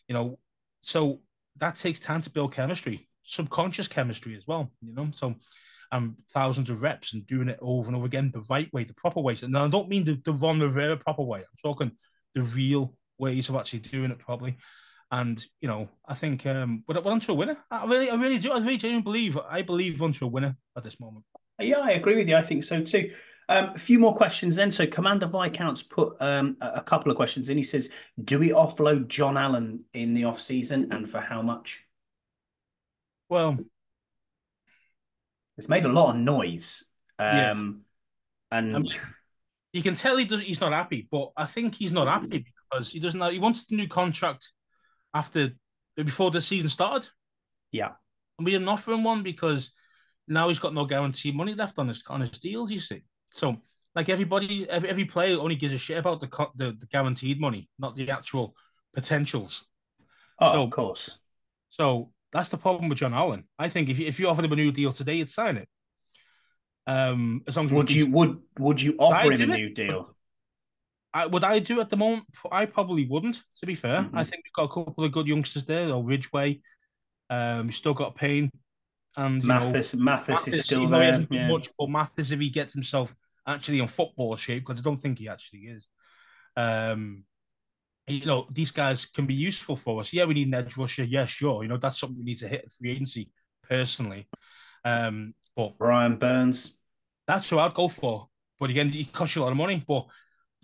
You 0.07 0.13
know, 0.13 0.39
so 0.81 1.21
that 1.57 1.75
takes 1.77 1.99
time 1.99 2.21
to 2.21 2.29
build 2.29 2.53
chemistry, 2.53 3.09
subconscious 3.23 3.87
chemistry 3.87 4.35
as 4.35 4.45
well, 4.45 4.71
you 4.81 4.93
know? 4.93 5.09
So 5.13 5.35
and 5.91 6.17
thousands 6.33 6.69
of 6.69 6.81
reps 6.81 7.13
and 7.13 7.25
doing 7.27 7.49
it 7.49 7.59
over 7.61 7.87
and 7.87 7.95
over 7.95 8.05
again 8.05 8.31
the 8.33 8.43
right 8.49 8.71
way, 8.73 8.83
the 8.83 8.93
proper 8.93 9.21
ways. 9.21 9.43
And 9.43 9.57
I 9.57 9.67
don't 9.67 9.89
mean 9.89 10.03
the, 10.03 10.21
the 10.25 10.33
Ron 10.33 10.59
Rivera 10.59 10.97
proper 10.97 11.23
way. 11.23 11.39
I'm 11.39 11.45
talking 11.63 11.91
the 12.35 12.43
real 12.43 12.93
ways 13.17 13.49
of 13.49 13.55
actually 13.55 13.79
doing 13.79 14.11
it 14.11 14.19
properly. 14.19 14.57
And 15.11 15.43
you 15.61 15.67
know, 15.67 15.89
I 16.05 16.13
think 16.13 16.45
um, 16.45 16.83
we're, 16.87 17.01
we're 17.01 17.11
onto 17.11 17.31
a 17.31 17.35
winner. 17.35 17.57
I 17.71 17.85
really, 17.85 18.09
I 18.09 18.15
really 18.15 18.37
do. 18.39 18.51
I 18.51 18.59
really 18.59 18.77
genuinely 18.77 19.03
believe. 19.03 19.37
I 19.37 19.61
believe 19.61 20.01
onto 20.01 20.25
a 20.25 20.29
winner 20.29 20.57
at 20.75 20.83
this 20.83 20.99
moment. 20.99 21.25
Yeah, 21.59 21.79
I 21.79 21.91
agree 21.91 22.17
with 22.17 22.27
you. 22.27 22.35
I 22.35 22.43
think 22.43 22.63
so 22.63 22.83
too. 22.83 23.11
Um, 23.49 23.71
a 23.75 23.79
few 23.79 23.99
more 23.99 24.13
questions 24.13 24.57
then. 24.57 24.71
So 24.71 24.85
Commander 24.85 25.27
Viscount's 25.27 25.81
put 25.81 26.17
um, 26.19 26.57
a 26.59 26.81
couple 26.81 27.09
of 27.09 27.15
questions 27.15 27.49
in. 27.49 27.55
He 27.55 27.63
says, 27.63 27.89
"Do 28.21 28.39
we 28.39 28.49
offload 28.49 29.07
John 29.07 29.37
Allen 29.37 29.85
in 29.93 30.13
the 30.13 30.25
off 30.25 30.41
season, 30.41 30.89
and 30.91 31.09
for 31.09 31.21
how 31.21 31.41
much?" 31.41 31.83
Well, 33.29 33.57
it's 35.57 35.69
made 35.69 35.85
a 35.85 35.91
lot 35.91 36.11
of 36.11 36.17
noise. 36.17 36.85
Um, 37.19 37.83
yeah. 38.51 38.57
and 38.57 38.75
I 38.75 38.79
mean, 38.79 38.93
you 39.73 39.83
can 39.83 39.95
tell 39.95 40.17
he 40.17 40.25
does, 40.25 40.41
he's 40.41 40.61
not 40.61 40.71
happy, 40.71 41.07
but 41.11 41.31
I 41.35 41.45
think 41.45 41.75
he's 41.75 41.91
not 41.91 42.07
happy 42.07 42.45
because 42.69 42.91
he 42.91 42.99
doesn't. 42.99 43.19
Know, 43.19 43.29
he 43.29 43.39
wanted 43.39 43.65
a 43.71 43.75
new 43.75 43.87
contract 43.87 44.51
after 45.13 45.51
before 45.95 46.31
the 46.31 46.41
season 46.41 46.69
started. 46.69 47.09
Yeah, 47.71 47.91
and 48.37 48.45
we 48.45 48.51
didn't 48.51 48.67
offer 48.67 48.91
him 48.91 49.03
one 49.03 49.23
because 49.23 49.71
now 50.27 50.47
he's 50.49 50.59
got 50.59 50.73
no 50.73 50.85
guarantee 50.85 51.31
money 51.31 51.53
left 51.53 51.79
on 51.79 51.87
his 51.87 52.03
on 52.07 52.21
his 52.21 52.31
deals. 52.31 52.71
You 52.71 52.79
see, 52.79 53.03
so 53.31 53.57
like 53.97 54.09
everybody, 54.09 54.69
every, 54.69 54.89
every 54.89 55.05
player 55.05 55.39
only 55.39 55.55
gives 55.55 55.73
a 55.73 55.77
shit 55.77 55.97
about 55.97 56.21
the, 56.21 56.47
the, 56.55 56.77
the 56.79 56.85
guaranteed 56.85 57.41
money, 57.41 57.67
not 57.79 57.95
the 57.95 58.11
actual 58.11 58.55
potentials. 58.93 59.65
Oh, 60.39 60.53
so, 60.53 60.63
of 60.63 60.69
course. 60.69 61.17
So 61.69 62.11
that's 62.31 62.49
the 62.49 62.57
problem 62.57 62.89
with 62.89 62.97
John 62.97 63.13
Allen. 63.13 63.45
I 63.57 63.69
think 63.69 63.89
if 63.89 63.99
you, 63.99 64.07
if 64.07 64.19
you 64.19 64.27
offered 64.27 64.45
him 64.45 64.51
a 64.51 64.55
new 64.55 64.71
deal 64.71 64.91
today, 64.91 65.17
he'd 65.17 65.29
sign 65.29 65.57
it. 65.57 65.69
Um, 66.85 67.43
as 67.47 67.57
long 67.57 67.65
as 67.65 67.73
would 67.73 67.91
you 67.91 68.09
would 68.11 68.39
would 68.59 68.81
you 68.81 68.95
offer 68.97 69.31
him 69.31 69.51
a 69.51 69.57
new 69.57 69.73
deal? 69.73 70.15
I, 71.13 71.25
would 71.25 71.43
I 71.43 71.59
do 71.59 71.81
at 71.81 71.89
the 71.89 71.97
moment? 71.97 72.25
I 72.51 72.65
probably 72.65 73.07
wouldn't. 73.07 73.41
To 73.59 73.65
be 73.65 73.75
fair, 73.75 74.03
mm-hmm. 74.03 74.17
I 74.17 74.23
think 74.23 74.43
we've 74.45 74.53
got 74.53 74.71
a 74.71 74.85
couple 74.85 75.03
of 75.03 75.11
good 75.11 75.27
youngsters 75.27 75.65
there, 75.65 75.89
or 75.89 76.03
Ridgeway. 76.03 76.61
Um, 77.29 77.71
still 77.71 77.93
got 77.93 78.15
Payne. 78.15 78.51
And 79.15 79.43
Mathis, 79.43 79.95
know, 79.95 80.03
Mathis, 80.03 80.29
Mathis 80.29 80.47
is 80.53 80.63
still 80.63 80.87
there. 80.87 81.19
He 81.19 81.27
yeah. 81.31 81.47
much, 81.47 81.69
but 81.77 81.89
Mathis, 81.89 82.31
if 82.31 82.39
he 82.39 82.49
gets 82.49 82.73
himself 82.73 83.15
actually 83.47 83.79
in 83.79 83.87
football 83.87 84.35
shape, 84.35 84.65
because 84.65 84.79
I 84.79 84.83
don't 84.83 85.01
think 85.01 85.17
he 85.17 85.27
actually 85.27 85.61
is. 85.61 85.87
Um, 86.55 87.23
you 88.07 88.25
know, 88.25 88.47
these 88.51 88.71
guys 88.71 89.05
can 89.05 89.25
be 89.25 89.33
useful 89.33 89.75
for 89.75 89.99
us. 89.99 90.13
Yeah, 90.13 90.25
we 90.25 90.33
need 90.33 90.47
an 90.47 90.53
edge 90.53 90.77
rusher. 90.77 91.03
Yeah, 91.03 91.25
sure. 91.25 91.63
You 91.63 91.69
know, 91.69 91.77
that's 91.77 91.99
something 91.99 92.17
we 92.17 92.23
need 92.23 92.39
to 92.39 92.47
hit 92.47 92.63
at 92.65 92.73
free 92.73 92.91
agency 92.91 93.29
personally. 93.67 94.27
Um, 94.85 95.33
but 95.55 95.77
Brian 95.77 96.15
Burns. 96.15 96.73
That's 97.27 97.51
what 97.51 97.65
I'd 97.65 97.73
go 97.73 97.89
for. 97.89 98.29
But 98.59 98.69
again, 98.69 98.89
he 98.89 99.05
costs 99.05 99.35
you 99.35 99.41
a 99.41 99.43
lot 99.43 99.51
of 99.51 99.57
money. 99.57 99.83
But 99.85 100.05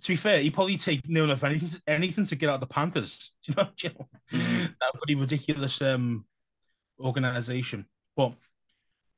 to 0.02 0.08
be 0.08 0.16
fair, 0.16 0.40
he 0.40 0.50
probably 0.50 0.78
take 0.78 1.08
no 1.10 1.26
enough 1.26 1.44
anything 1.44 1.70
to, 1.70 1.82
anything 1.88 2.26
to 2.26 2.36
get 2.36 2.50
out 2.50 2.56
of 2.56 2.62
the 2.62 2.68
Panthers. 2.68 3.36
Do 3.44 3.52
you 3.52 3.56
know, 3.64 3.70
you 3.78 3.90
know? 3.90 4.08
Mm. 4.32 4.76
that 4.80 4.94
pretty 4.96 5.16
ridiculous 5.16 5.82
um 5.82 6.26
organization. 7.00 7.86
But, 8.16 8.34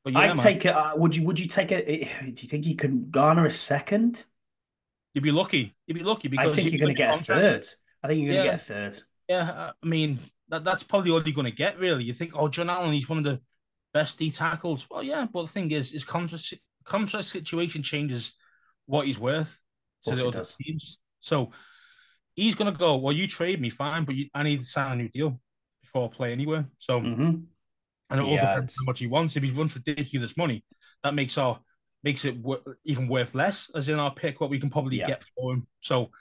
but 0.04 0.14
yeah, 0.14 0.20
I'd 0.20 0.28
man. 0.30 0.38
take 0.38 0.66
it. 0.66 0.76
Uh, 0.76 0.94
would 0.96 1.16
you? 1.16 1.24
Would 1.26 1.40
you 1.40 1.48
take 1.48 1.72
it? 1.72 1.86
Do 1.88 2.42
you 2.42 2.50
think 2.50 2.66
you 2.66 2.76
can 2.76 3.12
garner 3.12 3.46
a 3.46 3.52
second? 3.52 4.24
You'd 5.14 5.24
be 5.24 5.32
lucky. 5.32 5.76
You'd 5.86 5.98
be 5.98 6.04
lucky 6.04 6.28
because 6.28 6.52
I 6.52 6.56
think 6.56 6.72
you're 6.72 6.80
going 6.80 6.96
to 6.96 6.98
get 6.98 7.20
a 7.20 7.24
third. 7.24 7.66
I 8.06 8.08
think 8.10 8.24
you're 8.24 8.34
going 8.34 8.44
to 8.44 8.46
yeah. 8.46 8.52
get 8.52 8.62
a 8.62 8.64
third. 8.64 9.02
Yeah, 9.28 9.72
I 9.82 9.86
mean 9.86 10.20
that, 10.50 10.64
that's 10.64 10.84
probably 10.84 11.12
all 11.12 11.24
you're 11.24 11.34
going 11.34 11.50
to 11.50 11.56
get. 11.56 11.80
Really, 11.80 12.04
you 12.04 12.14
think, 12.14 12.34
oh, 12.36 12.48
John 12.48 12.70
Allen, 12.70 12.94
he's 12.94 13.10
one 13.10 13.18
of 13.18 13.24
the 13.24 13.42
best 13.94 14.20
D 14.20 14.30
tackles. 14.30 14.88
Well, 14.90 15.02
yeah, 15.02 15.26
but 15.32 15.44
the 15.44 15.52
thing 15.52 15.72
is, 15.72 15.92
his 15.92 16.06
contract 16.06 16.54
contract 16.84 17.28
situation 17.28 17.82
changes 17.82 18.34
what 18.86 19.08
he's 19.08 19.18
worth 19.18 19.60
to 20.04 20.16
the 20.16 20.28
other 20.28 20.40
does. 20.40 20.56
teams. 20.56 21.00
So 21.20 21.52
he's 22.36 22.54
going 22.54 22.72
to 22.72 22.78
go. 22.78 22.98
Well, 22.98 23.14
you 23.14 23.28
trade 23.28 23.60
me, 23.60 23.72
fine, 23.72 24.06
but 24.06 24.14
you, 24.14 24.28
I 24.36 24.44
need 24.44 24.60
to 24.60 24.66
sign 24.66 24.92
a 24.92 24.96
new 24.96 25.10
deal 25.10 25.40
before 25.82 26.06
I 26.06 26.16
play 26.16 26.32
anywhere. 26.32 26.68
So, 26.78 27.02
mm-hmm. 27.02 27.22
and 27.22 28.20
it 28.20 28.20
all 28.20 28.30
yeah, 28.30 28.54
depends 28.54 28.76
how 28.80 28.86
much 28.86 29.00
he 29.00 29.08
wants. 29.08 29.36
If 29.36 29.42
he 29.42 29.52
wants 29.52 29.76
ridiculous 29.76 30.38
money, 30.38 30.64
that 31.04 31.16
makes 31.16 31.40
our 31.40 31.60
makes 32.04 32.24
it 32.24 32.38
even 32.84 33.08
worth 33.08 33.34
less, 33.34 33.72
as 33.74 33.90
in 33.90 33.98
our 33.98 34.14
pick 34.14 34.40
what 34.40 34.52
we 34.52 34.60
can 34.60 34.70
probably 34.70 35.00
yeah. 35.00 35.08
get 35.08 35.24
for 35.24 35.54
him. 35.54 35.66
So 35.82 36.12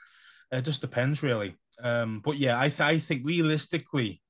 it 0.51 0.63
just 0.63 0.81
depends, 0.81 1.21
really. 1.21 1.55
Um, 1.81 2.21
but 2.23 2.37
yeah, 2.37 2.59
I 2.59 2.69
th- 2.69 2.81
I 2.81 2.99
think 2.99 3.25
realistically, 3.25 4.21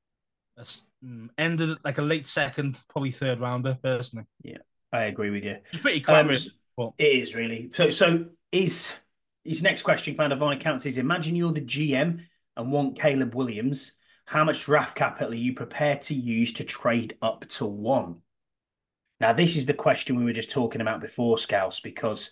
mm, 0.57 1.29
ended 1.37 1.77
like 1.83 1.97
a 1.97 2.01
late 2.01 2.25
second, 2.25 2.77
probably 2.89 3.11
third 3.11 3.39
rounder, 3.39 3.77
personally. 3.81 4.25
Yeah, 4.43 4.57
I 4.91 5.03
agree 5.03 5.29
with 5.29 5.43
you. 5.43 5.57
It's 5.71 5.81
pretty 5.81 6.01
clever. 6.01 6.33
Um, 6.33 6.39
but... 6.77 6.91
It 6.97 7.19
is 7.21 7.35
really. 7.35 7.71
So 7.73 7.89
so 7.89 8.25
is 8.51 8.93
his 9.43 9.61
next 9.61 9.83
question 9.83 10.15
kind 10.15 10.33
of 10.33 10.59
counts 10.59 10.85
is 10.85 10.97
imagine 10.97 11.35
you're 11.35 11.53
the 11.53 11.61
GM 11.61 12.21
and 12.57 12.71
want 12.71 12.99
Caleb 12.99 13.35
Williams. 13.35 13.93
How 14.25 14.43
much 14.43 14.63
draft 14.63 14.97
capital 14.97 15.33
are 15.33 15.35
you 15.35 15.53
prepared 15.53 16.01
to 16.03 16.15
use 16.15 16.53
to 16.53 16.63
trade 16.63 17.15
up 17.21 17.47
to 17.49 17.65
one? 17.65 18.21
Now, 19.19 19.33
this 19.33 19.55
is 19.55 19.67
the 19.67 19.73
question 19.73 20.15
we 20.15 20.23
were 20.23 20.33
just 20.33 20.51
talking 20.51 20.81
about 20.81 20.99
before, 20.99 21.37
Scouse, 21.37 21.79
because 21.79 22.31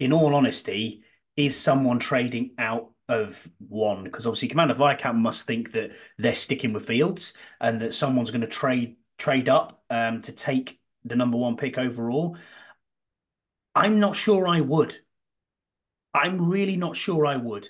in 0.00 0.12
all 0.12 0.34
honesty, 0.34 1.02
is 1.36 1.58
someone 1.58 1.98
trading 1.98 2.52
out 2.58 2.90
of 3.08 3.48
one? 3.58 4.04
Because 4.04 4.26
obviously, 4.26 4.48
Commander 4.48 4.74
Viscount 4.74 5.18
must 5.18 5.46
think 5.46 5.72
that 5.72 5.92
they're 6.18 6.34
sticking 6.34 6.72
with 6.72 6.86
Fields 6.86 7.34
and 7.60 7.80
that 7.80 7.94
someone's 7.94 8.30
going 8.30 8.40
to 8.42 8.46
trade 8.46 8.96
trade 9.18 9.48
up 9.48 9.82
um, 9.90 10.20
to 10.22 10.32
take 10.32 10.78
the 11.04 11.16
number 11.16 11.36
one 11.36 11.56
pick 11.56 11.78
overall. 11.78 12.36
I'm 13.74 14.00
not 14.00 14.16
sure 14.16 14.46
I 14.46 14.60
would. 14.60 14.96
I'm 16.12 16.48
really 16.48 16.76
not 16.76 16.96
sure 16.96 17.26
I 17.26 17.36
would. 17.36 17.68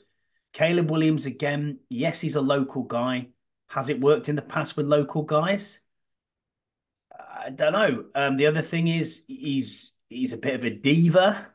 Caleb 0.53 0.91
Williams, 0.91 1.27
again, 1.27 1.81
yes, 1.89 2.21
he's 2.21 2.37
a 2.37 2.41
local 2.41 2.85
guy. 2.85 3.29
Has 3.69 3.89
it 3.89 4.01
worked 4.01 4.29
in 4.29 4.37
the 4.37 4.43
past 4.43 4.77
with 4.77 4.87
local 4.87 5.23
guys? 5.23 5.81
I 7.13 7.51
don't 7.51 7.73
know. 7.73 8.05
Um, 8.15 8.37
the 8.37 8.47
other 8.47 8.63
thing 8.63 8.89
is 8.89 9.25
he's 9.27 9.93
he's 10.09 10.33
a 10.33 10.39
bit 10.39 10.55
of 10.55 10.65
a 10.65 10.71
diva. 10.71 11.49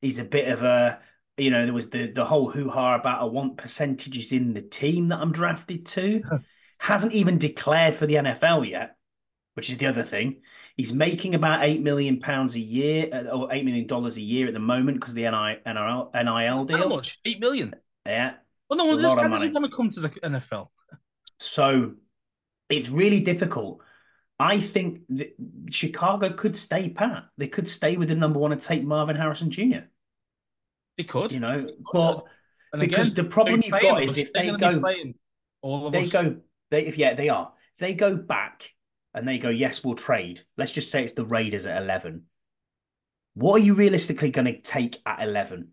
He's 0.00 0.18
a 0.18 0.24
bit 0.24 0.48
of 0.48 0.62
a 0.62 1.00
you 1.38 1.50
know 1.50 1.64
there 1.64 1.74
was 1.74 1.90
the 1.90 2.10
the 2.10 2.24
whole 2.24 2.50
hoo 2.50 2.68
ha 2.68 2.94
about 2.94 3.20
I 3.20 3.24
want 3.24 3.56
percentages 3.56 4.32
in 4.32 4.54
the 4.54 4.62
team 4.62 5.08
that 5.08 5.20
I'm 5.20 5.32
drafted 5.32 5.86
to. 5.86 6.22
Hasn't 6.78 7.12
even 7.12 7.38
declared 7.38 7.94
for 7.94 8.06
the 8.06 8.14
NFL 8.14 8.68
yet, 8.68 8.96
which 9.54 9.70
is 9.70 9.78
the 9.78 9.86
other 9.86 10.02
thing. 10.02 10.42
He's 10.76 10.92
making 10.92 11.34
about 11.34 11.64
eight 11.64 11.82
million 11.82 12.20
pounds 12.20 12.54
a 12.54 12.60
year 12.60 13.08
uh, 13.12 13.36
or 13.36 13.52
eight 13.52 13.64
million 13.64 13.86
dollars 13.88 14.16
a 14.16 14.20
year 14.20 14.46
at 14.46 14.54
the 14.54 14.60
moment 14.60 14.98
because 14.98 15.10
of 15.10 15.16
the 15.16 15.22
NIL, 15.22 16.10
NIL 16.14 16.64
deal. 16.64 16.78
How 16.78 16.88
much? 16.88 17.18
Eight 17.24 17.40
million. 17.40 17.74
Yeah. 18.06 18.34
Well, 18.70 18.76
no, 18.76 18.96
this 18.96 19.14
guy 19.14 19.28
doesn't 19.28 19.52
want 19.52 19.64
to 19.64 19.76
come 19.76 19.90
to 19.90 20.00
the 20.00 20.08
NFL. 20.08 20.68
So 21.40 21.94
it's 22.68 22.88
really 22.88 23.20
difficult. 23.20 23.80
I 24.38 24.60
think 24.60 25.00
Chicago 25.70 26.30
could 26.30 26.56
stay 26.56 26.90
pat. 26.90 27.24
They 27.38 27.48
could 27.48 27.66
stay 27.66 27.96
with 27.96 28.08
the 28.08 28.14
number 28.14 28.38
one 28.38 28.52
and 28.52 28.60
take 28.60 28.84
Marvin 28.84 29.16
Harrison 29.16 29.50
Jr. 29.50 29.86
They 30.98 31.04
could, 31.04 31.30
you 31.32 31.38
know, 31.38 31.68
but 31.92 32.24
because 32.76 33.12
again, 33.12 33.24
the 33.24 33.30
problem 33.30 33.62
you've 33.64 33.80
got 33.80 34.02
is 34.02 34.18
if 34.18 34.32
they 34.32 34.50
go, 34.50 34.82
all 35.62 35.90
they 35.90 36.02
us. 36.02 36.10
go, 36.10 36.36
they 36.72 36.84
if 36.86 36.98
yeah 36.98 37.14
they 37.14 37.28
are. 37.28 37.52
If 37.74 37.80
they 37.80 37.94
go 37.94 38.16
back 38.16 38.74
and 39.14 39.26
they 39.26 39.38
go, 39.38 39.48
yes, 39.48 39.84
we'll 39.84 39.94
trade. 39.94 40.42
Let's 40.56 40.72
just 40.72 40.90
say 40.90 41.04
it's 41.04 41.12
the 41.12 41.24
Raiders 41.24 41.66
at 41.66 41.80
eleven. 41.80 42.24
What 43.34 43.60
are 43.60 43.64
you 43.64 43.74
realistically 43.74 44.30
going 44.30 44.46
to 44.46 44.60
take 44.60 44.96
at 45.06 45.22
eleven? 45.22 45.68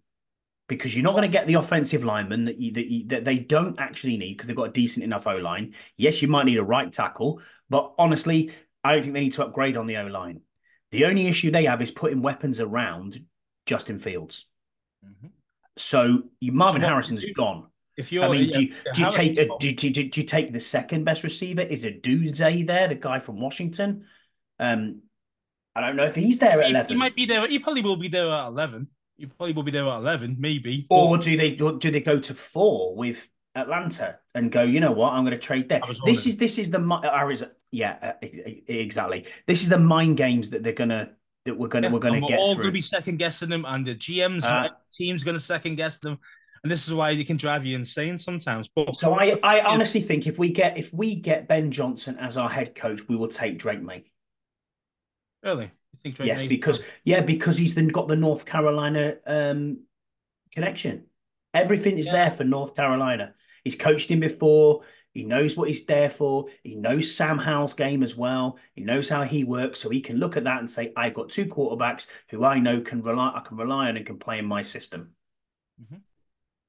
Because 0.68 0.96
you're 0.96 1.04
not 1.04 1.14
going 1.14 1.24
to 1.24 1.28
get 1.28 1.48
the 1.48 1.56
offensive 1.56 2.04
lineman 2.04 2.46
that 2.46 2.60
you, 2.60 2.72
that, 2.74 2.86
you, 2.86 3.08
that 3.08 3.26
they 3.26 3.40
don't 3.40 3.80
actually 3.80 4.18
need 4.18 4.34
because 4.34 4.48
they've 4.48 4.56
got 4.56 4.70
a 4.70 4.74
decent 4.74 5.04
enough 5.04 5.26
O 5.26 5.38
line. 5.38 5.74
Yes, 5.98 6.22
you 6.22 6.28
might 6.28 6.46
need 6.46 6.60
a 6.60 6.64
right 6.64 6.94
tackle, 6.94 7.42
but 7.68 7.94
honestly, 7.98 8.52
I 8.84 8.92
don't 8.92 9.02
think 9.02 9.16
they 9.16 9.22
need 9.22 9.34
to 9.34 9.46
upgrade 9.46 9.76
on 9.76 9.88
the 9.88 9.98
O 9.98 10.06
line. 10.06 10.42
The 10.92 11.06
only 11.06 11.28
issue 11.28 11.50
they 11.50 11.66
have 11.66 11.82
is 11.82 11.90
putting 11.90 12.22
weapons 12.22 12.60
around 12.60 13.26
Justin 13.66 13.98
Fields. 13.98 14.46
Mm-hmm. 15.06 15.28
So 15.78 16.24
you 16.40 16.52
Marvin 16.52 16.82
so 16.82 16.88
Harrison's 16.88 17.24
you, 17.24 17.34
gone. 17.34 17.68
If 17.98 18.12
you're, 18.12 18.26
I 18.26 18.30
mean, 18.30 18.50
do 18.50 18.64
you, 18.64 18.74
do 18.94 19.02
you 19.04 19.10
take 19.10 19.38
a, 19.38 19.48
do, 19.58 19.72
do, 19.72 19.90
do, 19.90 20.22
you 20.22 20.28
take 20.28 20.52
the 20.52 20.60
second 20.60 21.06
best 21.06 21.24
receiver? 21.24 21.62
Is 21.62 21.86
it 21.86 22.04
Duze 22.04 22.38
there, 22.66 22.90
the 22.90 22.96
guy 22.96 23.20
from 23.20 23.40
Washington? 23.40 24.06
Um, 24.60 25.02
I 25.76 25.82
don't 25.82 25.96
know 25.96 26.06
if 26.06 26.16
he's 26.16 26.40
there 26.40 26.60
at 26.62 26.66
he, 26.66 26.72
eleven. 26.72 26.96
He 26.96 27.00
might 27.00 27.16
be 27.16 27.26
there. 27.26 27.48
He 27.48 27.60
probably 27.60 27.82
will 27.82 27.96
be 27.96 28.10
there 28.10 28.28
at 28.28 28.48
eleven. 28.48 28.88
He 29.18 29.26
probably 29.26 29.54
will 29.54 29.64
be 29.64 29.72
there 29.72 29.88
at 29.88 29.98
eleven, 29.98 30.36
maybe. 30.40 30.88
Or 30.90 31.18
do 31.18 31.38
they 31.38 31.52
do 31.52 31.80
they 31.80 32.02
go 32.02 32.20
to 32.20 32.34
four 32.34 32.96
with 32.96 33.30
Atlanta 33.56 34.20
and 34.34 34.52
go? 34.52 34.64
You 34.64 34.82
know 34.82 34.92
what? 34.92 35.14
I'm 35.14 35.24
going 35.24 35.32
to 35.32 35.40
trade 35.40 35.70
there. 35.70 35.82
This 36.06 36.26
is 36.26 36.38
this 36.38 36.58
is 36.58 36.72
the 36.72 36.80
Arizona. 37.04 37.52
Yeah, 37.72 38.14
exactly. 38.22 39.26
This 39.48 39.64
is 39.64 39.70
the 39.70 39.80
mind 39.80 40.18
games 40.18 40.50
that 40.52 40.64
they're 40.64 40.74
gonna 40.74 41.12
that 41.46 41.58
we're 41.58 41.68
gonna 41.68 41.88
yeah, 41.88 41.94
we're 41.94 42.00
gonna 42.00 42.20
get. 42.20 42.32
We're 42.32 42.38
all 42.38 42.56
gonna 42.56 42.72
be 42.72 42.82
second 42.82 43.18
guessing 43.18 43.50
them, 43.50 43.66
and 43.68 43.86
the 43.86 43.96
GMs 43.96 44.44
uh, 44.44 44.70
team's 44.92 45.24
gonna 45.24 45.40
second 45.40 45.76
guess 45.76 45.98
them, 45.98 46.20
and 46.64 46.72
this 46.72 46.88
is 46.88 46.94
why 46.94 47.16
they 47.16 47.24
can 47.24 47.38
drive 47.38 47.66
you 47.66 47.76
insane 47.76 48.18
sometimes. 48.18 48.68
But 48.68 48.96
so 48.96 49.14
I 49.14 49.40
I 49.44 49.62
honestly 49.62 50.02
think 50.02 50.28
if 50.28 50.40
we 50.40 50.50
get 50.52 50.78
if 50.78 50.94
we 50.94 51.16
get 51.16 51.48
Ben 51.48 51.72
Johnson 51.72 52.18
as 52.18 52.38
our 52.38 52.50
head 52.50 52.76
coach, 52.76 53.08
we 53.08 53.16
will 53.16 53.28
take 53.28 53.58
Drake 53.58 53.82
Maye. 53.82 54.06
Really? 55.44 55.66
You 55.66 56.00
think 56.02 56.16
Drake 56.16 56.28
yes, 56.28 56.46
because 56.46 56.82
yeah, 57.04 57.22
because 57.22 57.58
he's 57.58 57.76
then 57.76 57.88
got 57.88 58.08
the 58.08 58.16
North 58.16 58.46
Carolina 58.46 59.16
um, 59.28 59.82
connection. 60.52 61.06
Everything 61.54 61.98
is 61.98 62.08
yeah. 62.08 62.14
there 62.14 62.32
for 62.32 62.44
North 62.44 62.76
Carolina. 62.76 63.36
He's 63.64 63.76
coached 63.76 64.10
him 64.10 64.20
before. 64.20 64.82
He 65.16 65.24
knows 65.24 65.56
what 65.56 65.70
he's 65.70 65.86
there 65.86 66.10
for. 66.10 66.48
He 66.62 66.76
knows 66.76 67.16
Sam 67.16 67.38
Howell's 67.38 67.74
game 67.74 68.04
as 68.04 68.18
well. 68.18 68.60
He 68.74 68.84
knows 68.84 69.08
how 69.08 69.24
he 69.24 69.46
works, 69.46 69.80
so 69.80 69.90
he 69.90 70.02
can 70.02 70.18
look 70.18 70.36
at 70.36 70.44
that 70.44 70.60
and 70.60 70.70
say, 70.70 70.92
"I've 70.96 71.14
got 71.14 71.30
two 71.30 71.46
quarterbacks 71.46 72.08
who 72.30 72.44
I 72.44 72.60
know 72.60 72.82
can 72.82 73.02
rely, 73.02 73.32
I 73.34 73.40
can 73.40 73.56
rely 73.56 73.88
on 73.88 73.96
and 73.96 74.06
can 74.06 74.20
play 74.20 74.40
in 74.40 74.46
my 74.46 74.62
system." 74.62 75.12
Mm-hmm. 75.82 75.96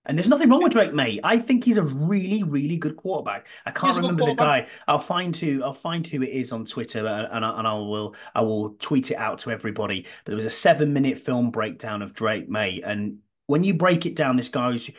And 0.06 0.16
there's 0.16 0.28
nothing 0.28 0.48
wrong 0.48 0.62
with 0.62 0.72
Drake 0.72 0.94
Maye. 0.94 1.18
I 1.24 1.38
think 1.38 1.64
he's 1.64 1.76
a 1.76 1.82
really, 1.82 2.44
really 2.44 2.76
good 2.76 2.96
quarterback. 2.96 3.48
I 3.66 3.72
can't 3.72 3.96
remember 3.96 4.24
the 4.24 4.34
guy. 4.34 4.68
I'll 4.86 5.00
find 5.00 5.36
who 5.36 5.64
I'll 5.64 5.72
find 5.74 6.06
who 6.06 6.22
it 6.22 6.28
is 6.28 6.52
on 6.52 6.64
Twitter, 6.64 7.04
uh, 7.04 7.26
and 7.32 7.44
I, 7.44 7.58
and 7.58 7.66
I 7.66 7.74
will 7.74 8.14
I 8.32 8.42
will 8.42 8.76
tweet 8.78 9.10
it 9.10 9.16
out 9.16 9.40
to 9.40 9.50
everybody. 9.50 10.06
But 10.24 10.30
there 10.30 10.36
was 10.36 10.46
a 10.46 10.50
seven 10.50 10.92
minute 10.92 11.18
film 11.18 11.50
breakdown 11.50 12.00
of 12.00 12.14
Drake 12.14 12.48
Maye, 12.48 12.82
and 12.84 13.18
when 13.46 13.64
you 13.64 13.74
break 13.74 14.06
it 14.06 14.14
down, 14.14 14.36
this 14.36 14.48
guy's 14.48 14.90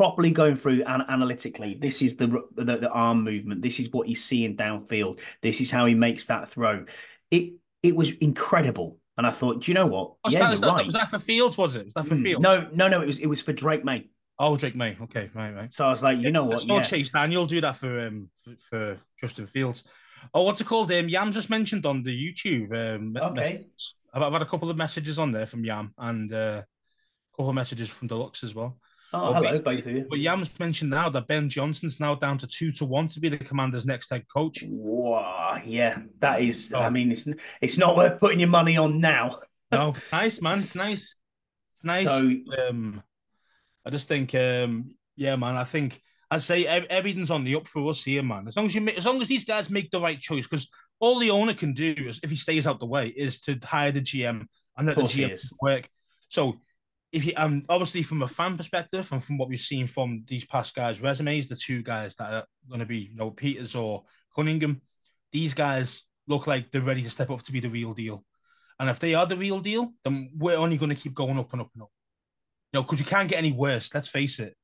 properly 0.00 0.30
going 0.30 0.56
through 0.56 0.82
and 0.84 1.02
analytically. 1.10 1.76
This 1.78 2.00
is 2.00 2.16
the, 2.16 2.42
the 2.54 2.78
the 2.78 2.88
arm 2.88 3.22
movement. 3.22 3.60
This 3.60 3.78
is 3.78 3.90
what 3.90 4.06
he's 4.06 4.24
seeing 4.24 4.56
downfield. 4.56 5.20
This 5.42 5.60
is 5.60 5.70
how 5.70 5.84
he 5.84 5.92
makes 5.92 6.24
that 6.26 6.48
throw. 6.48 6.86
It 7.30 7.56
it 7.82 7.94
was 7.94 8.12
incredible. 8.12 8.96
And 9.18 9.26
I 9.26 9.30
thought, 9.30 9.60
do 9.60 9.70
you 9.70 9.74
know 9.74 9.84
what? 9.84 10.14
What's 10.22 10.32
yeah, 10.32 10.40
that, 10.40 10.52
you're 10.52 10.60
that, 10.60 10.66
right. 10.68 10.84
Was 10.86 10.94
that 10.94 11.10
for 11.10 11.18
Fields? 11.18 11.58
Was 11.58 11.76
it? 11.76 11.84
Was 11.84 11.92
that 11.92 12.06
for 12.06 12.14
mm, 12.14 12.22
Fields? 12.22 12.42
No, 12.42 12.66
no, 12.72 12.88
no. 12.88 13.02
It 13.02 13.06
was 13.08 13.18
it 13.18 13.26
was 13.26 13.42
for 13.42 13.52
Drake 13.52 13.84
Maye. 13.84 14.08
Oh, 14.38 14.56
Drake 14.56 14.74
Maye. 14.74 14.96
Okay, 15.02 15.28
right, 15.34 15.54
right. 15.54 15.74
So 15.74 15.84
I 15.84 15.90
was 15.90 16.02
like, 16.02 16.18
you 16.18 16.30
know 16.30 16.44
what? 16.44 16.62
Saw 16.62 16.76
yeah. 16.76 16.82
Chase 16.82 17.10
Daniel 17.10 17.44
do 17.44 17.60
that 17.60 17.76
for 17.76 18.00
um 18.00 18.30
for 18.58 18.98
Justin 19.20 19.48
Fields. 19.48 19.84
Oh, 20.32 20.44
what's 20.44 20.62
it 20.62 20.66
called? 20.66 20.90
Um, 20.92 21.10
Yam 21.10 21.30
just 21.30 21.50
mentioned 21.50 21.84
on 21.84 22.02
the 22.02 22.16
YouTube. 22.24 22.72
Um, 22.72 23.14
okay. 23.18 23.66
I've, 24.14 24.22
I've 24.22 24.32
had 24.32 24.40
a 24.40 24.46
couple 24.46 24.70
of 24.70 24.78
messages 24.78 25.18
on 25.18 25.30
there 25.30 25.46
from 25.46 25.62
Yam 25.62 25.92
and 25.98 26.32
uh, 26.32 26.62
a 26.62 27.36
couple 27.36 27.50
of 27.50 27.54
messages 27.54 27.90
from 27.90 28.08
Deluxe 28.08 28.42
as 28.44 28.54
well. 28.54 28.78
Oh, 29.12 29.32
hello, 29.32 29.50
both 29.62 29.86
of 29.86 29.92
you. 29.92 30.06
But 30.08 30.20
Yams 30.20 30.58
mentioned 30.60 30.90
now 30.90 31.08
that 31.08 31.26
Ben 31.26 31.48
Johnson's 31.48 31.98
now 31.98 32.14
down 32.14 32.38
to 32.38 32.46
two 32.46 32.70
to 32.72 32.84
one 32.84 33.08
to 33.08 33.20
be 33.20 33.28
the 33.28 33.38
Commanders' 33.38 33.84
next 33.84 34.10
head 34.10 34.24
coach. 34.32 34.64
Wow, 34.68 35.60
yeah, 35.64 35.98
that 36.20 36.42
is. 36.42 36.72
Oh. 36.74 36.80
I 36.80 36.90
mean, 36.90 37.10
it's 37.10 37.26
it's 37.60 37.76
not 37.76 37.96
worth 37.96 38.20
putting 38.20 38.38
your 38.38 38.48
money 38.48 38.76
on 38.76 39.00
now. 39.00 39.40
No, 39.72 39.94
nice 40.12 40.40
man, 40.40 40.58
it's 40.58 40.76
nice. 40.76 41.16
It's 41.72 41.84
nice. 41.84 42.04
So 42.04 42.32
um, 42.68 43.02
I 43.84 43.90
just 43.90 44.06
think, 44.06 44.34
um, 44.34 44.94
yeah, 45.16 45.34
man. 45.36 45.56
I 45.56 45.64
think 45.64 46.00
I'd 46.30 46.42
say 46.42 46.66
everything's 46.66 47.32
on 47.32 47.42
the 47.42 47.56
up 47.56 47.66
for 47.66 47.90
us 47.90 48.04
here, 48.04 48.22
man. 48.22 48.46
As 48.46 48.56
long 48.56 48.66
as 48.66 48.74
you, 48.74 48.80
make, 48.80 48.96
as 48.96 49.06
long 49.06 49.20
as 49.20 49.26
these 49.26 49.44
guys 49.44 49.70
make 49.70 49.90
the 49.90 50.00
right 50.00 50.20
choice, 50.20 50.46
because 50.46 50.68
all 51.00 51.18
the 51.18 51.30
owner 51.30 51.54
can 51.54 51.72
do 51.72 51.94
is, 51.96 52.20
if 52.22 52.30
he 52.30 52.36
stays 52.36 52.66
out 52.66 52.78
the 52.78 52.86
way, 52.86 53.08
is 53.08 53.40
to 53.40 53.58
hire 53.64 53.90
the 53.90 54.00
GM 54.00 54.46
and 54.76 54.86
let 54.86 54.96
the 54.96 55.02
GM 55.02 55.36
work. 55.60 55.88
So, 56.28 56.60
if 57.12 57.26
you, 57.26 57.32
um, 57.36 57.64
obviously 57.68 58.02
from 58.02 58.22
a 58.22 58.28
fan 58.28 58.56
perspective 58.56 59.10
and 59.12 59.22
from 59.22 59.36
what 59.36 59.48
we've 59.48 59.60
seen 59.60 59.86
from 59.86 60.24
these 60.28 60.44
past 60.44 60.74
guys' 60.74 61.00
resumes, 61.00 61.48
the 61.48 61.56
two 61.56 61.82
guys 61.82 62.14
that 62.16 62.32
are 62.32 62.46
going 62.68 62.80
to 62.80 62.86
be, 62.86 63.10
you 63.10 63.16
know, 63.16 63.30
Peters 63.30 63.74
or 63.74 64.04
Cunningham, 64.34 64.80
these 65.32 65.54
guys 65.54 66.02
look 66.28 66.46
like 66.46 66.70
they're 66.70 66.82
ready 66.82 67.02
to 67.02 67.10
step 67.10 67.30
up 67.30 67.42
to 67.42 67.52
be 67.52 67.60
the 67.60 67.68
real 67.68 67.92
deal. 67.92 68.24
And 68.78 68.88
if 68.88 69.00
they 69.00 69.14
are 69.14 69.26
the 69.26 69.36
real 69.36 69.60
deal, 69.60 69.92
then 70.04 70.30
we're 70.36 70.56
only 70.56 70.78
going 70.78 70.90
to 70.90 70.94
keep 70.94 71.14
going 71.14 71.38
up 71.38 71.52
and 71.52 71.62
up 71.62 71.70
and 71.74 71.82
up. 71.82 71.90
You 72.72 72.78
know, 72.78 72.82
because 72.84 73.00
we 73.00 73.04
can't 73.04 73.28
get 73.28 73.38
any 73.38 73.52
worse. 73.52 73.92
Let's 73.92 74.08
face 74.08 74.38
it. 74.38 74.54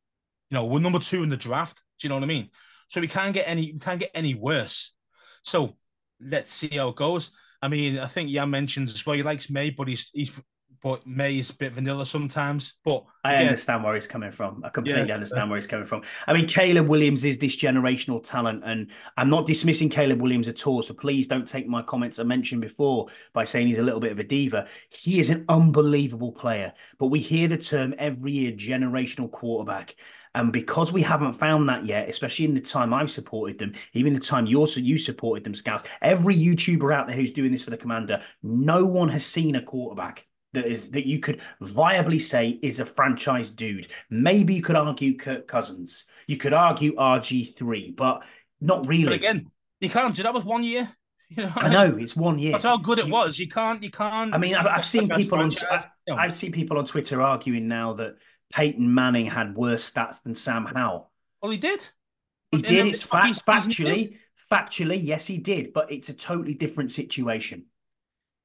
You 0.50 0.54
know, 0.54 0.66
we're 0.66 0.80
number 0.80 1.00
two 1.00 1.22
in 1.22 1.28
the 1.28 1.36
draft. 1.36 1.82
Do 1.98 2.06
you 2.06 2.08
know 2.08 2.14
what 2.14 2.24
I 2.24 2.28
mean? 2.28 2.50
So 2.88 3.00
we 3.00 3.08
can't 3.08 3.34
get 3.34 3.48
any. 3.48 3.72
We 3.72 3.80
can't 3.80 3.98
get 3.98 4.12
any 4.14 4.34
worse. 4.34 4.94
So 5.42 5.76
let's 6.20 6.50
see 6.50 6.76
how 6.76 6.90
it 6.90 6.96
goes. 6.96 7.32
I 7.60 7.68
mean, 7.68 7.98
I 7.98 8.06
think 8.06 8.30
Jan 8.30 8.48
mentions 8.48 8.94
as 8.94 9.04
well. 9.04 9.16
He 9.16 9.24
likes 9.24 9.50
Maye, 9.50 9.70
but 9.70 9.88
he's 9.88 10.08
he's 10.12 10.40
but 10.82 11.06
Maye 11.06 11.38
is 11.38 11.50
a 11.50 11.54
bit 11.54 11.72
vanilla 11.72 12.06
sometimes. 12.06 12.74
But 12.84 13.04
I 13.24 13.36
understand 13.36 13.82
where 13.84 13.94
he's 13.94 14.06
coming 14.06 14.30
from. 14.30 14.62
I 14.64 14.68
completely 14.68 15.08
Yeah. 15.08 15.14
understand 15.14 15.50
where 15.50 15.56
he's 15.56 15.66
coming 15.66 15.86
from. 15.86 16.02
I 16.26 16.32
mean, 16.32 16.46
Caleb 16.46 16.88
Williams 16.88 17.24
is 17.24 17.38
this 17.38 17.56
generational 17.56 18.22
talent, 18.22 18.62
and 18.64 18.90
I'm 19.16 19.30
not 19.30 19.46
dismissing 19.46 19.88
Caleb 19.88 20.20
Williams 20.20 20.48
at 20.48 20.66
all. 20.66 20.82
So 20.82 20.94
please 20.94 21.26
don't 21.26 21.46
take 21.46 21.66
my 21.66 21.82
comments 21.82 22.18
I 22.18 22.24
mentioned 22.24 22.60
before 22.60 23.08
by 23.32 23.44
saying 23.44 23.68
he's 23.68 23.78
a 23.78 23.82
little 23.82 24.00
bit 24.00 24.12
of 24.12 24.18
a 24.18 24.24
diva. 24.24 24.68
He 24.90 25.18
is 25.18 25.30
an 25.30 25.44
unbelievable 25.48 26.32
player, 26.32 26.72
but 26.98 27.08
we 27.08 27.18
hear 27.18 27.48
the 27.48 27.58
term 27.58 27.94
every 27.98 28.32
year 28.32 28.52
generational 28.52 29.30
quarterback. 29.30 29.96
And 30.36 30.52
because 30.52 30.92
we 30.92 31.00
haven't 31.00 31.32
found 31.32 31.66
that 31.70 31.86
yet, 31.86 32.10
especially 32.10 32.44
in 32.44 32.52
the 32.52 32.60
time 32.60 32.92
I've 32.92 33.10
supported 33.10 33.58
them, 33.58 33.72
even 33.94 34.12
the 34.12 34.20
time 34.20 34.44
you 34.44 34.58
also 34.58 34.80
you 34.80 34.98
supported 34.98 35.44
them, 35.44 35.54
Scouse, 35.54 35.82
every 36.02 36.36
YouTuber 36.36 36.94
out 36.94 37.06
there 37.06 37.16
who's 37.16 37.32
doing 37.32 37.50
this 37.50 37.64
for 37.64 37.70
the 37.70 37.78
commander, 37.78 38.22
no 38.42 38.84
one 38.84 39.08
has 39.08 39.24
seen 39.24 39.56
a 39.56 39.62
quarterback 39.62 40.26
that 40.56 40.66
is 40.66 40.90
that 40.90 41.06
you 41.06 41.20
could 41.20 41.40
viably 41.62 42.20
say 42.20 42.58
is 42.62 42.80
a 42.80 42.86
franchise 42.86 43.50
dude. 43.50 43.86
Maybe 44.10 44.54
you 44.54 44.62
could 44.62 44.76
argue 44.76 45.16
Kirk 45.16 45.46
Cousins. 45.46 46.04
You 46.26 46.36
could 46.36 46.52
argue 46.52 46.94
RG3, 46.96 47.94
but 47.94 48.24
not 48.60 48.88
really. 48.88 49.04
but 49.04 49.12
again, 49.14 49.50
you 49.80 49.88
can't 49.88 50.14
do 50.16 50.22
that 50.24 50.34
with 50.34 50.44
one 50.44 50.64
year. 50.64 50.90
You 51.28 51.42
know, 51.42 51.52
I 51.56 51.68
know 51.68 51.96
it's 51.96 52.14
one 52.14 52.38
year. 52.38 52.52
that's 52.52 52.62
how 52.62 52.76
good 52.76 53.00
it 53.00 53.06
You- 53.08 53.12
was. 53.12 53.36
You 53.36 53.48
can't. 53.48 53.82
You 53.82 53.90
can't. 53.90 54.32
I 54.32 54.38
mean, 54.38 54.54
I've, 54.54 54.66
I've 54.68 54.84
seen 54.86 55.08
people 55.08 55.40
on 55.40 55.50
franchise. 55.50 55.90
I've 56.08 56.32
seen 56.32 56.52
people 56.52 56.78
on 56.78 56.84
Twitter 56.84 57.20
arguing 57.20 57.66
now 57.66 57.94
that 57.94 58.14
Peyton 58.54 58.94
Manning 58.94 59.26
had 59.26 59.56
worse 59.56 59.90
stats 59.90 60.22
than 60.22 60.34
Sam 60.34 60.64
Howell. 60.66 61.10
well, 61.42 61.50
he 61.50 61.58
did. 61.58 61.88
He 62.52 62.62
did. 62.62 62.86
It's 62.86 63.02
fact, 63.02 63.44
season, 63.44 63.70
he 63.70 63.84
did. 63.84 64.10
factually, 64.12 64.16
factually, 64.52 65.00
yes, 65.02 65.26
he 65.26 65.38
did. 65.38 65.72
But 65.72 65.90
it's 65.90 66.10
a 66.10 66.14
totally 66.14 66.54
different 66.54 66.92
situation. 66.92 67.64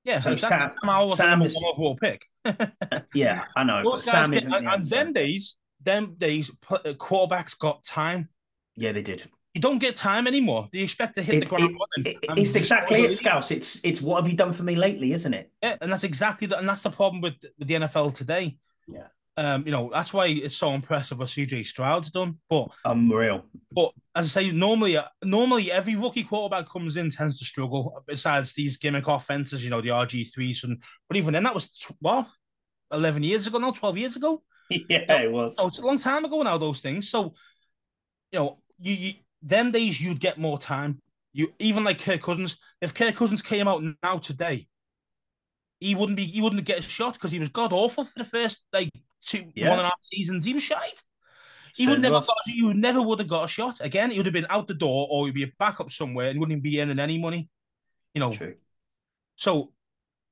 Yeah. 0.04 0.18
So 0.18 0.32
exactly. 0.32 0.78
Sam- 0.84 1.10
Sam 1.10 1.10
Sam 1.10 1.42
is- 1.44 1.56
one 1.56 1.74
overall 1.74 1.96
pick. 1.96 2.26
Yeah, 3.14 3.46
I 3.56 3.64
know. 3.64 3.84
Those 3.84 4.04
Sam 4.06 4.32
get- 4.32 4.38
isn't. 4.38 4.52
the 4.52 4.58
and, 4.58 4.68
and 4.68 4.76
answer. 4.78 4.96
them 4.96 5.14
days, 5.14 5.58
them 5.84 6.16
days, 6.18 6.50
uh, 6.70 6.78
quarterbacks 6.94 7.58
got 7.58 7.84
time. 7.84 8.30
yeah, 8.76 8.92
they 8.92 9.02
did. 9.02 9.30
You 9.54 9.60
don't 9.62 9.80
get 9.80 9.98
time 9.98 10.28
anymore. 10.28 10.70
Do 10.72 10.78
You 10.78 10.86
expect 10.86 11.16
to 11.16 11.22
hit 11.22 11.36
It- 11.36 11.40
the 11.42 11.46
ground 11.48 11.72
it- 11.72 11.78
running. 12.06 12.20
it- 12.24 12.40
it's 12.40 12.56
exactly 12.56 13.02
it, 13.04 13.12
Scouse. 13.14 13.52
It's 13.52 13.80
it's 13.84 14.02
what 14.02 14.24
have 14.24 14.32
you 14.32 14.38
done 14.38 14.54
for 14.54 14.64
me 14.64 14.76
lately, 14.76 15.12
isn't 15.14 15.34
it? 15.34 15.52
Yeah, 15.62 15.76
and 15.82 15.92
that's 15.92 16.04
exactly 16.06 16.48
the, 16.48 16.58
and 16.58 16.68
that's 16.68 16.82
the 16.82 16.90
problem 16.90 17.22
with, 17.22 17.36
with 17.60 17.68
the 17.68 17.74
NFL 17.76 18.14
today. 18.16 18.58
Yeah. 18.88 19.08
Um, 19.38 19.64
you 19.66 19.72
know, 19.72 19.90
that's 19.94 20.14
why 20.14 20.28
it's 20.28 20.56
so 20.58 20.72
impressive 20.74 21.20
what 21.20 21.28
CJ 21.30 21.66
Stroud's 21.66 22.12
done. 22.12 22.38
But 22.50 22.70
Unreal. 22.86 23.46
but 23.72 23.92
as 24.16 24.26
I 24.26 24.42
say, 24.44 24.52
normally 24.52 24.98
normally 25.24 25.72
every 25.72 25.96
rookie 25.96 26.24
quarterback 26.24 26.70
comes 26.70 26.98
in 26.98 27.10
tends 27.10 27.40
to 27.40 27.46
struggle. 27.46 28.04
Besides 28.08 28.54
these 28.54 28.78
gimmick 28.78 29.08
offenses, 29.08 29.64
you 29.64 29.70
know, 29.70 29.82
the 29.82 29.90
RG 29.90 30.34
threes 30.34 30.64
and 30.64 30.82
but 31.08 31.18
even 31.18 31.34
then 31.34 31.44
that 31.44 31.54
was 31.54 31.72
tw- 31.72 31.96
what 32.00 32.28
eleven 32.92 33.24
years 33.24 33.48
ago, 33.48 33.58
now 33.58 33.72
twelve 33.72 33.98
years 33.98 34.16
ago. 34.16 34.42
Yeah, 34.70 35.22
it 35.22 35.32
was. 35.32 35.58
Oh, 35.60 35.68
it's 35.68 35.80
a 35.80 35.86
long 35.86 36.00
time 36.00 36.24
ago 36.24 36.42
now. 36.44 36.58
Those 36.58 36.80
things. 36.80 37.10
So, 37.10 37.34
you 38.32 38.40
know, 38.40 38.62
you, 38.80 38.94
you 38.94 39.14
them 39.42 39.72
days 39.72 40.00
you'd 40.00 40.22
get 40.22 40.38
more 40.38 40.58
time. 40.58 41.02
You 41.34 41.54
even 41.60 41.84
like 41.84 42.00
Kirk 42.00 42.22
Cousins. 42.22 42.58
If 42.80 42.94
Kirk 42.94 43.16
Cousins 43.16 43.42
came 43.42 43.68
out 43.68 43.82
now 44.02 44.18
today, 44.20 44.68
he 45.82 45.94
wouldn't 45.96 46.16
be. 46.16 46.26
He 46.26 46.40
wouldn't 46.42 46.64
get 46.64 46.80
a 46.80 46.82
shot 46.84 47.14
because 47.16 47.32
he 47.34 47.40
was 47.40 47.50
god 47.50 47.74
awful 47.74 48.06
for 48.06 48.20
the 48.20 48.26
first 48.26 48.64
like 48.72 48.90
two 49.22 49.52
Yeah. 49.56 49.70
one 49.70 49.80
and 49.80 49.88
a 49.88 49.90
half 49.90 50.04
seasons. 50.04 50.46
He 50.46 50.54
was 50.54 50.64
shite. 50.64 51.02
He 51.76 51.88
would 51.88 52.00
never 52.02 52.20
got. 52.22 52.36
You 52.48 52.74
never 52.74 53.02
would 53.02 53.20
have 53.20 53.28
got 53.28 53.46
a 53.46 53.48
shot 53.48 53.80
again. 53.82 54.12
He 54.12 54.18
would 54.18 54.26
have 54.26 54.34
been 54.34 54.48
out 54.50 54.68
the 54.68 54.74
door, 54.74 55.08
or 55.10 55.26
he'd 55.26 55.36
be 55.36 55.44
a 55.44 55.52
backup 55.60 55.92
somewhere, 55.92 56.30
and 56.30 56.40
wouldn't 56.40 56.64
be 56.64 56.82
earning 56.82 57.00
any 57.00 57.18
money. 57.20 57.50
You 58.14 58.20
know, 58.22 58.32
True. 58.34 58.56
so 59.36 59.72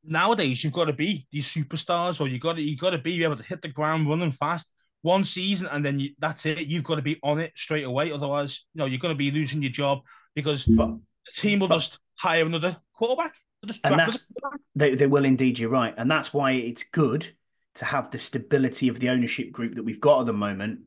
nowadays 0.03 0.63
you've 0.63 0.73
got 0.73 0.85
to 0.85 0.93
be 0.93 1.27
these 1.31 1.47
superstars, 1.47 2.19
or 2.21 2.27
you 2.27 2.39
got 2.39 2.53
to 2.53 2.61
you 2.61 2.77
got 2.77 2.91
to 2.91 2.97
be 2.97 3.23
able 3.23 3.35
to 3.35 3.43
hit 3.43 3.61
the 3.61 3.67
ground 3.69 4.07
running 4.09 4.31
fast 4.31 4.71
one 5.01 5.23
season, 5.23 5.67
and 5.71 5.85
then 5.85 5.99
you, 5.99 6.09
that's 6.19 6.45
it. 6.45 6.59
You've 6.67 6.83
got 6.83 6.95
to 6.95 7.01
be 7.01 7.19
on 7.23 7.39
it 7.39 7.53
straight 7.55 7.85
away. 7.85 8.11
Otherwise, 8.11 8.65
you 8.73 8.79
know 8.79 8.85
you're 8.85 8.99
going 8.99 9.13
to 9.13 9.17
be 9.17 9.31
losing 9.31 9.61
your 9.61 9.71
job 9.71 9.99
because 10.35 10.65
But 10.65 10.89
the 11.25 11.31
team 11.41 11.59
will 11.59 11.67
but- 11.69 11.75
just 11.75 11.99
hire 12.15 12.45
another 12.45 12.77
quarterback. 12.93 13.33
Just 13.65 13.81
And 13.85 13.93
that's- 13.99 14.17
quarterback. 14.41 14.61
they, 14.75 14.95
they 14.95 15.07
will 15.07 15.25
indeed, 15.25 15.59
you're 15.59 15.69
right. 15.69 15.93
And 15.97 16.09
that's 16.09 16.33
why 16.33 16.51
it's 16.51 16.83
good 16.83 17.29
to 17.75 17.85
have 17.85 18.09
the 18.11 18.17
stability 18.17 18.87
of 18.89 18.99
the 18.99 19.09
ownership 19.09 19.51
group 19.51 19.75
that 19.75 19.83
we've 19.83 19.99
got 20.01 20.21
at 20.21 20.25
the 20.25 20.33
moment 20.33 20.81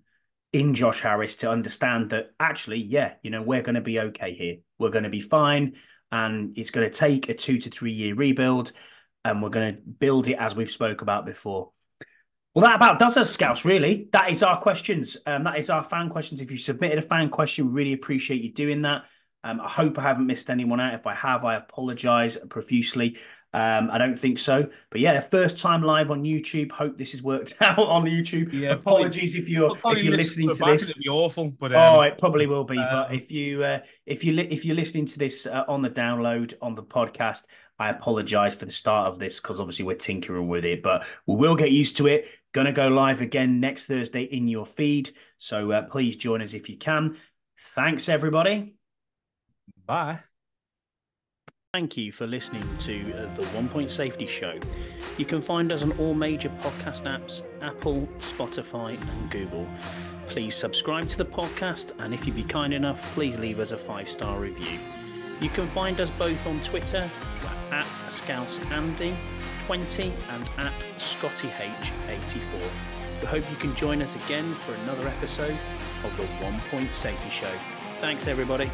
in 0.53 0.74
Josh 0.74 1.00
Harris 1.00 1.36
to 1.36 1.50
understand 1.50 2.11
that 2.11 2.32
actually, 2.38 2.82
yeah, 2.82 3.14
you 3.22 3.30
know, 3.30 3.42
we're 3.42 3.62
going 3.62 3.74
to 3.74 3.80
be 3.80 3.98
okay 3.98 4.34
here. 4.34 4.57
We're 4.78 4.90
going 4.90 5.05
to 5.05 5.11
be 5.11 5.20
fine. 5.20 5.74
And 6.11 6.57
it's 6.59 6.70
going 6.70 6.88
to 6.88 6.96
take 6.96 7.28
a 7.28 7.34
two 7.34 7.59
to 7.59 7.70
three 7.70 7.92
year 7.92 8.14
rebuild. 8.14 8.72
And 9.24 9.42
we're 9.42 9.50
going 9.50 9.74
to 9.74 9.80
build 9.80 10.28
it 10.28 10.34
as 10.34 10.55
we've 10.55 10.70
spoke 10.70 11.00
about 11.00 11.24
before. 11.24 11.70
Well, 12.55 12.66
that 12.66 12.76
about 12.76 12.98
does 12.98 13.16
us, 13.16 13.32
Scouse, 13.32 13.64
really. 13.64 14.09
That 14.12 14.30
is 14.30 14.42
our 14.42 14.61
questions. 14.61 15.16
Um, 15.24 15.44
that 15.44 15.59
is 15.59 15.70
our 15.70 15.82
fan 15.82 16.11
questions. 16.11 16.42
If 16.42 16.50
you 16.50 16.59
submitted 16.59 16.98
a 16.98 17.03
fan 17.03 17.30
question, 17.30 17.66
we 17.66 17.72
really 17.72 17.92
appreciate 17.94 18.42
you 18.42 18.53
doing 18.53 18.82
that. 18.82 19.07
Um, 19.42 19.61
I 19.61 19.68
hope 19.68 19.98
I 19.98 20.03
haven't 20.03 20.26
missed 20.26 20.50
anyone 20.50 20.78
out. 20.78 20.94
If 20.94 21.07
I 21.07 21.14
have, 21.14 21.46
I 21.46 21.55
apologize 21.57 22.36
profusely. 22.50 23.16
Um, 23.55 23.90
I 23.90 23.98
don't 23.98 24.18
think 24.18 24.38
so. 24.38 24.70
But 24.90 25.00
yeah, 25.03 25.20
first 25.20 25.59
time 25.59 25.82
live 25.82 26.11
on 26.11 26.22
YouTube. 26.24 26.72
Hope 26.72 26.96
this 26.96 27.12
has 27.12 27.22
worked 27.22 27.55
out 27.61 27.78
on 27.78 28.05
YouTube. 28.05 28.53
Yeah, 28.53 28.76
probably- 28.76 29.03
Apologies 29.03 29.34
if 29.34 29.48
you're 29.50 29.76
if 29.76 30.03
you're 30.03 30.16
listening 30.16 30.48
to 30.48 30.55
back, 30.57 30.78
this. 30.78 30.88
It'll 30.90 31.00
be 31.03 31.09
awful, 31.09 31.53
but 31.61 31.72
Oh, 31.74 32.00
um, 32.00 32.05
it 32.07 32.16
probably 32.18 32.46
will 32.46 32.64
be. 32.64 32.76
but 32.76 33.11
um, 33.11 33.12
if 33.12 33.30
you 33.30 33.62
uh, 33.62 33.80
if 34.07 34.24
you 34.24 34.32
li- 34.32 34.48
if 34.50 34.64
you're 34.64 34.76
listening 34.76 35.05
to 35.07 35.18
this 35.18 35.46
uh, 35.46 35.64
on 35.68 35.83
the 35.83 35.91
download 35.91 36.54
on 36.62 36.74
the 36.74 36.83
podcast, 36.83 37.45
I 37.79 37.91
apologize 37.91 38.54
for 38.54 38.64
the 38.64 38.72
start 38.72 39.08
of 39.08 39.18
this 39.18 39.38
because 39.41 39.61
obviously 39.61 39.84
we're 39.84 39.96
tinkering 39.96 40.49
with 40.49 40.64
it, 40.64 40.83
but 40.83 41.04
we 41.26 41.34
will 41.37 41.57
get 41.57 41.70
used 41.72 41.96
to 41.99 42.07
it. 42.07 42.29
Gonna 42.53 42.72
go 42.72 42.88
live 42.88 43.20
again 43.20 43.61
next 43.61 43.84
Thursday 43.87 44.22
in 44.22 44.49
your 44.49 44.64
feed, 44.66 45.11
so 45.38 45.70
uh, 45.72 45.83
please 45.83 46.16
join 46.16 46.41
us 46.42 46.54
if 46.54 46.68
you 46.70 46.76
can. 46.79 47.16
Thanks, 47.74 48.08
everybody. 48.08 48.76
bye. 49.87 50.20
Thank 51.74 51.96
you 51.96 52.12
for 52.12 52.26
listening 52.26 52.68
to 52.80 53.14
uh, 53.14 53.34
the 53.34 53.46
One 53.46 53.66
Point 53.66 53.90
Safety 53.90 54.26
Show. 54.26 54.58
You 55.16 55.24
can 55.24 55.40
find 55.40 55.72
us 55.72 55.82
on 55.82 55.92
all 55.92 56.12
major 56.12 56.50
podcast 56.61 57.04
apps 57.04 57.44
Apple, 57.62 58.07
Spotify, 58.18 59.00
and 59.00 59.30
Google. 59.30 59.66
Please 60.28 60.54
subscribe 60.54 61.08
to 61.08 61.16
the 61.16 61.24
podcast, 61.24 61.92
and 61.99 62.12
if 62.12 62.26
you'd 62.26 62.36
be 62.36 62.44
kind 62.44 62.74
enough, 62.74 63.14
please 63.14 63.38
leave 63.38 63.58
us 63.58 63.72
a 63.72 63.78
five 63.78 64.11
star 64.11 64.38
review. 64.38 64.78
You 65.40 65.49
can 65.49 65.66
find 65.68 65.99
us 65.99 66.11
both 66.11 66.46
on 66.46 66.61
Twitter 66.61 67.11
at 67.70 67.86
ScouseAndy20 68.04 70.12
and 70.28 70.49
at 70.58 70.88
ScottyH84. 70.99 72.68
We 73.22 73.26
hope 73.26 73.50
you 73.50 73.57
can 73.57 73.74
join 73.76 74.03
us 74.03 74.14
again 74.14 74.54
for 74.57 74.74
another 74.74 75.08
episode 75.08 75.57
of 76.04 76.14
the 76.18 76.26
One 76.44 76.61
Point 76.70 76.92
Safety 76.92 77.30
Show. 77.30 77.54
Thanks, 78.03 78.26
everybody. 78.26 78.68